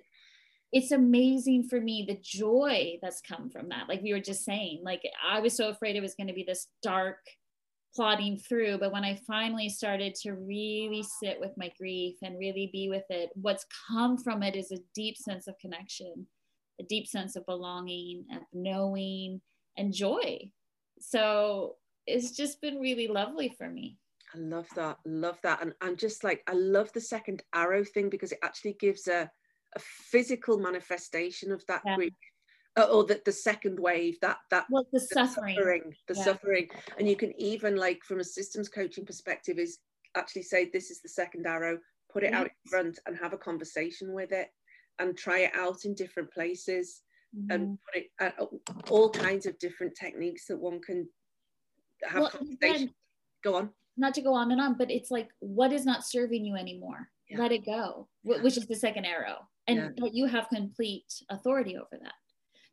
it's 0.71 0.91
amazing 0.91 1.67
for 1.69 1.79
me 1.79 2.03
the 2.07 2.19
joy 2.21 2.97
that's 3.01 3.21
come 3.21 3.49
from 3.49 3.69
that. 3.69 3.87
Like 3.87 4.01
we 4.01 4.11
were 4.11 4.19
just 4.19 4.43
saying, 4.43 4.81
like 4.83 5.01
I 5.27 5.39
was 5.39 5.55
so 5.55 5.69
afraid 5.69 5.95
it 5.95 6.01
was 6.01 6.15
going 6.15 6.27
to 6.27 6.33
be 6.33 6.43
this 6.43 6.67
dark, 6.81 7.19
plodding 7.95 8.37
through. 8.37 8.79
But 8.79 8.91
when 8.91 9.03
I 9.03 9.19
finally 9.27 9.69
started 9.69 10.15
to 10.15 10.33
really 10.33 11.03
sit 11.21 11.39
with 11.39 11.51
my 11.57 11.71
grief 11.77 12.15
and 12.23 12.39
really 12.39 12.69
be 12.73 12.89
with 12.89 13.05
it, 13.09 13.29
what's 13.35 13.65
come 13.87 14.17
from 14.17 14.41
it 14.41 14.55
is 14.55 14.71
a 14.71 14.79
deep 14.95 15.15
sense 15.15 15.47
of 15.47 15.57
connection, 15.59 16.27
a 16.81 16.83
deep 16.83 17.07
sense 17.07 17.35
of 17.35 17.45
belonging 17.45 18.25
and 18.31 18.41
knowing 18.51 19.41
and 19.77 19.93
joy. 19.93 20.49
So 20.99 21.75
it's 22.07 22.31
just 22.31 22.61
been 22.61 22.79
really 22.79 23.07
lovely 23.07 23.53
for 23.57 23.69
me. 23.69 23.97
I 24.33 24.37
love 24.39 24.67
that. 24.75 24.97
Love 25.05 25.39
that. 25.43 25.61
And 25.61 25.73
I'm 25.81 25.95
just 25.95 26.23
like, 26.23 26.43
I 26.47 26.53
love 26.53 26.91
the 26.93 27.01
second 27.01 27.43
arrow 27.53 27.83
thing 27.83 28.09
because 28.09 28.31
it 28.31 28.39
actually 28.43 28.73
gives 28.73 29.07
a, 29.07 29.29
a 29.75 29.79
physical 29.79 30.57
manifestation 30.57 31.51
of 31.51 31.63
that 31.67 31.81
Yeah. 31.85 31.95
grief. 31.95 32.13
Uh, 32.75 32.87
or 32.91 33.03
the, 33.03 33.21
the 33.23 33.31
second 33.31 33.79
wave, 33.79 34.19
that 34.21 34.37
that 34.49 34.65
Well, 34.71 34.87
the 34.91 34.99
the 34.99 35.05
suffering. 35.27 35.95
the 36.07 36.15
Yeah. 36.15 36.23
suffering. 36.23 36.69
And 36.97 37.07
you 37.07 37.15
can 37.15 37.31
even 37.39 37.75
like 37.75 38.03
from 38.03 38.19
a 38.19 38.23
systems 38.23 38.67
coaching 38.67 39.05
perspective 39.05 39.59
is 39.59 39.77
actually 40.15 40.41
say 40.43 40.69
this 40.69 40.89
is 40.89 40.99
the 41.01 41.09
second 41.09 41.45
arrow, 41.45 41.77
put 42.11 42.23
it 42.23 42.33
out 42.33 42.47
in 42.47 42.69
front 42.71 42.97
and 43.05 43.15
have 43.15 43.33
a 43.33 43.37
conversation 43.37 44.11
with 44.13 44.31
it 44.31 44.49
and 44.97 45.15
try 45.15 45.39
it 45.41 45.51
out 45.53 45.85
in 45.85 45.93
different 45.93 46.31
places 46.31 47.03
and 47.51 47.67
Mhm. 47.67 47.77
put 47.85 48.01
it 48.03 48.11
uh, 48.19 48.45
all 48.89 49.09
kinds 49.11 49.45
of 49.45 49.57
different 49.59 49.95
techniques 49.95 50.47
that 50.47 50.57
one 50.57 50.81
can 50.81 51.07
have 52.03 52.21
Well, 52.21 52.29
conversation. 52.31 52.57
then- 52.87 52.93
Go 53.43 53.55
on. 53.55 53.73
Not 53.97 54.13
to 54.15 54.21
go 54.21 54.33
on 54.33 54.51
and 54.51 54.59
on, 54.61 54.75
but 54.77 54.89
it's 54.91 55.11
like, 55.11 55.29
what 55.39 55.71
is 55.73 55.85
not 55.85 56.05
serving 56.05 56.45
you 56.45 56.55
anymore? 56.55 57.09
Yeah. 57.29 57.39
Let 57.39 57.51
it 57.51 57.65
go, 57.65 58.07
Yeah. 58.23 58.41
which 58.41 58.57
is 58.57 58.67
the 58.67 58.75
second 58.75 59.05
arrow. 59.05 59.47
And 59.67 59.77
Yeah. 59.77 59.89
that 59.97 60.13
you 60.13 60.25
have 60.25 60.49
complete 60.49 61.13
authority 61.29 61.77
over 61.77 61.97
that. 62.01 62.13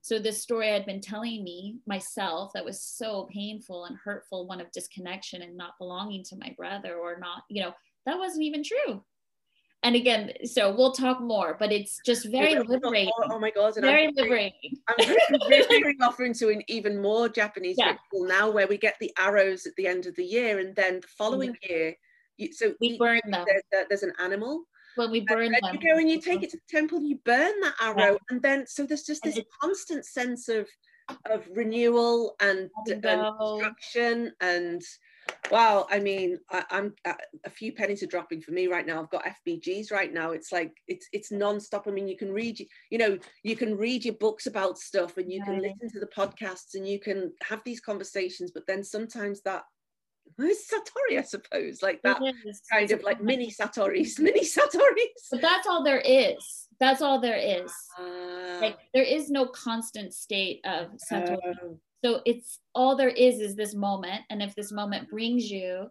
So 0.02 0.18
this 0.18 0.42
story 0.42 0.70
I 0.70 0.72
had 0.74 0.86
been 0.86 1.00
telling 1.02 1.44
me 1.44 1.78
myself 1.86 2.52
that 2.54 2.64
was 2.64 2.80
so 2.82 3.28
painful 3.30 3.84
and 3.84 3.96
hurtful, 3.96 4.46
one 4.46 4.60
of 4.60 4.70
disconnection 4.72 5.42
and 5.42 5.56
not 5.56 5.78
belonging 5.78 6.24
to 6.24 6.36
my 6.36 6.54
brother 6.56 6.96
or 6.96 7.18
not, 7.18 7.44
you 7.50 7.62
know, 7.62 7.74
that 8.06 8.18
wasn't 8.18 8.44
even 8.44 8.64
true. 8.64 9.04
And 9.82 9.96
again, 9.96 10.32
so 10.44 10.74
we'll 10.74 10.92
talk 10.92 11.22
more, 11.22 11.56
but 11.58 11.72
it's 11.72 12.00
just 12.04 12.30
very 12.30 12.54
liberating. 12.54 13.10
Oh, 13.18 13.28
oh, 13.32 13.38
my 13.38 13.50
god! 13.50 13.76
And 13.76 13.86
very 13.86 14.08
I'm 14.08 14.14
liberating. 14.14 14.76
I'm 14.88 15.08
really 15.48 15.96
off 16.02 16.20
into 16.20 16.50
an 16.50 16.62
even 16.68 17.00
more 17.00 17.30
Japanese 17.30 17.76
yeah. 17.78 17.96
ritual 18.12 18.28
now, 18.28 18.50
where 18.50 18.66
we 18.66 18.76
get 18.76 18.96
the 19.00 19.10
arrows 19.18 19.66
at 19.66 19.74
the 19.76 19.86
end 19.86 20.04
of 20.04 20.14
the 20.16 20.24
year, 20.24 20.58
and 20.58 20.76
then 20.76 21.00
the 21.00 21.06
following 21.06 21.52
mm-hmm. 21.52 21.72
year, 21.72 21.94
you, 22.36 22.52
so 22.52 22.74
we 22.80 22.98
burn 22.98 23.20
them. 23.24 23.46
There's, 23.46 23.86
there's 23.88 24.02
an 24.02 24.12
animal. 24.18 24.64
When 24.96 25.10
we 25.10 25.20
burn 25.20 25.52
them, 25.52 25.72
you 25.72 25.80
go 25.80 25.98
and 25.98 26.10
you 26.10 26.20
take 26.20 26.42
it 26.42 26.50
to 26.50 26.58
the 26.58 26.78
temple, 26.78 27.00
you 27.00 27.18
burn 27.24 27.58
that 27.60 27.74
arrow, 27.80 28.12
yeah. 28.12 28.18
and 28.28 28.42
then 28.42 28.66
so 28.66 28.84
there's 28.84 29.04
just 29.04 29.22
this 29.22 29.40
constant 29.62 30.04
sense 30.04 30.48
of 30.48 30.68
of 31.30 31.48
renewal 31.54 32.36
and, 32.40 32.70
and 32.86 33.02
destruction 33.02 34.32
and 34.40 34.82
wow 35.50 35.86
i 35.90 35.98
mean 35.98 36.38
I, 36.50 36.64
am 36.70 36.94
uh, 37.04 37.14
a 37.44 37.50
few 37.50 37.72
pennies 37.72 38.02
are 38.02 38.06
dropping 38.06 38.40
for 38.42 38.52
me 38.52 38.66
right 38.66 38.86
now. 38.86 39.00
I've 39.00 39.10
got 39.10 39.24
fbgs 39.46 39.92
right 39.92 40.12
now. 40.12 40.32
It's 40.32 40.52
like 40.52 40.72
it's 40.88 41.08
it's 41.12 41.32
non-stop. 41.32 41.86
I 41.86 41.90
mean 41.90 42.08
you 42.08 42.16
can 42.16 42.32
read 42.32 42.60
you 42.90 42.98
know 42.98 43.18
you 43.42 43.56
can 43.56 43.76
read 43.76 44.04
your 44.04 44.14
books 44.14 44.46
about 44.46 44.78
stuff 44.78 45.16
and 45.16 45.30
you 45.30 45.42
can 45.42 45.60
listen 45.60 45.90
to 45.92 46.00
the 46.00 46.06
podcasts 46.06 46.74
and 46.74 46.86
you 46.86 46.98
can 46.98 47.32
have 47.42 47.60
these 47.64 47.80
conversations 47.80 48.50
but 48.52 48.66
then 48.66 48.82
sometimes 48.84 49.40
that 49.42 49.62
it's 50.38 50.70
satori 50.72 51.18
i 51.18 51.22
suppose 51.22 51.82
like 51.82 52.00
that 52.02 52.20
kind 52.70 52.90
of 52.90 53.02
like 53.02 53.22
mini 53.22 53.50
satoris 53.50 54.18
mini 54.18 54.44
satoris. 54.44 55.28
But 55.30 55.42
that's 55.42 55.66
all 55.66 55.82
there 55.82 56.02
is. 56.04 56.68
That's 56.78 57.02
all 57.02 57.20
there 57.20 57.36
is. 57.36 57.72
Uh, 57.98 58.58
like 58.60 58.78
there 58.94 59.02
is 59.02 59.28
no 59.30 59.46
constant 59.46 60.14
state 60.14 60.60
of 60.64 60.92
satori. 61.12 61.36
Uh, 61.36 61.74
so 62.04 62.20
it's 62.24 62.60
all 62.74 62.96
there 62.96 63.08
is 63.08 63.40
is 63.40 63.56
this 63.56 63.74
moment. 63.74 64.22
And 64.30 64.42
if 64.42 64.54
this 64.54 64.72
moment 64.72 65.10
brings 65.10 65.50
you 65.50 65.88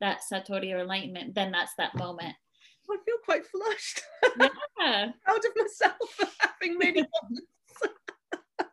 that 0.00 0.20
Satori 0.30 0.72
or 0.72 0.80
enlightenment, 0.80 1.34
then 1.34 1.52
that's 1.52 1.72
that 1.78 1.94
moment. 1.94 2.34
I 2.90 2.96
feel 3.04 3.16
quite 3.24 3.46
flushed. 3.46 4.02
Yeah. 4.38 4.48
Proud 5.24 5.38
of 5.38 5.52
myself 5.56 6.10
for 6.16 6.26
having 6.38 6.78
many 6.78 7.02
moments. 7.22 7.46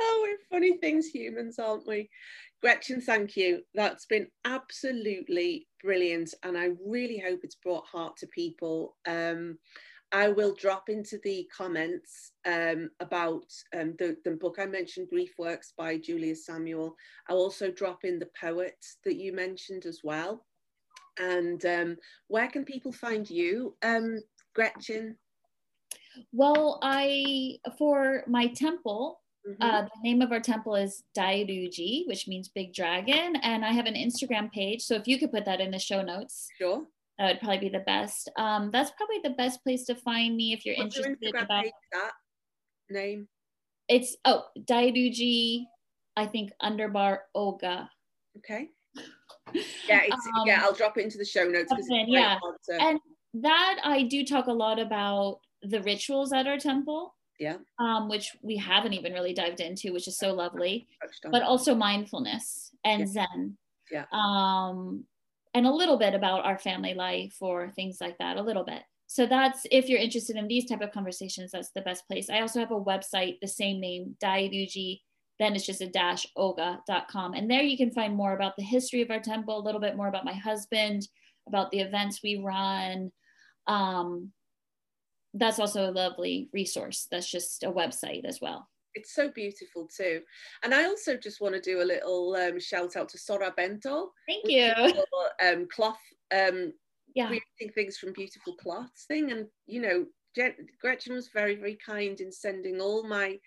oh, 0.00 0.20
we're 0.22 0.38
funny 0.50 0.78
things, 0.78 1.06
humans, 1.06 1.58
aren't 1.58 1.86
we? 1.86 2.10
Gretchen, 2.60 3.00
thank 3.00 3.36
you. 3.36 3.60
That's 3.74 4.06
been 4.06 4.26
absolutely 4.44 5.68
brilliant. 5.82 6.34
And 6.42 6.58
I 6.58 6.70
really 6.84 7.22
hope 7.24 7.40
it's 7.42 7.56
brought 7.56 7.86
heart 7.86 8.16
to 8.18 8.26
people. 8.28 8.96
Um, 9.06 9.58
I 10.12 10.28
will 10.28 10.54
drop 10.54 10.88
into 10.88 11.18
the 11.24 11.48
comments 11.54 12.32
um, 12.46 12.90
about 13.00 13.44
um, 13.78 13.94
the, 13.98 14.16
the 14.24 14.32
book 14.32 14.56
I 14.60 14.66
mentioned, 14.66 15.08
Grief 15.10 15.32
Works 15.38 15.72
by 15.76 15.98
Julia 15.98 16.36
Samuel. 16.36 16.94
I'll 17.28 17.38
also 17.38 17.70
drop 17.70 18.04
in 18.04 18.18
the 18.18 18.28
poet 18.40 18.76
that 19.04 19.16
you 19.16 19.32
mentioned 19.32 19.84
as 19.84 20.00
well. 20.04 20.44
And 21.18 21.64
um, 21.66 21.96
where 22.28 22.48
can 22.48 22.64
people 22.64 22.92
find 22.92 23.28
you, 23.28 23.76
um, 23.82 24.20
Gretchen? 24.54 25.16
Well, 26.32 26.78
I, 26.82 27.58
for 27.78 28.24
my 28.26 28.48
temple, 28.48 29.20
Mm-hmm. 29.48 29.62
Uh, 29.62 29.82
the 29.82 30.02
name 30.02 30.22
of 30.22 30.32
our 30.32 30.40
temple 30.40 30.74
is 30.74 31.04
Dairyuji, 31.16 32.08
which 32.08 32.26
means 32.26 32.48
big 32.48 32.74
dragon. 32.74 33.36
And 33.36 33.64
I 33.64 33.70
have 33.70 33.86
an 33.86 33.94
Instagram 33.94 34.50
page. 34.50 34.82
So 34.82 34.96
if 34.96 35.06
you 35.06 35.20
could 35.20 35.30
put 35.30 35.44
that 35.44 35.60
in 35.60 35.70
the 35.70 35.78
show 35.78 36.02
notes. 36.02 36.48
Sure 36.58 36.84
that 37.18 37.26
would 37.26 37.40
probably 37.40 37.58
be 37.58 37.68
the 37.68 37.84
best. 37.86 38.30
Um, 38.36 38.70
that's 38.70 38.90
probably 38.92 39.20
the 39.22 39.30
best 39.30 39.62
place 39.62 39.84
to 39.86 39.94
find 39.94 40.36
me 40.36 40.52
if 40.52 40.66
you're 40.66 40.76
What's 40.76 40.96
interested 40.96 41.34
about 41.34 41.64
that 41.92 42.12
name. 42.90 43.28
It's 43.88 44.16
oh 44.24 44.44
Dairyuji, 44.58 45.64
I 46.16 46.26
think 46.26 46.50
underbar 46.62 47.18
Oga. 47.36 47.88
Okay. 48.38 48.68
Yeah, 49.88 50.00
um, 50.10 50.42
yeah. 50.44 50.60
I'll 50.62 50.72
drop 50.72 50.98
it 50.98 51.04
into 51.04 51.18
the 51.18 51.24
show 51.24 51.44
notes. 51.44 51.72
yeah, 52.08 52.36
and 52.68 52.98
that 53.34 53.78
I 53.84 54.02
do 54.02 54.24
talk 54.24 54.48
a 54.48 54.52
lot 54.52 54.80
about 54.80 55.38
the 55.62 55.80
rituals 55.82 56.32
at 56.32 56.48
our 56.48 56.58
temple. 56.58 57.14
Yeah. 57.38 57.58
Um, 57.78 58.08
which 58.08 58.34
we 58.42 58.56
haven't 58.56 58.94
even 58.94 59.12
really 59.12 59.34
dived 59.34 59.60
into, 59.60 59.92
which 59.92 60.08
is 60.08 60.18
so 60.18 60.32
lovely. 60.32 60.88
But 61.30 61.42
also 61.42 61.76
mindfulness 61.76 62.72
and 62.84 63.00
yeah. 63.02 63.06
Zen. 63.06 63.56
Yeah. 63.90 64.04
Um, 64.12 65.04
and 65.56 65.66
a 65.66 65.72
little 65.72 65.96
bit 65.96 66.14
about 66.14 66.44
our 66.44 66.58
family 66.58 66.92
life 66.92 67.34
or 67.40 67.70
things 67.70 67.96
like 67.98 68.18
that, 68.18 68.36
a 68.36 68.42
little 68.42 68.62
bit. 68.62 68.82
So 69.06 69.24
that's 69.24 69.66
if 69.70 69.88
you're 69.88 69.98
interested 69.98 70.36
in 70.36 70.48
these 70.48 70.66
type 70.66 70.82
of 70.82 70.92
conversations, 70.92 71.50
that's 71.50 71.70
the 71.70 71.80
best 71.80 72.06
place. 72.06 72.28
I 72.28 72.40
also 72.40 72.60
have 72.60 72.72
a 72.72 72.80
website, 72.80 73.40
the 73.40 73.48
same 73.48 73.80
name, 73.80 74.16
Dairyuji, 74.22 75.00
then 75.38 75.54
it's 75.54 75.64
just 75.64 75.80
a 75.80 75.88
dash 75.88 76.26
oga.com. 76.36 77.32
And 77.32 77.50
there 77.50 77.62
you 77.62 77.78
can 77.78 77.90
find 77.90 78.14
more 78.14 78.34
about 78.34 78.56
the 78.56 78.64
history 78.64 79.00
of 79.00 79.10
our 79.10 79.20
temple, 79.20 79.58
a 79.58 79.64
little 79.64 79.80
bit 79.80 79.96
more 79.96 80.08
about 80.08 80.26
my 80.26 80.34
husband, 80.34 81.08
about 81.48 81.70
the 81.70 81.80
events 81.80 82.20
we 82.22 82.36
run. 82.36 83.10
Um, 83.66 84.32
that's 85.32 85.58
also 85.58 85.88
a 85.88 85.92
lovely 85.92 86.50
resource. 86.52 87.08
That's 87.10 87.30
just 87.30 87.62
a 87.62 87.72
website 87.72 88.26
as 88.26 88.42
well 88.42 88.68
it's 88.96 89.14
so 89.14 89.30
beautiful 89.30 89.88
too. 89.94 90.22
And 90.62 90.74
I 90.74 90.86
also 90.86 91.16
just 91.16 91.40
want 91.40 91.54
to 91.54 91.60
do 91.60 91.82
a 91.82 91.84
little 91.84 92.34
um, 92.34 92.58
shout 92.58 92.96
out 92.96 93.08
to 93.10 93.18
Sora 93.18 93.52
Bento. 93.56 94.10
Thank 94.26 94.48
you. 94.48 94.72
um, 95.46 95.68
cloth, 95.70 96.00
um, 96.34 96.72
yeah. 97.14 97.28
creating 97.28 97.72
things 97.74 97.98
from 97.98 98.12
beautiful 98.12 98.54
cloths 98.56 99.04
thing. 99.06 99.30
And, 99.30 99.46
you 99.66 99.80
know, 99.80 100.06
Gretchen 100.80 101.14
was 101.14 101.30
very, 101.32 101.56
very 101.56 101.78
kind 101.84 102.20
in 102.20 102.32
sending 102.32 102.80
all 102.80 103.06
my 103.06 103.38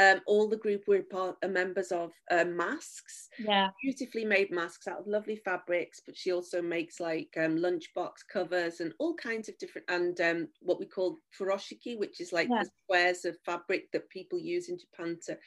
um, 0.00 0.20
all 0.26 0.48
the 0.48 0.56
group 0.56 0.84
we're 0.86 1.02
part 1.02 1.36
are 1.42 1.48
members 1.48 1.92
of 1.92 2.12
uh, 2.30 2.44
masks. 2.44 3.28
Yeah. 3.38 3.68
Beautifully 3.82 4.24
made 4.24 4.50
masks 4.50 4.88
out 4.88 5.00
of 5.00 5.06
lovely 5.06 5.36
fabrics, 5.36 6.00
but 6.04 6.16
she 6.16 6.32
also 6.32 6.60
makes 6.60 7.00
like 7.00 7.28
um, 7.36 7.56
lunchbox 7.56 8.12
covers 8.32 8.80
and 8.80 8.92
all 8.98 9.14
kinds 9.14 9.48
of 9.48 9.58
different 9.58 9.88
and 9.88 10.20
um, 10.20 10.48
what 10.60 10.80
we 10.80 10.86
call 10.86 11.18
furoshiki, 11.38 11.98
which 11.98 12.20
is 12.20 12.32
like 12.32 12.48
yeah. 12.50 12.62
the 12.62 12.70
squares 12.84 13.24
of 13.24 13.36
fabric 13.44 13.90
that 13.92 14.08
people 14.10 14.38
use 14.38 14.68
in 14.68 14.78
Japan 14.78 15.18
to 15.26 15.38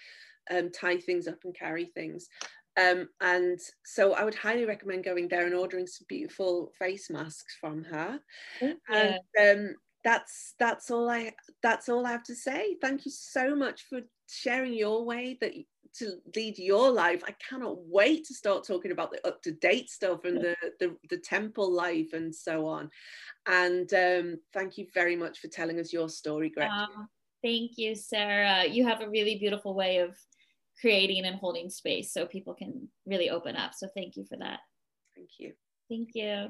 um, 0.50 0.72
tie 0.72 0.98
things 0.98 1.28
up 1.28 1.40
and 1.44 1.56
carry 1.56 1.86
things. 1.86 2.28
Um, 2.80 3.10
and 3.22 3.60
so 3.84 4.14
I 4.14 4.24
would 4.24 4.36
highly 4.36 4.66
recommend 4.66 5.04
going 5.04 5.28
there 5.28 5.46
and 5.46 5.56
ordering 5.56 5.88
some 5.88 6.06
beautiful 6.08 6.72
face 6.78 7.10
masks 7.10 7.58
from 7.60 7.84
her. 7.86 8.20
And 8.62 9.20
um, 9.42 9.76
that's 10.04 10.54
that's 10.60 10.92
all 10.92 11.10
I 11.10 11.34
that's 11.64 11.90
all 11.90 12.06
I 12.06 12.12
have 12.12 12.24
to 12.24 12.36
say. 12.36 12.78
Thank 12.82 13.06
you 13.06 13.12
so 13.12 13.56
much 13.56 13.86
for 13.90 14.02
sharing 14.28 14.74
your 14.74 15.06
way 15.06 15.38
that 15.42 15.54
to 15.98 16.18
lead 16.36 16.58
your 16.58 16.92
life. 16.92 17.24
I 17.26 17.34
cannot 17.50 17.78
wait 17.88 18.26
to 18.26 18.34
start 18.34 18.66
talking 18.66 18.92
about 18.92 19.12
the 19.12 19.26
up 19.28 19.42
to 19.44 19.52
date 19.52 19.90
stuff 19.90 20.26
and 20.26 20.38
the, 20.38 20.56
the, 20.80 20.96
the 21.10 21.18
temple 21.18 21.72
life 21.72 22.14
and 22.14 22.34
so 22.34 22.68
on. 22.68 22.90
And 23.48 23.92
um, 23.94 24.40
thank 24.54 24.78
you 24.78 24.88
very 24.94 25.16
much 25.16 25.40
for 25.40 25.48
telling 25.48 25.80
us 25.80 25.94
your 25.94 26.10
story, 26.10 26.50
Gretchen. 26.50 26.74
Uh, 26.74 27.06
thank 27.44 27.78
you, 27.78 27.96
Sarah. 27.96 28.66
You 28.66 28.86
have 28.86 29.02
a 29.02 29.10
really 29.10 29.38
beautiful 29.38 29.74
way 29.74 29.98
of 30.00 30.16
creating 30.80 31.26
and 31.26 31.38
holding 31.38 31.70
space 31.70 32.14
so 32.14 32.26
people 32.26 32.54
can 32.54 32.88
really 33.06 33.30
open 33.30 33.56
up. 33.56 33.74
So 33.74 33.88
thank 33.96 34.16
you 34.16 34.26
for 34.26 34.38
that. 34.38 34.60
Thank 35.16 35.30
you. 35.40 35.54
Thank 35.90 36.10
you. 36.14 36.50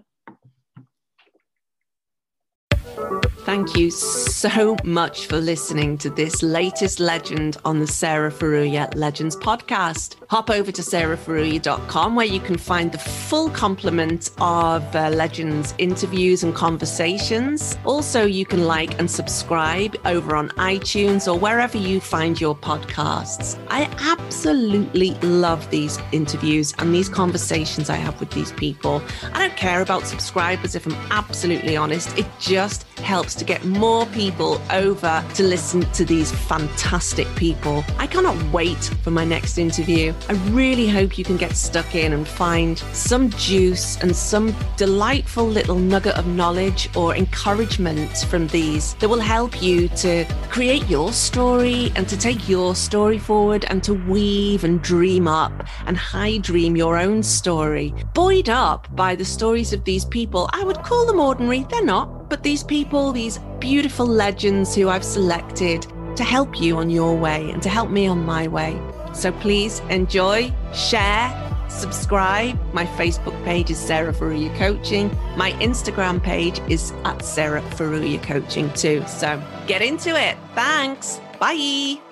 Thank 3.47 3.77
you 3.77 3.91
so 3.91 4.75
much 4.83 5.27
for 5.27 5.37
listening 5.37 5.97
to 5.99 6.09
this 6.09 6.43
latest 6.43 6.99
legend 6.99 7.55
on 7.63 7.79
the 7.79 7.87
Sarah 7.87 8.29
Furuya 8.29 8.93
Legends 8.93 9.37
podcast. 9.37 10.17
Hop 10.29 10.49
over 10.49 10.69
to 10.69 10.81
sarahfuruya.com 10.81 12.15
where 12.15 12.25
you 12.25 12.41
can 12.41 12.57
find 12.57 12.91
the 12.91 12.97
full 12.97 13.49
complement 13.51 14.31
of 14.39 14.83
uh, 14.93 15.09
Legends 15.11 15.73
interviews 15.77 16.43
and 16.43 16.53
conversations. 16.53 17.77
Also, 17.85 18.25
you 18.25 18.45
can 18.45 18.65
like 18.65 18.99
and 18.99 19.09
subscribe 19.09 19.95
over 20.03 20.35
on 20.35 20.49
iTunes 20.49 21.33
or 21.33 21.39
wherever 21.39 21.77
you 21.77 22.01
find 22.01 22.41
your 22.41 22.53
podcasts. 22.53 23.57
I 23.69 23.85
absolutely 23.99 25.11
love 25.21 25.69
these 25.69 25.99
interviews 26.11 26.73
and 26.79 26.93
these 26.93 27.07
conversations 27.07 27.89
I 27.89 27.95
have 27.95 28.19
with 28.19 28.31
these 28.31 28.51
people. 28.51 29.01
I 29.31 29.39
don't 29.39 29.55
care 29.55 29.81
about 29.81 30.05
subscribers 30.05 30.75
if 30.75 30.85
I'm 30.85 30.95
absolutely 31.11 31.77
honest. 31.77 32.17
It 32.17 32.27
just 32.39 32.76
helps 32.97 33.35
to 33.35 33.45
get 33.45 33.63
more 33.63 34.05
people 34.07 34.61
over 34.71 35.23
to 35.35 35.43
listen 35.43 35.81
to 35.91 36.03
these 36.03 36.31
fantastic 36.31 37.27
people. 37.35 37.83
I 37.97 38.07
cannot 38.07 38.41
wait 38.51 38.83
for 39.01 39.11
my 39.11 39.23
next 39.23 39.57
interview. 39.57 40.13
I 40.27 40.33
really 40.49 40.87
hope 40.87 41.17
you 41.17 41.23
can 41.23 41.37
get 41.37 41.55
stuck 41.55 41.95
in 41.95 42.13
and 42.13 42.27
find 42.27 42.79
some 42.93 43.29
juice 43.31 43.97
and 44.01 44.15
some 44.15 44.55
delightful 44.75 45.45
little 45.45 45.77
nugget 45.77 46.17
of 46.17 46.27
knowledge 46.27 46.89
or 46.95 47.15
encouragement 47.15 48.17
from 48.29 48.47
these 48.47 48.95
that 48.95 49.09
will 49.09 49.19
help 49.19 49.61
you 49.61 49.87
to 49.89 50.25
create 50.49 50.87
your 50.87 51.13
story 51.13 51.91
and 51.95 52.07
to 52.09 52.17
take 52.17 52.49
your 52.49 52.75
story 52.75 53.19
forward 53.19 53.65
and 53.65 53.83
to 53.83 53.93
weave 53.93 54.63
and 54.63 54.81
dream 54.81 55.27
up 55.27 55.53
and 55.85 55.97
high 55.97 56.37
dream 56.39 56.75
your 56.75 56.97
own 56.97 57.23
story. 57.23 57.93
Buoyed 58.13 58.49
up 58.49 58.93
by 58.95 59.15
the 59.15 59.25
stories 59.25 59.71
of 59.73 59.83
these 59.83 60.05
people, 60.05 60.49
I 60.53 60.63
would 60.63 60.83
call 60.83 61.05
them 61.05 61.19
ordinary. 61.19 61.65
They're 61.69 61.83
not, 61.83 62.16
but 62.29 62.43
these 62.43 62.63
people, 62.63 63.11
these 63.11 63.39
beautiful 63.59 64.05
legends 64.05 64.75
who 64.75 64.89
I've 64.89 65.03
selected 65.03 65.87
to 66.15 66.23
help 66.23 66.59
you 66.59 66.77
on 66.77 66.89
your 66.89 67.15
way 67.15 67.51
and 67.51 67.61
to 67.63 67.69
help 67.69 67.89
me 67.89 68.07
on 68.07 68.25
my 68.25 68.47
way. 68.47 68.79
So 69.13 69.31
please 69.31 69.79
enjoy, 69.89 70.53
share, 70.73 71.31
subscribe. 71.69 72.59
My 72.73 72.85
Facebook 72.85 73.41
page 73.43 73.69
is 73.71 73.77
Sarah 73.77 74.13
Furuya 74.13 74.55
Coaching. 74.57 75.15
My 75.35 75.51
Instagram 75.53 76.21
page 76.21 76.59
is 76.69 76.91
at 77.05 77.23
Sarah 77.23 77.61
Furuya 77.61 78.21
Coaching 78.23 78.71
too. 78.73 79.03
So 79.07 79.41
get 79.67 79.81
into 79.81 80.09
it. 80.09 80.37
Thanks. 80.55 81.19
Bye. 81.39 82.06